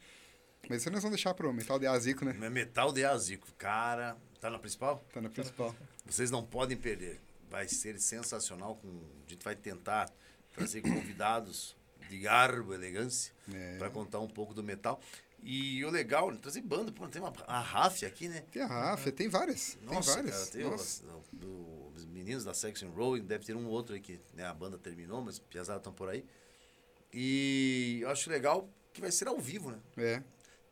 Mas 0.67 0.81
isso 0.81 0.89
nós 0.89 1.03
vamos 1.03 1.15
deixar 1.17 1.35
pro 1.35 1.53
Metal 1.53 1.77
de 1.77 1.85
Azico, 1.85 2.25
né? 2.25 2.35
É 2.41 2.49
Metal 2.49 2.91
de 2.91 3.05
Azico. 3.05 3.47
Cara, 3.59 4.17
tá 4.45 4.51
na 4.51 4.59
principal? 4.59 5.03
Tá 5.13 5.21
na 5.21 5.29
principal. 5.29 5.75
Vocês 6.05 6.29
não 6.31 6.43
podem 6.45 6.77
perder. 6.77 7.19
Vai 7.49 7.67
ser 7.67 7.99
sensacional. 7.99 8.75
Com... 8.75 8.87
A 9.25 9.29
gente 9.29 9.43
vai 9.43 9.55
tentar 9.55 10.09
trazer 10.51 10.81
convidados 10.81 11.75
de 12.09 12.17
garbo, 12.19 12.73
elegância, 12.73 13.33
É. 13.53 13.77
para 13.77 13.89
contar 13.89 14.19
um 14.19 14.27
pouco 14.27 14.53
do 14.53 14.63
metal. 14.63 14.99
E 15.43 15.83
o 15.85 15.89
legal, 15.91 16.31
né, 16.31 16.39
trazer 16.41 16.61
banda. 16.61 16.91
Pô, 16.91 17.07
tem 17.07 17.21
uma, 17.21 17.31
a 17.47 17.59
RAF 17.59 18.03
aqui, 18.05 18.27
né? 18.27 18.41
Tem 18.51 18.61
a 18.63 18.67
Rafa, 18.67 19.11
tem 19.11 19.27
várias. 19.29 19.77
Nossa, 19.83 20.13
tem 20.15 20.23
várias. 20.23 20.39
cara, 20.39 20.51
tem 20.51 20.63
Nossa. 20.63 21.05
os, 21.05 21.39
do- 21.39 21.91
os 21.95 22.05
meninos 22.05 22.43
da 22.43 22.53
Section 22.53 22.89
Row, 22.91 23.19
deve 23.19 23.45
ter 23.45 23.55
um 23.55 23.67
outro 23.67 23.93
aí 23.93 24.01
que 24.01 24.19
né, 24.33 24.43
a 24.45 24.53
banda 24.53 24.77
terminou, 24.77 25.21
mas 25.21 25.35
os 25.35 25.39
piazadas 25.39 25.81
estão 25.81 25.93
por 25.93 26.09
aí. 26.09 26.25
E 27.13 27.99
eu 28.01 28.09
acho 28.09 28.29
legal 28.29 28.67
que 28.91 29.01
vai 29.01 29.11
ser 29.11 29.27
ao 29.27 29.39
vivo, 29.39 29.71
né? 29.71 29.79
É. 29.97 30.23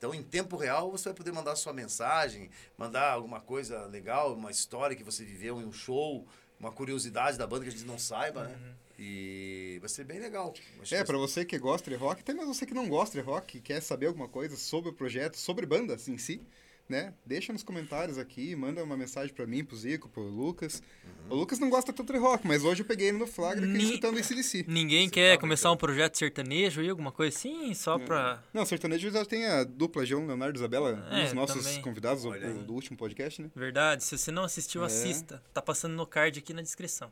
Então, 0.04 0.14
em 0.14 0.22
tempo 0.22 0.58
real, 0.58 0.92
você 0.92 1.06
vai 1.06 1.14
poder 1.14 1.32
mandar 1.32 1.56
sua 1.56 1.72
mensagem, 1.72 2.50
mandar 2.78 3.14
alguma 3.14 3.40
coisa 3.40 3.86
legal, 3.86 4.34
uma 4.34 4.52
história 4.52 4.98
que 4.98 5.04
você 5.04 5.24
viveu 5.24 5.62
em 5.62 5.64
um 5.66 5.72
show, 5.72 6.28
uma 6.60 6.74
curiosidade 6.74 7.38
da 7.38 7.48
banda 7.48 7.64
que 7.64 7.70
a 7.70 7.72
gente 7.72 7.86
não 7.86 7.98
saiba, 7.98 8.44
né? 8.44 8.76
E 9.00 9.78
vai 9.80 9.88
ser 9.88 10.04
bem 10.04 10.20
legal. 10.20 10.54
Acho 10.82 10.94
É, 10.94 10.98
vai 10.98 11.06
pra 11.06 11.18
você 11.18 11.46
que 11.46 11.58
gosta 11.58 11.90
de 11.90 11.96
rock, 11.96 12.20
até 12.20 12.34
mesmo 12.34 12.54
você 12.54 12.66
que 12.66 12.74
não 12.74 12.90
gosta 12.90 13.18
de 13.18 13.26
rock, 13.26 13.62
quer 13.62 13.80
saber 13.80 14.08
alguma 14.08 14.28
coisa 14.28 14.58
sobre 14.58 14.90
o 14.90 14.94
projeto, 14.94 15.38
sobre 15.38 15.66
bandas 15.66 16.10
em 16.10 16.18
si, 16.18 16.42
né? 16.90 17.14
Deixa 17.26 17.52
nos 17.54 17.64
comentários 17.64 18.18
aqui, 18.18 18.56
manda 18.56 18.84
uma 18.84 18.98
mensagem 18.98 19.34
pra 19.34 19.48
mim, 19.48 19.64
pro 19.64 19.76
Zico, 19.76 20.10
pro 20.10 20.22
Lucas. 20.24 20.84
O 21.30 21.36
Lucas 21.36 21.58
não 21.58 21.70
gosta 21.70 21.94
tanto 21.94 22.12
de 22.12 22.20
rock, 22.20 22.46
mas 22.46 22.64
hoje 22.64 22.82
eu 22.82 22.86
peguei 22.86 23.08
ele 23.08 23.18
no 23.18 23.26
flagra 23.26 23.64
aqui 23.66 23.74
Ni- 23.78 23.84
escutando 23.86 24.20
esse 24.20 24.36
DC. 24.36 24.66
Ninguém 24.68 25.06
Você 25.08 25.14
quer 25.14 25.36
tá 25.36 25.42
começar 25.42 25.72
um 25.72 25.78
projeto 25.78 26.18
sertanejo 26.18 26.82
aí, 26.82 26.90
alguma 26.90 27.12
coisa 27.12 27.36
assim, 27.38 27.74
só 27.74 27.98
pra... 27.98 28.44
Não, 28.54 28.66
sertanejo 28.66 29.10
já 29.10 29.24
tem 29.26 29.46
a 29.46 29.64
dupla 29.64 30.06
João 30.06 30.28
Leonardo 30.28 30.58
e 30.58 30.60
Isabela, 30.60 30.94
um 31.10 31.16
É, 31.16 31.24
dos 31.24 31.34
nossos 31.34 31.64
também. 31.66 31.82
convidados 31.82 32.24
do, 32.24 32.64
do 32.66 32.74
último 32.74 32.98
podcast, 32.98 33.42
né? 33.42 33.50
Verdade, 33.56 34.04
se 34.04 34.18
você 34.18 34.30
não 34.32 34.44
assistiu, 34.44 34.84
É. 34.84 34.88
assista. 34.88 35.42
Tá 35.54 35.62
passando 35.62 35.94
no 35.96 36.06
card 36.06 36.38
aqui 36.40 36.54
na 36.54 36.62
descrição. 36.62 37.12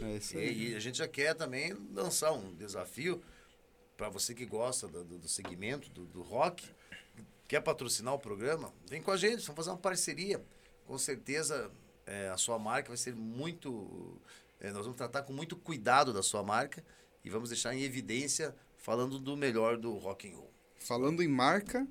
É 0.00 0.16
isso 0.16 0.36
aí. 0.38 0.48
E, 0.48 0.70
e 0.70 0.74
a 0.74 0.80
gente 0.80 0.96
já 0.98 1.06
quer 1.06 1.34
também 1.34 1.76
lançar 1.92 2.32
um 2.32 2.54
desafio 2.54 3.22
para 3.96 4.08
você 4.08 4.34
que 4.34 4.46
gosta 4.46 4.88
do, 4.88 5.04
do- 5.04 5.18
do 5.18 5.28
segmento 5.28 5.90
do, 5.90 6.06
do 6.06 6.22
rock, 6.22 6.64
quer 7.52 7.60
patrocinar 7.60 8.14
o 8.14 8.18
programa, 8.18 8.72
vem 8.88 9.02
com 9.02 9.10
a 9.10 9.16
gente, 9.18 9.42
vamos 9.42 9.56
fazer 9.56 9.68
uma 9.68 9.76
parceria. 9.76 10.42
Com 10.86 10.96
certeza 10.96 11.70
é, 12.06 12.30
a 12.30 12.38
sua 12.38 12.58
marca 12.58 12.88
vai 12.88 12.96
ser 12.96 13.14
muito. 13.14 14.18
é, 14.58 14.70
nós 14.72 14.84
vamos 14.86 14.96
tratar 14.96 15.22
com 15.22 15.34
muito 15.34 15.54
cuidado 15.54 16.14
da 16.14 16.22
sua 16.22 16.42
marca 16.42 16.82
e 17.22 17.28
vamos 17.28 17.50
deixar 17.50 17.74
em 17.74 17.82
evidência 17.82 18.56
falando 18.78 19.18
do 19.18 19.36
melhor 19.36 19.76
do 19.76 19.92
rock 19.98 20.32
and 20.32 20.34
roll. 20.34 20.50
Falando 20.78 21.22
em 21.22 21.28
marca, 21.28 21.86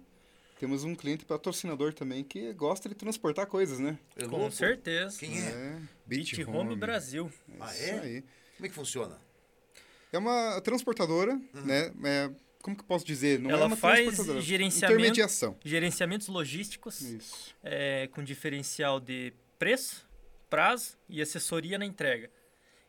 temos 0.60 0.84
um 0.84 0.96
cliente 0.96 1.26
patrocinador 1.26 1.94
também 1.94 2.24
que 2.24 2.52
gosta 2.54 2.90
de 2.90 2.96
transportar 2.96 3.46
coisas, 3.46 3.78
né? 3.78 4.00
É 4.16 4.26
Com 4.26 4.38
louco? 4.38 4.56
certeza. 4.56 5.16
Quem 5.20 5.40
é? 5.40 5.80
Beat 6.08 6.40
Home 6.48 6.76
Brasil. 6.76 7.32
Ah, 7.60 7.72
Isso 7.72 7.84
é? 7.84 8.00
aí. 8.00 8.24
Como 8.58 8.66
é 8.66 8.70
que 8.70 8.74
funciona? 8.74 9.22
É 10.12 10.18
uma 10.18 10.60
transportadora, 10.62 11.40
né? 11.54 11.94
É, 12.04 12.32
como 12.62 12.76
que 12.76 12.82
eu 12.84 12.88
posso 12.88 13.06
dizer? 13.06 13.40
Não 13.40 13.50
é 13.50 13.54
Ela 13.54 13.66
uma 13.68 13.76
faz 13.76 14.16
gerenciamento- 14.44 15.00
Intermediação. 15.02 15.58
Gerenciamentos 15.64 16.28
logísticos 16.28 17.02
Isso. 17.02 17.56
é, 17.64 18.08
com 18.08 18.24
diferencial 18.24 19.00
de 19.00 19.34
preço, 19.60 20.08
prazo 20.50 20.98
e 21.10 21.22
assessoria 21.22 21.78
na 21.78 21.86
entrega. 21.86 22.30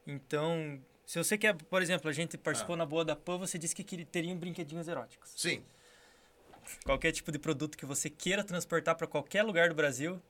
Então, 0.06 0.80
se 1.06 1.18
você 1.18 1.36
quer, 1.38 1.54
por 1.54 1.80
exemplo, 1.82 2.08
a 2.08 2.12
gente 2.12 2.36
participou 2.38 2.76
na 2.76 2.84
Boa 2.86 3.04
da 3.04 3.14
Pan, 3.16 3.38
você 3.38 3.58
disse 3.58 3.74
que 3.74 4.04
teriam 4.04 4.36
brinquedinhos 4.36 4.88
eróticos. 4.88 5.32
Sim. 5.36 5.62
Qualquer 6.84 7.12
tipo 7.12 7.30
de 7.32 7.38
produto 7.38 7.76
que 7.76 7.84
você 7.84 8.08
queira 8.08 8.42
transportar 8.44 8.96
para 8.96 9.06
qualquer 9.06 9.42
lugar 9.42 9.68
do 9.68 9.74
Brasil, 9.74 10.20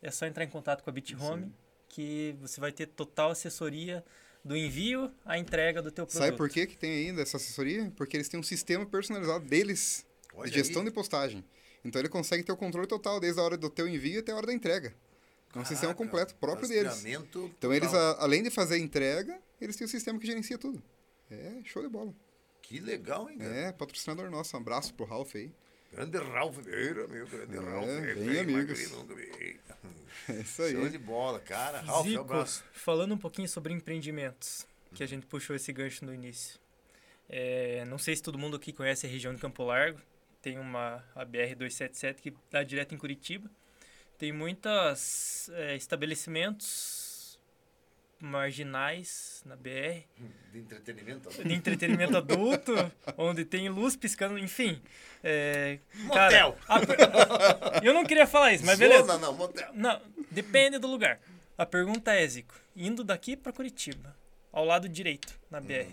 é 0.00 0.10
só 0.10 0.26
entrar 0.26 0.44
em 0.44 0.48
contato 0.48 0.82
com 0.82 0.90
a 0.90 0.92
Bit 0.92 1.14
Home, 1.16 1.52
que 1.88 2.34
você 2.40 2.60
vai 2.60 2.72
ter 2.72 2.86
total 2.86 3.30
assessoria 3.30 4.04
do 4.44 4.56
envio 4.56 5.10
à 5.24 5.38
entrega 5.38 5.80
do 5.80 5.90
teu 5.90 6.04
produto. 6.06 6.22
Sabe 6.24 6.36
por 6.36 6.48
que, 6.48 6.66
que 6.66 6.76
tem 6.76 7.08
ainda 7.08 7.22
essa 7.22 7.36
assessoria? 7.36 7.92
Porque 7.96 8.16
eles 8.16 8.28
têm 8.28 8.38
um 8.40 8.42
sistema 8.42 8.84
personalizado 8.84 9.44
deles 9.44 10.04
Olha 10.34 10.50
de 10.50 10.56
gestão 10.56 10.82
aí. 10.82 10.88
de 10.88 10.94
postagem. 10.94 11.44
Então 11.84 12.00
ele 12.00 12.08
consegue 12.08 12.42
ter 12.42 12.52
o 12.52 12.56
controle 12.56 12.86
total 12.86 13.18
desde 13.20 13.40
a 13.40 13.42
hora 13.44 13.56
do 13.56 13.68
teu 13.70 13.86
envio 13.88 14.20
até 14.20 14.32
a 14.32 14.36
hora 14.36 14.46
da 14.46 14.52
entrega. 14.52 14.94
É 15.54 15.58
um 15.58 15.64
sistema 15.64 15.94
completo 15.94 16.34
próprio 16.36 16.66
deles. 16.68 17.04
Então 17.04 17.72
eles, 17.74 17.92
a- 17.92 18.16
além 18.20 18.42
de 18.42 18.50
fazer 18.50 18.76
a 18.76 18.78
entrega, 18.78 19.38
eles 19.60 19.76
têm 19.76 19.84
o 19.84 19.88
sistema 19.90 20.18
que 20.18 20.26
gerencia 20.26 20.56
tudo. 20.56 20.82
É 21.30 21.60
show 21.64 21.82
de 21.82 21.88
bola. 21.88 22.14
Que 22.62 22.78
legal, 22.80 23.28
hein, 23.28 23.38
cara? 23.38 23.54
É, 23.54 23.72
patrocinador 23.72 24.30
nosso. 24.30 24.56
Um 24.56 24.60
abraço 24.60 24.94
pro 24.94 25.04
Ralph 25.04 25.34
aí. 25.34 25.52
Grande 25.92 26.18
Ralph 26.18 26.56
Vieira, 26.58 27.06
meu 27.06 27.26
grande 27.26 27.56
É, 27.56 27.60
Ralph. 27.60 27.86
bem 27.86 28.38
amigos. 28.40 28.88
magrinho, 28.90 28.96
nunca 28.98 29.14
vi. 29.14 29.60
É 30.28 30.32
isso 30.40 30.62
aí. 30.62 30.72
Show 30.72 30.88
de 30.88 30.98
bola, 30.98 31.38
cara. 31.40 31.80
Ralph, 31.80 32.06
um 32.06 32.10
Zico, 32.10 32.20
abraço. 32.22 32.64
falando 32.72 33.12
um 33.14 33.18
pouquinho 33.18 33.48
sobre 33.48 33.72
empreendimentos, 33.74 34.66
que 34.94 35.02
a 35.02 35.06
gente 35.06 35.26
puxou 35.26 35.54
esse 35.56 35.72
gancho 35.72 36.04
no 36.04 36.14
início. 36.14 36.58
É, 37.28 37.84
não 37.86 37.98
sei 37.98 38.14
se 38.16 38.22
todo 38.22 38.38
mundo 38.38 38.56
aqui 38.56 38.72
conhece 38.72 39.06
a 39.06 39.08
região 39.08 39.34
de 39.34 39.40
Campo 39.40 39.62
Largo. 39.64 40.00
Tem 40.40 40.58
uma 40.58 41.04
a 41.14 41.24
BR-277 41.26 42.14
que 42.16 42.34
dá 42.50 42.62
direto 42.62 42.94
em 42.94 42.98
Curitiba. 42.98 43.50
Tem 44.18 44.32
muitos 44.32 45.48
estabelecimentos 45.76 47.11
marginais 48.22 49.42
na 49.44 49.56
BR, 49.56 50.02
De 50.52 50.58
entretenimento. 50.58 51.28
de 51.42 51.52
entretenimento 51.54 52.16
adulto, 52.16 52.72
onde 53.16 53.44
tem 53.44 53.68
luz 53.68 53.96
piscando, 53.96 54.38
enfim. 54.38 54.80
É, 55.24 55.78
Motel. 56.04 56.56
Cara, 56.66 56.80
a- 57.78 57.80
eu 57.82 57.92
não 57.94 58.04
queria 58.04 58.26
falar 58.26 58.52
isso, 58.52 58.64
mas 58.64 58.78
beleza. 58.78 59.04
Zona, 59.04 59.18
não, 59.18 59.32
motel. 59.34 59.70
Não, 59.74 60.00
depende 60.30 60.78
do 60.78 60.86
lugar. 60.86 61.20
A 61.58 61.66
pergunta 61.66 62.12
é, 62.12 62.26
Zico, 62.26 62.54
indo 62.76 63.04
daqui 63.04 63.36
para 63.36 63.52
Curitiba, 63.52 64.16
ao 64.52 64.64
lado 64.64 64.88
direito, 64.88 65.38
na 65.50 65.60
BR, 65.60 65.92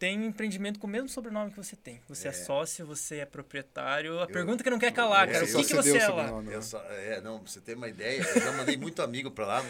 tem 0.00 0.24
empreendimento 0.24 0.80
com 0.80 0.86
o 0.86 0.90
mesmo 0.90 1.10
sobrenome 1.10 1.50
que 1.50 1.58
você 1.58 1.76
tem. 1.76 2.00
Você 2.08 2.26
é, 2.26 2.30
É. 2.30 2.32
sócio, 2.32 2.86
você 2.86 3.16
é 3.16 3.26
proprietário. 3.26 4.18
A 4.18 4.26
pergunta 4.26 4.64
que 4.64 4.70
não 4.70 4.78
quer 4.78 4.92
calar, 4.92 5.28
É, 5.28 5.32
cara, 5.32 5.44
eu 5.44 5.58
o 5.58 5.60
que, 5.60 5.68
que 5.68 5.74
você 5.76 5.98
é 5.98 6.00
lá? 6.00 6.06
sobrenome, 6.24 6.48
né? 6.48 6.54
Eu 6.56 6.62
só, 6.62 6.82
é, 6.88 7.20
não, 7.20 7.38
pra 7.38 7.50
você 7.52 7.60
ter 7.60 7.74
uma 7.76 7.86
ideia, 7.86 8.22
eu 8.22 8.40
já 8.40 8.52
mandei 8.52 8.78
muito 8.78 9.02
amigo 9.02 9.30
pra 9.30 9.44
lá. 9.46 9.64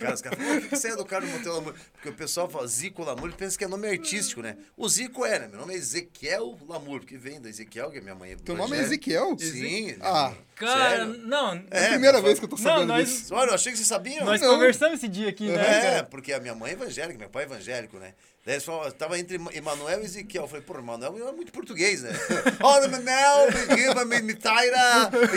Cara, 0.00 0.14
os 0.14 0.20
caras 0.20 0.36
falam, 0.36 0.54
"Ô, 0.54 0.58
o 0.58 0.60
que 0.62 0.68
que 0.70 0.76
você 0.76 0.88
é 0.88 0.96
do 0.96 1.04
cara 1.04 1.24
do 1.24 1.30
Motel 1.30 1.52
Lamour? 1.54 1.74
Porque 1.92 2.08
o 2.08 2.12
pessoal 2.12 2.50
fala 2.50 2.66
Zico 2.66 3.04
Lamour, 3.04 3.26
ele 3.28 3.36
pensa 3.36 3.56
que 3.56 3.62
é 3.62 3.68
nome 3.68 3.88
artístico, 3.88 4.42
né? 4.42 4.56
O 4.76 4.88
Zico 4.88 5.24
é, 5.24 5.38
né? 5.38 5.46
Meu 5.46 5.60
nome 5.60 5.74
é 5.74 5.76
Ezequiel 5.76 6.58
Lamour, 6.68 6.98
porque 6.98 7.16
vem 7.16 7.40
do 7.40 7.48
Ezequiel, 7.48 7.88
que 7.92 7.98
é 7.98 8.00
minha 8.00 8.16
mãe. 8.16 8.36
Teu 8.38 8.56
nome 8.56 8.76
é. 8.76 8.80
Ezequiel? 8.80 9.36
Sim. 9.38 9.94
Ah, 10.00 10.34
Cara, 10.56 10.90
Sério? 11.06 11.18
não, 11.26 11.54
É 11.70 11.78
a 11.78 11.82
É, 11.84 11.88
primeira 11.90 12.20
vez 12.20 12.38
que 12.38 12.44
eu 12.44 12.48
tô 12.48 12.56
Não, 12.56 12.62
sabendo 12.62 12.86
nós- 12.88 13.08
disso. 13.08 13.34
Olha, 13.34 13.50
eu 13.50 13.54
achei 13.54 13.72
que 13.72 13.78
vocês 13.78 13.88
sabiam. 13.88 14.24
nós 14.24 14.40
Não. 14.40 14.50
conversamos 14.54 14.98
esse 14.98 15.08
dia 15.08 15.28
aqui, 15.28 15.48
né? 15.48 15.98
É, 15.98 16.02
porque 16.02 16.32
a 16.32 16.38
minha 16.40 16.54
mãe 16.54 16.70
é 16.70 16.74
evangélica, 16.74 17.18
meu 17.18 17.28
pai 17.28 17.42
é 17.44 17.46
evangélico, 17.46 17.96
né? 17.98 18.14
Daí 18.44 18.54
eles 18.56 18.64
falavam, 18.64 18.90
tava 18.90 19.18
entre 19.18 19.36
Emanuel 19.52 20.00
e 20.02 20.04
Ezequiel. 20.04 20.44
Eu 20.44 20.48
falei, 20.48 20.62
pô, 20.64 20.76
Emanuel 20.76 21.28
é 21.28 21.32
muito 21.32 21.52
português, 21.52 22.02
né? 22.02 22.10
Olha, 22.62 22.86
Emanuel, 22.86 24.06
me 24.06 24.18
imitar, 24.18 24.58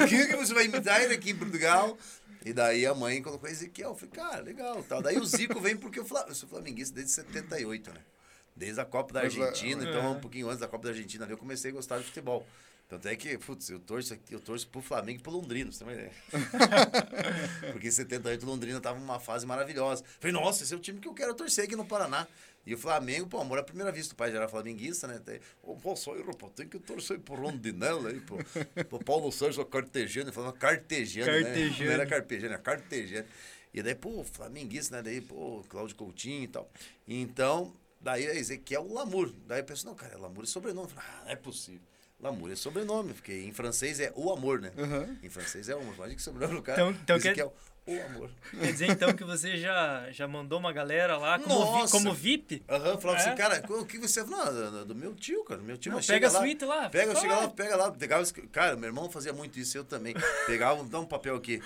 aqui 0.02 0.28
que 0.28 0.36
você 0.36 0.54
vai 0.54 0.66
imitar 0.66 1.00
aqui 1.02 1.30
em 1.32 1.36
Portugal. 1.36 1.96
E 2.44 2.52
daí 2.54 2.86
a 2.86 2.94
mãe 2.96 3.22
colocou 3.22 3.48
Ezequiel. 3.50 3.90
Eu 3.90 3.96
falei, 3.96 4.10
cara, 4.12 4.42
legal. 4.42 4.84
Tal. 4.84 5.02
Daí 5.02 5.18
o 5.18 5.26
Zico 5.26 5.60
vem 5.60 5.76
porque 5.78 6.00
eu, 6.00 6.08
eu 6.28 6.36
sou 6.36 6.50
flamenguista 6.50 6.96
desde 6.96 7.12
78, 7.14 7.92
né? 7.92 8.00
Desde 8.56 8.80
a 8.80 8.86
Copa 8.86 9.14
da 9.14 9.20
lá- 9.20 9.26
Argentina, 9.26 9.84
É. 9.86 9.90
então 9.90 10.12
um 10.14 10.20
pouquinho 10.20 10.48
antes 10.48 10.60
da 10.60 10.68
Copa 10.68 10.86
da 10.86 10.90
Argentina 10.92 11.26
ali 11.26 11.34
eu 11.34 11.38
comecei 11.38 11.72
a 11.72 11.74
gostar 11.74 11.98
de 12.00 12.06
futebol. 12.06 12.48
Tanto 12.88 13.08
é 13.08 13.16
que, 13.16 13.36
putz, 13.40 13.70
eu 13.70 13.80
torço, 13.80 14.14
aqui- 14.14 14.34
eu 14.34 14.40
torço 14.40 14.68
pro 14.68 14.80
Flamengo 14.82 15.20
e 15.20 15.22
pro 15.24 15.32
Londrina, 15.32 15.72
você 15.72 15.80
tem 15.84 15.88
uma 15.88 15.94
ideia. 15.94 16.12
Porque 17.74 17.88
em 17.88 17.92
78 17.92 18.46
Londrina 18.46 18.80
tava 18.80 19.00
numa 19.00 19.20
fase 19.20 19.46
maravilhosa. 19.46 20.04
Falei, 20.20 20.32
nossa, 20.34 20.64
esse 20.64 20.74
é 20.74 20.78
o 20.78 20.80
time 20.80 21.00
que 21.00 21.08
eu 21.08 21.14
quero 21.14 21.34
torcer 21.34 21.66
aqui 21.66 21.76
no 21.76 21.86
Paraná. 21.86 22.28
E 22.66 22.74
o 22.74 22.78
Flamengo, 22.78 23.28
pô, 23.28 23.40
amor 23.40 23.60
à 23.60 23.64
primeira 23.64 23.92
vista. 23.92 24.14
O 24.14 24.18
pai 24.18 24.32
já 24.32 24.38
era 24.38 24.48
flamenguista, 24.48 25.08
né? 25.08 25.22
Ô, 25.62 25.76
pô, 25.76 25.96
só 25.96 26.16
eu, 26.16 26.26
pô, 26.34 26.50
tem 26.50 26.68
que 26.68 26.80
torcer 26.80 27.20
pro 27.20 27.36
Rondinella 27.36 28.10
aí, 28.10 28.20
pô. 28.22 28.38
Pro 28.90 29.00
Paulo 29.04 29.32
Sérgio 29.32 29.64
Cartejano. 29.66 30.28
Ele 30.30 30.34
falava 30.36 30.54
Cartejano, 30.54 31.32
né? 31.32 31.44
Cartejano. 31.44 31.86
Não 31.86 31.92
era 31.94 32.06
Carpejano, 32.08 32.54
era 32.54 32.62
Cartejano. 32.62 33.28
E 33.74 33.84
daí, 33.84 33.94
pô, 33.94 34.24
flamenguista, 34.24 34.96
né? 34.96 35.04
Daí, 35.04 35.22
pô, 35.22 35.64
Cláudio 35.70 35.96
Coutinho 35.96 36.44
e 36.44 36.48
tal. 36.48 36.68
Então, 37.08 37.74
daí 38.02 38.26
a 38.28 38.34
Ezequiel 38.34 38.88
Lamour. 38.92 39.32
Daí 39.48 39.60
eu 39.60 39.64
pensei, 39.66 39.88
não, 39.88 39.96
cara, 39.96 40.18
Lamour 40.18 40.44
é 40.44 40.48
sobrenome. 40.48 40.88
Falei, 40.90 41.10
ah, 41.10 41.22
não 41.26 41.32
é 41.32 41.36
possível. 41.36 41.82
Lamour 42.20 42.52
é 42.52 42.56
sobrenome, 42.56 43.14
porque 43.14 43.34
em 43.34 43.52
francês 43.52 44.00
é 44.00 44.12
o 44.16 44.32
amor, 44.32 44.60
né? 44.62 44.72
Aham. 44.78 45.18
Em 45.22 45.30
francês 45.30 45.70
é 45.70 45.76
o 45.76 45.80
amor. 45.80 45.94
Imagina 45.96 46.16
que 46.16 46.22
sobrenome 46.24 46.56
do 46.56 46.62
cara. 46.64 46.82
Então- 46.82 47.00
então 47.04 47.20
quer- 47.20 47.36
o 47.88 48.02
amor. 48.06 48.30
Quer 48.60 48.72
dizer 48.72 48.90
então 48.90 49.14
que 49.14 49.24
você 49.24 49.58
já, 49.58 50.08
já 50.12 50.28
mandou 50.28 50.58
uma 50.60 50.74
galera 50.74 51.18
lá 51.18 51.38
como, 51.40 51.84
vi- 51.86 51.92
como 51.92 52.14
VIP? 52.14 52.64
Aham, 52.70 52.98
falava 52.98 53.20
É? 53.20 53.28
assim, 53.28 53.36
cara, 53.36 53.64
o 53.70 53.86
que 53.86 53.98
você. 53.98 54.24
Não, 54.24 54.86
do, 54.86 54.96
meu 54.96 55.14
tio, 55.14 55.44
cara. 55.44 55.62
Meu 55.62 55.78
tio, 55.78 55.92
Não, 55.92 55.98
mas 55.98 56.08
pega 56.08 56.28
a 56.28 56.32
lá, 56.32 56.40
suíte 56.40 56.66
lá, 56.66 56.90
Pega, 56.90 57.14
só 57.14 57.22
chega 57.22 57.36
lá, 57.36 57.48
pega 57.50 57.76
lá. 57.76 57.92
Pegava, 57.92 58.24
cara, 58.52 58.76
meu 58.76 58.88
irmão 58.90 59.10
fazia 59.10 59.34
muito 59.34 59.60
isso, 59.60 59.78
eu 59.78 59.84
também. 59.84 60.16
Pegava, 60.48 60.84
dá 60.86 61.00
um 61.00 61.06
papel 61.06 61.36
aqui. 61.36 61.62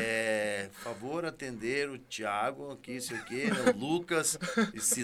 É, 0.00 0.68
favor 0.82 1.24
atender 1.24 1.88
o 1.90 1.98
Thiago, 1.98 2.72
aqui, 2.72 2.92
isso 2.92 3.14
aqui, 3.14 3.46
né, 3.50 3.72
o 3.74 3.78
Lucas, 3.78 4.38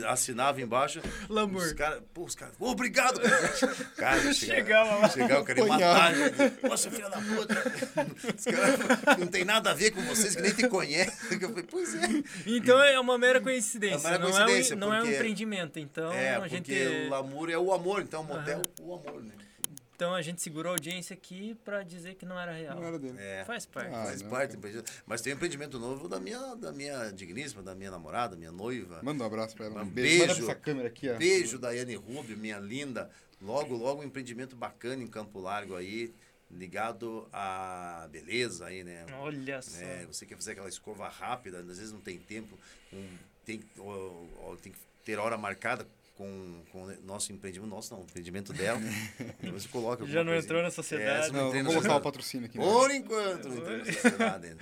assinava 0.08 0.60
embaixo. 0.60 1.00
Lamour. 1.28 1.62
Os 1.62 1.72
caras, 1.72 2.02
pô, 2.14 2.24
os 2.24 2.34
caras, 2.34 2.54
obrigado, 2.58 3.20
cara. 3.20 3.74
Cara, 3.96 4.32
Chegava 4.34 4.94
lá. 4.96 5.08
Chegava, 5.08 5.40
eu 5.40 5.44
queria 5.44 5.64
Apanhava. 5.64 6.10
matar. 6.10 6.68
Nossa, 6.68 6.90
filha 6.90 7.08
da 7.08 7.18
puta. 7.20 7.54
Os 8.36 8.44
caras 8.44 9.18
não 9.18 9.26
tem 9.26 9.44
nada 9.44 9.70
a 9.70 9.74
ver 9.74 9.90
com 9.90 10.00
vocês, 10.02 10.34
que 10.36 10.42
nem 10.42 10.51
te 10.54 10.68
conhecem. 10.68 11.38
Eu 11.40 11.48
falei, 11.50 11.64
pois 11.64 11.94
é. 11.94 11.98
Então 12.46 12.82
é 12.82 12.98
uma 13.00 13.16
mera 13.18 13.40
coincidência. 13.40 13.96
É 14.08 14.10
uma 14.10 14.10
mera 14.10 14.18
não, 14.24 14.30
coincidência, 14.32 14.74
é 14.74 14.76
um, 14.76 14.80
não 14.80 14.92
é 14.94 14.98
um 14.98 15.00
porque- 15.02 15.14
empreendimento. 15.16 15.78
Então 15.78 16.12
É, 16.12 16.34
a 16.36 16.40
porque 16.40 16.56
gente. 16.56 17.06
o 17.06 17.10
Lamour 17.10 17.50
é 17.50 17.58
o 17.58 17.72
amor, 17.72 18.02
então 18.02 18.22
o 18.22 18.24
motel 18.24 18.62
é 18.62 18.82
o 18.82 18.94
amor, 18.94 19.22
né? 19.22 19.34
Então 19.94 20.14
a 20.14 20.22
gente 20.22 20.42
segurou 20.42 20.70
a 20.70 20.74
audiência 20.74 21.14
aqui 21.14 21.54
pra 21.64 21.84
dizer 21.84 22.16
que 22.16 22.26
não 22.26 22.38
era 22.40 22.50
real. 22.52 22.74
Não 22.74 22.84
era 22.84 22.98
dele. 22.98 23.14
É, 23.20 23.44
Faz 23.44 23.66
parte. 23.66 23.94
Ah, 23.94 24.04
faz 24.06 24.20
não, 24.22 24.30
parte. 24.30 24.56
empreendimento. 24.56 24.90
Mas 25.06 25.20
tem 25.20 25.32
um 25.32 25.36
empreendimento 25.36 25.78
novo 25.78 26.08
da 26.08 26.18
minha, 26.18 26.56
da 26.56 26.72
minha 26.72 27.10
digníssima, 27.12 27.62
da 27.62 27.72
minha 27.72 27.90
namorada, 27.90 28.34
minha 28.34 28.50
noiva. 28.50 28.98
Manda 29.02 29.22
um 29.22 29.26
abraço 29.26 29.54
pra 29.54 29.66
ela. 29.66 29.80
Um 29.80 29.84
Um 29.84 29.88
beijo. 29.88 30.18
Manda 30.18 30.26
beijo. 30.34 30.44
pra 30.44 30.52
essa 30.52 30.60
câmera 30.60 30.88
aqui, 30.88 31.08
ó. 31.08 31.16
Beijo, 31.16 31.56
Daiane 31.58 31.94
Rubio, 31.94 32.36
minha 32.36 32.58
linda. 32.58 33.10
Logo, 33.40 33.76
logo 33.76 34.00
um 34.02 34.04
empreendimento 34.04 34.56
bacana 34.56 35.02
em 35.02 35.06
Campo 35.06 35.38
Largo 35.38 35.76
aí, 35.76 36.12
ligado 36.52 37.26
à 37.32 38.06
beleza 38.10 38.66
aí, 38.66 38.84
né? 38.84 39.06
Olha 39.18 39.60
só. 39.62 39.78
É, 39.82 40.04
você 40.06 40.26
quer 40.26 40.36
fazer 40.36 40.52
aquela 40.52 40.68
escova 40.68 41.08
rápida, 41.08 41.58
às 41.60 41.66
vezes 41.78 41.92
não 41.92 42.00
tem 42.00 42.18
tempo, 42.18 42.58
um, 42.92 43.08
tem, 43.44 43.62
ou- 43.78 44.28
ou 44.42 44.56
tem 44.56 44.72
que 44.72 44.78
ter 45.04 45.18
hora 45.18 45.36
marcada 45.38 45.86
com, 46.14 46.62
com 46.70 46.84
o 46.84 46.96
nosso 47.04 47.32
empreendimento, 47.32 47.70
nosso 47.70 47.94
não, 47.94 48.02
o 48.02 48.04
empreendimento 48.04 48.52
dela. 48.52 48.78
Você 49.52 49.66
coloca 49.68 50.04
Já 50.06 50.18
alguma 50.20 50.24
não 50.24 50.32
coisinha. 50.32 50.38
entrou 50.44 50.62
na 50.62 50.70
sociedade. 50.70 51.28
É, 51.28 51.32
Não, 51.32 51.48
entrei 51.48 51.62
vou 51.62 51.72
colocar 51.72 51.96
o 51.96 52.00
patrocínio 52.02 52.46
aqui. 52.46 52.58
né? 52.58 52.64
Por 52.64 52.90
enquanto, 52.90 53.48
não 53.48 53.56
entrei 53.58 53.78
na 53.78 53.84
sociedade 53.86 54.46
ainda. 54.48 54.60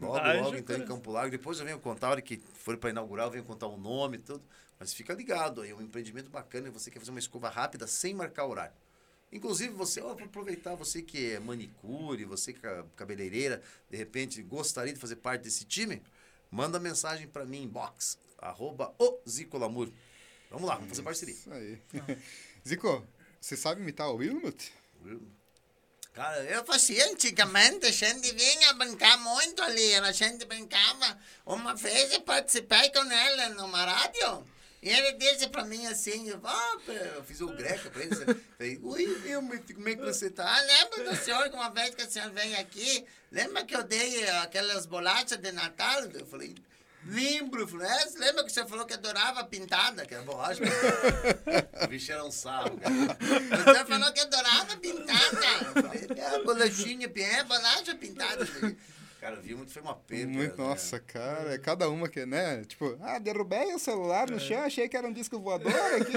Logo, 0.00 0.16
Haja 0.16 0.40
logo 0.42 0.56
então 0.56 0.76
em. 0.76 0.84
Campo 0.86 1.10
Largo. 1.10 1.30
Depois 1.32 1.58
eu 1.58 1.64
venho 1.66 1.78
contar, 1.80 2.06
a 2.06 2.10
hora 2.12 2.22
que 2.22 2.40
for 2.54 2.76
para 2.76 2.90
inaugurar, 2.90 3.26
eu 3.26 3.30
venho 3.32 3.44
contar 3.44 3.66
o 3.66 3.76
nome 3.76 4.16
e 4.16 4.20
tudo. 4.20 4.42
Mas 4.78 4.94
fica 4.94 5.12
ligado 5.12 5.60
aí, 5.62 5.70
é 5.70 5.74
um 5.74 5.82
empreendimento 5.82 6.30
bacana 6.30 6.68
e 6.68 6.70
você 6.70 6.90
quer 6.90 6.98
fazer 7.00 7.10
uma 7.10 7.18
escova 7.20 7.48
rápida 7.48 7.86
sem 7.86 8.14
marcar 8.14 8.46
horário. 8.46 8.72
Inclusive, 9.32 9.72
você, 9.72 10.00
ó, 10.02 10.14
vou 10.14 10.24
aproveitar, 10.24 10.74
você 10.74 11.00
que 11.00 11.32
é 11.32 11.40
manicure, 11.40 12.24
você 12.26 12.52
que 12.52 12.66
é 12.66 12.84
cabeleireira, 12.94 13.62
de 13.90 13.96
repente 13.96 14.42
gostaria 14.42 14.92
de 14.92 15.00
fazer 15.00 15.16
parte 15.16 15.42
desse 15.42 15.64
time, 15.64 16.02
manda 16.50 16.78
mensagem 16.78 17.26
para 17.26 17.46
mim, 17.46 17.62
inbox, 17.62 18.18
arroba 18.38 18.94
o 18.98 19.18
Zico 19.26 19.56
Lamour. 19.56 19.90
Vamos 20.50 20.68
lá, 20.68 20.74
vamos 20.74 20.90
fazer 20.90 21.02
parceria. 21.02 21.34
Isso 21.34 21.50
aí. 21.50 21.80
Zico, 22.68 23.06
você 23.40 23.56
sabe 23.56 23.80
imitar 23.80 24.10
o 24.10 24.16
Wilmot? 24.16 24.70
Cara, 26.12 26.44
eu 26.44 26.58
Eu 26.58 26.64
fazia 26.66 27.10
antigamente, 27.10 27.86
a 27.86 27.90
gente 27.90 28.34
vinha 28.34 28.74
brincar 28.74 29.16
muito 29.18 29.62
ali, 29.62 29.94
a 29.94 30.12
gente 30.12 30.44
brincava. 30.44 31.18
Uma 31.46 31.74
vez 31.74 32.12
eu 32.12 32.20
participei 32.20 32.90
com 32.90 33.10
ele 33.10 33.48
numa 33.54 33.82
rádio. 33.82 34.46
E 34.82 34.88
ele 34.90 35.12
disse 35.12 35.46
pra 35.48 35.64
mim 35.64 35.86
assim, 35.86 36.32
Ah, 36.42 36.76
eu 37.14 37.22
fiz 37.22 37.40
o 37.40 37.46
greca 37.54 37.88
pra 37.88 38.02
ele. 38.02 38.16
Falei, 38.16 38.80
oi, 38.82 39.06
Wilmot, 39.24 39.74
como 39.74 39.88
é 39.88 39.94
que 39.94 40.02
você 40.02 40.28
tá? 40.28 40.44
ah, 40.44 40.60
lembra 40.60 41.10
do 41.10 41.16
senhor 41.16 41.48
que 41.48 41.54
uma 41.54 41.70
vez 41.70 41.94
que 41.94 42.02
o 42.02 42.10
senhor 42.10 42.30
veio 42.30 42.58
aqui, 42.58 43.04
lembra 43.30 43.64
que 43.64 43.76
eu 43.76 43.84
dei 43.84 44.28
aquelas 44.40 44.84
bolachas 44.84 45.38
de 45.38 45.52
Natal? 45.52 46.02
Eu 46.06 46.26
falei, 46.26 46.56
lembro. 47.04 47.60
Eu 47.60 47.68
falei, 47.68 47.86
é, 47.88 48.04
lembra 48.18 48.42
que 48.42 48.50
o 48.50 48.52
senhor 48.52 48.68
falou 48.68 48.84
que 48.84 48.94
adorava 48.94 49.44
pintada? 49.44 50.04
que 50.04 50.16
é 50.16 50.20
bolacha. 50.22 50.62
o 51.84 51.86
bicho 51.86 52.10
era 52.10 52.24
um 52.24 52.32
sarro, 52.32 52.76
cara. 52.78 52.92
O 53.60 53.72
senhor 53.72 53.86
falou 53.86 54.12
que 54.12 54.20
adorava 54.20 54.76
pintada. 54.78 55.46
Eu 55.76 55.82
falei, 55.82 56.08
é, 56.16 56.42
bolachinha, 56.42 57.12
é, 57.14 57.44
bolacha 57.44 57.94
pintada. 57.94 58.44
Cara, 59.72 59.82
foi 59.82 59.82
uma 59.82 59.94
perda. 59.94 60.26
Muito, 60.32 60.60
né? 60.60 60.68
nossa, 60.68 61.00
cara, 61.00 61.54
é 61.54 61.58
cada 61.58 61.88
uma 61.88 62.08
que, 62.08 62.26
né? 62.26 62.62
Tipo, 62.66 62.96
ah, 63.00 63.18
derrubei 63.18 63.74
o 63.74 63.78
celular 63.78 64.28
no 64.30 64.38
chão, 64.38 64.60
achei 64.62 64.88
que 64.88 64.96
era 64.96 65.06
um 65.06 65.12
disco 65.12 65.38
voador 65.40 65.72
aqui. 66.00 66.16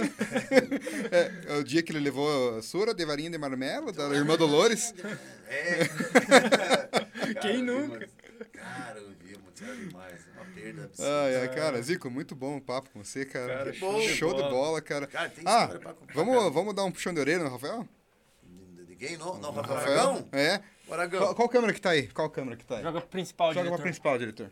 é, 1.11 1.53
é 1.53 1.57
o 1.57 1.63
dia 1.63 1.81
que 1.81 1.91
ele 1.91 1.99
levou 1.99 2.57
a 2.57 2.61
sura 2.61 2.93
de 2.93 3.05
varinha 3.05 3.29
de 3.29 3.37
marmelo 3.37 3.91
da 3.91 4.03
irmã 4.09 4.35
Dolores. 4.37 4.93
É. 5.47 5.85
Quem 7.39 7.63
Cara, 7.63 7.63
nunca? 7.63 7.99
Viu, 7.99 8.09
cara, 8.51 8.99
eu 8.99 9.09
vi, 9.21 9.37
muito 9.37 9.63
demais. 9.63 10.21
Uma 10.35 10.45
perda 10.55 10.81
Ai, 10.81 10.85
absurda. 10.85 11.39
ai, 11.41 11.55
cara, 11.55 11.81
Zico, 11.83 12.09
muito 12.09 12.35
bom 12.35 12.57
o 12.57 12.61
papo 12.61 12.89
com 12.89 13.03
você, 13.03 13.25
cara. 13.25 13.57
Cara, 13.59 13.71
Que 13.71 13.79
bom. 13.79 14.01
Show 14.01 14.33
de 14.33 14.41
bola, 14.41 14.81
cara. 14.81 15.05
Cara, 15.05 15.29
tem 15.29 15.43
Ah, 15.47 15.67
vamos, 16.15 16.35
cara. 16.35 16.49
vamos 16.49 16.73
dar 16.73 16.83
um 16.83 16.91
puxão 16.91 17.13
de 17.13 17.19
orelha 17.19 17.43
no 17.43 17.51
Rafael? 17.51 17.87
Quem? 18.97 19.17
Não, 19.17 19.37
não, 19.37 19.51
Rafael? 19.51 19.77
Aragão? 19.77 20.27
É. 20.31 20.61
Aragão. 20.89 21.19
Qual, 21.19 21.35
qual 21.35 21.49
câmera 21.49 21.73
que 21.73 21.81
tá 21.81 21.89
aí? 21.91 22.07
Qual 22.07 22.29
câmera 22.29 22.55
que 22.57 22.65
tá 22.65 22.77
aí? 22.77 22.83
Joga 22.83 23.01
pro 23.01 23.09
principal, 23.09 23.47
Joga 23.49 23.61
pra 23.61 23.63
diretor. 23.69 23.83
principal, 23.83 24.17
diretor. 24.17 24.49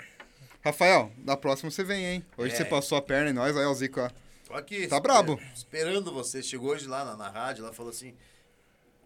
Rafael, 0.63 1.11
da 1.17 1.35
próxima 1.37 1.69
você 1.69 1.83
vem, 1.83 2.05
hein? 2.05 2.25
Hoje 2.37 2.53
É. 2.53 2.57
você 2.57 2.65
passou 2.65 2.97
a 2.97 3.01
perna 3.01 3.29
em 3.29 3.33
nós, 3.33 3.55
aí 3.57 3.65
o 3.65 3.73
Zico, 3.73 3.99
ó. 3.99 4.09
Tô 4.47 4.53
aqui. 4.53 4.87
Tá 4.87 4.95
esper- 4.97 5.01
brabo. 5.01 5.39
Esperando 5.53 6.11
você. 6.13 6.41
Chegou 6.41 6.71
hoje 6.71 6.87
lá 6.87 7.03
na, 7.05 7.15
na 7.17 7.29
rádio, 7.29 7.63
ela 7.63 7.73
falou 7.73 7.89
assim: 7.91 8.13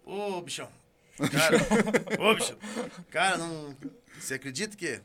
Ô, 0.05 0.41
bichão. 0.41 0.69
Cara, 1.17 1.57
ô, 2.21 2.35
bichão. 2.35 2.57
Cara, 3.09 3.37
não. 3.37 3.75
Você 4.19 4.35
acredita 4.35 4.75
que. 4.77 5.01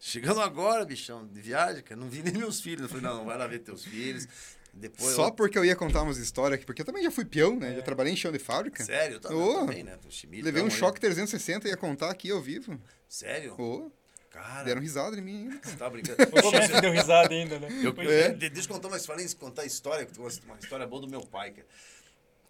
Chegando 0.00 0.40
agora, 0.40 0.84
bichão, 0.84 1.26
de 1.26 1.40
viagem, 1.40 1.82
cara, 1.82 2.00
não 2.00 2.08
vi 2.08 2.22
nem 2.22 2.32
meus 2.34 2.60
filhos. 2.60 2.82
Eu 2.82 2.88
falei: 2.88 3.02
não, 3.04 3.16
não 3.18 3.24
vai 3.26 3.36
lá 3.36 3.46
ver 3.46 3.58
teus 3.58 3.84
filhos. 3.84 4.26
Depois. 4.72 5.14
Só 5.14 5.26
eu- 5.28 5.32
porque 5.32 5.58
eu 5.58 5.64
ia 5.64 5.74
contar 5.74 6.02
umas 6.02 6.18
histórias 6.18 6.56
aqui, 6.56 6.66
porque 6.66 6.82
eu 6.82 6.86
também 6.86 7.02
já 7.02 7.10
fui 7.10 7.24
peão, 7.24 7.56
né? 7.58 7.74
Já 7.76 7.82
trabalhei 7.82 8.12
em 8.12 8.16
chão 8.16 8.30
de 8.30 8.38
fábrica. 8.38 8.84
Sério? 8.84 9.16
Eu 9.16 9.20
também, 9.20 9.54
também, 9.54 9.82
né? 9.84 9.98
Chimilho, 10.08 10.44
Levei 10.44 10.62
um 10.62 10.70
choque 10.70 11.00
360 11.00 11.66
e 11.66 11.70
ia 11.70 11.76
contar 11.76 12.10
aqui 12.10 12.30
ao 12.30 12.40
vivo. 12.40 12.80
Sério? 13.08 13.54
Ô, 13.60 13.90
Cara, 14.30 14.62
deram 14.62 14.80
risada 14.80 15.16
em 15.16 15.20
mim 15.22 15.42
ainda. 15.50 15.60
você 15.64 15.76
tá 15.76 15.90
brincando. 15.90 16.16
O 16.46 16.50
chefe 16.50 16.80
deu 16.80 16.92
risada 16.92 17.34
ainda, 17.34 17.58
né? 17.58 17.68
Eu, 17.82 17.94
É. 18.10 18.28
de- 18.28 18.50
Deixa 18.50 18.68
eu 18.68 18.74
contar 18.74 18.88
uma 18.88 18.96
história, 18.96 19.26
contar 19.36 19.62
a 19.62 19.66
história, 19.66 20.06
uma 20.16 20.58
história 20.60 20.86
boa 20.86 21.02
do 21.02 21.08
meu 21.08 21.22
pai, 21.22 21.50
cara. 21.50 21.66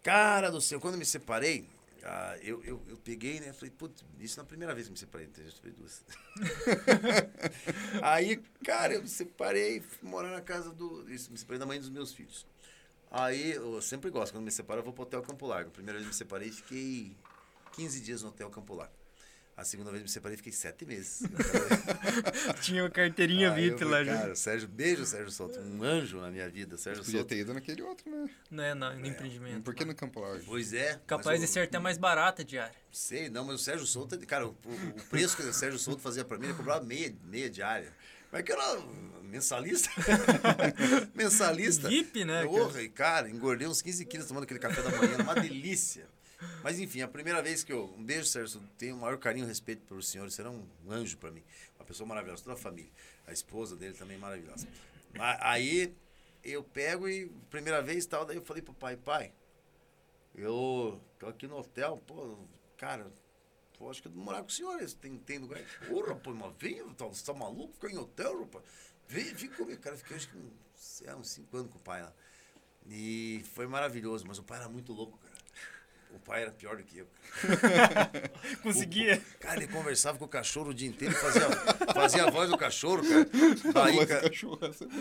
Cara 0.03 0.49
do 0.51 0.61
céu, 0.61 0.79
quando 0.79 0.93
eu 0.95 0.99
me 0.99 1.05
separei, 1.05 1.67
ah, 2.03 2.37
eu, 2.41 2.63
eu, 2.63 2.81
eu 2.87 2.97
peguei, 2.97 3.39
né? 3.39 3.53
Falei, 3.53 3.71
putz, 3.71 4.03
isso 4.19 4.37
na 4.37 4.45
primeira 4.45 4.73
vez 4.73 4.87
que 4.87 4.91
me 4.91 4.97
separei, 4.97 5.27
então 5.27 5.43
já 5.43 5.51
tive 5.51 5.71
duas. 5.71 6.03
Aí, 8.01 8.37
cara, 8.63 8.93
eu 8.93 9.01
me 9.01 9.07
separei, 9.07 9.81
fui 9.81 10.09
morar 10.09 10.31
na 10.31 10.41
casa 10.41 10.71
do. 10.71 11.09
Isso, 11.09 11.31
me 11.31 11.37
separei 11.37 11.59
da 11.59 11.65
mãe 11.65 11.79
dos 11.79 11.89
meus 11.89 12.13
filhos. 12.13 12.45
Aí, 13.11 13.51
eu 13.51 13.81
sempre 13.81 14.09
gosto, 14.09 14.33
quando 14.33 14.45
me 14.45 14.51
separo, 14.51 14.81
eu 14.81 14.83
vou 14.83 14.93
pro 14.93 15.03
Hotel 15.03 15.21
Campo 15.21 15.47
Largo. 15.47 15.69
A 15.69 15.73
primeira 15.73 15.97
vez 15.97 16.07
que 16.07 16.13
me 16.13 16.17
separei, 16.17 16.51
fiquei 16.51 17.17
15 17.73 18.01
dias 18.01 18.21
no 18.21 18.29
Hotel 18.29 18.49
Campo 18.49 18.75
Largo. 18.75 18.98
A 19.59 19.65
segunda 19.65 19.91
vez 19.91 20.01
que 20.01 20.07
me 20.07 20.13
separei, 20.13 20.37
fiquei 20.37 20.53
sete 20.53 20.85
meses. 20.85 21.21
Tinha 22.63 22.83
uma 22.83 22.89
carteirinha 22.89 23.51
VIP 23.53 23.83
lá 23.83 24.03
já. 24.05 24.17
Cara, 24.17 24.35
Sérgio, 24.35 24.69
beijo, 24.69 25.05
Sérgio 25.05 25.29
Souto. 25.31 25.59
Um 25.59 25.83
anjo 25.83 26.21
na 26.21 26.31
minha 26.31 26.49
vida, 26.49 26.77
Sérgio 26.77 27.03
Podia 27.03 27.19
Souto. 27.19 27.27
ter 27.29 27.39
ido 27.41 27.53
naquele 27.53 27.81
outro, 27.81 28.09
né? 28.09 28.29
Não 28.49 28.63
é, 28.63 28.73
não, 28.73 28.97
no 28.97 29.05
empreendimento. 29.05 29.61
Por 29.63 29.75
que 29.75 29.83
no 29.83 29.93
Campo 29.93 30.21
Largo? 30.21 30.45
Pois 30.45 30.71
é. 30.71 30.97
Capaz 31.05 31.41
de 31.41 31.47
ser 31.47 31.59
até 31.61 31.77
mais 31.77 31.97
barata 31.97 32.41
diária. 32.43 32.73
Sei, 32.89 33.29
não, 33.29 33.43
mas 33.43 33.55
o 33.55 33.63
Sérgio 33.63 33.85
Souto, 33.85 34.17
cara, 34.25 34.47
o, 34.47 34.51
o- 34.51 35.03
preço 35.09 35.35
que 35.35 35.43
o 35.43 35.51
Sérgio 35.53 35.77
Souto 35.77 36.01
fazia 36.01 36.23
pra 36.23 36.37
mim, 36.37 36.45
ele 36.45 36.53
cobrava 36.53 36.83
meia, 36.85 37.13
meia 37.25 37.49
diária. 37.49 37.91
Mas 38.31 38.43
que 38.43 38.51
era 38.53 38.79
mensalista. 39.23 39.89
mensalista. 41.13 41.89
VIP, 41.89 42.23
né? 42.23 42.45
Porra, 42.45 42.81
e 42.81 42.87
cara, 42.89 43.29
engordei 43.29 43.67
uns 43.67 43.81
15 43.81 44.05
quilos 44.05 44.25
tomando 44.27 44.43
aquele 44.43 44.59
café 44.59 44.81
da 44.81 44.89
manhã, 44.91 45.17
uma 45.17 45.35
delícia. 45.35 46.07
Mas 46.63 46.79
enfim, 46.79 47.01
a 47.01 47.07
primeira 47.07 47.41
vez 47.41 47.63
que 47.63 47.71
eu. 47.71 47.93
Um 47.97 48.03
beijo, 48.03 48.25
Sérgio, 48.25 48.61
tenho 48.77 48.95
o 48.95 48.99
maior 48.99 49.17
carinho 49.17 49.45
e 49.45 49.47
respeito 49.47 49.85
pelo 49.85 50.01
senhor, 50.01 50.29
era 50.37 50.49
um 50.49 50.65
anjo 50.89 51.17
pra 51.17 51.31
mim. 51.31 51.43
Uma 51.77 51.85
pessoa 51.85 52.07
maravilhosa, 52.07 52.43
toda 52.43 52.55
a 52.55 52.57
família. 52.57 52.91
A 53.27 53.31
esposa 53.31 53.75
dele 53.75 53.93
também 53.93 54.17
maravilhosa. 54.17 54.67
Mas 55.15 55.37
Aí 55.41 55.95
eu 56.43 56.63
pego 56.63 57.07
e, 57.07 57.27
primeira 57.49 57.81
vez 57.81 58.05
tal, 58.05 58.25
daí 58.25 58.37
eu 58.37 58.41
falei 58.41 58.61
pro 58.61 58.73
pai, 58.73 58.95
pai, 58.95 59.33
eu 60.35 61.01
tô 61.17 61.27
aqui 61.27 61.47
no 61.47 61.57
hotel, 61.57 62.01
pô, 62.07 62.37
cara, 62.77 63.11
pô, 63.77 63.89
acho 63.89 64.01
que 64.01 64.07
eu 64.07 64.11
vou 64.11 64.23
morar 64.23 64.41
com 64.41 64.47
o 64.47 64.51
senhor, 64.51 64.79
tem, 65.01 65.17
tem 65.17 65.37
lugar. 65.37 65.61
Ô, 65.89 66.01
rapaz, 66.01 66.35
mas 66.35 66.53
vem, 66.57 66.87
tá, 66.93 67.05
você 67.05 67.25
tá 67.25 67.33
maluco 67.33 67.73
ficar 67.73 67.89
em 67.89 67.97
hotel, 67.97 68.41
rapaz? 68.41 68.63
Vem, 69.07 69.33
vem 69.33 69.49
comigo. 69.49 69.81
Cara, 69.81 69.97
fiquei 69.97 70.15
acho 70.15 70.29
que 70.29 70.37
uns, 70.37 71.01
é, 71.01 71.15
uns 71.15 71.29
cinco 71.29 71.57
anos 71.57 71.71
com 71.71 71.79
o 71.79 71.81
pai 71.81 72.03
lá. 72.03 72.13
E 72.87 73.43
foi 73.53 73.67
maravilhoso, 73.67 74.25
mas 74.27 74.37
o 74.37 74.43
pai 74.43 74.59
era 74.59 74.69
muito 74.69 74.93
louco, 74.93 75.17
cara. 75.17 75.28
O 76.11 76.19
pai 76.19 76.41
era 76.41 76.51
pior 76.51 76.75
do 76.75 76.83
que 76.83 76.97
eu. 76.99 77.07
Conseguia. 78.63 79.17
O- 79.35 79.39
cara, 79.39 79.57
ele 79.63 79.71
conversava 79.71 80.17
com 80.17 80.25
o 80.25 80.27
cachorro 80.27 80.69
o 80.69 80.73
dia 80.73 80.87
inteiro, 80.87 81.13
fazia, 81.15 81.49
fazia 81.93 82.23
a 82.25 82.29
voz 82.31 82.49
do 82.49 82.57
cachorro, 82.57 83.03
cara. 83.07 83.25
Daí, 83.73 83.95
Voz 83.95 84.07
do 84.07 84.07
cara, 84.07 84.25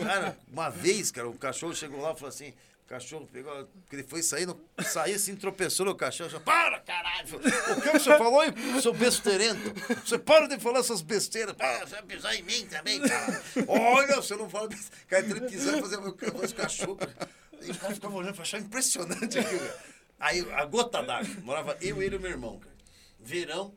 é. 0.00 0.04
Cara, 0.04 0.38
uma 0.52 0.68
vez, 0.70 1.10
cara, 1.10 1.28
o 1.28 1.34
cachorro 1.34 1.74
chegou 1.74 2.00
lá 2.00 2.12
e 2.12 2.14
falou 2.14 2.28
assim, 2.28 2.50
o 2.84 2.88
cachorro 2.88 3.28
pegou, 3.32 3.52
porque 3.82 3.96
ele 3.96 4.02
foi 4.02 4.22
saindo, 4.22 4.58
saiu 4.84 5.16
assim, 5.16 5.34
tropeçou 5.36 5.86
no 5.86 5.94
cachorro, 5.94 6.28
falou, 6.30 6.44
para, 6.44 6.80
caralho! 6.80 7.36
O 7.36 7.80
que 7.80 7.90
você 7.98 8.18
falou, 8.18 8.44
hein, 8.44 8.52
seu 8.82 8.92
besteirento? 8.94 9.72
Você 10.04 10.18
para 10.18 10.46
de 10.46 10.58
falar 10.58 10.80
essas 10.80 11.00
besteiras. 11.02 11.54
Ah, 11.58 11.80
você 11.80 11.94
vai 11.96 12.02
pisar 12.02 12.34
em 12.34 12.42
mim 12.42 12.66
também, 12.66 13.00
cara. 13.00 13.42
Olha, 13.66 14.16
você 14.16 14.36
não 14.36 14.48
fala 14.48 14.68
besteira. 14.68 15.04
Cara, 15.08 15.24
ele 15.26 15.40
pisando 15.42 15.78
e 15.78 15.80
fazer 15.80 15.96
voz 15.98 16.52
do 16.52 16.56
cachorro. 16.56 16.96
cara. 16.96 17.14
E 17.60 17.70
o 17.70 17.74
cara 17.74 17.94
ficava 17.94 18.14
olhando 18.14 18.40
achar 18.40 18.58
impressionante 18.60 19.38
aquilo, 19.38 19.58
cara. 19.58 19.97
Aí, 20.18 20.40
a 20.52 20.64
gota 20.64 21.02
d'água, 21.02 21.34
morava 21.42 21.76
eu, 21.80 22.02
ele 22.02 22.16
e 22.16 22.18
meu 22.18 22.30
irmão, 22.30 22.58
cara. 22.58 22.76
Verão, 23.20 23.74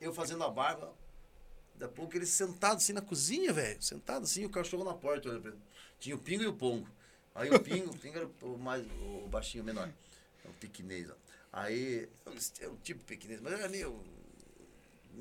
eu 0.00 0.12
fazendo 0.12 0.42
a 0.44 0.50
barba, 0.50 0.92
Daqui 1.80 1.94
a 1.94 1.96
pouco 1.96 2.14
ele 2.14 2.26
sentado 2.26 2.76
assim 2.76 2.92
na 2.92 3.00
cozinha, 3.00 3.54
velho. 3.54 3.80
Sentado 3.80 4.24
assim, 4.24 4.44
o 4.44 4.50
cachorro 4.50 4.84
na 4.84 4.92
porta. 4.92 5.40
Tinha 5.98 6.14
o 6.14 6.18
pingo 6.18 6.42
e 6.42 6.46
o 6.46 6.52
pongo. 6.52 6.86
Aí 7.34 7.48
o 7.48 7.58
pingo, 7.58 7.90
o 7.90 7.96
pingo 7.96 8.18
era 8.18 8.28
o 8.42 8.58
mais 8.58 8.84
o 9.00 9.26
baixinho, 9.28 9.64
menor. 9.64 9.90
É 10.44 10.48
o 10.48 10.52
piquinês, 10.52 11.08
ó. 11.08 11.14
Aí, 11.50 12.06
é 12.60 12.68
o 12.68 12.76
tipo 12.76 13.02
piquinês, 13.04 13.40
mas 13.40 13.54
era 13.54 13.66
meio. 13.68 13.98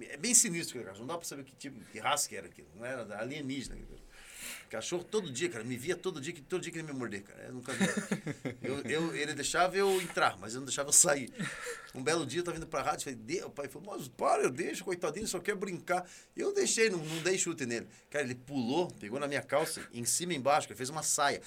É 0.02 0.18
bem 0.18 0.34
sinistro 0.34 0.78
aquele 0.78 0.90
cachorro. 0.90 1.08
Não 1.08 1.14
dá 1.14 1.18
pra 1.18 1.28
saber 1.28 1.46
que 1.46 1.56
tipo, 1.56 1.80
que 1.92 2.00
raça 2.00 2.28
que 2.28 2.36
era 2.36 2.48
aquilo. 2.48 2.68
Não 2.76 2.86
era 2.86 3.18
alienígena. 3.20 3.76
aquilo. 3.76 3.90
Cachorro 3.90 4.09
todo 5.10 5.32
dia, 5.32 5.50
cara. 5.50 5.64
Me 5.64 5.78
via 5.78 5.96
todo 5.96 6.20
dia, 6.22 6.34
todo 6.48 6.62
dia 6.62 6.72
que 6.72 6.80
ele 6.80 6.88
me 6.92 6.98
morder, 6.98 7.24
cara. 7.24 7.44
Eu 7.44 7.54
nunca 7.54 7.74
vi. 7.74 7.86
Eu, 8.62 8.82
eu, 8.82 9.16
ele 9.16 9.34
deixava 9.34 9.76
eu 9.76 10.02
entrar, 10.02 10.38
mas 10.40 10.54
eu 10.54 10.60
não 10.60 10.66
deixava 10.66 10.90
eu 10.90 10.94
sair. 10.94 11.32
Um 11.94 12.04
belo 12.04 12.26
dia 12.26 12.40
eu 12.40 12.44
tava 12.44 12.58
indo 12.58 12.68
pra 12.68 12.82
rádio, 12.82 13.06
falei, 13.06 13.20
"De-" 13.20 13.44
o 13.44 13.50
pai 13.50 13.68
falou, 13.68 13.96
mas 13.96 14.08
para, 14.08 14.44
eu 14.44 14.50
deixo, 14.50 14.84
coitadinho, 14.84 15.28
só 15.28 15.40
quer 15.40 15.56
brincar. 15.56 16.08
Eu 16.36 16.54
deixei, 16.54 16.90
não, 16.90 17.00
não 17.00 17.22
dei 17.24 17.38
chute 17.38 17.66
nele. 17.66 17.88
Cara, 18.10 18.26
ele 18.26 18.36
pulou, 18.36 18.92
pegou 19.00 19.20
na 19.20 19.28
minha 19.28 19.42
calça, 19.42 19.82
em 19.94 20.06
cima 20.06 20.34
e 20.34 20.38
embaixo, 20.38 20.68
cara, 20.68 20.78
fez 20.78 20.90
uma 20.90 21.04
saia. 21.04 21.42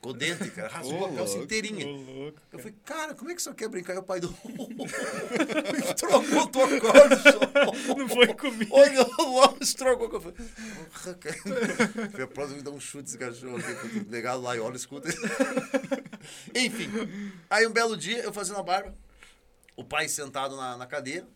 Com 0.00 0.10
o 0.10 0.12
dente, 0.12 0.48
cara, 0.52 0.68
rasgou 0.68 1.06
a 1.06 1.12
calça 1.12 1.38
inteirinha. 1.38 1.84
louco. 1.84 2.40
Eu 2.52 2.58
falei, 2.60 2.74
cara, 2.84 3.14
como 3.14 3.32
é 3.32 3.34
que 3.34 3.42
você 3.42 3.52
quer 3.52 3.68
brincar? 3.68 3.94
E 3.94 3.98
o 3.98 4.02
pai 4.04 4.20
do. 4.20 4.28
Trocou 5.96 6.46
tua 6.46 6.80
corda, 6.80 7.16
Não 7.96 8.08
foi 8.08 8.28
comigo. 8.34 8.76
Olhou 8.76 9.06
logo, 9.18 9.58
estragou. 9.60 10.08
Eu 10.12 10.20
falei, 10.20 10.36
porra, 10.92 11.14
cara. 11.14 12.10
Foi 12.12 12.22
a 12.22 12.26
próxima 12.28 12.58
que 12.58 12.64
dá 12.64 12.70
um 12.70 12.78
chute 12.78 13.08
esse 13.08 13.18
cachorro 13.18 13.56
aqui. 13.56 14.06
Legal 14.08 14.40
lá 14.40 14.54
e 14.56 14.60
olha, 14.60 14.76
escuta. 14.76 15.08
Enfim. 16.54 16.88
Aí 17.50 17.66
um 17.66 17.72
belo 17.72 17.96
dia, 17.96 18.18
eu 18.22 18.32
fazendo 18.32 18.60
a 18.60 18.62
barba, 18.62 18.94
o 19.74 19.82
pai 19.82 20.08
sentado 20.08 20.56
na, 20.56 20.76
na 20.76 20.86
cadeira 20.86 21.26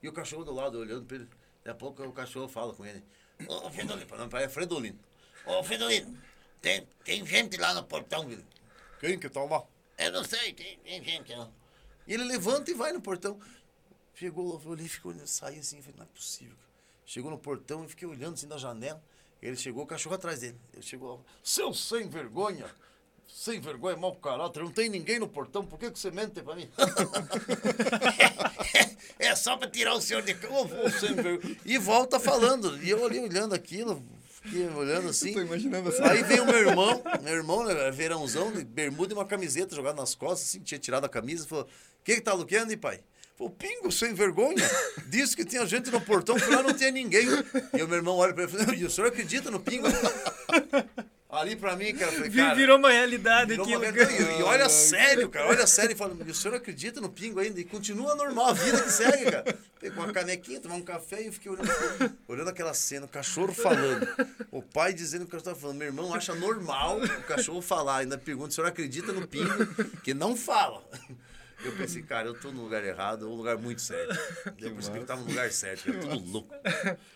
e 0.00 0.08
o 0.08 0.12
cachorro 0.12 0.44
do 0.44 0.52
lado 0.52 0.78
olhando 0.78 1.04
pra 1.04 1.16
ele. 1.16 1.28
Daqui 1.64 1.70
a 1.70 1.74
pouco 1.74 2.02
o 2.04 2.12
cachorro 2.12 2.48
fala 2.48 2.72
com 2.72 2.86
ele. 2.86 3.02
Ô, 3.46 3.70
Fredolino, 3.70 4.06
meu 4.16 4.28
pai 4.28 4.44
é 4.44 4.48
Fredolino. 4.48 4.98
Ô, 5.44 5.62
Fredolino, 5.62 6.16
tem, 6.60 6.86
tem 7.04 7.26
gente 7.26 7.56
lá 7.56 7.74
no 7.74 7.84
portão, 7.84 8.26
viu? 8.26 8.42
Quem 9.00 9.18
que 9.18 9.28
tá 9.28 9.42
lá? 9.44 9.64
Eu 9.96 10.12
não 10.12 10.24
sei, 10.24 10.52
tem, 10.52 10.78
tem 10.78 11.02
gente 11.02 11.34
lá. 11.34 11.48
E 12.06 12.14
ele 12.14 12.24
levanta 12.24 12.70
e 12.70 12.74
vai 12.74 12.92
no 12.92 13.00
portão. 13.00 13.38
Chegou 14.14 14.60
eu 14.64 14.70
olhei, 14.70 14.88
ficou 14.88 15.12
olhando, 15.12 15.26
saí 15.26 15.58
assim, 15.58 15.80
falei, 15.80 15.98
não 15.98 16.04
é 16.04 16.08
possível. 16.08 16.56
Chegou 17.06 17.30
no 17.30 17.38
portão 17.38 17.84
e 17.84 17.88
fiquei 17.88 18.08
olhando 18.08 18.34
assim 18.34 18.48
da 18.48 18.58
janela. 18.58 19.02
Ele 19.40 19.56
chegou, 19.56 19.84
o 19.84 19.86
cachorro 19.86 20.16
atrás 20.16 20.40
dele. 20.40 20.58
Ele 20.72 20.82
chegou 20.82 21.16
lá, 21.16 21.20
seu 21.42 21.72
sem 21.72 22.08
vergonha, 22.08 22.66
sem 23.28 23.60
vergonha, 23.60 23.96
mau 23.96 24.14
caráter, 24.16 24.62
não 24.62 24.72
tem 24.72 24.88
ninguém 24.88 25.18
no 25.18 25.28
portão, 25.28 25.64
por 25.64 25.78
que, 25.78 25.90
que 25.90 25.98
você 25.98 26.10
mente 26.10 26.42
pra 26.42 26.56
mim? 26.56 26.68
é 29.18 29.34
só 29.36 29.56
pra 29.56 29.70
tirar 29.70 29.94
o 29.94 30.00
senhor 30.00 30.22
de 30.22 30.34
sem 30.98 31.14
vergonha. 31.14 31.56
E 31.64 31.78
volta 31.78 32.18
falando. 32.18 32.82
E 32.82 32.90
eu 32.90 33.04
ali 33.04 33.20
olhando 33.20 33.54
aquilo, 33.54 34.02
fiquei 34.48 34.68
olhando 34.68 35.08
assim. 35.08 35.32
Tô 35.34 35.40
imaginando 35.40 35.88
assim. 35.88 36.02
Aí 36.02 36.22
veio 36.22 36.42
o 36.42 36.46
meu 36.46 36.58
irmão, 36.58 37.02
meu 37.22 37.34
irmão, 37.34 37.64
né, 37.64 37.90
verãozão, 37.90 38.50
bermuda 38.64 39.12
e 39.12 39.16
uma 39.16 39.24
camiseta 39.24 39.74
jogada 39.74 40.00
nas 40.00 40.14
costas, 40.14 40.48
assim, 40.48 40.60
tinha 40.60 40.78
tirado 40.78 41.04
a 41.04 41.08
camisa, 41.08 41.46
falou, 41.46 41.64
o 41.64 41.68
que 42.04 42.16
que 42.16 42.20
tá 42.20 42.32
luqueando, 42.32 42.72
hein, 42.72 42.78
pai? 42.78 43.00
Falou, 43.36 43.52
pingo, 43.52 43.92
sem 43.92 44.14
vergonha. 44.14 44.68
Disse 45.06 45.36
que 45.36 45.44
tinha 45.44 45.64
gente 45.64 45.90
no 45.90 46.00
portão, 46.00 46.36
que 46.36 46.46
lá 46.46 46.60
não 46.60 46.74
tinha 46.74 46.90
ninguém. 46.90 47.24
E 47.72 47.82
o 47.82 47.86
meu 47.86 47.98
irmão 47.98 48.16
olha 48.16 48.34
pra 48.34 48.44
ele 48.44 48.52
e 48.52 48.58
fala, 48.58 48.74
e 48.74 48.84
o 48.84 48.90
senhor 48.90 49.06
acredita 49.06 49.48
no 49.50 49.60
pingo? 49.60 49.86
Ali 51.30 51.56
pra 51.56 51.76
mim, 51.76 51.94
cara, 51.94 52.10
eu 52.10 52.16
falei, 52.16 52.30
cara... 52.30 52.54
Virou 52.54 52.78
uma 52.78 52.90
realidade 52.90 53.50
Virou 53.50 53.66
aqui. 53.66 53.76
uma. 53.76 53.86
E, 53.86 54.42
olha 54.42 54.66
sério, 54.70 55.28
cara, 55.28 55.46
olha 55.48 55.66
sério. 55.66 55.92
E 55.92 55.94
fala, 55.94 56.14
o 56.14 56.34
senhor 56.34 56.54
acredita 56.54 57.02
no 57.02 57.10
pingo 57.10 57.38
ainda? 57.38 57.60
E 57.60 57.64
continua 57.64 58.14
normal, 58.16 58.46
a 58.46 58.52
vida 58.54 58.80
que 58.82 58.90
segue, 58.90 59.30
cara. 59.30 59.58
Pegou 59.78 60.04
uma 60.04 60.12
canequinha, 60.12 60.58
tomar 60.58 60.76
um 60.76 60.82
café 60.82 61.22
e 61.22 61.26
eu 61.26 61.32
fiquei 61.32 61.52
olhando, 61.52 61.68
olhando 62.26 62.48
aquela 62.48 62.72
cena, 62.72 63.04
o 63.04 63.08
cachorro 63.08 63.52
falando. 63.52 64.08
O 64.50 64.62
pai 64.62 64.94
dizendo 64.94 65.26
que 65.26 65.28
o 65.28 65.30
cachorro 65.32 65.44
tava 65.50 65.60
falando. 65.60 65.76
Meu 65.76 65.88
irmão 65.88 66.14
acha 66.14 66.34
normal 66.34 66.98
o 66.98 67.22
cachorro 67.24 67.60
falar. 67.60 67.98
Ainda 67.98 68.16
pergunta, 68.16 68.48
o 68.48 68.52
senhor 68.52 68.66
acredita 68.66 69.12
no 69.12 69.28
pingo? 69.28 69.66
Que 70.02 70.14
não 70.14 70.34
fala. 70.34 70.82
Eu 71.62 71.72
pensei, 71.72 72.02
cara, 72.02 72.28
eu 72.28 72.34
tô 72.40 72.50
no 72.52 72.62
lugar 72.62 72.82
errado, 72.84 73.24
ou 73.24 73.34
um 73.34 73.36
lugar 73.36 73.58
muito 73.58 73.82
sério. 73.82 74.16
Eu 74.58 74.72
percebi 74.72 74.96
que 74.96 75.02
eu 75.02 75.06
tava 75.06 75.20
no 75.20 75.28
lugar 75.28 75.50
certo, 75.52 75.82
que 75.82 75.90
era 75.90 75.98
tudo 75.98 76.30
louco. 76.30 76.54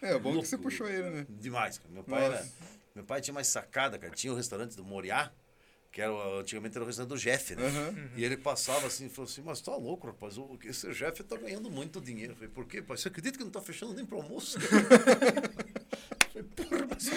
É, 0.03 0.19
bom 0.19 0.31
Louco. 0.33 0.43
que 0.43 0.49
você 0.49 0.59
puxou 0.59 0.87
ele, 0.89 1.09
né? 1.11 1.27
Demais, 1.31 1.79
cara. 1.79 1.91
Meu 1.95 2.03
pai, 2.05 2.29
Nossa. 2.29 2.35
era, 2.39 2.47
meu 2.95 3.05
pai 3.05 3.21
tinha 3.21 3.35
mais 3.35 3.47
sacada, 3.49 3.99
cara. 3.99 4.13
Tinha 4.15 4.33
o 4.33 4.37
restaurante 4.37 4.77
do 4.77 4.85
Moriá, 4.85 5.33
que 5.91 6.01
era, 6.01 6.13
antigamente 6.39 6.77
era 6.77 6.85
o 6.85 6.87
restaurante 6.87 7.11
do 7.11 7.19
Jeff, 7.19 7.55
né? 7.55 7.65
E 8.17 8.25
ele 8.25 8.37
passava 8.37 8.87
assim 8.87 9.07
e 9.07 9.09
falou 9.09 9.31
assim, 9.31 9.43
mas 9.43 9.61
tá 9.61 9.75
louco, 9.77 10.07
rapaz, 10.07 10.39
o, 10.39 10.59
esse 10.65 10.91
Jeff 10.93 11.23
tá 11.25 11.37
ganhando 11.37 11.71
muito 11.71 12.01
dinheiro. 12.01 12.33
Eu 12.33 12.37
falei, 12.37 12.51
por 12.51 12.67
quê, 12.67 12.81
pai? 12.83 12.97
Você 12.97 13.09
acredita 13.09 13.39
que 13.39 13.45
não 13.45 13.51
tá 13.51 13.61
fechando 13.61 13.95
nem 13.95 14.05
pro 14.05 14.19
almoço? 14.19 14.59
Eu 16.35 16.45
falei, 16.45 16.49
porra, 16.57 16.87
mas... 16.89 17.11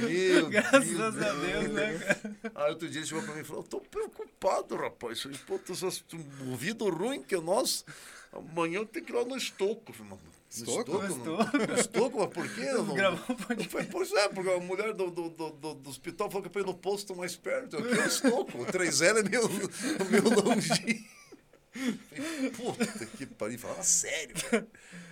Meu 0.00 0.50
Graças 0.50 0.88
Deus, 0.88 1.16
a 1.16 1.32
Deus, 1.34 1.72
né, 1.72 1.98
cara? 1.98 2.36
Aí 2.54 2.70
outro 2.70 2.88
dia 2.88 3.00
ele 3.00 3.06
chegou 3.06 3.22
pra 3.22 3.34
mim 3.34 3.40
e 3.40 3.44
falou, 3.44 3.62
eu 3.62 3.68
tô 3.68 3.80
preocupado, 3.80 4.76
rapaz. 4.76 5.26
Pô, 5.46 5.58
tu 5.58 5.74
só 5.74 5.88
um 5.88 6.50
ouvido 6.50 6.88
ruim 6.90 7.22
que 7.22 7.36
nosso. 7.36 7.84
Amanhã 8.32 8.78
eu 8.78 8.86
tenho 8.86 9.04
que 9.04 9.12
ir 9.12 9.14
lá 9.14 9.24
no 9.24 9.36
estoco. 9.36 9.90
Eu 9.90 9.94
falei, 9.94 10.18
"Mas 10.52 10.62
no 10.62 10.80
Estoco? 10.80 10.92
No 10.92 11.08
No 11.08 11.66
No 11.66 11.74
estoco, 11.80 12.18
mas 12.20 12.28
por 12.30 12.54
quê? 12.54 12.60
Eu 12.62 12.84
não- 12.84 12.94
Gravar 12.94 13.24
um 13.28 13.32
Eu 13.32 13.46
podcast. 13.46 13.86
pois 13.90 14.12
é, 14.12 14.28
porque 14.28 14.50
a 14.50 14.60
mulher 14.60 14.92
do, 14.92 15.10
do, 15.10 15.28
do, 15.30 15.50
do- 15.50 15.74
do 15.74 15.88
hospital 15.90 16.28
falou 16.30 16.42
que 16.42 16.48
é 16.48 16.50
pra 16.52 16.60
ir 16.62 16.66
no 16.66 16.74
posto 16.74 17.14
mais 17.16 17.34
perto. 17.36 17.76
Eu 17.76 17.88
quero 17.88 18.06
estoco. 18.06 18.58
O 18.62 18.66
3L 18.66 19.18
é 19.20 19.22
meio, 19.22 19.48
meio 20.10 20.42
longinho. 20.44 21.04
Falei, 21.74 22.50
Puta 22.50 23.06
que 23.16 23.26
pariu. 23.26 23.58
Falava 23.58 23.82
sério, 23.82 24.34
cara. 24.50 24.66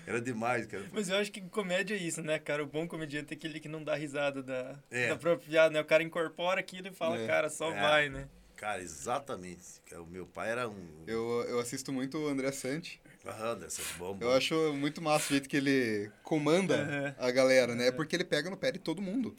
Era 0.06 0.20
demais, 0.20 0.66
cara. 0.66 0.84
Mas 0.92 1.08
eu 1.08 1.16
acho 1.16 1.30
que 1.32 1.40
comédia 1.42 1.94
é 1.94 1.98
isso, 1.98 2.20
né, 2.22 2.38
cara? 2.38 2.62
O 2.62 2.66
bom 2.66 2.86
comediante 2.86 3.32
é 3.32 3.36
aquele 3.36 3.60
que 3.60 3.68
não 3.68 3.82
dá 3.82 3.94
risada 3.94 4.42
da, 4.42 4.78
É. 4.90 5.08
da 5.08 5.16
própria 5.16 5.48
piada, 5.48 5.72
né? 5.72 5.80
O 5.80 5.84
cara 5.84 6.02
incorpora 6.02 6.60
aquilo 6.60 6.88
e 6.88 6.92
fala, 6.92 7.18
É. 7.18 7.26
cara, 7.26 7.48
só 7.48 7.72
É. 7.72 7.80
vai, 7.80 8.08
né? 8.08 8.28
Cara, 8.56 8.82
exatamente. 8.82 9.62
O 9.94 10.04
meu 10.04 10.26
pai 10.26 10.50
era 10.50 10.68
um. 10.68 11.04
Eu, 11.06 11.44
eu 11.48 11.60
assisto 11.60 11.92
muito 11.92 12.18
o 12.18 12.28
André 12.28 12.52
Sante. 12.52 13.00
Aham, 13.26 13.58
dessas 13.58 13.86
bombas. 13.98 14.22
Eu 14.22 14.32
acho 14.34 14.54
muito 14.74 15.02
massa 15.02 15.26
o 15.26 15.28
jeito 15.28 15.48
que 15.48 15.56
ele 15.56 16.10
comanda 16.22 16.82
Aham. 16.82 17.14
a 17.18 17.30
galera, 17.30 17.74
né? 17.74 17.90
Porque 17.90 18.16
ele 18.16 18.24
pega 18.24 18.48
no 18.48 18.56
pé 18.56 18.72
de 18.72 18.78
todo 18.78 19.02
mundo, 19.02 19.36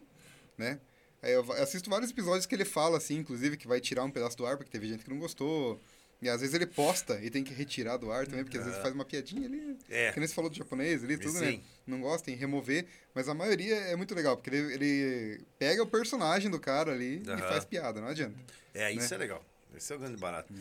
né? 0.58 0.80
Aí 1.22 1.34
eu 1.34 1.52
assisto 1.54 1.90
vários 1.90 2.12
episódios 2.12 2.46
que 2.46 2.56
ele 2.56 2.66
fala, 2.66 2.98
assim, 2.98 3.18
inclusive, 3.18 3.58
que 3.58 3.68
vai 3.68 3.80
tirar 3.80 4.04
um 4.04 4.12
pedaço 4.12 4.38
do 4.38 4.46
ar, 4.46 4.58
porque 4.58 4.72
teve 4.72 4.88
gente 4.88 5.04
que 5.04 5.10
não 5.10 5.20
gostou. 5.20 5.80
E 6.22 6.30
às 6.30 6.40
vezes 6.42 6.54
ele 6.54 6.68
posta 6.68 7.20
e 7.24 7.32
tem 7.32 7.44
que 7.44 7.52
retirar 7.52 7.98
do 7.98 8.12
ar 8.12 8.28
também, 8.28 8.44
porque 8.44 8.58
às 8.58 8.66
vezes 8.66 8.80
faz 8.80 8.94
uma 8.94 9.04
piadinha 9.04 9.48
ali. 9.48 9.76
É. 9.90 10.12
Que 10.12 10.20
nem 10.20 10.28
você 10.28 10.36
falou 10.36 10.52
do 10.52 10.56
japonês 10.56 11.04
ali, 11.04 11.18
tudo, 11.18 11.40
né? 11.40 11.52
Sim. 11.52 11.64
Não 11.86 12.00
gosta, 12.00 12.26
tem 12.26 12.36
que 12.36 12.40
remover. 12.40 12.86
Mas 13.14 13.28
a 13.28 13.34
maioria 13.34 13.76
é 13.76 13.96
muito 13.96 14.14
legal, 14.14 14.38
porque 14.38 14.52
ele, 14.52 14.74
ele 14.74 15.46
pega 15.58 15.82
o 15.82 15.88
personagem 15.88 16.52
do 16.52 16.60
cara 16.60 16.92
ali 16.92 17.24
Aham. 17.28 17.40
e 17.40 17.42
faz 17.42 17.66
piada, 17.66 18.00
não 18.00 18.08
adianta. 18.08 18.38
É, 18.72 18.92
isso 18.92 19.10
né? 19.10 19.16
é 19.16 19.18
legal. 19.18 19.44
Esse 19.76 19.92
é 19.92 19.96
o 19.96 20.00
grande 20.00 20.18
barato. 20.18 20.54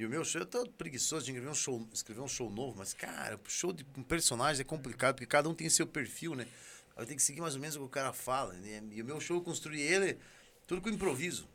E 0.00 0.06
o 0.06 0.08
meu 0.08 0.24
show, 0.24 0.40
eu 0.40 0.46
tô 0.46 0.66
preguiçoso 0.66 1.26
de 1.26 1.30
escrever 1.30 1.50
um 1.50 1.54
show, 1.54 1.86
escrever 1.92 2.22
um 2.22 2.26
show 2.26 2.48
novo, 2.48 2.78
mas, 2.78 2.94
cara, 2.94 3.36
o 3.36 3.50
show 3.50 3.70
de 3.70 3.84
um 3.98 4.02
personagem 4.02 4.62
é 4.62 4.64
complicado, 4.64 5.16
porque 5.16 5.26
cada 5.26 5.46
um 5.46 5.54
tem 5.54 5.68
seu 5.68 5.86
perfil, 5.86 6.34
né? 6.34 6.46
Aí 6.96 7.04
tem 7.04 7.14
que 7.14 7.22
seguir 7.22 7.42
mais 7.42 7.54
ou 7.54 7.60
menos 7.60 7.76
o 7.76 7.80
que 7.80 7.84
o 7.84 7.88
cara 7.88 8.10
fala. 8.10 8.54
Né? 8.54 8.82
E 8.92 9.02
o 9.02 9.04
meu 9.04 9.20
show, 9.20 9.36
eu 9.36 9.42
construí 9.42 9.78
ele 9.78 10.16
tudo 10.66 10.80
com 10.80 10.88
improviso. 10.88 11.46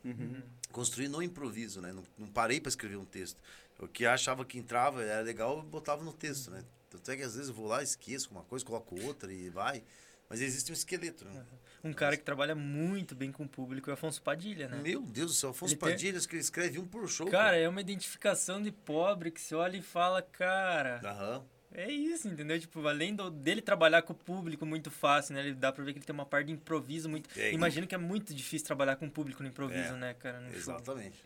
Construí 0.70 1.08
no 1.08 1.20
improviso, 1.20 1.80
né? 1.80 1.92
Não, 1.92 2.04
não 2.16 2.28
parei 2.28 2.60
para 2.60 2.68
escrever 2.68 2.94
um 2.94 3.04
texto. 3.04 3.36
O 3.80 3.88
que 3.88 4.04
eu 4.04 4.10
achava 4.10 4.44
que 4.44 4.56
entrava 4.56 5.02
era 5.02 5.22
legal, 5.22 5.56
eu 5.56 5.64
botava 5.64 6.04
no 6.04 6.12
texto, 6.12 6.52
né? 6.52 6.64
Tanto 6.88 7.10
é 7.10 7.16
que 7.16 7.24
às 7.24 7.34
vezes 7.34 7.48
eu 7.48 7.54
vou 7.54 7.66
lá, 7.66 7.82
esqueço 7.82 8.30
uma 8.30 8.44
coisa, 8.44 8.64
coloco 8.64 8.94
outra 9.02 9.32
e 9.32 9.50
vai. 9.50 9.82
Mas 10.28 10.40
existe 10.40 10.70
um 10.70 10.74
esqueleto, 10.74 11.24
né? 11.24 11.44
Um 11.84 11.92
cara 11.92 12.16
que 12.16 12.24
trabalha 12.24 12.54
muito 12.54 13.14
bem 13.14 13.30
com 13.30 13.44
o 13.44 13.48
público 13.48 13.88
é 13.88 13.92
o 13.92 13.94
Afonso 13.94 14.20
Padilha, 14.20 14.68
né? 14.68 14.80
Meu 14.82 15.02
Deus 15.02 15.30
do 15.32 15.34
céu, 15.36 15.50
Afonso 15.50 15.74
Ele 15.74 15.78
tem- 15.80 15.90
Padilha 15.90 16.20
que 16.20 16.36
escreve 16.36 16.78
um 16.80 16.86
por 16.86 17.08
show. 17.08 17.28
Cara, 17.30 17.56
é 17.56 17.68
uma 17.68 17.80
identificação 17.80 18.60
de 18.60 18.72
pobre 18.72 19.30
que 19.30 19.40
você 19.40 19.54
olha 19.54 19.76
e 19.76 19.82
fala, 19.82 20.20
cara, 20.20 21.00
Aham. 21.04 21.44
é 21.72 21.88
isso, 21.92 22.26
entendeu? 22.26 22.58
Tipo, 22.58 22.84
além 22.88 23.14
do- 23.14 23.30
dele 23.30 23.62
trabalhar 23.62 24.02
com 24.02 24.12
o 24.12 24.16
público 24.16 24.66
muito 24.66 24.90
fácil, 24.90 25.34
né? 25.34 25.42
Ele 25.42 25.54
dá 25.54 25.70
pra 25.70 25.84
ver 25.84 25.92
que 25.92 25.98
ele 26.00 26.06
tem 26.06 26.14
uma 26.14 26.26
parte 26.26 26.46
de 26.48 26.52
improviso 26.54 27.08
muito. 27.08 27.30
É, 27.38 27.52
Imagino 27.52 27.86
que 27.86 27.94
é 27.94 27.98
muito 27.98 28.34
difícil 28.34 28.66
trabalhar 28.66 28.96
com 28.96 29.06
o 29.06 29.10
público 29.10 29.42
no 29.44 29.48
improviso, 29.48 29.94
É, 29.94 29.96
né, 29.96 30.14
cara? 30.14 30.40
no 30.40 30.48
show. 30.50 30.58
Exatamente. 30.58 31.24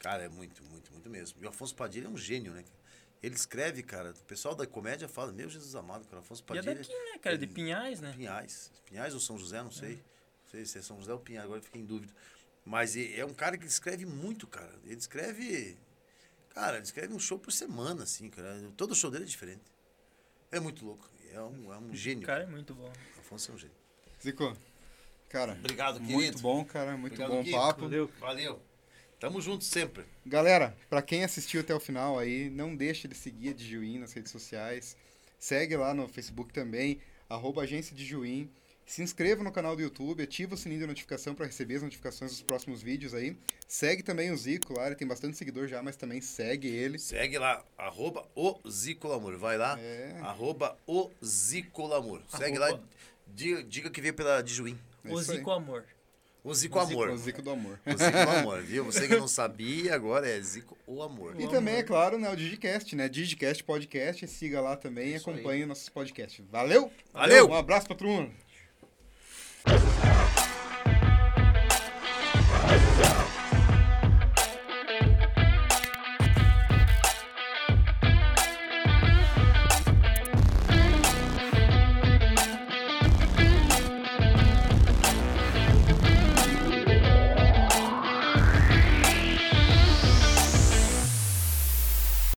Cara, 0.00 0.22
é 0.24 0.28
muito, 0.30 0.64
muito, 0.64 0.90
muito 0.90 1.10
mesmo. 1.10 1.38
E 1.42 1.46
o 1.46 1.50
Afonso 1.50 1.74
Padilha 1.76 2.06
é 2.06 2.08
um 2.08 2.16
gênio, 2.16 2.52
né? 2.54 2.64
Ele 3.22 3.34
escreve, 3.36 3.82
cara, 3.82 4.10
o 4.10 4.24
pessoal 4.24 4.54
da 4.54 4.66
comédia 4.66 5.08
fala, 5.08 5.30
meu 5.32 5.48
Jesus 5.48 5.74
amado, 5.76 6.04
cara, 6.06 6.20
Afonso 6.20 6.42
E 6.42 6.44
é 6.44 6.46
Padilha. 6.56 6.74
daqui, 6.74 6.92
né, 6.92 7.18
cara? 7.18 7.38
De 7.38 7.46
Pinhais, 7.46 8.00
né? 8.00 8.12
Pinhais. 8.16 8.72
Pinhais 8.84 9.14
ou 9.14 9.20
São 9.20 9.38
José, 9.38 9.62
não 9.62 9.70
sei. 9.70 9.96
Não 9.96 10.50
sei 10.50 10.64
se 10.66 10.78
é 10.78 10.82
São 10.82 10.98
José 10.98 11.12
ou 11.12 11.20
Pinhais, 11.20 11.44
agora 11.44 11.60
eu 11.60 11.64
fiquei 11.64 11.80
em 11.80 11.86
dúvida. 11.86 12.12
Mas 12.64 12.96
é 12.96 13.24
um 13.24 13.32
cara 13.34 13.56
que 13.56 13.66
escreve 13.66 14.04
muito, 14.06 14.46
cara. 14.46 14.74
Ele 14.84 14.96
escreve. 14.96 15.78
Cara, 16.50 16.76
ele 16.76 16.84
escreve 16.84 17.14
um 17.14 17.18
show 17.18 17.38
por 17.38 17.52
semana, 17.52 18.02
assim, 18.02 18.28
cara. 18.28 18.60
Todo 18.76 18.94
show 18.94 19.10
dele 19.10 19.24
é 19.24 19.26
diferente. 19.26 19.62
É 20.50 20.58
muito 20.60 20.84
louco. 20.84 21.08
É 21.32 21.40
um, 21.40 21.72
é 21.72 21.78
um 21.78 21.94
gênio. 21.94 22.24
O 22.24 22.26
cara 22.26 22.42
é 22.42 22.46
muito 22.46 22.74
bom. 22.74 22.92
Afonso 23.18 23.50
é 23.52 23.54
um 23.54 23.58
gênio. 23.58 23.76
Zico, 24.22 24.56
cara, 25.28 25.52
Obrigado, 25.54 25.98
muito 26.00 26.18
querido. 26.18 26.38
bom, 26.40 26.64
cara, 26.64 26.96
muito 26.96 27.14
Obrigado, 27.14 27.30
bom 27.30 27.42
Gui. 27.42 27.50
papo. 27.52 27.80
Valeu. 27.82 28.10
Valeu. 28.20 28.62
Tamo 29.22 29.40
junto 29.40 29.62
sempre. 29.62 30.04
Galera, 30.26 30.76
pra 30.90 31.00
quem 31.00 31.22
assistiu 31.22 31.60
até 31.60 31.72
o 31.72 31.78
final 31.78 32.18
aí, 32.18 32.50
não 32.50 32.74
deixe 32.74 33.06
de 33.06 33.14
seguir 33.14 33.50
a 33.50 33.52
Dijuim 33.52 34.00
nas 34.00 34.12
redes 34.12 34.32
sociais. 34.32 34.96
Segue 35.38 35.76
lá 35.76 35.94
no 35.94 36.08
Facebook 36.08 36.52
também, 36.52 36.98
arroba 37.28 37.62
agência. 37.62 37.94
Se 38.84 39.00
inscreva 39.00 39.44
no 39.44 39.52
canal 39.52 39.76
do 39.76 39.82
YouTube, 39.82 40.24
ativa 40.24 40.54
o 40.54 40.58
sininho 40.58 40.80
de 40.80 40.86
notificação 40.88 41.36
para 41.36 41.46
receber 41.46 41.76
as 41.76 41.82
notificações 41.84 42.32
dos 42.32 42.42
próximos 42.42 42.82
vídeos 42.82 43.14
aí. 43.14 43.36
Segue 43.68 44.02
também 44.02 44.32
o 44.32 44.36
Zico 44.36 44.72
lá, 44.76 44.86
ele 44.86 44.96
tem 44.96 45.06
bastante 45.06 45.36
seguidor 45.36 45.68
já, 45.68 45.80
mas 45.84 45.94
também 45.94 46.20
segue 46.20 46.66
ele. 46.66 46.98
Segue 46.98 47.38
lá, 47.38 47.64
arroba 47.78 48.28
o 48.34 48.58
Zico 48.68 49.06
Lamour. 49.06 49.38
Vai 49.38 49.56
lá, 49.56 49.78
É. 49.78 50.16
arroba 50.20 50.76
o 50.84 51.12
Zico 51.24 51.86
Lamour. 51.86 52.22
Segue 52.26 52.58
lá, 52.58 52.70
Arroba. 52.70 52.82
diga, 53.28 53.62
diga 53.62 53.88
que 53.88 54.00
veio 54.00 54.14
pela 54.14 54.42
Dijuim. 54.42 54.76
É 55.04 55.12
o. 55.12 55.22
Zico 55.22 55.52
Amor. 55.52 55.84
O 56.44 56.52
Zico 56.52 56.78
Amor. 56.78 57.10
O 57.10 57.16
Zico 57.16 57.40
do 57.40 57.50
Amor. 57.50 57.78
O 57.86 57.90
Zico 57.90 58.30
Amor, 58.38 58.62
viu? 58.62 58.84
Você 58.84 59.06
que 59.06 59.16
não 59.16 59.28
sabia, 59.28 59.94
agora 59.94 60.28
é 60.28 60.40
Zico 60.40 60.76
o 60.86 61.00
Amor. 61.00 61.40
E 61.40 61.46
também, 61.48 61.76
é 61.76 61.82
claro, 61.84 62.18
né, 62.18 62.28
o 62.30 62.36
Digicast, 62.36 62.96
né? 62.96 63.08
Digicast 63.08 63.62
Podcast, 63.62 64.26
siga 64.26 64.60
lá 64.60 64.76
também 64.76 65.10
e 65.10 65.14
Isso 65.14 65.30
aí. 65.30 65.36
acompanhe 65.36 65.64
nossos 65.66 65.88
podcasts. 65.88 66.44
Valeu? 66.50 66.90
Valeu! 67.12 67.48
Um 67.48 67.54
abraço 67.54 67.86
pra 67.86 67.94
todo 67.94 68.08
mundo! 68.08 68.32